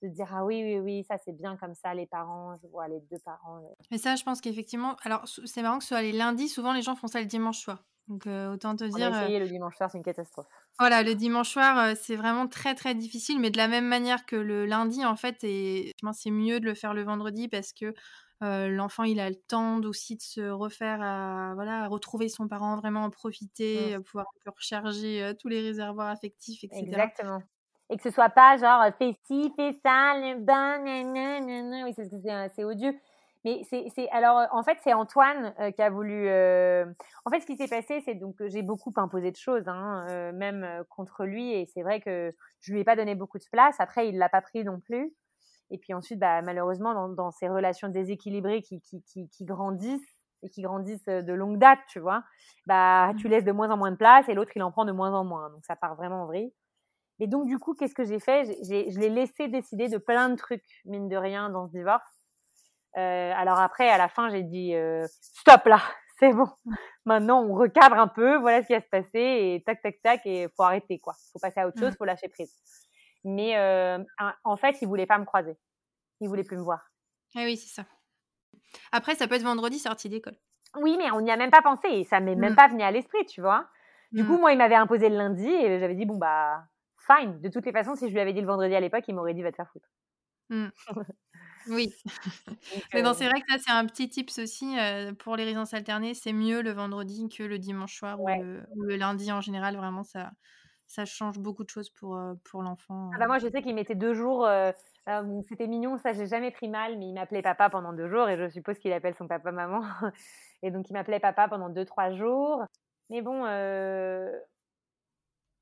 de 0.03 0.07
dire 0.07 0.27
ah 0.31 0.45
oui 0.45 0.63
oui 0.63 0.79
oui 0.79 1.05
ça 1.07 1.17
c'est 1.17 1.33
bien 1.33 1.57
comme 1.57 1.75
ça 1.75 1.93
les 1.93 2.05
parents 2.05 2.55
je 2.63 2.67
vois 2.69 2.87
les 2.87 3.01
deux 3.11 3.19
parents 3.25 3.57
euh. 3.57 3.83
mais 3.91 3.97
ça 3.97 4.15
je 4.15 4.23
pense 4.23 4.39
qu'effectivement 4.39 4.95
alors 5.03 5.25
c'est 5.27 5.61
marrant 5.61 5.77
que 5.77 5.83
ce 5.83 5.89
soit 5.89 6.01
les 6.01 6.13
lundis 6.13 6.47
souvent 6.47 6.71
les 6.71 6.81
gens 6.81 6.95
font 6.95 7.07
ça 7.07 7.19
le 7.19 7.25
dimanche 7.25 7.59
soir 7.59 7.83
donc 8.07 8.25
autant 8.25 8.77
te 8.77 8.85
dire 8.85 9.13
a 9.13 9.23
essayé, 9.23 9.39
le 9.39 9.47
dimanche 9.49 9.75
soir 9.75 9.91
c'est 9.91 9.97
une 9.97 10.05
catastrophe 10.05 10.47
voilà 10.79 11.03
le 11.03 11.15
dimanche 11.15 11.49
soir 11.49 11.97
c'est 11.97 12.15
vraiment 12.15 12.47
très 12.47 12.75
très 12.75 12.95
difficile 12.95 13.41
mais 13.41 13.49
de 13.49 13.57
la 13.57 13.67
même 13.67 13.87
manière 13.87 14.25
que 14.25 14.37
le 14.37 14.65
lundi 14.65 15.03
en 15.03 15.17
fait 15.17 15.43
et 15.43 15.93
c'est 16.13 16.31
mieux 16.31 16.61
de 16.61 16.65
le 16.65 16.75
faire 16.75 16.93
le 16.93 17.03
vendredi 17.03 17.49
parce 17.49 17.73
que 17.73 17.93
l'enfant 18.41 19.03
il 19.03 19.19
a 19.19 19.29
le 19.29 19.35
temps 19.35 19.81
aussi 19.81 20.15
de 20.15 20.21
se 20.21 20.49
refaire 20.49 21.01
à 21.01 21.53
voilà 21.55 21.87
retrouver 21.87 22.29
son 22.29 22.47
parent 22.47 22.75
vraiment 22.77 23.03
en 23.03 23.09
profiter 23.09 23.97
mmh. 23.97 24.03
pouvoir 24.03 24.25
recharger 24.45 25.33
tous 25.39 25.49
les 25.49 25.61
réservoirs 25.61 26.09
affectifs 26.09 26.63
etc 26.63 26.81
exactement. 26.81 27.43
Et 27.89 27.97
que 27.97 28.03
ce 28.03 28.11
soit 28.11 28.29
pas 28.29 28.57
genre 28.57 28.83
fais 28.97 29.17
ci 29.25 29.51
fais 29.55 29.73
ça 29.83 30.13
le 30.15 30.39
bain 30.39 31.83
oui 31.85 31.93
c'est 31.95 32.09
c'est 32.55 32.63
odieux. 32.63 32.95
Mais 33.45 33.61
c'est 33.69 34.09
alors 34.11 34.47
en 34.51 34.63
fait 34.63 34.77
c'est 34.83 34.93
Antoine 34.93 35.53
qui 35.73 35.81
a 35.81 35.89
voulu 35.89 36.27
en 36.27 37.31
fait 37.31 37.39
ce 37.39 37.45
qui 37.45 37.55
s'est 37.55 37.69
passé 37.69 38.01
c'est 38.03 38.15
donc 38.15 38.35
j'ai 38.47 38.61
beaucoup 38.61 38.93
imposé 38.97 39.31
de 39.31 39.37
choses 39.37 39.67
hein, 39.67 40.31
même 40.33 40.83
contre 40.89 41.25
lui. 41.25 41.53
Et 41.53 41.65
c'est 41.73 41.81
vrai 41.81 42.01
que 42.01 42.35
je 42.59 42.73
lui 42.73 42.81
ai 42.81 42.83
pas 42.83 42.97
donné 42.97 43.15
beaucoup 43.15 43.37
de 43.37 43.45
place. 43.51 43.75
Après 43.79 44.09
il 44.09 44.17
l'a 44.17 44.27
pas 44.27 44.41
pris 44.41 44.63
non 44.63 44.79
plus 44.79 45.13
et 45.71 45.77
puis 45.77 45.93
ensuite, 45.93 46.19
bah, 46.19 46.41
malheureusement, 46.41 47.09
dans, 47.09 47.31
ces 47.31 47.47
relations 47.47 47.89
déséquilibrées 47.89 48.61
qui, 48.61 48.81
qui, 48.81 49.01
qui, 49.29 49.45
grandissent 49.45 50.01
et 50.41 50.49
qui 50.49 50.61
grandissent 50.61 51.05
de 51.05 51.33
longue 51.33 51.57
date, 51.57 51.79
tu 51.87 51.99
vois, 51.99 52.23
bah, 52.65 53.11
tu 53.19 53.27
mmh. 53.27 53.31
laisses 53.31 53.43
de 53.43 53.51
moins 53.51 53.69
en 53.69 53.77
moins 53.77 53.91
de 53.91 53.97
place 53.97 54.27
et 54.29 54.33
l'autre, 54.33 54.51
il 54.55 54.63
en 54.63 54.71
prend 54.71 54.85
de 54.85 54.91
moins 54.91 55.13
en 55.13 55.23
moins. 55.23 55.49
Donc, 55.49 55.63
ça 55.65 55.75
part 55.75 55.95
vraiment 55.95 56.23
en 56.23 56.25
vrille. 56.25 56.51
Et 57.19 57.27
donc, 57.27 57.47
du 57.47 57.59
coup, 57.59 57.73
qu'est-ce 57.73 57.93
que 57.93 58.05
j'ai 58.05 58.19
fait? 58.19 58.45
Je 58.63 58.99
l'ai 58.99 59.09
laissé 59.09 59.47
décider 59.49 59.89
de 59.89 59.97
plein 59.97 60.29
de 60.29 60.35
trucs, 60.35 60.63
mine 60.85 61.09
de 61.09 61.17
rien, 61.17 61.49
dans 61.49 61.67
ce 61.67 61.73
divorce. 61.73 62.19
Euh, 62.97 63.31
alors 63.35 63.59
après, 63.59 63.89
à 63.89 63.97
la 63.97 64.07
fin, 64.07 64.29
j'ai 64.29 64.43
dit 64.43 64.73
euh, 64.73 65.05
stop 65.21 65.65
là, 65.65 65.79
c'est 66.19 66.33
bon. 66.33 66.47
Maintenant, 67.05 67.43
on 67.43 67.53
recadre 67.53 67.97
un 67.97 68.07
peu. 68.07 68.37
Voilà 68.37 68.61
ce 68.61 68.67
qui 68.67 68.73
va 68.73 68.81
se 68.81 68.89
passer 68.89 69.19
et 69.19 69.63
tac, 69.65 69.81
tac, 69.81 70.01
tac. 70.01 70.21
Et 70.25 70.47
faut 70.55 70.63
arrêter 70.63 70.99
quoi. 70.99 71.13
Faut 71.33 71.39
passer 71.39 71.59
à 71.59 71.67
autre 71.67 71.79
chose. 71.79 71.91
Mmh. 71.91 71.97
Faut 71.97 72.05
lâcher 72.05 72.29
prise. 72.29 72.53
Mais 73.23 73.57
euh, 73.57 73.99
en 74.43 74.55
fait, 74.55 74.77
il 74.81 74.87
voulait 74.87 75.05
pas 75.05 75.17
me 75.17 75.25
croiser. 75.25 75.57
Il 76.21 76.29
voulait 76.29 76.43
plus 76.43 76.57
me 76.57 76.63
voir. 76.63 76.91
Ah 77.35 77.43
oui, 77.43 77.57
c'est 77.57 77.73
ça. 77.73 77.85
Après, 78.91 79.15
ça 79.15 79.27
peut 79.27 79.35
être 79.35 79.43
vendredi 79.43 79.79
sortie 79.79 80.09
d'école. 80.09 80.37
Oui, 80.77 80.95
mais 80.97 81.11
on 81.11 81.21
n'y 81.21 81.31
a 81.31 81.37
même 81.37 81.51
pas 81.51 81.61
pensé 81.61 81.87
et 81.89 82.03
ça 82.03 82.19
m'est 82.19 82.35
même 82.35 82.53
mmh. 82.53 82.55
pas 82.55 82.67
venu 82.67 82.83
à 82.83 82.91
l'esprit, 82.91 83.25
tu 83.25 83.41
vois. 83.41 83.67
Du 84.11 84.25
coup, 84.25 84.37
mmh. 84.37 84.39
moi, 84.39 84.51
il 84.51 84.57
m'avait 84.57 84.75
imposé 84.75 85.09
le 85.09 85.17
lundi 85.17 85.47
et 85.47 85.79
j'avais 85.79 85.95
dit 85.95 86.05
bon 86.05 86.17
bah 86.17 86.63
fine. 86.97 87.39
De 87.41 87.49
toutes 87.49 87.65
les 87.65 87.71
façons, 87.71 87.95
si 87.95 88.07
je 88.07 88.13
lui 88.13 88.19
avais 88.19 88.33
dit 88.33 88.41
le 88.41 88.47
vendredi 88.47 88.75
à 88.75 88.79
l'époque, 88.79 89.03
il 89.07 89.15
m'aurait 89.15 89.33
dit 89.33 89.41
va 89.41 89.51
te 89.51 89.55
faire 89.55 89.69
foutre. 89.71 89.89
Mmh. 90.49 90.67
oui. 91.69 91.93
mais 92.93 93.01
bon, 93.01 93.13
c'est 93.13 93.27
vrai 93.27 93.41
que 93.41 93.51
ça, 93.51 93.57
c'est 93.59 93.71
un 93.71 93.85
petit 93.85 94.09
tips 94.09 94.39
aussi 94.39 94.75
pour 95.19 95.35
les 95.35 95.43
résidences 95.43 95.73
alternées. 95.73 96.13
C'est 96.13 96.33
mieux 96.33 96.61
le 96.61 96.71
vendredi 96.71 97.27
que 97.29 97.43
le 97.43 97.57
dimanche 97.57 97.97
soir 97.97 98.21
ou, 98.21 98.27
le, 98.27 98.95
lundi 98.95 99.31
en 99.31 99.41
général. 99.41 99.75
Vraiment, 99.75 100.03
ça, 100.03 100.31
ça 100.89 101.05
change 101.05 101.39
beaucoup 101.39 101.63
de 101.63 101.69
choses 101.69 101.89
pour, 101.91 102.19
pour 102.43 102.63
l'enfant. 102.63 103.11
Ah 103.13 103.19
bah 103.19 103.27
moi, 103.27 103.37
je 103.37 103.47
sais 103.47 103.61
qu'il 103.61 103.75
mettait 103.75 103.95
deux 103.95 104.13
jours. 104.13 104.49
C'était 105.47 105.67
mignon, 105.67 105.97
ça, 105.99 106.13
j'ai 106.13 106.27
jamais 106.27 106.51
pris 106.51 106.67
mal, 106.67 106.97
mais 106.97 107.07
il 107.07 107.13
m'appelait 107.13 107.41
papa 107.41 107.69
pendant 107.69 107.93
deux 107.93 108.09
jours 108.09 108.27
et 108.27 108.37
je 108.37 108.49
suppose 108.49 108.77
qu'il 108.79 108.91
appelle 108.91 109.15
son 109.15 109.27
papa-maman. 109.27 109.81
Et 110.61 110.71
donc, 110.71 110.89
il 110.89 110.93
m'appelait 110.93 111.21
papa 111.21 111.47
pendant 111.47 111.69
deux, 111.69 111.85
trois 111.85 112.11
jours. 112.11 112.63
Mais 113.09 113.21
bon, 113.21 113.45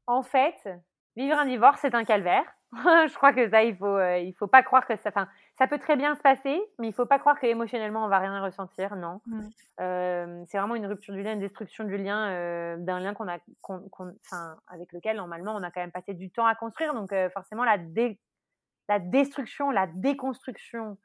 en 0.07 0.23
fait, 0.23 0.55
vivre 1.15 1.37
un 1.37 1.45
divorce, 1.45 1.79
c'est 1.81 1.93
un 1.93 2.05
calvaire. 2.05 2.45
je 2.73 3.13
crois 3.15 3.33
que 3.33 3.49
ça, 3.49 3.63
il 3.63 3.75
faut, 3.75 3.99
il 3.99 4.33
faut 4.39 4.47
pas 4.47 4.63
croire 4.63 4.87
que 4.87 4.95
ça. 4.95 5.09
Enfin, 5.09 5.27
ça 5.57 5.67
peut 5.67 5.79
très 5.79 5.95
bien 5.95 6.15
se 6.15 6.21
passer, 6.21 6.61
mais 6.77 6.87
il 6.87 6.93
faut 6.93 7.05
pas 7.05 7.19
croire 7.19 7.39
qu'émotionnellement 7.39 8.05
on 8.05 8.09
va 8.09 8.19
rien 8.19 8.43
ressentir. 8.43 8.95
Non, 8.95 9.21
mmh. 9.25 9.41
c'est 10.45 10.57
vraiment 10.57 10.75
une 10.75 10.85
rupture 10.85 11.13
du 11.13 11.23
lien, 11.23 11.33
une 11.33 11.39
destruction 11.39 11.83
du 11.83 11.97
lien, 11.97 12.77
d'un 12.77 12.99
lien 12.99 13.13
qu'on 13.13 13.27
a, 13.27 13.37
enfin, 13.63 14.55
avec 14.67 14.93
lequel 14.93 15.17
normalement 15.17 15.55
on 15.55 15.63
a 15.63 15.71
quand 15.71 15.81
même 15.81 15.91
passé 15.91 16.13
du 16.13 16.29
temps 16.29 16.45
à 16.45 16.55
construire. 16.55 16.93
Donc 16.93 17.13
forcément 17.33 17.63
la, 17.63 17.77
la 18.87 18.99
destruction, 18.99 19.71
la 19.71 19.87
déconstruction 19.87 20.97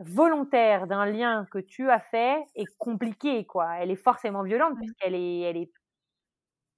volontaire 0.00 0.86
d'un 0.86 1.04
lien 1.04 1.46
que 1.50 1.58
tu 1.58 1.90
as 1.90 2.00
fait 2.00 2.42
est 2.54 2.66
compliquée, 2.78 3.44
quoi. 3.44 3.76
Elle 3.78 3.90
est 3.90 3.96
forcément 3.96 4.42
violente 4.42 4.76
puisqu'elle 4.78 5.14
est, 5.14 5.40
elle 5.40 5.56
est 5.58 5.70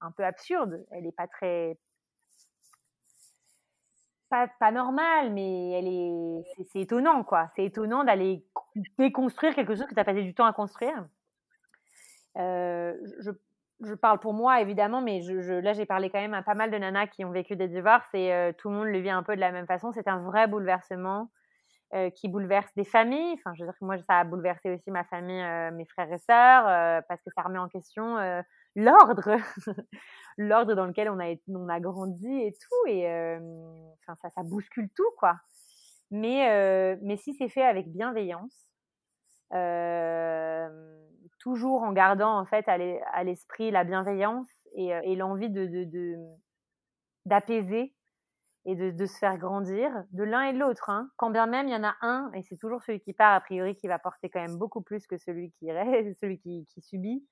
un 0.00 0.10
peu 0.10 0.24
absurde. 0.24 0.84
Elle 0.90 1.04
n'est 1.04 1.12
pas 1.12 1.28
très 1.28 1.78
pas, 4.58 4.70
normal, 4.70 5.32
mais 5.32 5.70
elle 5.72 5.88
est, 5.88 6.64
c'est, 6.72 6.80
étonnant, 6.80 7.22
quoi. 7.24 7.48
C'est 7.54 7.64
étonnant 7.64 8.04
d'aller 8.04 8.44
déconstruire 8.98 9.54
quelque 9.54 9.74
chose 9.74 9.86
que 9.86 9.94
tu 9.94 10.00
as 10.00 10.04
passé 10.04 10.22
du 10.22 10.34
temps 10.34 10.46
à 10.46 10.52
construire. 10.52 11.06
Euh, 12.38 12.94
je, 13.20 13.30
je, 13.84 13.94
parle 13.94 14.18
pour 14.18 14.32
moi, 14.32 14.60
évidemment, 14.60 15.02
mais 15.02 15.20
je, 15.20 15.52
là, 15.60 15.74
j'ai 15.74 15.86
parlé 15.86 16.08
quand 16.08 16.20
même 16.20 16.34
à 16.34 16.42
pas 16.42 16.54
mal 16.54 16.70
de 16.70 16.78
nanas 16.78 17.08
qui 17.08 17.24
ont 17.24 17.30
vécu 17.30 17.56
des 17.56 17.68
divorces 17.68 18.08
et 18.14 18.32
euh, 18.32 18.52
tout 18.56 18.70
le 18.70 18.76
monde 18.76 18.88
le 18.88 18.98
vit 18.98 19.10
un 19.10 19.22
peu 19.22 19.34
de 19.34 19.40
la 19.40 19.52
même 19.52 19.66
façon. 19.66 19.92
C'est 19.92 20.08
un 20.08 20.20
vrai 20.20 20.46
bouleversement 20.46 21.30
euh, 21.94 22.08
qui 22.08 22.28
bouleverse 22.28 22.72
des 22.74 22.84
familles. 22.84 23.34
Enfin, 23.34 23.52
je 23.54 23.62
veux 23.62 23.68
dire 23.68 23.78
que 23.78 23.84
moi, 23.84 23.98
ça 23.98 24.20
a 24.20 24.24
bouleversé 24.24 24.70
aussi 24.70 24.90
ma 24.90 25.04
famille, 25.04 25.44
mes 25.72 25.84
frères 25.84 26.10
et 26.10 26.18
sœurs, 26.18 27.02
parce 27.06 27.20
que 27.22 27.30
ça 27.34 27.42
remet 27.42 27.58
en 27.58 27.68
question 27.68 28.16
l'ordre, 28.76 29.36
l'ordre 30.36 30.74
dans 30.74 30.86
lequel 30.86 31.08
on 31.08 31.18
a, 31.20 31.34
on 31.48 31.68
a 31.68 31.80
grandi 31.80 32.28
et 32.28 32.52
tout. 32.52 32.88
Et 32.88 33.02
ça, 34.06 34.30
ça 34.30 34.42
bouscule 34.42 34.90
tout, 34.94 35.10
quoi. 35.18 35.36
Mais, 36.10 36.96
mais 37.02 37.16
si 37.16 37.34
c'est 37.34 37.48
fait 37.48 37.64
avec 37.64 37.90
bienveillance, 37.90 38.66
toujours 41.42 41.82
en 41.82 41.92
gardant 41.92 42.38
en 42.38 42.46
fait 42.46 42.68
à 42.68 43.24
l'esprit 43.24 43.70
la 43.70 43.84
bienveillance 43.84 44.48
et, 44.74 45.16
l'envie 45.16 45.50
de, 45.50 46.16
d'apaiser 47.26 47.94
et 48.64 48.76
de, 48.76 49.06
se 49.06 49.18
faire 49.18 49.38
grandir 49.38 49.90
de 50.12 50.22
l'un 50.22 50.44
et 50.44 50.52
de 50.52 50.58
l'autre. 50.58 50.88
Hein. 50.88 51.10
Quand 51.16 51.30
bien 51.30 51.46
même 51.46 51.66
il 51.68 51.72
y 51.72 51.76
en 51.76 51.84
a 51.84 51.96
un, 52.00 52.30
et 52.34 52.42
c'est 52.44 52.56
toujours 52.56 52.82
celui 52.82 53.00
qui 53.00 53.12
part 53.12 53.34
a 53.34 53.40
priori 53.40 53.74
qui 53.74 53.88
va 53.88 53.98
porter 53.98 54.30
quand 54.30 54.40
même 54.40 54.56
beaucoup 54.56 54.82
plus 54.82 55.06
que 55.06 55.18
celui 55.18 55.50
qui 55.58 55.72
reste, 55.72 56.16
celui 56.20 56.38
qui 56.38 56.66
subit. 56.80 57.26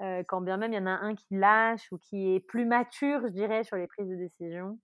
Euh, 0.00 0.22
quand 0.26 0.40
bien 0.40 0.56
même 0.56 0.72
il 0.72 0.76
y 0.76 0.78
en 0.78 0.86
a 0.86 0.90
un 0.90 1.14
qui 1.16 1.26
lâche 1.34 1.90
ou 1.90 1.98
qui 1.98 2.34
est 2.34 2.40
plus 2.40 2.64
mature, 2.64 3.20
je 3.22 3.32
dirais, 3.32 3.64
sur 3.64 3.76
les 3.76 3.88
prises 3.88 4.08
de 4.08 4.14
décision. 4.14 4.78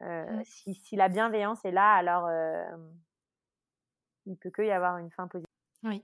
Euh, 0.00 0.24
mmh. 0.24 0.44
si, 0.44 0.74
si, 0.74 0.96
la 0.96 1.08
bienveillance 1.08 1.64
est 1.64 1.70
là, 1.70 1.92
alors 1.92 2.26
euh, 2.26 2.64
il 4.26 4.36
peut 4.36 4.50
que 4.50 4.62
y 4.62 4.70
avoir 4.70 4.96
une 4.98 5.10
fin 5.10 5.28
positive. 5.28 5.46
Oui. 5.84 6.02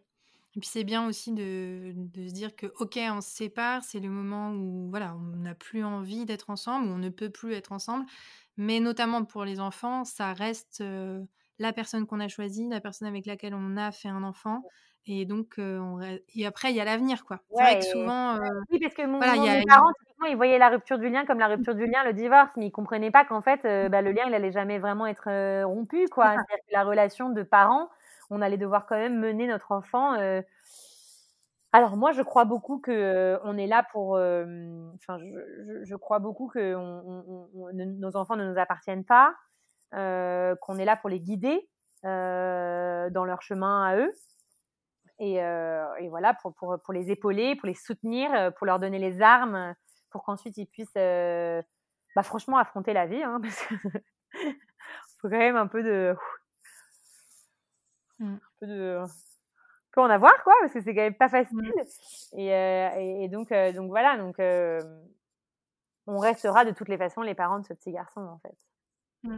Et 0.55 0.61
puis 0.61 0.68
c'est 0.68 0.85
bien 0.85 1.07
aussi 1.07 1.33
de, 1.33 1.93
de, 1.95 2.29
se 2.29 2.33
dire 2.33 2.55
que 2.55 2.66
ok, 2.79 2.99
on 3.11 3.20
se 3.20 3.31
sépare, 3.31 3.83
c'est 3.83 4.01
le 4.01 4.09
moment 4.09 4.53
où 4.53 4.89
voilà, 4.91 5.14
on 5.14 5.37
n'a 5.37 5.55
plus 5.55 5.85
envie 5.85 6.24
d'être 6.26 6.51
ensemble, 6.51 6.89
où 6.89 6.91
on 6.91 6.99
ne 6.99 7.11
peut 7.11 7.31
plus 7.31 7.55
être 7.55 7.72
ensemble. 7.72 8.05
Mais 8.57 8.81
notamment 8.81 9.24
pour 9.24 9.45
les 9.45 9.61
enfants, 9.61 10.05
ça 10.05 10.33
reste 10.33 10.83
la 11.59 11.72
personne 11.72 12.07
qu'on 12.07 12.20
a 12.20 12.29
choisie, 12.29 12.68
la 12.68 12.81
personne 12.81 13.09
avec 13.09 13.26
laquelle 13.26 13.55
on 13.55 13.76
a 13.76 13.93
fait 13.93 14.09
un 14.09 14.22
enfant. 14.22 14.64
Et 15.11 15.24
donc, 15.24 15.54
on... 15.59 16.00
et 16.34 16.46
après, 16.46 16.70
il 16.70 16.76
y 16.76 16.80
a 16.82 16.84
l'avenir, 16.84 17.24
quoi. 17.24 17.40
c'est 17.50 17.62
vrai 17.62 17.78
que 17.78 17.84
souvent. 17.86 18.38
Oui, 18.70 18.78
parce 18.78 18.92
que 18.92 19.06
mon, 19.06 19.18
mes 19.18 19.64
parents, 19.64 19.90
ils 20.28 20.36
voyaient 20.36 20.59
la 20.59 20.68
rupture 20.68 20.98
du 20.98 21.09
lien 21.09 21.24
comme 21.24 21.38
la 21.38 21.46
rupture 21.46 21.74
du 21.74 21.86
lien, 21.86 22.04
le 22.04 22.12
divorce, 22.12 22.50
mais 22.56 22.66
ils 22.66 22.70
comprenaient 22.70 23.11
pas 23.11 23.24
qu'en 23.24 23.40
fait, 23.40 23.62
bah, 23.88 24.02
le 24.02 24.12
lien, 24.12 24.24
il 24.26 24.34
allait 24.34 24.52
jamais 24.52 24.78
vraiment 24.78 25.06
être 25.06 25.64
rompu, 25.64 26.06
quoi. 26.09 26.26
C'est-à-dire 26.26 26.64
que 26.68 26.72
la 26.72 26.84
relation 26.84 27.30
de 27.30 27.42
parents, 27.42 27.88
on 28.28 28.42
allait 28.42 28.59
devoir 28.59 28.84
quand 28.84 28.96
même 28.96 29.18
mener 29.18 29.46
notre 29.46 29.72
enfant. 29.72 30.14
Alors 31.72 31.96
moi, 31.96 32.12
je 32.12 32.22
crois 32.22 32.44
beaucoup 32.44 32.78
que 32.78 33.38
on 33.44 33.56
est 33.56 33.66
là 33.66 33.86
pour. 33.90 34.11
Enfin, 34.11 35.18
je, 35.18 35.84
je, 35.84 35.96
crois 35.96 36.18
beaucoup 36.18 36.48
que 36.48 36.74
on, 36.74 37.48
on, 37.54 37.72
nos 37.72 38.14
enfants 38.14 38.36
ne 38.36 38.44
nous 38.44 38.59
appartiennent 38.59 39.06
pas, 39.06 39.34
qu'on 39.90 40.76
est 40.78 40.84
là 40.84 40.96
pour 40.96 41.09
les 41.09 41.20
guider 41.20 41.66
dans 42.02 43.24
leur 43.24 43.40
chemin 43.40 43.86
à 43.86 43.96
eux 43.96 44.12
et, 45.18 45.42
euh, 45.42 45.94
et 45.96 46.08
voilà 46.08 46.34
pour, 46.34 46.54
pour, 46.54 46.76
pour, 46.82 46.94
les 46.94 47.10
épauler, 47.10 47.56
pour 47.56 47.66
les 47.66 47.74
soutenir, 47.74 48.32
euh, 48.32 48.50
pour 48.50 48.66
leur 48.66 48.78
donner 48.78 48.98
les 48.98 49.20
armes, 49.20 49.74
pour 50.10 50.22
qu'ensuite 50.22 50.56
ils 50.56 50.66
puissent, 50.66 50.88
euh, 50.96 51.60
bah, 52.14 52.22
franchement, 52.22 52.56
affronter 52.58 52.92
la 52.92 53.06
vie. 53.06 53.22
Hein, 53.22 53.40
parce 53.42 53.66
que 53.66 53.74
faut 55.20 55.28
quand 55.28 55.38
même 55.38 55.56
un 55.56 55.66
peu 55.66 55.82
de, 55.82 56.14
mmh. 58.20 58.34
un 58.34 58.40
peu 58.60 58.66
de, 58.66 59.00
peut 59.92 60.00
en 60.00 60.10
avoir 60.10 60.42
quoi, 60.44 60.54
parce 60.60 60.72
que 60.72 60.80
c'est 60.80 60.94
quand 60.94 61.02
même 61.02 61.14
pas 61.14 61.28
facile. 61.28 61.56
Mmh. 61.58 62.38
Et, 62.38 62.54
euh, 62.54 62.90
et, 63.22 63.28
donc, 63.28 63.50
euh, 63.50 63.72
donc 63.72 63.88
voilà, 63.88 64.16
donc 64.16 64.36
on 66.06 66.18
restera 66.18 66.64
de 66.64 66.70
toutes 66.70 66.88
les 66.88 66.96
façons 66.96 67.22
les 67.22 67.34
parents 67.34 67.58
de 67.58 67.66
ce 67.66 67.74
petit 67.74 67.90
garçon 67.90 68.20
en 68.20 68.38
fait. 68.38 68.56
Mmh. 69.24 69.36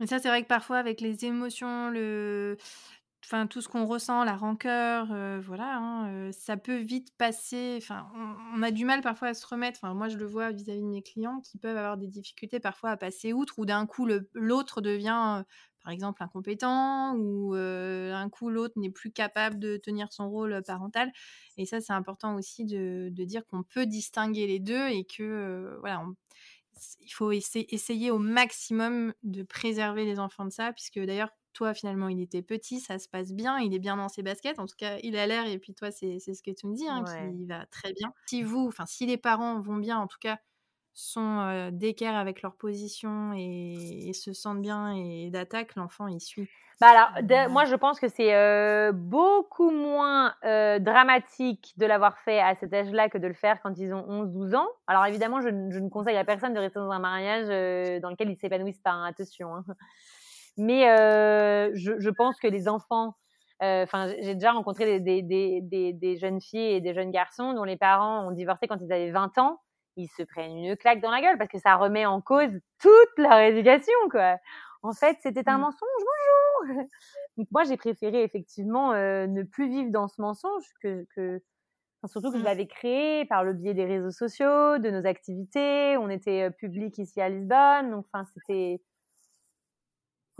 Mais 0.00 0.06
ça, 0.06 0.18
c'est 0.18 0.28
vrai 0.28 0.42
que 0.42 0.48
parfois, 0.48 0.78
avec 0.78 1.02
les 1.02 1.26
émotions, 1.26 1.90
le... 1.90 2.56
Enfin, 3.22 3.46
tout 3.46 3.60
ce 3.60 3.68
qu'on 3.68 3.86
ressent, 3.86 4.24
la 4.24 4.34
rancœur, 4.34 5.08
euh, 5.12 5.40
voilà, 5.44 5.76
hein, 5.76 6.08
euh, 6.10 6.32
ça 6.32 6.56
peut 6.56 6.78
vite 6.78 7.14
passer. 7.18 7.78
Enfin, 7.80 8.10
on, 8.54 8.62
a 8.62 8.70
du 8.70 8.84
mal 8.84 9.02
parfois 9.02 9.28
à 9.28 9.34
se 9.34 9.46
remettre. 9.46 9.78
Enfin, 9.82 9.94
moi, 9.94 10.08
je 10.08 10.16
le 10.16 10.24
vois 10.26 10.50
vis-à-vis 10.52 10.80
de 10.80 10.86
mes 10.86 11.02
clients 11.02 11.40
qui 11.40 11.58
peuvent 11.58 11.76
avoir 11.76 11.98
des 11.98 12.08
difficultés 12.08 12.60
parfois 12.60 12.90
à 12.90 12.96
passer 12.96 13.32
outre, 13.32 13.58
ou 13.58 13.66
d'un 13.66 13.86
coup, 13.86 14.08
l'autre 14.34 14.80
devient, 14.80 15.40
euh, 15.40 15.42
par 15.84 15.92
exemple, 15.92 16.22
incompétent, 16.22 17.14
ou 17.16 17.54
un 17.54 18.28
coup, 18.30 18.48
l'autre 18.50 18.74
n'est 18.78 18.90
plus 18.90 19.12
capable 19.12 19.58
de 19.58 19.76
tenir 19.76 20.12
son 20.12 20.30
rôle 20.30 20.62
parental. 20.66 21.12
Et 21.58 21.66
ça, 21.66 21.80
c'est 21.80 21.92
important 21.92 22.36
aussi 22.36 22.64
de, 22.64 23.10
dire 23.10 23.46
qu'on 23.46 23.62
peut 23.62 23.86
distinguer 23.86 24.46
les 24.46 24.60
deux 24.60 24.88
et 24.88 25.04
que, 25.04 25.76
voilà, 25.80 26.04
il 27.00 27.10
faut 27.12 27.32
essayer, 27.32 28.10
au 28.10 28.18
maximum 28.18 29.12
de 29.22 29.42
préserver 29.42 30.04
les 30.04 30.18
enfants 30.18 30.44
de 30.44 30.50
ça, 30.50 30.72
puisque 30.72 30.98
d'ailleurs, 30.98 31.30
toi, 31.52 31.74
finalement, 31.74 32.08
il 32.08 32.20
était 32.20 32.42
petit, 32.42 32.80
ça 32.80 32.98
se 32.98 33.08
passe 33.08 33.32
bien, 33.32 33.58
il 33.58 33.74
est 33.74 33.78
bien 33.78 33.96
dans 33.96 34.08
ses 34.08 34.22
baskets. 34.22 34.58
En 34.58 34.66
tout 34.66 34.76
cas, 34.76 34.98
il 35.02 35.16
a 35.16 35.26
l'air, 35.26 35.46
et 35.46 35.58
puis 35.58 35.74
toi, 35.74 35.90
c'est 35.90 36.18
ce 36.18 36.42
que 36.42 36.50
tu 36.50 36.66
me 36.66 36.74
dis, 36.74 36.88
hein, 36.88 37.04
qu'il 37.04 37.46
va 37.46 37.66
très 37.66 37.92
bien. 37.92 38.12
Si 38.26 38.42
vous, 38.42 38.66
enfin, 38.66 38.86
si 38.86 39.06
les 39.06 39.16
parents 39.16 39.60
vont 39.60 39.76
bien, 39.76 39.98
en 39.98 40.06
tout 40.06 40.18
cas, 40.20 40.38
sont 40.92 41.70
d'équerre 41.72 42.16
avec 42.16 42.42
leur 42.42 42.56
position 42.56 43.32
et, 43.34 44.12
se 44.12 44.32
sentent 44.32 44.60
bien 44.60 44.92
et 44.94 45.30
d'attaque, 45.30 45.76
l'enfant 45.76 46.08
il 46.08 46.20
suit. 46.20 46.48
Bah 46.80 46.88
alors, 46.88 47.50
moi 47.50 47.66
je 47.66 47.74
pense 47.74 48.00
que 48.00 48.08
c'est 48.08 48.92
beaucoup 48.92 49.70
moins 49.70 50.34
dramatique 50.42 51.72
de 51.76 51.86
l'avoir 51.86 52.18
fait 52.18 52.40
à 52.40 52.54
cet 52.56 52.72
âge-là 52.72 53.08
que 53.08 53.18
de 53.18 53.26
le 53.26 53.34
faire 53.34 53.60
quand 53.62 53.78
ils 53.78 53.92
ont 53.94 54.24
11-12 54.24 54.56
ans. 54.56 54.68
Alors 54.86 55.06
évidemment, 55.06 55.40
je, 55.40 55.48
ne 55.48 55.88
conseille 55.88 56.16
à 56.16 56.24
personne 56.24 56.54
de 56.54 56.58
rester 56.58 56.78
dans 56.78 56.90
un 56.90 56.98
mariage 56.98 57.46
dans 58.00 58.10
lequel 58.10 58.30
ils 58.30 58.36
s'épanouissent 58.36 58.80
pas, 58.80 58.90
hein, 58.90 59.04
attention. 59.04 59.54
Hein. 59.54 59.64
Mais 60.56 60.82
je, 61.74 61.98
je, 61.98 62.10
pense 62.10 62.38
que 62.38 62.48
les 62.48 62.68
enfants, 62.68 63.14
enfin 63.60 64.12
j'ai 64.20 64.34
déjà 64.34 64.52
rencontré 64.52 65.00
des, 65.00 65.22
des, 65.22 65.60
des, 65.62 65.92
des, 65.92 66.16
jeunes 66.16 66.40
filles 66.40 66.74
et 66.74 66.80
des 66.80 66.94
jeunes 66.94 67.10
garçons 67.10 67.54
dont 67.54 67.64
les 67.64 67.76
parents 67.76 68.28
ont 68.28 68.32
divorcé 68.32 68.66
quand 68.68 68.78
ils 68.80 68.92
avaient 68.92 69.10
20 69.10 69.38
ans 69.38 69.60
ils 69.96 70.08
se 70.08 70.22
prennent 70.22 70.56
une 70.56 70.76
claque 70.76 71.00
dans 71.00 71.10
la 71.10 71.20
gueule 71.20 71.38
parce 71.38 71.50
que 71.50 71.58
ça 71.58 71.76
remet 71.76 72.06
en 72.06 72.20
cause 72.20 72.50
toute 72.80 73.18
leur 73.18 73.38
éducation, 73.38 73.92
quoi. 74.10 74.36
En 74.82 74.92
fait, 74.92 75.18
c'était 75.20 75.48
un 75.48 75.58
mmh. 75.58 75.60
mensonge, 75.60 75.88
bonjour. 75.98 76.84
Donc 77.36 77.48
moi, 77.50 77.64
j'ai 77.64 77.76
préféré 77.76 78.22
effectivement 78.22 78.92
euh, 78.92 79.26
ne 79.26 79.42
plus 79.42 79.68
vivre 79.68 79.90
dans 79.90 80.08
ce 80.08 80.20
mensonge 80.20 80.64
que, 80.82 81.06
que 81.14 81.42
surtout 82.06 82.30
que 82.30 82.38
je 82.38 82.42
mmh. 82.42 82.46
l'avais 82.46 82.66
créé 82.66 83.24
par 83.26 83.44
le 83.44 83.52
biais 83.52 83.74
des 83.74 83.84
réseaux 83.84 84.10
sociaux, 84.10 84.78
de 84.78 84.90
nos 84.90 85.06
activités. 85.06 85.98
On 85.98 86.08
était 86.08 86.48
euh, 86.48 86.50
public 86.50 86.96
ici 86.98 87.20
à 87.20 87.28
Lisbonne, 87.28 87.90
donc 87.90 88.06
enfin 88.12 88.24
c'était 88.34 88.80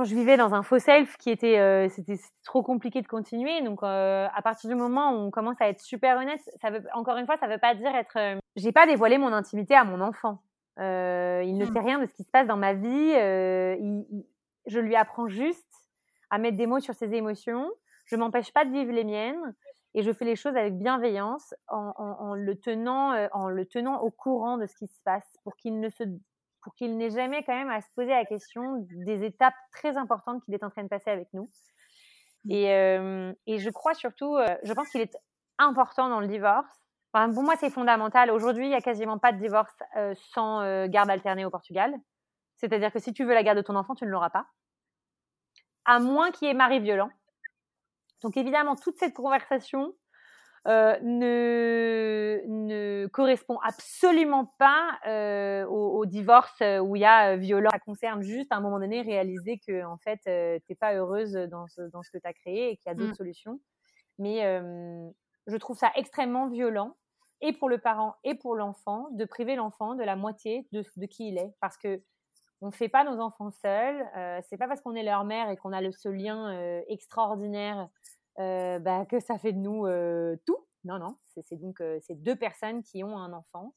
je 0.05 0.15
vivais 0.15 0.37
dans 0.37 0.55
un 0.55 0.63
faux 0.63 0.79
self 0.79 1.17
qui 1.17 1.31
était, 1.31 1.59
euh, 1.59 1.89
c'était 1.89 2.19
trop 2.45 2.63
compliqué 2.63 3.03
de 3.03 3.07
continuer. 3.07 3.63
Donc, 3.63 3.83
euh, 3.83 4.27
à 4.35 4.43
partir 4.43 4.71
du 4.71 4.77
moment 4.77 5.13
où 5.13 5.17
on 5.17 5.31
commence 5.31 5.61
à 5.61 5.69
être 5.69 5.81
super 5.81 6.19
honnête, 6.19 6.41
ça 6.61 6.71
veut, 6.71 6.83
encore 6.95 7.17
une 7.17 7.27
fois, 7.27 7.37
ça 7.39 7.47
veut 7.47 7.59
pas 7.59 7.75
dire 7.75 7.95
être. 7.95 8.17
Euh, 8.17 8.39
j'ai 8.57 8.73
pas 8.73 8.87
dévoilé 8.87 9.19
mon 9.19 9.33
intimité 9.33 9.75
à 9.75 9.85
mon 9.85 10.01
enfant. 10.01 10.43
il 10.79 10.83
ne 10.85 11.65
mmh. 11.65 11.73
sait 11.73 11.81
rien 11.81 11.99
de 11.99 12.07
ce 12.07 12.13
qui 12.13 12.25
se 12.25 12.31
passe 12.31 12.47
dans 12.47 12.57
ma 12.57 12.75
vie. 12.75 13.13
je 14.67 14.79
lui 14.79 14.97
apprends 14.97 15.29
juste 15.29 15.67
à 16.31 16.39
mettre 16.39 16.57
des 16.57 16.67
mots 16.67 16.81
sur 16.81 16.95
ses 16.95 17.15
émotions. 17.15 17.71
Je 18.05 18.17
m'empêche 18.17 18.53
pas 18.53 18.65
de 18.65 18.71
vivre 18.71 18.93
les 18.93 19.05
miennes 19.05 19.55
et 19.95 20.03
je 20.03 20.13
fais 20.13 20.25
les 20.25 20.37
choses 20.37 20.57
avec 20.57 20.79
bienveillance 20.79 21.55
en, 21.69 21.93
en 21.97 22.35
le 22.35 22.57
tenant, 22.57 23.15
en 23.33 23.49
le 23.49 23.67
tenant 23.67 24.01
au 24.01 24.11
courant 24.11 24.57
de 24.57 24.67
ce 24.67 24.75
qui 24.75 24.87
se 24.87 25.01
passe 25.05 25.37
pour 25.45 25.57
qu'il 25.57 25.81
ne 25.81 25.89
se 25.89 26.05
pour 26.63 26.75
qu'il 26.75 26.97
n'ait 26.97 27.11
jamais 27.11 27.43
quand 27.45 27.55
même 27.55 27.71
à 27.71 27.81
se 27.81 27.89
poser 27.95 28.11
la 28.11 28.25
question 28.25 28.87
des 28.91 29.25
étapes 29.25 29.55
très 29.73 29.97
importantes 29.97 30.43
qu'il 30.45 30.55
est 30.55 30.65
en 30.65 30.71
train 30.71 30.83
de 30.83 30.89
passer 30.89 31.11
avec 31.11 31.29
nous. 31.33 31.51
Et, 32.49 32.73
euh, 32.73 33.33
et 33.47 33.59
je 33.59 33.71
crois 33.71 33.95
surtout, 33.95 34.37
euh, 34.37 34.47
je 34.63 34.73
pense 34.73 34.89
qu'il 34.89 35.01
est 35.01 35.17
important 35.59 36.09
dans 36.09 36.21
le 36.21 36.27
divorce. 36.27 36.69
Enfin, 37.13 37.33
pour 37.33 37.43
moi, 37.43 37.55
c'est 37.59 37.71
fondamental. 37.71 38.31
Aujourd'hui, 38.31 38.67
il 38.67 38.71
n'y 38.71 38.77
a 38.77 38.81
quasiment 38.81 39.19
pas 39.19 39.33
de 39.33 39.39
divorce 39.39 39.75
euh, 39.97 40.15
sans 40.33 40.87
garde 40.87 41.11
alternée 41.11 41.45
au 41.45 41.51
Portugal. 41.51 41.95
C'est-à-dire 42.57 42.93
que 42.93 42.99
si 42.99 43.13
tu 43.13 43.25
veux 43.25 43.35
la 43.35 43.43
garde 43.43 43.59
de 43.59 43.63
ton 43.63 43.75
enfant, 43.75 43.95
tu 43.95 44.05
ne 44.05 44.11
l'auras 44.11 44.31
pas. 44.31 44.47
À 45.87 45.99
moins 45.99 46.31
qu'il 46.31 46.47
y 46.47 46.51
ait 46.51 46.55
mari 46.55 46.79
violent. 46.79 47.11
Donc 48.23 48.37
évidemment, 48.37 48.77
toute 48.77 48.97
cette 48.97 49.15
conversation 49.15 49.95
euh, 50.69 50.99
ne, 51.03 52.43
ne 52.47 53.07
correspond 53.07 53.59
absolument 53.63 54.53
pas 54.59 54.99
euh, 55.07 55.65
au, 55.67 56.05
divorce 56.05 56.55
euh, 56.61 56.79
où 56.81 56.97
il 56.97 57.01
y 57.01 57.07
a 57.07 57.37
violence. 57.37 57.73
Ça 57.73 57.79
concerne 57.79 58.23
juste 58.23 58.53
à 58.53 58.57
un 58.57 58.61
moment 58.61 58.79
donné 58.79 59.01
réaliser 59.01 59.59
que 59.67 59.85
en 59.85 59.97
fait 59.97 60.21
t'es 60.25 60.75
pas 60.75 60.95
heureuse 60.95 61.33
dans 61.33 61.67
ce, 61.69 61.83
dans 61.91 62.03
ce 62.03 62.11
que 62.11 62.19
tu 62.19 62.27
as 62.27 62.35
créé 62.35 62.71
et 62.71 62.77
qu'il 62.77 62.89
y 62.89 62.91
a 62.91 62.95
d'autres 62.95 63.13
mmh. 63.13 63.15
solutions. 63.15 63.61
Mais 64.19 64.43
je 65.47 65.57
trouve 65.57 65.79
ça 65.79 65.91
extrêmement 65.95 66.49
violent 66.49 66.97
et 67.41 67.55
pour 67.55 67.71
le 67.71 67.79
parent 67.79 68.17
et 68.23 68.35
pour 68.35 68.55
l'enfant 68.55 69.09
de 69.13 69.25
priver 69.25 69.57
l'enfant 69.57 69.95
de 69.95 70.03
la 70.03 70.15
moitié 70.15 70.67
de, 70.73 70.85
de 70.97 71.07
qui 71.07 71.29
il 71.29 71.39
est 71.39 71.55
parce 71.61 71.79
que 71.79 72.03
on 72.63 72.71
fait 72.71 72.89
pas 72.89 73.05
nos 73.05 73.21
enfants 73.21 73.51
seuls. 73.51 74.07
Euh, 74.17 74.41
c'est 74.49 74.57
pas 74.57 74.69
parce 74.69 74.81
qu'on 74.81 74.95
est 74.95 75.03
leur 75.03 75.25
mère 75.25 75.49
et 75.51 75.57
qu'on 75.57 75.73
a 75.73 75.81
le, 75.81 75.93
ce 75.93 76.09
lien 76.09 76.83
extraordinaire 76.89 77.81
euh, 77.81 77.87
bah, 78.79 79.07
que 79.07 79.21
ça 79.21 79.39
fait 79.39 79.53
de 79.53 79.59
nous 79.59 79.87
euh, 79.87 80.37
tout. 80.47 80.57
Non, 80.85 80.99
non, 80.99 81.17
c'est 81.35 81.61
donc 81.61 81.81
euh, 81.81 81.99
ces 82.01 82.15
deux 82.15 82.37
personnes 82.37 82.83
qui 82.83 83.05
ont 83.05 83.19
un 83.19 83.33
enfant. 83.33 83.75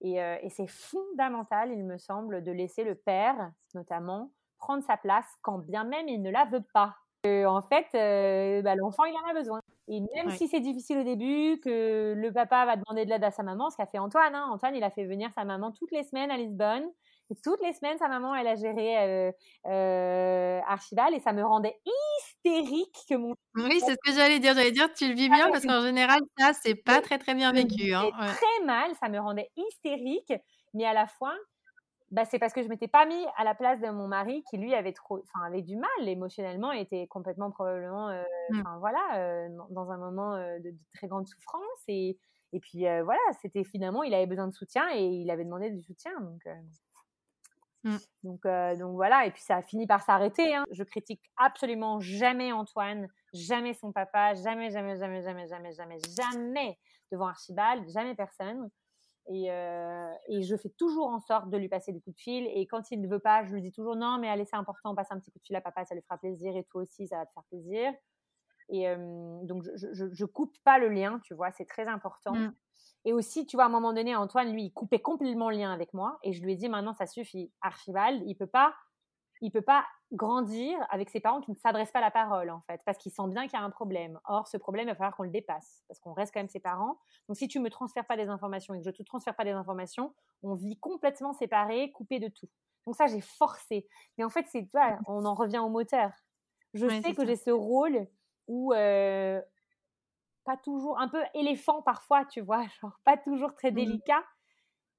Et, 0.00 0.18
et 0.18 0.48
c'est 0.50 0.68
fondamental, 0.68 1.72
il 1.72 1.84
me 1.84 1.98
semble, 1.98 2.44
de 2.44 2.52
laisser 2.52 2.84
le 2.84 2.94
père, 2.94 3.50
notamment, 3.74 4.30
prendre 4.56 4.84
sa 4.84 4.96
place 4.96 5.26
quand 5.42 5.58
bien 5.58 5.82
même 5.82 6.06
il 6.06 6.22
ne 6.22 6.30
la 6.30 6.44
veut 6.44 6.62
pas. 6.72 6.94
en 7.24 7.62
fait, 7.62 8.62
bah, 8.62 8.76
l'enfant, 8.76 9.06
il 9.06 9.16
en 9.16 9.28
a 9.28 9.34
besoin. 9.34 9.60
Et 9.90 10.00
même 10.14 10.30
si 10.30 10.48
c'est 10.48 10.60
difficile 10.60 10.98
au 10.98 11.02
début, 11.02 11.58
que 11.60 12.14
le 12.14 12.32
papa 12.32 12.66
va 12.66 12.76
demander 12.76 13.06
de 13.06 13.10
l'aide 13.10 13.24
à 13.24 13.30
sa 13.30 13.42
maman, 13.42 13.70
ce 13.70 13.76
qu'a 13.76 13.86
fait 13.86 13.98
Antoine. 13.98 14.34
Hein. 14.34 14.48
Antoine, 14.52 14.76
il 14.76 14.84
a 14.84 14.90
fait 14.90 15.06
venir 15.06 15.30
sa 15.34 15.44
maman 15.44 15.72
toutes 15.72 15.92
les 15.92 16.02
semaines 16.02 16.30
à 16.30 16.36
Lisbonne. 16.36 16.84
Et 17.30 17.34
toutes 17.42 17.60
les 17.62 17.72
semaines, 17.74 17.98
sa 17.98 18.08
maman, 18.08 18.34
elle 18.34 18.46
a 18.46 18.54
géré 18.54 18.98
euh, 18.98 19.32
euh, 19.66 20.60
Archibald 20.66 21.14
et 21.14 21.20
ça 21.20 21.32
me 21.32 21.44
rendait 21.44 21.78
hystérique 21.84 22.96
que 23.08 23.16
mon. 23.16 23.34
Oui, 23.54 23.80
c'est 23.80 23.92
ce 23.92 24.10
que 24.10 24.12
j'allais 24.12 24.38
dire. 24.38 24.54
J'allais 24.54 24.72
dire, 24.72 24.92
tu 24.94 25.08
le 25.08 25.14
vis 25.14 25.28
bien 25.28 25.50
parce 25.50 25.66
qu'en 25.66 25.82
général, 25.82 26.20
ça, 26.38 26.52
c'est 26.54 26.74
pas 26.74 27.00
très, 27.00 27.18
très 27.18 27.34
bien 27.34 27.52
vécu. 27.52 27.94
Hein. 27.94 28.10
Très 28.18 28.66
mal, 28.66 28.94
ça 29.00 29.08
me 29.08 29.18
rendait 29.18 29.50
hystérique, 29.56 30.32
mais 30.72 30.86
à 30.86 30.94
la 30.94 31.06
fois, 31.06 31.34
bah, 32.10 32.24
c'est 32.24 32.38
parce 32.38 32.52
que 32.52 32.62
je 32.62 32.68
m'étais 32.68 32.88
pas 32.88 33.06
mis 33.06 33.24
à 33.36 33.44
la 33.44 33.54
place 33.54 33.80
de 33.80 33.88
mon 33.88 34.08
mari 34.08 34.42
qui 34.50 34.56
lui 34.56 34.74
avait 34.74 34.92
trop, 34.92 35.22
enfin 35.22 35.46
avait 35.46 35.62
du 35.62 35.76
mal 35.76 36.08
émotionnellement, 36.08 36.72
était 36.72 37.06
complètement 37.06 37.50
probablement, 37.50 38.08
euh, 38.08 38.22
mmh. 38.50 38.62
voilà, 38.78 39.48
dans 39.70 39.90
un 39.90 39.98
moment 39.98 40.36
de, 40.36 40.74
très 40.94 41.08
grande 41.08 41.26
souffrance 41.26 41.82
et 41.88 42.18
et 42.54 42.60
puis 42.60 42.80
voilà, 43.04 43.20
c'était 43.42 43.62
finalement 43.62 44.02
il 44.02 44.14
avait 44.14 44.26
besoin 44.26 44.46
de 44.46 44.54
soutien 44.54 44.88
et 44.94 45.04
il 45.04 45.30
avait 45.30 45.44
demandé 45.44 45.70
du 45.70 45.82
soutien 45.82 46.12
donc. 46.20 46.40
Mmh. 47.84 47.96
Donc, 48.24 48.44
euh, 48.44 48.76
donc 48.76 48.94
voilà, 48.94 49.26
et 49.26 49.30
puis 49.30 49.42
ça 49.42 49.56
a 49.56 49.62
fini 49.62 49.86
par 49.86 50.02
s'arrêter. 50.02 50.54
Hein. 50.54 50.64
Je 50.72 50.82
critique 50.82 51.22
absolument 51.36 52.00
jamais 52.00 52.52
Antoine, 52.52 53.08
jamais 53.32 53.74
son 53.74 53.92
papa, 53.92 54.34
jamais, 54.34 54.70
jamais, 54.70 54.96
jamais, 54.96 55.22
jamais, 55.22 55.46
jamais, 55.46 55.72
jamais, 55.72 55.98
jamais 56.16 56.78
devant 57.12 57.28
Archibald, 57.28 57.88
jamais 57.90 58.14
personne. 58.14 58.68
Et, 59.30 59.50
euh, 59.50 60.10
et, 60.28 60.42
je 60.42 60.56
fais 60.56 60.70
toujours 60.70 61.08
en 61.08 61.20
sorte 61.20 61.50
de 61.50 61.56
lui 61.58 61.68
passer 61.68 61.92
des 61.92 62.00
coups 62.00 62.16
de 62.16 62.20
fil. 62.20 62.46
Et 62.46 62.66
quand 62.66 62.90
il 62.90 63.00
ne 63.00 63.08
veut 63.08 63.18
pas, 63.18 63.44
je 63.44 63.52
lui 63.52 63.60
dis 63.60 63.72
toujours 63.72 63.94
non, 63.94 64.18
mais 64.18 64.28
allez, 64.28 64.46
c'est 64.46 64.56
important, 64.56 64.94
passe 64.94 65.12
un 65.12 65.18
petit 65.18 65.30
coup 65.30 65.38
de 65.38 65.44
fil 65.44 65.56
à 65.56 65.60
papa, 65.60 65.84
ça 65.84 65.94
lui 65.94 66.02
fera 66.02 66.16
plaisir. 66.16 66.56
Et 66.56 66.64
toi 66.64 66.82
aussi, 66.82 67.06
ça 67.06 67.18
va 67.18 67.26
te 67.26 67.32
faire 67.32 67.44
plaisir. 67.44 67.92
Et 68.70 68.88
euh, 68.88 68.96
donc, 69.44 69.64
je, 69.76 69.92
je, 69.92 70.12
je, 70.12 70.24
coupe 70.24 70.56
pas 70.64 70.78
le 70.78 70.88
lien, 70.88 71.20
tu 71.24 71.34
vois, 71.34 71.50
c'est 71.52 71.66
très 71.66 71.86
important. 71.86 72.34
Mmh. 72.34 72.54
Et 73.04 73.12
aussi, 73.12 73.46
tu 73.46 73.56
vois, 73.56 73.64
à 73.64 73.66
un 73.68 73.70
moment 73.70 73.92
donné, 73.92 74.14
Antoine, 74.14 74.52
lui, 74.52 74.64
il 74.64 74.72
coupait 74.72 75.00
complètement 75.00 75.50
le 75.50 75.56
lien 75.56 75.72
avec 75.72 75.94
moi. 75.94 76.18
Et 76.22 76.32
je 76.32 76.42
lui 76.42 76.52
ai 76.52 76.56
dit, 76.56 76.68
maintenant, 76.68 76.94
ça 76.94 77.06
suffit. 77.06 77.52
Archibald, 77.60 78.22
il 78.26 78.34
peut 78.34 78.46
pas, 78.46 78.74
il 79.40 79.50
peut 79.50 79.62
pas 79.62 79.84
grandir 80.12 80.78
avec 80.90 81.10
ses 81.10 81.20
parents 81.20 81.40
qui 81.40 81.50
ne 81.50 81.56
s'adressent 81.56 81.92
pas 81.92 82.00
la 82.00 82.10
parole, 82.10 82.50
en 82.50 82.60
fait, 82.62 82.80
parce 82.84 82.98
qu'il 82.98 83.12
sent 83.12 83.28
bien 83.28 83.42
qu'il 83.42 83.58
y 83.58 83.62
a 83.62 83.64
un 83.64 83.70
problème. 83.70 84.18
Or, 84.24 84.48
ce 84.48 84.56
problème, 84.56 84.86
il 84.88 84.90
va 84.90 84.94
falloir 84.94 85.16
qu'on 85.16 85.24
le 85.24 85.30
dépasse, 85.30 85.84
parce 85.86 86.00
qu'on 86.00 86.12
reste 86.12 86.32
quand 86.32 86.40
même 86.40 86.48
ses 86.48 86.60
parents. 86.60 86.98
Donc, 87.28 87.36
si 87.36 87.48
tu 87.48 87.60
me 87.60 87.70
transfères 87.70 88.06
pas 88.06 88.16
des 88.16 88.28
informations 88.28 88.74
et 88.74 88.78
que 88.78 88.84
je 88.84 88.90
te 88.90 89.02
transfère 89.02 89.34
pas 89.36 89.44
des 89.44 89.52
informations, 89.52 90.14
on 90.42 90.54
vit 90.54 90.78
complètement 90.78 91.32
séparés, 91.32 91.92
coupés 91.92 92.20
de 92.20 92.28
tout. 92.28 92.48
Donc, 92.86 92.96
ça, 92.96 93.06
j'ai 93.06 93.20
forcé. 93.20 93.86
Mais 94.16 94.24
en 94.24 94.30
fait, 94.30 94.46
c'est, 94.48 94.62
tu 94.62 94.70
vois, 94.72 94.98
on 95.06 95.24
en 95.24 95.34
revient 95.34 95.58
au 95.58 95.68
moteur. 95.68 96.10
Je 96.74 96.86
sais 96.88 97.14
que 97.14 97.24
j'ai 97.26 97.36
ce 97.36 97.50
rôle 97.50 98.06
où 98.46 98.72
euh, 98.72 99.40
pas 100.44 100.56
toujours, 100.56 100.98
un 100.98 101.08
peu 101.08 101.22
éléphant 101.34 101.82
parfois, 101.82 102.24
tu 102.24 102.40
vois, 102.40 102.64
genre 102.80 102.98
pas 103.04 103.16
toujours 103.16 103.54
très 103.54 103.70
mmh. 103.70 103.74
délicat. 103.74 104.24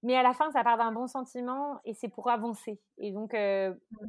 Mais 0.01 0.15
à 0.15 0.23
la 0.23 0.33
fin, 0.33 0.49
ça 0.51 0.63
part 0.63 0.77
d'un 0.77 0.93
bon 0.93 1.07
sentiment 1.07 1.79
et 1.83 1.93
c'est 1.93 2.07
pour 2.07 2.29
avancer. 2.29 2.79
Et 2.99 3.11
donc, 3.11 3.33
euh, 3.33 3.73
mmh. 3.91 4.07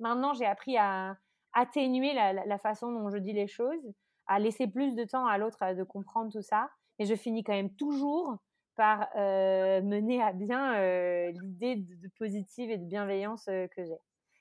Maintenant, 0.00 0.34
j'ai 0.34 0.46
appris 0.46 0.76
à 0.76 1.16
atténuer 1.52 2.12
la, 2.14 2.58
façon 2.58 2.92
dont 2.92 3.10
je 3.10 3.18
dis 3.18 3.32
les 3.32 3.46
choses, 3.46 3.92
à 4.26 4.38
laisser 4.38 4.66
plus 4.66 4.94
de 4.94 5.04
temps 5.04 5.26
à 5.26 5.38
l'autre 5.38 5.58
euh, 5.62 5.74
de 5.74 5.82
comprendre 5.82 6.32
tout 6.32 6.42
ça. 6.42 6.70
Et 6.98 7.06
je 7.06 7.14
finis 7.14 7.42
quand 7.42 7.54
même 7.54 7.74
toujours 7.74 8.36
par 8.76 9.08
euh, 9.16 9.82
mener 9.82 10.22
à 10.22 10.32
bien 10.32 11.30
l'idée 11.30 11.76
de, 11.76 12.08
positive 12.18 12.70
et 12.70 12.78
de 12.78 12.84
bienveillance 12.84 13.44
que 13.46 13.84
j'ai. 13.84 13.98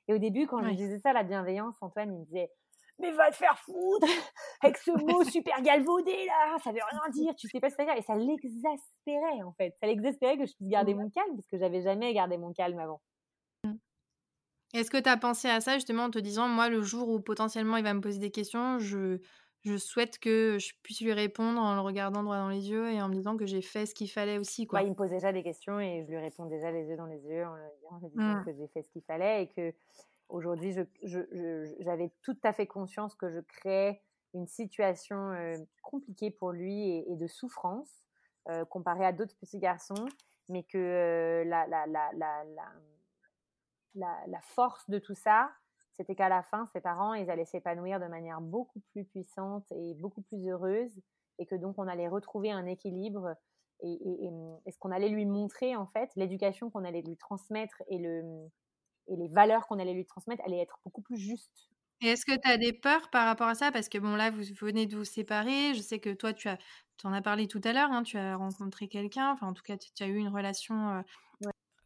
Et 0.08 0.14
au 0.14 0.18
début, 0.18 0.48
quand 0.48 0.64
je 0.64 0.74
disais 0.74 1.00
ça, 1.00 1.14
la 1.14 1.24
bienveillance, 1.24 1.76
Antoine, 1.82 2.14
il 2.14 2.20
me 2.20 2.26
disait 2.26 2.52
mais 3.00 3.12
va 3.12 3.32
te 3.32 3.36
faire 3.36 3.58
foutre 3.60 4.08
avec 4.62 4.78
ce 4.78 4.92
mot 5.06 5.24
super 5.24 5.62
galvaudé 5.62 6.26
là, 6.26 6.58
ça 6.64 6.72
veut 6.72 6.80
rien 6.90 7.10
dire, 7.12 7.36
tu 7.36 7.48
sais 7.48 7.60
pas 7.60 7.70
ce 7.70 7.76
que 7.76 7.84
ça 7.84 7.86
veut 7.86 7.94
dire. 7.94 8.00
Et 8.00 8.06
ça 8.06 8.16
l'exaspérait 8.16 9.44
en 9.44 9.54
fait. 9.54 9.76
Ça 9.80 9.88
l'exaspérait 9.88 10.38
que 10.38 10.46
je 10.46 10.54
puisse 10.56 10.70
garder 10.70 10.94
mon 10.94 11.10
calme 11.10 11.36
parce 11.36 11.48
que 11.48 11.58
j'avais 11.58 11.82
jamais 11.82 12.14
gardé 12.14 12.38
mon 12.38 12.54
calme 12.54 12.80
avant. 12.80 13.02
Est-ce 14.74 14.92
que 14.92 14.98
tu 14.98 15.10
as 15.10 15.18
pensé 15.18 15.48
à 15.48 15.62
ça 15.62 15.76
justement 15.76 16.04
en 16.04 16.12
te 16.12 16.20
disant, 16.20 16.48
moi, 16.48 16.70
le 16.70 16.82
jour 16.82 17.10
où 17.10 17.20
potentiellement 17.20 17.78
il 17.78 17.84
va 17.84 17.94
me 17.94 18.02
poser 18.02 18.20
des 18.20 18.32
questions, 18.32 18.78
je, 18.80 19.20
je 19.62 19.78
souhaite 19.78 20.20
que 20.20 20.58
je 20.60 20.74
puisse 20.84 21.02
lui 21.02 21.14
répondre 21.14 21.60
en 21.60 21.76
le 21.76 21.82
regardant 21.82 22.24
droit 22.24 22.38
dans 22.38 22.50
les 22.50 22.70
yeux 22.70 22.90
et 22.92 23.02
en 23.02 23.10
me 23.10 23.14
disant 23.14 23.36
que 23.36 23.46
j'ai 23.46 23.62
fait 23.62 23.86
ce 23.86 23.96
qu'il 23.96 24.10
fallait 24.10 24.38
aussi. 24.38 24.68
Quoi? 24.68 24.80
Bah, 24.80 24.86
il 24.86 24.92
me 24.92 24.96
pose 24.96 25.10
déjà 25.10 25.34
des 25.34 25.44
questions 25.44 25.80
et 25.80 26.04
je 26.06 26.12
lui 26.12 26.18
réponds 26.18 26.46
déjà 26.46 26.72
les 26.72 26.86
yeux 26.86 26.98
dans 26.98 27.08
les 27.08 27.22
yeux 27.26 27.46
en 27.46 27.98
lui 28.00 28.10
disant 28.10 28.36
mmh. 28.36 28.46
que 28.46 28.54
j'ai 28.54 28.68
fait 28.68 28.84
ce 28.84 28.90
qu'il 28.90 29.04
fallait 29.04 29.44
et 29.44 29.48
que 29.48 29.74
aujourd'hui, 30.30 30.76
j'avais 31.80 32.12
tout 32.22 32.38
à 32.44 32.54
fait 32.54 32.68
conscience 32.68 33.16
que 33.16 33.30
je 33.30 33.40
créais 33.40 34.02
une 34.34 34.48
situation 34.48 35.32
euh, 35.32 35.58
compliquée 35.82 36.30
pour 36.32 36.52
lui 36.52 37.04
et, 37.08 37.16
de 37.16 37.28
souffrance 37.28 37.90
euh, 38.48 38.64
comparée 38.66 39.06
à 39.06 39.12
d'autres 39.12 39.36
petits 39.40 39.58
garçons, 39.58 40.06
mais 40.48 40.64
que 40.64 40.78
euh, 40.78 41.44
la, 41.46 41.68
la, 41.68 41.88
la, 41.88 42.12
la, 42.14 42.44
force 44.42 44.90
de 44.90 45.00
tout 45.00 45.16
ça, 45.16 45.52
c'était 45.94 46.16
qu'à 46.16 46.30
la 46.30 46.44
fin, 46.44 46.66
ses 46.68 46.82
parents, 46.82 47.14
ils 47.14 47.30
allaient 47.30 47.46
s'épanouir 47.46 48.00
de 48.00 48.08
manière 48.08 48.42
beaucoup 48.42 48.80
plus 48.92 49.06
puissante 49.06 49.66
et 49.72 49.96
beaucoup 49.96 50.22
plus 50.22 50.48
heureuse, 50.48 51.02
et 51.40 51.46
que 51.46 51.56
donc 51.56 51.78
on 51.78 51.88
allait 51.88 52.08
retrouver 52.08 52.52
un 52.52 52.66
équilibre 52.66 53.36
et, 53.82 53.94
et, 53.94 54.72
ce 54.72 54.78
qu'on 54.78 54.92
allait 54.92 55.10
lui 55.10 55.26
montrer 55.26 55.76
en 55.76 55.88
fait, 55.88 56.10
l'éducation 56.16 56.70
qu'on 56.70 56.84
allait 56.84 57.02
lui 57.02 57.16
transmettre 57.18 57.82
et, 57.90 57.98
le, 57.98 58.24
et 59.08 59.16
les 59.16 59.28
valeurs 59.30 59.68
qu'on 59.68 59.80
allait 59.80 59.94
lui 59.94 60.06
transmettre 60.06 60.44
allaient 60.46 60.62
être 60.62 60.80
beaucoup 60.84 61.02
plus 61.02 61.18
justes. 61.18 61.70
Et 62.02 62.08
est-ce 62.08 62.26
que 62.26 62.40
tu 62.40 62.50
as 62.50 62.58
des 62.58 62.72
peurs 62.72 63.10
par 63.10 63.26
rapport 63.26 63.48
à 63.48 63.56
ça? 63.56 63.72
Parce 63.72 63.90
que 63.90 63.98
bon, 63.98 64.16
là, 64.16 64.32
vous 64.32 64.44
venez 64.62 64.86
de 64.86 64.96
vous 64.96 65.04
séparer. 65.04 65.74
Je 65.74 65.82
sais 65.82 66.00
que 66.00 66.14
toi, 66.14 66.34
tu 66.34 66.48
as, 66.48 66.58
en 67.04 67.12
as 67.12 67.22
parlé 67.22 67.48
tout 67.48 67.60
à 67.66 67.74
l'heure, 67.74 67.92
hein, 67.92 68.04
tu 68.04 68.18
as 68.18 68.38
rencontré 68.38 68.88
quelqu'un, 68.88 69.32
enfin, 69.32 69.48
en 69.48 69.54
tout 69.54 69.64
cas, 69.64 69.76
tu, 69.78 70.04
as 70.04 70.08
eu 70.08 70.16
une 70.16 70.30
relation 70.30 70.90
euh, 70.90 71.02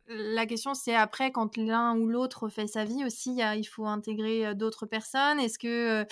la 0.08 0.45
question, 0.45 0.74
c'est 0.74 0.95
après, 0.95 1.32
quand 1.32 1.58
l'un 1.58 1.97
ou 1.97 2.08
l'autre 2.08 2.49
fait 2.49 2.68
sa 2.68 2.84
vie 2.84 3.06
aussi, 3.06 3.38
il 3.38 3.64
faut 3.64 3.86
intégrer 3.86 4.54
d'autres 4.54 4.86
personnes. 4.86 5.39
Est-ce 5.39 5.58
que, 5.58 6.06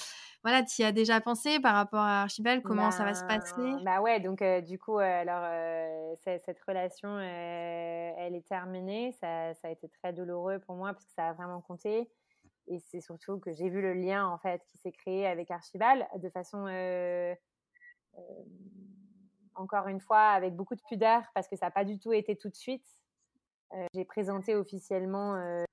voilà, 0.43 0.63
tu 0.63 0.81
y 0.81 0.85
as 0.85 0.91
déjà 0.91 1.19
pensé 1.19 1.59
par 1.59 1.75
rapport 1.75 1.99
à 1.99 2.23
Archibald? 2.23 2.63
Comment 2.63 2.91
ça 2.91 3.03
va 3.03 3.13
se 3.13 3.23
passer? 3.25 3.53
ben, 3.57 3.83
Bah 3.83 4.01
ouais, 4.01 4.19
donc 4.19 4.43
du 4.65 4.79
coup, 4.79 4.97
alors, 4.97 5.45
cette 6.23 6.59
relation, 6.65 7.19
elle 7.19 8.35
est 8.35 8.47
terminée. 8.47 9.11
Ça, 9.19 9.53
ça, 9.55 9.67
a 9.67 9.71
été 9.71 9.89
très 9.89 10.13
douloureux 10.13 10.59
pour 10.59 10.75
moi 10.75 10.93
parce 10.93 11.05
que 11.05 11.13
ça 11.13 11.27
a 11.27 11.33
vraiment 11.33 11.61
compté. 11.61 12.09
Et 12.67 12.79
c'est 12.79 13.01
surtout 13.01 13.39
que 13.39 13.51
j'ai 13.51 13.69
vu 13.69 13.81
le 13.81 13.93
lien, 13.93 14.25
en 14.27 14.37
fait, 14.37 14.61
qui 14.67 14.77
s'est 14.77 14.91
créé 14.91 15.27
avec 15.27 15.51
Archibald 15.51 16.05
de 16.15 16.29
façon 16.29 16.67
encore 19.55 19.87
une 19.87 19.99
fois, 19.99 20.29
avec 20.29 20.55
beaucoup 20.55 20.75
de 20.75 20.81
pudeur, 20.87 21.23
parce 21.33 21.47
que 21.47 21.55
ça 21.55 21.67
n'a 21.67 21.71
pas 21.71 21.85
du 21.85 21.99
tout 21.99 22.13
été 22.13 22.35
tout 22.35 22.49
de 22.49 22.55
suite. 22.55 22.85
Euh, 23.73 23.85
j'ai 23.93 24.05
présenté 24.05 24.55
officiellement 24.55 25.35
euh, 25.35 25.63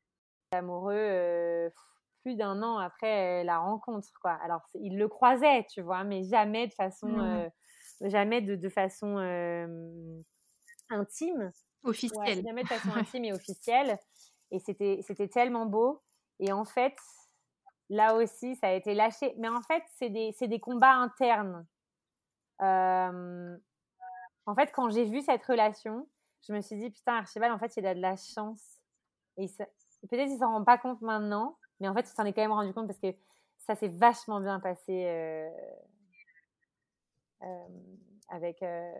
l'amoureux 0.52 0.94
euh, 0.94 1.70
plus 2.22 2.36
d'un 2.36 2.62
an 2.62 2.78
après 2.78 3.42
la 3.44 3.58
rencontre, 3.58 4.08
quoi. 4.20 4.32
Alors, 4.42 4.62
il 4.74 4.96
le 4.96 5.08
croisait, 5.08 5.66
tu 5.70 5.82
vois, 5.82 6.04
mais 6.04 6.24
jamais 6.24 6.68
de 6.68 6.74
façon, 6.74 7.08
mmh. 7.08 7.50
jamais 8.02 8.40
de, 8.40 8.54
de 8.54 8.68
façon 8.68 9.16
intime. 10.90 11.52
Officielle. 11.84 12.42
jamais 12.44 12.64
de 12.64 12.68
façon 12.68 12.90
intime 12.96 13.24
et 13.24 13.32
officielle. 13.32 13.98
Et 14.50 14.58
c'était, 14.58 15.28
tellement 15.28 15.66
beau. 15.66 16.02
Et 16.40 16.52
en 16.52 16.64
fait, 16.64 16.96
là 17.88 18.14
aussi, 18.14 18.56
ça 18.56 18.68
a 18.68 18.72
été 18.72 18.94
lâché. 18.94 19.34
Mais 19.38 19.48
en 19.48 19.62
fait, 19.62 19.82
c'est 19.96 20.10
des, 20.10 20.34
c'est 20.36 20.48
des 20.48 20.60
combats 20.60 20.94
internes. 20.94 21.66
en 22.60 23.58
fait, 24.54 24.70
quand 24.72 24.90
j'ai 24.90 25.04
vu 25.04 25.22
cette 25.22 25.44
relation, 25.44 26.08
je 26.46 26.52
me 26.52 26.60
suis 26.60 26.76
dit, 26.76 26.90
putain, 26.90 27.16
Archibald, 27.16 27.52
en 27.52 27.58
fait, 27.58 27.76
il 27.76 27.86
a 27.86 27.94
de 27.94 28.00
la 28.00 28.16
chance. 28.16 28.80
Et 29.36 29.46
peut-être 30.08 30.28
qu'il 30.28 30.38
s'en 30.38 30.52
rend 30.52 30.64
pas 30.64 30.78
compte 30.78 31.00
maintenant, 31.00 31.56
mais 31.80 31.88
en 31.88 31.94
fait, 31.94 32.08
il 32.08 32.14
s'en 32.14 32.24
est 32.24 32.32
quand 32.32 32.42
même 32.42 32.52
rendu 32.52 32.72
compte 32.72 32.86
parce 32.86 32.98
que 32.98 33.14
ça 33.58 33.74
s'est 33.74 33.88
vachement 33.88 34.40
bien 34.40 34.60
passé 34.60 35.04
euh, 35.06 35.50
euh, 37.42 37.68
avec, 38.28 38.62
euh, 38.62 38.92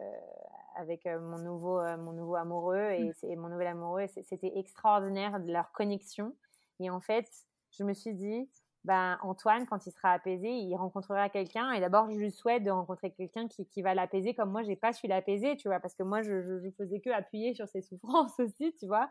avec 0.77 1.07
mon, 1.07 1.39
nouveau, 1.39 1.81
mon 1.97 2.13
nouveau 2.13 2.37
amoureux 2.37 2.91
et, 2.91 3.13
mmh. 3.23 3.41
mon 3.41 3.49
nouvel 3.49 3.69
amoureux. 3.69 4.07
C'était 4.07 4.59
extraordinaire 4.59 5.41
de 5.41 5.51
leur 5.51 5.73
connexion. 5.73 6.37
Et 6.81 6.91
en 6.91 7.01
fait, 7.01 7.29
je 7.71 7.83
me 7.83 7.95
suis 7.95 8.15
dit, 8.15 8.49
ben, 8.89 9.19
Antoine, 9.21 9.67
quand 9.67 9.87
il 9.87 9.93
sera 9.93 10.13
apaisé, 10.13 10.49
il 10.49 10.75
rencontrera 10.75 11.29
quelqu'un. 11.29 11.73
Et 11.73 11.81
d'abord, 11.81 12.11
je 12.11 12.17
lui 12.17 12.31
souhaite 12.31 12.65
de 12.65 12.71
rencontrer 12.71 13.11
quelqu'un 13.11 13.47
qui, 13.47 13.67
qui, 13.67 13.83
va 13.83 13.95
l'apaiser 13.95 14.33
comme 14.33 14.51
moi, 14.51 14.63
j'ai 14.63 14.77
pas 14.77 14.95
su 14.95 15.07
l'apaiser, 15.07 15.59
tu 15.59 15.69
vois, 15.69 15.79
parce 15.79 15.95
que 15.95 16.03
moi, 16.03 16.23
je, 16.23 16.41
je, 16.41 16.71
faisais 16.71 16.99
que 16.99 17.11
appuyer 17.11 17.53
sur 17.53 17.69
ses 17.69 17.83
souffrances 17.83 18.41
aussi, 18.41 18.75
tu 18.81 18.87
vois, 18.87 19.11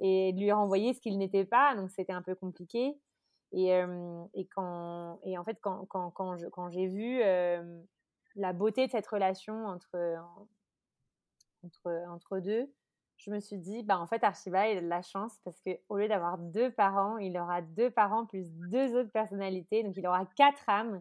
et 0.00 0.32
lui 0.32 0.50
renvoyer 0.50 0.94
ce 0.94 1.00
qu'il 1.02 1.18
n'était 1.18 1.44
pas. 1.44 1.74
Donc, 1.76 1.90
c'était 1.90 2.14
un 2.14 2.22
peu 2.22 2.34
compliqué. 2.34 2.98
Et, 3.52 3.74
euh, 3.74 4.24
et, 4.32 4.46
quand, 4.46 5.20
et 5.24 5.36
en 5.36 5.44
fait, 5.44 5.58
quand, 5.60 5.84
quand, 5.90 6.10
quand, 6.10 6.38
je, 6.38 6.46
quand 6.46 6.70
j'ai 6.70 6.86
vu 6.86 7.20
euh, 7.22 7.82
la 8.34 8.54
beauté 8.54 8.86
de 8.86 8.92
cette 8.92 9.06
relation 9.06 9.66
entre, 9.66 10.16
entre, 11.62 11.90
entre 12.08 12.38
deux, 12.38 12.72
je 13.24 13.30
me 13.30 13.38
suis 13.38 13.58
dit, 13.58 13.82
bah, 13.82 13.98
en 13.98 14.06
fait, 14.06 14.24
Archibald, 14.24 14.78
a 14.78 14.80
de 14.80 14.86
la 14.86 15.02
chance 15.02 15.38
parce 15.44 15.60
qu'au 15.60 15.96
lieu 15.96 16.08
d'avoir 16.08 16.38
deux 16.38 16.70
parents, 16.72 17.18
il 17.18 17.38
aura 17.38 17.62
deux 17.62 17.90
parents 17.90 18.26
plus 18.26 18.44
deux 18.68 18.96
autres 18.96 19.10
personnalités. 19.10 19.84
Donc, 19.84 19.96
il 19.96 20.06
aura 20.06 20.26
quatre 20.26 20.68
âmes, 20.68 21.00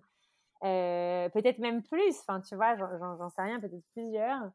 euh, 0.64 1.30
peut-être 1.30 1.58
même 1.58 1.82
plus. 1.82 2.20
Enfin, 2.20 2.40
tu 2.42 2.56
vois, 2.56 2.76
j'en 2.76 3.30
sais 3.30 3.42
rien, 3.42 3.60
peut-être 3.60 3.86
plusieurs, 3.94 4.52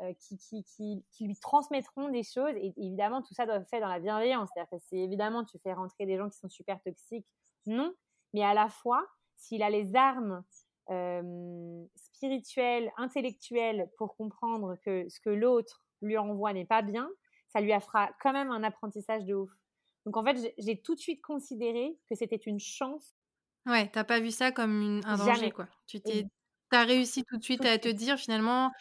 euh, 0.00 0.14
qui, 0.18 0.38
qui, 0.38 0.64
qui, 1.12 1.26
lui 1.26 1.36
transmettront 1.36 2.08
des 2.08 2.22
choses. 2.22 2.54
Et 2.56 2.72
évidemment, 2.78 3.20
tout 3.20 3.34
ça 3.34 3.44
doit 3.44 3.56
être 3.56 3.68
fait 3.68 3.80
dans 3.80 3.88
la 3.88 4.00
bienveillance. 4.00 4.48
C'est-à-dire 4.54 4.70
que 4.70 4.84
c'est 4.88 4.98
évidemment, 4.98 5.44
tu 5.44 5.58
fais 5.58 5.74
rentrer 5.74 6.06
des 6.06 6.16
gens 6.16 6.30
qui 6.30 6.38
sont 6.38 6.48
super 6.48 6.80
toxiques. 6.80 7.26
Non. 7.66 7.92
Mais 8.32 8.42
à 8.42 8.54
la 8.54 8.70
fois, 8.70 9.06
s'il 9.36 9.62
a 9.62 9.68
les 9.68 9.94
armes 9.94 10.42
euh, 10.90 11.84
spirituelles, 11.94 12.90
intellectuelles 12.96 13.90
pour 13.98 14.16
comprendre 14.16 14.76
que 14.82 15.06
ce 15.10 15.20
que 15.20 15.30
l'autre 15.30 15.82
lui 16.02 16.18
envoie 16.18 16.52
n'est 16.52 16.64
pas 16.66 16.82
bien, 16.82 17.08
ça 17.48 17.60
lui 17.60 17.72
fera 17.80 18.10
quand 18.20 18.32
même 18.32 18.50
un 18.50 18.62
apprentissage 18.62 19.24
de 19.24 19.34
ouf. 19.34 19.50
Donc 20.04 20.16
en 20.16 20.24
fait, 20.24 20.54
j'ai 20.58 20.80
tout 20.80 20.94
de 20.94 21.00
suite 21.00 21.22
considéré 21.22 21.96
que 22.10 22.16
c'était 22.16 22.36
une 22.36 22.58
chance. 22.58 23.14
Ouais, 23.66 23.88
t'as 23.88 24.04
pas 24.04 24.20
vu 24.20 24.30
ça 24.30 24.50
comme 24.50 25.00
un 25.04 25.16
danger, 25.16 25.52
quoi. 25.52 25.68
Tu 25.86 26.00
t'es, 26.00 26.24
as 26.72 26.84
réussi 26.84 27.24
tout 27.24 27.36
de 27.36 27.44
suite 27.44 27.64
à 27.64 27.78
te 27.78 27.88
dire 27.88 28.16
finalement, 28.18 28.72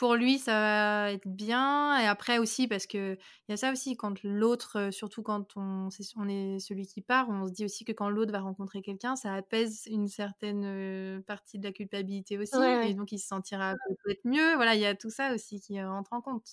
pour 0.00 0.14
lui, 0.14 0.38
ça 0.38 0.52
va 0.52 1.12
être 1.12 1.28
bien. 1.28 2.00
Et 2.00 2.06
après 2.06 2.38
aussi, 2.38 2.66
parce 2.66 2.86
que 2.86 3.16
il 3.16 3.50
y 3.50 3.52
a 3.52 3.58
ça 3.58 3.70
aussi, 3.70 3.98
quand 3.98 4.22
l'autre, 4.22 4.88
surtout 4.92 5.22
quand 5.22 5.58
on, 5.58 5.90
est, 5.90 6.14
on 6.16 6.26
est 6.26 6.58
celui 6.58 6.86
qui 6.86 7.02
part, 7.02 7.28
on 7.28 7.46
se 7.46 7.52
dit 7.52 7.66
aussi 7.66 7.84
que 7.84 7.92
quand 7.92 8.08
l'autre 8.08 8.32
va 8.32 8.40
rencontrer 8.40 8.80
quelqu'un, 8.80 9.14
ça 9.14 9.34
apaise 9.34 9.82
une 9.90 10.08
certaine 10.08 11.22
partie 11.26 11.58
de 11.58 11.66
la 11.66 11.72
culpabilité 11.72 12.38
aussi. 12.38 12.56
Et 12.86 12.94
donc, 12.94 13.12
il 13.12 13.18
se 13.18 13.26
sentira 13.26 13.74
peut-être 14.04 14.24
mieux. 14.24 14.54
Voilà, 14.54 14.74
il 14.74 14.80
y 14.80 14.86
a 14.86 14.94
tout 14.94 15.10
ça 15.10 15.34
aussi 15.34 15.60
qui 15.60 15.82
rentre 15.82 16.14
en 16.14 16.22
compte. 16.22 16.48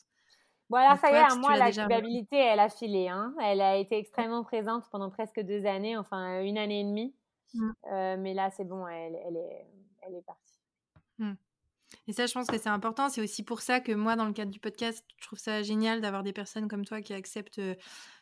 Voilà, 0.68 0.98
ça 0.98 1.10
y 1.10 1.16
est, 1.16 1.40
moi, 1.40 1.56
la 1.56 1.72
culpabilité, 1.72 2.36
elle 2.36 2.60
a 2.60 2.68
filé. 2.68 3.08
Hein. 3.08 3.34
Elle 3.42 3.62
a 3.62 3.78
été 3.78 3.98
extrêmement 3.98 4.44
présente 4.44 4.90
pendant 4.92 5.10
presque 5.10 5.40
deux 5.40 5.66
années, 5.66 5.96
enfin 5.96 6.42
une 6.42 6.58
année 6.58 6.82
et 6.82 6.84
demie. 6.84 7.16
Mmh. 7.54 7.72
mais 8.20 8.34
là, 8.34 8.50
c'est 8.52 8.66
bon, 8.66 8.86
elle, 8.90 9.18
elle, 9.26 9.38
est, 9.38 9.66
elle 10.02 10.16
est 10.16 10.26
partie. 10.26 10.60
Mmh. 11.20 11.36
Et 12.08 12.14
ça, 12.14 12.26
je 12.26 12.34
pense 12.34 12.48
que 12.48 12.58
c'est 12.58 12.70
important. 12.70 13.10
C'est 13.10 13.22
aussi 13.22 13.44
pour 13.44 13.62
ça 13.62 13.80
que 13.80 13.92
moi, 13.92 14.16
dans 14.16 14.26
le 14.26 14.34
cadre 14.34 14.52
du 14.52 14.60
podcast, 14.60 15.04
je 15.18 15.26
trouve 15.26 15.40
ça 15.40 15.62
génial 15.62 16.02
d'avoir 16.02 16.24
des 16.24 16.34
personnes 16.34 16.68
comme 16.68 16.86
toi 16.86 17.02
qui 17.02 17.14
acceptent 17.14 17.62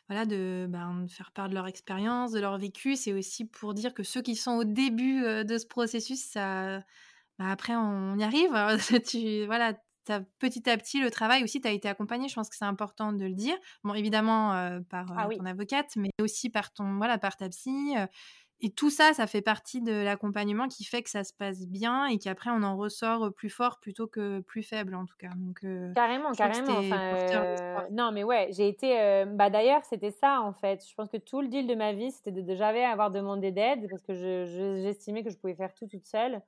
voilà, 0.08 0.24
de, 0.24 0.66
ben, 0.68 1.02
de, 1.02 1.10
faire 1.10 1.32
part 1.32 1.48
de 1.48 1.54
leur 1.54 1.66
expérience, 1.66 2.32
de 2.32 2.40
leur 2.40 2.58
vécu. 2.58 2.96
C'est 2.96 3.12
aussi 3.12 3.44
pour 3.44 3.74
dire 3.74 3.94
que 3.94 4.02
ceux 4.02 4.22
qui 4.22 4.36
sont 4.36 4.52
au 4.52 4.64
début 4.64 5.22
de 5.22 5.58
ce 5.58 5.66
processus, 5.66 6.20
ça, 6.20 6.78
ben, 7.38 7.48
après, 7.48 7.74
on 7.74 8.16
y 8.18 8.24
arrive. 8.24 8.50
tu, 9.06 9.46
voilà, 9.46 9.72
as, 10.08 10.20
petit 10.38 10.68
à 10.70 10.76
petit, 10.76 11.00
le 11.00 11.10
travail 11.10 11.42
aussi, 11.42 11.60
tu 11.60 11.68
as 11.68 11.72
été 11.72 11.88
accompagné. 11.88 12.28
Je 12.28 12.34
pense 12.34 12.48
que 12.48 12.56
c'est 12.56 12.64
important 12.64 13.12
de 13.12 13.24
le 13.24 13.34
dire. 13.34 13.56
Bon, 13.82 13.94
évidemment, 13.94 14.80
par 14.88 15.06
ah 15.16 15.28
ton 15.36 15.44
avocate, 15.44 15.90
mais 15.96 16.10
aussi 16.20 16.50
par, 16.50 16.72
ton, 16.72 16.98
voilà, 16.98 17.18
par 17.18 17.36
ta 17.36 17.48
psy 17.48 17.94
et 18.60 18.70
tout 18.70 18.88
ça, 18.88 19.12
ça 19.12 19.26
fait 19.26 19.42
partie 19.42 19.82
de 19.82 19.92
l'accompagnement 19.92 20.66
qui 20.66 20.84
fait 20.84 21.02
que 21.02 21.10
ça 21.10 21.24
se 21.24 21.34
passe 21.34 21.66
bien 21.66 22.06
et 22.06 22.18
qu'après 22.18 22.50
on 22.50 22.62
en 22.62 22.76
ressort 22.76 23.32
plus 23.34 23.50
fort 23.50 23.78
plutôt 23.80 24.06
que 24.06 24.40
plus 24.40 24.62
faible 24.62 24.94
en 24.94 25.04
tout 25.04 25.16
cas. 25.18 25.30
Donc 25.36 25.60
carrément, 25.94 26.32
carrément. 26.32 26.80
non, 27.90 28.12
mais 28.12 28.24
ouais, 28.24 28.48
j'ai 28.52 28.68
été. 28.68 29.24
bah 29.26 29.50
d'ailleurs, 29.50 29.84
c'était 29.84 30.10
ça 30.10 30.40
en 30.40 30.54
fait. 30.54 30.86
Je 30.88 30.94
pense 30.94 31.10
que 31.10 31.18
tout 31.18 31.42
le 31.42 31.48
deal 31.48 31.66
de 31.66 31.74
ma 31.74 31.92
vie, 31.92 32.10
c'était 32.10 32.32
de, 32.32 32.54
jamais 32.54 32.84
avoir 32.84 33.10
demandé 33.10 33.52
d'aide 33.52 33.88
parce 33.90 34.02
que 34.02 34.14
j'estimais 34.82 35.22
que 35.22 35.30
je 35.30 35.36
pouvais 35.36 35.54
faire 35.54 35.74
tout 35.74 35.86
toute 35.86 36.06
seule. 36.06 36.40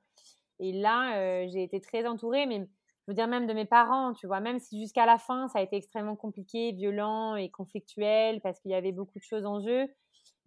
Et 0.59 0.73
là, 0.73 1.47
j'ai 1.47 1.63
été 1.63 1.79
très 1.79 2.07
entourée, 2.07 2.47
mais 2.47 2.67
je 3.09 3.11
veux 3.11 3.15
dire 3.15 3.27
même 3.27 3.47
de 3.47 3.53
mes 3.53 3.65
parents, 3.65 4.13
tu 4.13 4.27
vois, 4.27 4.39
même 4.39 4.59
si 4.59 4.79
jusqu'à 4.79 5.05
la 5.05 5.17
fin 5.17 5.47
ça 5.47 5.59
a 5.59 5.61
été 5.61 5.75
extrêmement 5.75 6.15
compliqué, 6.15 6.71
violent 6.73 7.35
et 7.35 7.49
conflictuel 7.49 8.39
parce 8.41 8.59
qu'il 8.59 8.69
y 8.71 8.75
avait 8.75 8.91
beaucoup 8.91 9.17
de 9.17 9.23
choses 9.23 9.45
en 9.45 9.59
jeu 9.61 9.87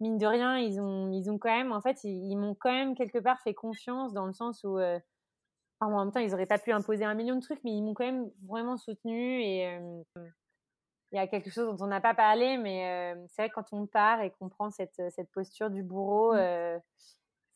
mine 0.03 0.17
de 0.17 0.25
rien, 0.25 0.57
ils 0.57 0.79
ont, 0.79 1.11
ils 1.11 1.31
ont 1.31 1.37
quand 1.37 1.55
même, 1.55 1.71
en 1.71 1.81
fait, 1.81 2.03
ils, 2.03 2.35
m'ont 2.35 2.55
quand 2.55 2.71
même 2.71 2.95
quelque 2.95 3.17
part 3.17 3.41
fait 3.41 3.53
confiance 3.53 4.13
dans 4.13 4.25
le 4.25 4.33
sens 4.33 4.63
où, 4.63 4.77
euh, 4.77 4.99
en 5.79 5.97
même 5.97 6.11
temps, 6.11 6.19
ils 6.19 6.31
n'auraient 6.31 6.45
pas 6.45 6.59
pu 6.59 6.71
imposer 6.71 7.05
un 7.05 7.13
million 7.13 7.35
de 7.35 7.41
trucs, 7.41 7.63
mais 7.63 7.71
ils 7.71 7.81
m'ont 7.81 7.93
quand 7.93 8.05
même 8.05 8.29
vraiment 8.47 8.77
soutenu 8.77 9.41
et 9.41 9.67
euh, 9.67 10.03
il 11.11 11.15
y 11.15 11.19
a 11.19 11.27
quelque 11.27 11.49
chose 11.49 11.65
dont 11.65 11.85
on 11.85 11.87
n'a 11.87 12.01
pas 12.01 12.13
parlé, 12.13 12.57
mais 12.57 13.15
euh, 13.15 13.25
c'est 13.29 13.43
vrai 13.43 13.49
que 13.49 13.55
quand 13.55 13.71
on 13.71 13.87
part 13.87 14.21
et 14.21 14.31
qu'on 14.31 14.49
prend 14.49 14.71
cette, 14.71 15.01
cette 15.09 15.31
posture 15.31 15.69
du 15.69 15.83
bourreau, 15.83 16.33
mmh. 16.33 16.79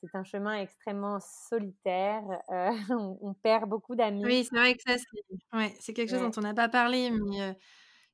c'est 0.03 0.15
un 0.15 0.23
chemin 0.23 0.55
extrêmement 0.59 1.19
solitaire. 1.19 2.23
on, 3.21 3.33
perd 3.33 3.67
beaucoup 3.67 3.95
d'amis. 3.95 4.25
Oui, 4.25 4.47
c'est 4.49 4.57
vrai 4.57 4.73
que 4.73 4.81
ça, 4.85 4.97
c'est 4.97 5.57
ouais, 5.57 5.73
quelque 5.93 6.09
chose 6.09 6.21
dont 6.21 6.39
on 6.39 6.41
n'a 6.41 6.53
pas 6.53 6.69
parlé, 6.69 7.11
mais 7.11 7.55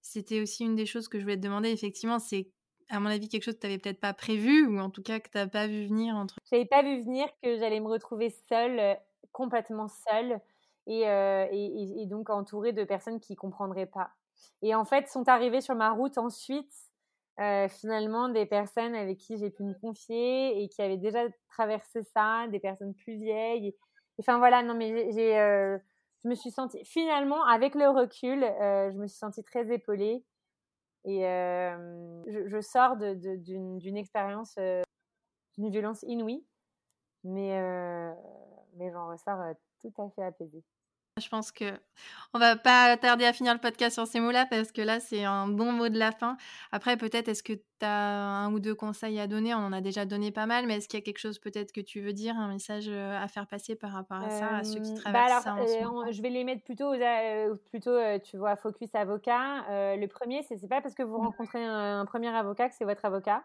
c'était 0.01 0.41
aussi 0.41 0.63
une 0.63 0.75
des 0.75 0.85
choses 0.85 1.07
que 1.07 1.17
je 1.17 1.23
voulais 1.23 1.37
te 1.37 1.41
demander. 1.41 1.69
Effectivement, 1.69 2.19
c'est 2.19 2.49
à 2.89 2.99
mon 2.99 3.09
avis, 3.09 3.27
quelque 3.29 3.43
chose 3.43 3.55
que 3.55 3.61
tu 3.61 3.67
n'avais 3.67 3.79
peut-être 3.79 3.99
pas 3.99 4.13
prévu 4.13 4.65
ou 4.67 4.79
en 4.79 4.89
tout 4.89 5.03
cas 5.03 5.19
que 5.19 5.29
tu 5.29 5.37
n'as 5.37 5.47
pas 5.47 5.67
vu 5.67 5.87
venir 5.87 6.15
entre. 6.15 6.35
Je 6.49 6.55
n'avais 6.55 6.67
pas 6.67 6.83
vu 6.83 7.01
venir 7.01 7.27
que 7.41 7.57
j'allais 7.57 7.79
me 7.79 7.87
retrouver 7.87 8.29
seule, 8.49 8.79
euh, 8.79 8.95
complètement 9.31 9.87
seule 9.87 10.39
euh, 10.89 11.47
et, 11.51 12.01
et, 12.01 12.05
donc 12.07 12.29
entourée 12.29 12.73
de 12.73 12.83
personnes 12.83 13.19
qui 13.19 13.33
ne 13.33 13.37
comprendraient 13.37 13.87
pas. 13.87 14.11
Et 14.61 14.75
en 14.75 14.85
fait, 14.85 15.07
sont 15.07 15.27
arrivées 15.27 15.61
sur 15.61 15.75
ma 15.75 15.91
route 15.91 16.17
ensuite, 16.17 16.73
euh, 17.39 17.67
finalement, 17.67 18.29
des 18.29 18.45
personnes 18.45 18.95
avec 18.95 19.17
qui 19.17 19.37
j'ai 19.37 19.49
pu 19.49 19.63
me 19.63 19.73
confier 19.73 20.61
et 20.61 20.69
qui 20.69 20.81
avaient 20.81 20.97
déjà 20.97 21.21
traversé 21.49 22.03
ça, 22.03 22.47
des 22.49 22.59
personnes 22.59 22.93
plus 22.93 23.17
vieilles. 23.17 23.75
enfin 24.19 24.37
voilà, 24.37 24.61
non 24.61 24.75
mais 24.75 25.11
j'ai, 25.11 25.33
je 26.23 26.29
me 26.29 26.35
suis 26.35 26.51
sentie, 26.51 26.83
finalement, 26.85 27.43
avec 27.45 27.75
le 27.75 27.89
recul, 27.89 28.41
je 28.41 28.97
me 28.97 29.07
suis 29.07 29.17
sentie 29.17 29.43
très 29.43 29.73
épaulée 29.73 30.23
et 31.05 31.21
je, 32.27 32.61
sors 32.61 32.95
d'une 32.97 33.97
expérience 33.97 34.55
d'une 35.57 35.69
violence 35.69 36.03
inouïe, 36.03 36.45
mais, 37.23 37.59
mais 38.75 38.91
j'en 38.91 39.09
ressors 39.09 39.53
tout 39.79 39.93
à 40.01 40.09
fait 40.09 40.23
apaisée. 40.23 40.63
Je 41.21 41.29
pense 41.29 41.51
que 41.51 41.65
on 42.33 42.39
va 42.39 42.55
pas 42.55 42.97
tarder 42.97 43.25
à 43.25 43.33
finir 43.33 43.53
le 43.53 43.59
podcast 43.59 43.93
sur 43.93 44.07
ces 44.07 44.19
mots-là 44.19 44.47
parce 44.49 44.71
que 44.71 44.81
là, 44.81 44.99
c'est 44.99 45.23
un 45.23 45.47
bon 45.47 45.71
mot 45.71 45.87
de 45.87 45.99
la 45.99 46.11
fin. 46.11 46.37
Après, 46.71 46.97
peut-être, 46.97 47.27
est-ce 47.27 47.43
que 47.43 47.53
tu 47.53 47.61
as 47.81 48.45
un 48.45 48.51
ou 48.51 48.59
deux 48.59 48.73
conseils 48.73 49.19
à 49.19 49.27
donner? 49.27 49.53
On 49.53 49.59
en 49.59 49.73
a 49.73 49.81
déjà 49.81 50.05
donné 50.05 50.31
pas 50.31 50.47
mal, 50.47 50.65
mais 50.65 50.77
est-ce 50.77 50.87
qu'il 50.87 50.97
y 50.99 51.03
a 51.03 51.05
quelque 51.05 51.19
chose 51.19 51.37
peut-être 51.37 51.71
que 51.71 51.81
tu 51.81 52.01
veux 52.01 52.13
dire, 52.13 52.35
un 52.35 52.47
message 52.47 52.89
à 52.89 53.27
faire 53.27 53.45
passer 53.45 53.75
par 53.75 53.91
rapport 53.91 54.17
à 54.17 54.31
ça, 54.31 54.57
à 54.57 54.63
ceux 54.63 54.79
qui 54.79 54.91
bah 54.95 55.01
traversent 55.01 55.43
ça 55.43 55.53
en 55.53 55.67
ce 55.67 55.83
moment? 55.83 56.11
Je 56.11 56.19
vais 56.23 56.31
les 56.31 56.43
mettre 56.43 56.63
plutôt, 56.63 56.93
plutôt 57.69 57.99
tu 58.23 58.37
vois, 58.37 58.55
focus 58.55 58.89
avocat. 58.95 59.95
le 59.95 60.07
premier, 60.07 60.41
c'est 60.41 60.57
c'est 60.57 60.67
pas 60.67 60.81
parce 60.81 60.95
que 60.95 61.03
vous 61.03 61.19
mmh. 61.19 61.25
rencontrez 61.25 61.63
un, 61.63 62.05
premier 62.05 62.29
avocat 62.29 62.69
que 62.69 62.75
c'est 62.75 62.85
votre 62.85 63.05
avocat. 63.05 63.43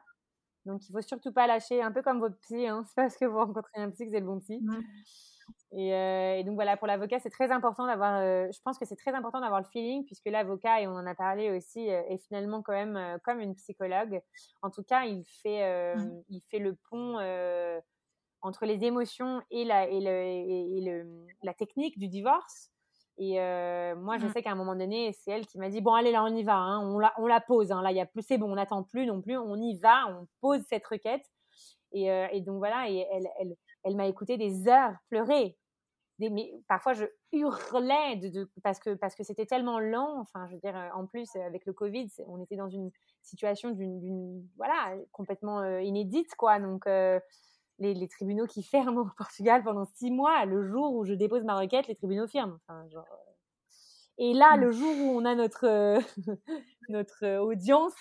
Donc, 0.65 0.89
il 0.89 0.93
faut 0.93 1.03
surtout 1.03 1.33
pas 1.33 1.47
lâcher, 1.47 1.83
un 1.83 1.93
peu 1.93 2.01
comme 2.01 2.19
votre 2.19 2.39
psy. 2.39 2.67
Hein. 2.67 2.85
C'est 2.89 2.95
pas 2.95 3.03
parce 3.03 3.17
que 3.17 3.25
vous 3.27 3.39
rencontrez 3.39 3.81
un 3.81 3.91
psy 3.91 4.05
que 4.05 4.11
c'est 4.11 4.21
le 4.21 4.27
bon 4.27 4.39
psy. 4.39 4.61
Euh, 5.75 6.37
et, 6.37 6.45
donc 6.45 6.55
voilà, 6.55 6.77
pour 6.77 6.87
l'avocat, 6.87 7.19
c'est 7.21 7.31
très 7.31 7.51
important 7.51 7.87
d'avoir, 7.87 8.21
euh, 8.21 8.49
je 8.53 8.61
pense 8.63 8.79
que 8.79 8.85
c'est 8.87 8.97
très 8.97 9.13
important 9.13 9.41
d'avoir 9.41 9.61
le 9.61 9.67
feeling, 9.67 10.05
puisque 10.05 10.27
l'avocat, 10.27 10.81
et 10.81 10.87
on 10.87 10.93
en 10.93 11.07
a 11.07 11.15
parlé 11.15 11.51
aussi, 11.51 11.91
euh, 11.91 12.03
est 12.09 12.19
finalement 12.19 12.63
quand 12.63 12.73
même 12.73 13.19
comme 13.25 13.41
une 13.41 13.55
psychologue. 13.55 14.21
En 14.63 14.71
tout 14.71 14.83
cas, 14.83 15.05
il 15.05 15.25
fait, 15.43 15.97
mmh. 15.97 16.23
il 16.31 16.41
fait 16.51 16.59
le 16.59 16.77
pont 16.91 17.19
entre 18.41 18.67
les 18.67 18.85
émotions 18.85 19.43
et 19.51 19.65
la, 19.65 19.89
et, 19.89 20.01
le, 20.01 20.11
et, 20.11 20.81
le, 20.81 21.27
la 21.43 21.55
technique 21.55 21.99
du 21.99 22.09
divorce. 22.09 22.71
Et 23.19 23.35
moi, 23.97 24.17
je 24.17 24.27
mmh. 24.27 24.33
sais 24.33 24.43
qu'à 24.43 24.53
un 24.53 24.55
moment 24.55 24.77
donné, 24.77 25.13
c'est 25.13 25.33
elle 25.33 25.47
qui 25.47 25.59
m'a 25.59 25.69
dit 25.69 25.81
bon, 25.81 25.93
allez 25.93 26.13
là, 26.13 26.25
on 26.25 26.35
y 26.35 26.45
va, 26.45 26.55
hein, 26.55 26.81
on, 26.81 26.99
la, 26.99 27.13
on 27.19 27.27
la 27.27 27.41
pose. 27.41 27.73
Hein, 27.73 27.83
là, 27.83 27.93
y 27.93 28.01
a 28.01 28.07
plus, 28.07 28.23
c'est 28.23 28.39
bon, 28.39 28.51
on 28.51 28.55
n'attend 28.55 28.85
plus 28.85 29.07
non 29.07 29.21
plus, 29.21 29.37
on 29.37 29.57
y 29.57 29.77
va, 29.79 30.07
on 30.09 30.27
pose 30.41 30.63
cette 30.69 30.87
requête. 30.87 31.27
Et, 31.93 32.07
et 32.07 32.41
donc 32.43 32.59
voilà, 32.59 32.89
et 32.89 33.07
elle, 33.13 33.29
elle 33.41 33.57
elle 33.85 33.97
m'a 33.97 34.07
écouté 34.07 34.37
des 34.37 34.69
heures 34.69 34.95
pleurer. 35.09 35.57
Mais 36.21 36.53
parfois, 36.67 36.95
je 36.95 37.05
hurlais 37.31 38.17
de, 38.17 38.51
parce 38.65 38.81
que 38.81 38.95
parce 38.95 39.15
que 39.15 39.23
c'était 39.23 39.47
tellement 39.47 39.79
lent. 39.79 40.19
Enfin, 40.19 40.49
je 40.49 40.55
veux 40.55 40.61
dire, 40.61 40.75
en 40.95 41.07
plus 41.07 41.37
avec 41.37 41.65
le 41.65 41.73
Covid, 41.73 42.09
on 42.27 42.43
était 42.43 42.57
dans 42.57 42.69
une 42.69 42.91
situation 43.23 43.71
d'une 43.71 44.45
voilà 44.57 44.97
complètement 45.13 45.61
euh, 45.61 45.81
inédite, 45.81 46.35
quoi. 46.35 46.59
Donc 46.59 46.89
euh, 46.89 47.21
les, 47.79 48.09
tribunaux 48.09 48.47
qui 48.47 48.65
ferment 48.65 49.03
au 49.03 49.09
Portugal 49.17 49.63
pendant 49.63 49.85
six 49.95 50.11
mois, 50.11 50.45
le 50.45 50.67
jour 50.67 50.93
où 50.93 51.05
je 51.05 51.15
dépose 51.15 51.45
ma 51.45 51.57
requête, 51.57 51.87
les 51.87 51.95
tribunaux 51.95 52.27
ferment. 52.27 52.59
Et 54.19 54.35
là, 54.35 54.57
mmh. 54.57 54.61
le 54.61 54.71
jour 54.73 54.97
où 54.99 55.17
on 55.17 55.25
a 55.25 55.35
notre, 55.37 55.65
euh, 55.65 56.01
notre 56.89 57.25
euh, 57.25 57.39
audience, 57.39 57.95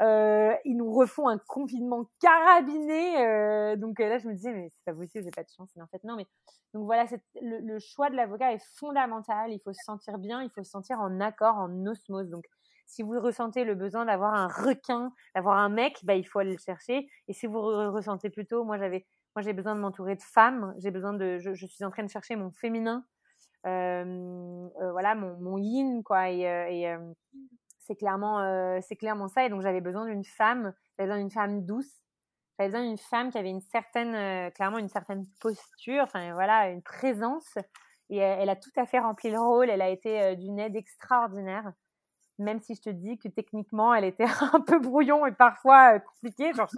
euh, 0.00 0.54
ils 0.64 0.76
nous 0.76 0.92
refont 0.92 1.28
un 1.28 1.38
confinement 1.38 2.10
carabiné. 2.20 3.76
donc 3.76 3.98
là, 3.98 4.18
je 4.18 4.26
me 4.26 4.34
disais, 4.34 4.52
mais 4.52 4.72
c'est 4.74 4.84
pas 4.92 4.94
possible, 4.94 5.24
j'ai 5.24 5.30
pas 5.30 5.42
de 5.42 5.50
chance. 5.54 5.70
Mais 5.76 5.82
en 5.82 5.86
fait, 5.88 6.02
non. 6.04 6.16
Mais 6.16 6.26
donc 6.72 6.84
voilà, 6.84 7.04
le, 7.42 7.58
le, 7.60 7.78
choix 7.78 8.08
de 8.08 8.16
l'avocat 8.16 8.52
est 8.54 8.64
fondamental. 8.76 9.52
Il 9.52 9.60
faut 9.60 9.72
se 9.72 9.84
sentir 9.84 10.18
bien, 10.18 10.42
il 10.42 10.50
faut 10.50 10.64
se 10.64 10.70
sentir 10.70 10.98
en 11.00 11.20
accord, 11.20 11.56
en 11.56 11.86
osmose. 11.86 12.30
Donc 12.30 12.44
si 12.86 13.02
vous 13.02 13.20
ressentez 13.20 13.64
le 13.64 13.74
besoin 13.74 14.06
d'avoir 14.06 14.34
un 14.34 14.48
requin, 14.48 15.12
d'avoir 15.34 15.58
un 15.58 15.68
mec, 15.68 15.98
bah, 16.04 16.14
il 16.14 16.26
faut 16.26 16.38
aller 16.38 16.52
le 16.52 16.58
chercher. 16.58 17.08
Et 17.28 17.34
si 17.34 17.46
vous 17.46 17.60
ressentez 17.60 18.30
plutôt, 18.30 18.64
moi 18.64 18.78
j'avais, 18.78 19.06
moi 19.36 19.42
j'ai 19.42 19.52
besoin 19.52 19.74
de 19.74 19.80
m'entourer 19.80 20.16
de 20.16 20.22
femmes. 20.22 20.74
J'ai 20.78 20.90
besoin 20.90 21.12
de, 21.12 21.38
je, 21.38 21.52
je 21.52 21.66
suis 21.66 21.84
en 21.84 21.90
train 21.90 22.02
de 22.02 22.10
chercher 22.10 22.34
mon 22.34 22.50
féminin. 22.50 23.04
Voilà 23.64 25.14
mon, 25.14 25.36
mon, 25.38 25.58
yin 25.58 26.02
quoi 26.02 26.30
et, 26.30 26.40
et 26.42 26.96
c'est 27.78 27.96
clairement 27.96 28.80
c'est 28.82 28.96
clairement 28.96 29.28
ça 29.28 29.44
et 29.44 29.48
donc 29.48 29.62
j'avais 29.62 29.80
besoin 29.80 30.06
d'une 30.06 30.24
femme 30.24 30.72
j'avais 30.98 31.08
besoin 31.08 31.20
d'une 31.20 31.30
femme 31.30 31.64
douce 31.64 31.92
j'avais 32.58 32.70
besoin 32.70 32.86
d'une 32.86 32.98
femme 32.98 33.30
qui 33.30 33.38
avait 33.38 33.50
une 33.50 33.60
certaine 33.60 34.50
clairement 34.52 34.78
une 34.78 34.88
certaine 34.88 35.26
posture 35.40 36.02
enfin 36.02 36.32
voilà 36.32 36.70
une 36.70 36.82
présence 36.82 37.58
et 38.08 38.16
elle, 38.16 38.48
a 38.48 38.56
tout 38.56 38.72
à 38.76 38.86
fait 38.86 38.98
rempli 38.98 39.30
le 39.30 39.38
rôle 39.38 39.70
elle 39.70 39.82
a 39.82 39.90
été 39.90 40.36
d'une 40.36 40.58
aide 40.58 40.76
extraordinaire 40.76 41.72
même 42.40 42.60
si 42.60 42.74
je 42.74 42.80
te 42.80 42.90
dis 42.90 43.18
que 43.18 43.28
techniquement 43.28 43.94
elle 43.94 44.04
était 44.04 44.24
un 44.52 44.60
peu 44.60 44.78
brouillon 44.78 45.26
et 45.26 45.32
parfois 45.32 46.00
compliquée 46.00 46.52
genre 46.54 46.70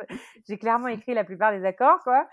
j'ai 0.49 0.59
clairement 0.59 0.89
écrit 0.89 1.15
la 1.15 1.25
plupart 1.25 1.53
des 1.53 1.65
accords 1.65 2.03
quoi 2.03 2.29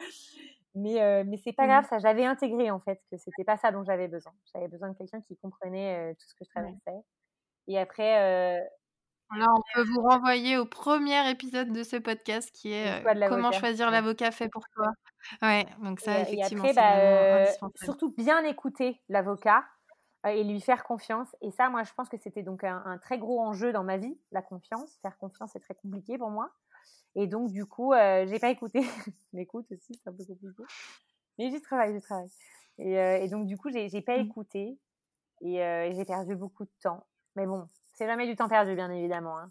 mais, 0.80 1.02
euh, 1.02 1.24
mais 1.26 1.38
c'est 1.38 1.54
pas 1.54 1.68
grave, 1.68 1.86
ça 1.90 2.00
j'avais 2.00 2.26
intégré 2.26 2.72
en 2.72 2.80
fait 2.80 3.00
que 3.12 3.18
c'était 3.18 3.44
pas 3.44 3.58
ça 3.58 3.72
dont 3.72 3.84
j'avais 3.84 4.08
besoin. 4.08 4.34
J'avais 4.54 4.68
besoin 4.68 4.90
de 4.90 4.98
quelqu'un 4.98 5.22
qui 5.22 5.38
comprenait 5.38 6.16
tout 6.16 6.28
ce 6.28 6.36
que 6.36 6.46
je 6.46 6.50
traversais. 6.50 7.06
Et 7.68 7.78
après. 7.78 8.60
Là, 9.36 9.46
on 9.56 9.62
peut 9.76 9.84
vous 9.84 10.02
renvoyer 10.02 10.58
au 10.58 10.66
premier 10.66 11.30
épisode 11.30 11.72
de 11.72 11.84
ce 11.84 11.98
podcast 11.98 12.50
qui 12.52 12.74
est 12.74 13.04
Comment 13.30 13.52
choisir 13.52 13.92
l'avocat 13.92 14.32
fait 14.32 14.50
pour 14.50 14.64
toi. 14.74 14.88
Ouais, 15.44 15.68
donc 15.84 16.00
ça, 16.00 16.22
effectivement. 16.22 16.64
Et 16.64 16.70
après, 16.72 17.46
bah, 17.54 17.70
surtout 17.76 18.12
bien 18.18 18.44
écouter 18.44 19.00
l'avocat 19.08 19.66
et 20.28 20.44
lui 20.44 20.60
faire 20.62 20.84
confiance. 20.84 21.28
Et 21.42 21.52
ça, 21.52 21.70
moi, 21.70 21.84
je 21.84 21.94
pense 21.94 22.10
que 22.10 22.18
c'était 22.18 22.44
donc 22.44 22.64
un, 22.64 22.82
un, 22.86 22.98
très 22.98 23.20
gros 23.20 23.40
enjeu 23.40 23.72
dans 23.72 23.84
ma 23.84 23.98
vie, 23.98 24.18
la 24.32 24.42
confiance. 24.42 24.98
Faire 25.02 25.18
confiance, 25.18 25.52
c'est 25.54 25.60
très 25.60 25.76
compliqué 25.76 26.18
pour 26.18 26.30
moi. 26.30 26.50
Et 27.16 27.28
donc, 27.28 27.52
du 27.52 27.66
coup, 27.66 27.94
euh, 27.94 28.26
j'ai 28.28 28.40
pas 28.40 28.50
écouté. 28.50 28.82
L'écoute 29.34 29.72
aussi, 29.72 29.94
c'est 29.96 30.10
un 30.10 30.14
peu 30.14 30.26
compliqué. 30.26 30.64
Mais 31.38 31.50
j'y 31.50 31.62
travaille, 31.62 31.94
j'y 31.94 32.02
travaille. 32.02 32.30
Et, 32.78 33.00
euh, 33.00 33.18
et, 33.18 33.28
donc, 33.30 33.46
du 33.48 33.58
coup, 33.58 33.70
j'ai 33.72 34.02
pas 34.02 34.18
mmh. 34.18 34.26
écouté. 34.26 34.78
Et 35.42 35.64
euh, 35.64 35.92
j'ai 35.94 36.06
perdu 36.06 36.36
beaucoup 36.36 36.66
de 36.66 36.72
temps. 36.82 37.06
Mais 37.36 37.46
bon, 37.46 37.68
c'est 37.94 38.08
jamais 38.08 38.28
du 38.28 38.36
temps 38.36 38.50
perdu, 38.50 38.76
bien 38.76 38.92
évidemment. 38.92 39.38
Hein. 39.38 39.50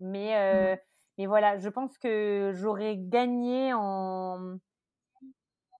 Mais, 0.00 0.36
euh, 0.36 0.74
mmh. 0.74 0.78
mais 1.18 1.26
voilà, 1.26 1.58
je 1.58 1.68
pense 1.68 1.96
que 1.98 2.52
j'aurais 2.54 2.96
gagné 2.96 3.72
en. 3.74 4.58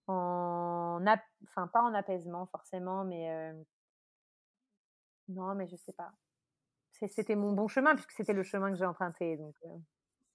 en 0.07 1.05
enfin, 1.47 1.67
pas 1.67 1.81
en 1.81 1.93
apaisement, 1.93 2.45
forcément, 2.47 3.03
mais. 3.03 3.29
Euh, 3.29 3.63
non, 5.29 5.55
mais 5.55 5.67
je 5.67 5.75
sais 5.75 5.93
pas. 5.93 6.11
C'était 6.91 7.35
mon 7.35 7.51
bon 7.51 7.67
chemin, 7.67 7.93
puisque 7.93 8.11
c'était 8.11 8.33
le 8.33 8.43
chemin 8.43 8.71
que 8.71 8.77
j'ai 8.77 8.85
emprunté. 8.85 9.37
Donc, 9.37 9.55
euh. 9.65 9.77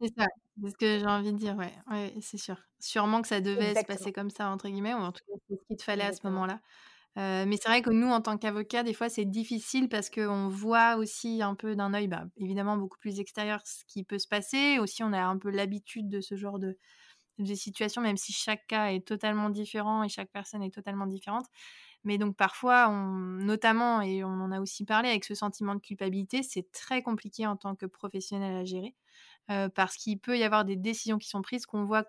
C'est 0.02 0.12
ça, 0.18 0.26
c'est 0.60 0.70
ce 0.70 0.74
que 0.76 0.98
j'ai 0.98 1.06
envie 1.06 1.32
de 1.32 1.38
dire, 1.38 1.56
ouais, 1.56 1.72
ouais 1.90 2.12
c'est 2.20 2.38
sûr. 2.38 2.56
Sûrement 2.80 3.22
que 3.22 3.28
ça 3.28 3.40
devait 3.40 3.74
se 3.76 3.84
passer 3.84 4.12
comme 4.12 4.30
ça, 4.30 4.48
entre 4.50 4.68
guillemets, 4.68 4.94
ou 4.94 4.98
en 4.98 5.12
tout 5.12 5.22
cas, 5.28 5.34
c'est 5.48 5.54
ce 5.56 5.62
qu'il 5.68 5.76
te 5.76 5.84
fallait 5.84 6.04
à 6.04 6.12
ce 6.12 6.20
moment-là. 6.24 6.60
mais 7.16 7.56
c'est 7.62 7.68
vrai 7.68 7.82
que 7.82 7.90
nous, 7.90 8.08
en 8.08 8.20
tant 8.22 8.38
qu'avocats, 8.38 8.82
des 8.84 8.94
fois, 8.94 9.08
c'est 9.10 9.24
difficile 9.26 9.88
parce 9.88 10.10
qu'on 10.10 10.48
voit 10.48 10.96
aussi 10.96 11.42
un 11.42 11.54
peu 11.54 11.76
d'un 11.76 11.94
œil, 11.94 12.08
bah, 12.08 12.24
évidemment, 12.38 12.76
beaucoup 12.78 12.98
plus 12.98 13.20
extérieur 13.20 13.60
ce 13.66 13.84
qui 13.86 14.04
peut 14.04 14.18
se 14.18 14.28
passer. 14.28 14.78
Aussi, 14.80 15.04
on 15.04 15.12
a 15.12 15.22
un 15.22 15.38
peu 15.38 15.50
l'habitude 15.50 16.08
de 16.08 16.20
ce 16.20 16.36
genre 16.36 16.58
de, 16.58 16.78
de 17.38 17.54
situation, 17.54 18.02
même 18.02 18.16
si 18.16 18.32
chaque 18.32 18.66
cas 18.68 18.88
est 18.92 19.06
totalement 19.06 19.50
différent 19.50 20.02
et 20.04 20.08
chaque 20.08 20.30
personne 20.32 20.62
est 20.62 20.72
totalement 20.74 21.06
différente. 21.06 21.46
Mais 22.04 22.18
donc 22.18 22.36
parfois, 22.36 22.88
on, 22.90 23.16
notamment, 23.44 24.02
et 24.02 24.24
on 24.24 24.28
en 24.28 24.52
a 24.52 24.60
aussi 24.60 24.84
parlé 24.84 25.10
avec 25.10 25.24
ce 25.24 25.34
sentiment 25.34 25.74
de 25.76 25.80
culpabilité, 25.80 26.42
c'est 26.42 26.70
très 26.72 27.02
compliqué 27.02 27.46
en 27.46 27.56
tant 27.56 27.76
que 27.76 27.86
professionnel 27.86 28.56
à 28.56 28.64
gérer 28.64 28.96
parce 29.74 29.96
qu'il 29.96 30.18
peut 30.18 30.38
y 30.38 30.44
avoir 30.44 30.64
des 30.64 30.76
décisions 30.76 31.18
qui 31.18 31.28
sont 31.28 31.42
prises 31.42 31.66
qu'on 31.66 31.84
voit 31.84 32.04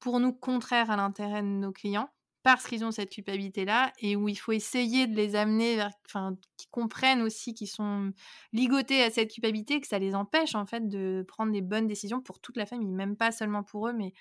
pour 0.00 0.20
nous 0.20 0.32
contraires 0.32 0.90
à 0.90 0.96
l'intérêt 0.96 1.42
de 1.42 1.46
nos 1.46 1.72
clients 1.72 2.08
parce 2.42 2.66
qu'ils 2.66 2.84
ont 2.84 2.90
cette 2.90 3.10
culpabilité-là 3.10 3.92
et 3.98 4.16
où 4.16 4.28
il 4.28 4.36
faut 4.36 4.52
essayer 4.52 5.06
de 5.06 5.14
les 5.14 5.34
amener 5.34 5.76
vers, 5.76 5.90
enfin, 6.06 6.36
qu'ils 6.56 6.70
comprennent 6.70 7.20
aussi 7.20 7.52
qu'ils 7.52 7.68
sont 7.68 8.12
ligotés 8.52 9.02
à 9.02 9.10
cette 9.10 9.32
culpabilité, 9.32 9.80
que 9.80 9.86
ça 9.86 9.98
les 9.98 10.14
empêche 10.14 10.54
en 10.54 10.64
fait 10.64 10.88
de 10.88 11.24
prendre 11.26 11.52
des 11.52 11.60
bonnes 11.60 11.86
décisions 11.86 12.20
pour 12.20 12.40
toute 12.40 12.56
la 12.56 12.64
famille, 12.64 12.92
même 12.92 13.16
pas 13.16 13.32
seulement 13.32 13.64
pour 13.64 13.88
eux, 13.88 13.92
mais 13.92 14.12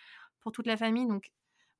pour 0.42 0.52
toute 0.52 0.68
la 0.68 0.78
famille. 0.78 1.08
Donc 1.08 1.32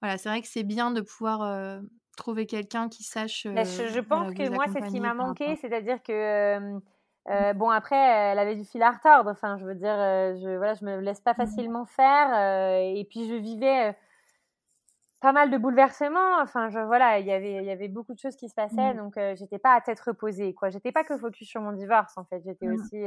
voilà, 0.02 0.18
c'est 0.18 0.30
vrai 0.30 0.42
que 0.42 0.48
c'est 0.48 0.64
bien 0.64 0.92
de 0.92 1.02
pouvoir 1.02 1.82
trouver 2.16 2.46
quelqu'un 2.46 2.88
qui 2.88 3.04
sache. 3.04 3.44
je, 3.44 4.00
pense 4.00 4.34
que 4.34 4.50
moi, 4.50 4.66
c'est 4.72 4.82
ce 4.86 4.92
qui 4.92 5.00
m'a 5.00 5.14
manqué, 5.14 5.56
c'est-à-dire 5.56 6.02
que. 6.04 6.80
Bon 7.56 7.70
après, 7.70 7.96
elle 7.96 8.40
avait 8.40 8.56
du 8.56 8.64
fil 8.64 8.82
à 8.82 8.92
retordre. 8.92 9.30
Enfin, 9.30 9.58
je 9.58 9.66
veux 9.66 9.76
dire, 9.76 9.96
je 9.96 10.58
voilà, 10.58 10.74
je 10.74 10.86
me 10.86 11.00
laisse 11.00 11.22
pas 11.22 11.34
mmh 11.34 11.36
facilement 11.36 11.86
faire. 11.86 12.80
et 12.80 13.06
puis 13.10 13.28
je 13.28 13.36
vivais 13.36 13.96
pas 15.20 15.32
mal 15.32 15.50
de 15.50 15.58
bouleversements. 15.58 16.40
Enfin, 16.42 16.70
je, 16.70 16.80
voilà, 16.80 17.20
il 17.20 17.26
y 17.26 17.32
avait, 17.32 17.56
il 17.56 17.66
y 17.66 17.72
avait 17.72 17.88
beaucoup 17.88 18.14
de 18.14 18.20
choses 18.20 18.36
qui 18.36 18.50
se 18.50 18.56
passaient, 18.56 18.94
mmh. 18.94 18.98
donc 18.98 19.14
je 19.18 19.36
j'étais 19.36 19.60
pas 19.60 19.74
à 19.74 19.82
tête 19.82 20.00
reposée, 20.00 20.54
quoi. 20.54 20.70
J'étais 20.70 20.92
pas 20.92 21.04
que 21.04 21.18
focus 21.18 21.48
sur 21.48 21.62
mon 21.62 21.72
divorce, 21.72 22.18
en 22.18 22.26
fait. 22.26 22.42
J'étais 22.46 22.68
mmh. 22.68 22.74
aussi, 22.74 23.04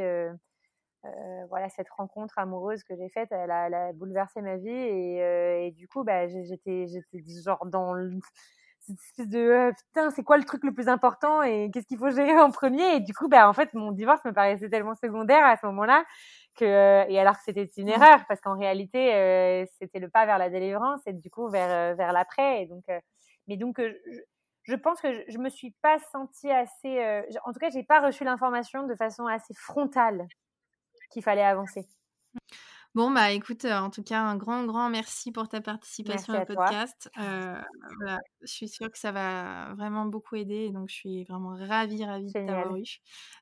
voilà, 1.48 1.68
cette 1.68 1.88
rencontre 1.90 2.38
amoureuse 2.38 2.82
que 2.84 2.94
j'ai 2.96 3.08
faite, 3.08 3.28
elle 3.30 3.50
a, 3.50 3.66
elle 3.66 3.74
a, 3.74 3.92
bouleversé 3.92 4.42
ma 4.42 4.56
vie 4.56 4.68
et, 4.68 5.66
et 5.66 5.70
du 5.72 5.88
coup, 5.88 6.04
bah, 6.04 6.28
j'étais, 6.28 6.86
j'étais 6.88 7.22
genre 7.42 7.64
dans 7.66 7.94
cette 8.80 8.98
espèce 8.98 9.28
de 9.28 9.72
putain, 9.76 10.10
c'est 10.10 10.22
quoi 10.22 10.38
le 10.38 10.44
truc 10.44 10.64
le 10.64 10.72
plus 10.72 10.88
important 10.88 11.42
et 11.42 11.70
qu'est-ce 11.72 11.86
qu'il 11.86 11.98
faut 11.98 12.10
gérer 12.10 12.38
en 12.40 12.50
premier? 12.50 12.96
Et 12.96 13.00
du 13.00 13.14
coup, 13.14 13.28
bah, 13.28 13.48
en 13.48 13.52
fait, 13.52 13.72
mon 13.74 13.92
divorce 13.92 14.24
me 14.24 14.32
paraissait 14.32 14.68
tellement 14.68 14.94
secondaire 14.94 15.44
à 15.44 15.56
ce 15.56 15.66
moment-là 15.66 16.04
que 16.56 17.08
et 17.08 17.18
alors 17.18 17.36
que 17.36 17.42
c'était 17.44 17.68
une 17.76 17.86
mmh. 17.86 17.90
erreur 17.90 18.24
parce 18.28 18.40
qu'en 18.40 18.58
réalité 18.58 19.14
euh, 19.14 19.64
c'était 19.78 19.98
le 19.98 20.08
pas 20.08 20.26
vers 20.26 20.38
la 20.38 20.50
délivrance 20.50 21.00
et 21.06 21.12
du 21.12 21.30
coup 21.30 21.48
vers 21.48 21.70
euh, 21.70 21.94
vers 21.94 22.12
l'après 22.12 22.62
et 22.62 22.66
donc 22.66 22.82
euh, 22.88 22.98
mais 23.46 23.56
donc 23.56 23.80
je, 23.80 24.20
je, 24.64 24.74
pense 24.74 25.00
que 25.00 25.12
je, 25.12 25.20
je, 25.28 25.38
me 25.38 25.48
suis 25.48 25.74
pas 25.82 25.98
sentie 26.12 26.50
assez 26.50 27.22
en 27.44 27.52
tout 27.52 27.60
cas 27.60 27.70
j'ai 27.70 27.82
pas 27.84 28.00
reçu 28.00 28.24
l'information 28.24 28.86
de 28.86 28.94
façon 28.94 29.26
assez 29.26 29.54
frontale 29.54 30.26
qu'il 31.10 31.22
fallait 31.22 31.44
avancer. 31.44 31.86
Bon, 32.94 33.12
bah 33.12 33.30
écoute, 33.30 33.64
en 33.64 33.88
tout 33.88 34.02
cas, 34.02 34.20
un 34.20 34.36
grand, 34.36 34.64
grand 34.64 34.90
merci 34.90 35.30
pour 35.30 35.48
ta 35.48 35.60
participation 35.60 36.34
au 36.34 36.44
podcast. 36.44 37.08
voilà, 37.16 38.18
je 38.42 38.52
suis 38.52 38.68
sûre 38.68 38.90
que 38.90 38.98
ça 38.98 39.12
va 39.12 39.74
vraiment 39.74 40.06
beaucoup 40.06 40.34
aider. 40.36 40.66
Et 40.66 40.70
donc, 40.70 40.88
je 40.88 40.94
suis 40.94 41.24
vraiment 41.24 41.54
ravie, 41.56 42.04
ravie 42.04 42.26
de 42.26 42.32
t'avoir 42.32 42.74
eu. 42.76 42.82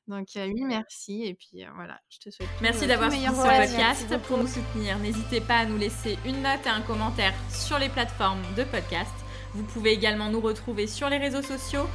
Donc, 0.07 0.27
oui, 0.35 0.63
merci. 0.65 1.23
Et 1.23 1.33
puis, 1.33 1.65
voilà, 1.75 1.99
je 2.09 2.19
te 2.19 2.29
souhaite. 2.29 2.49
Merci 2.61 2.85
d'avoir 2.85 3.11
suivi 3.11 3.25
ce 3.25 3.31
podcast. 3.31 4.17
Pour 4.27 4.37
nous 4.37 4.47
soutenir, 4.47 4.99
n'hésitez 4.99 5.41
pas 5.41 5.57
à 5.59 5.65
nous 5.65 5.77
laisser 5.77 6.19
une 6.25 6.43
note 6.43 6.65
et 6.65 6.69
un 6.69 6.81
commentaire 6.81 7.33
sur 7.49 7.79
les 7.79 7.89
plateformes 7.89 8.41
de 8.55 8.63
podcast. 8.63 9.13
Vous 9.55 9.63
pouvez 9.63 9.91
également 9.91 10.29
nous 10.29 10.41
retrouver 10.41 10.85
sur 10.85 11.09
les 11.09 11.17
réseaux 11.17 11.41
sociaux 11.41 11.87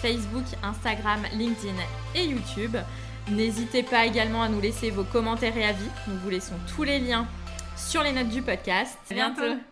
Facebook, 0.00 0.44
Instagram, 0.62 1.20
LinkedIn 1.32 1.76
et 2.14 2.24
YouTube. 2.24 2.76
N'hésitez 3.30 3.82
pas 3.82 4.04
également 4.04 4.42
à 4.42 4.48
nous 4.48 4.60
laisser 4.60 4.90
vos 4.90 5.04
commentaires 5.04 5.56
et 5.56 5.64
avis. 5.64 5.88
Nous 6.08 6.18
vous 6.18 6.30
laissons 6.30 6.54
tous 6.74 6.82
les 6.82 6.98
liens 6.98 7.26
sur 7.76 8.02
les 8.02 8.12
notes 8.12 8.28
du 8.28 8.42
podcast. 8.42 8.98
À 9.10 9.14
bientôt. 9.14 9.71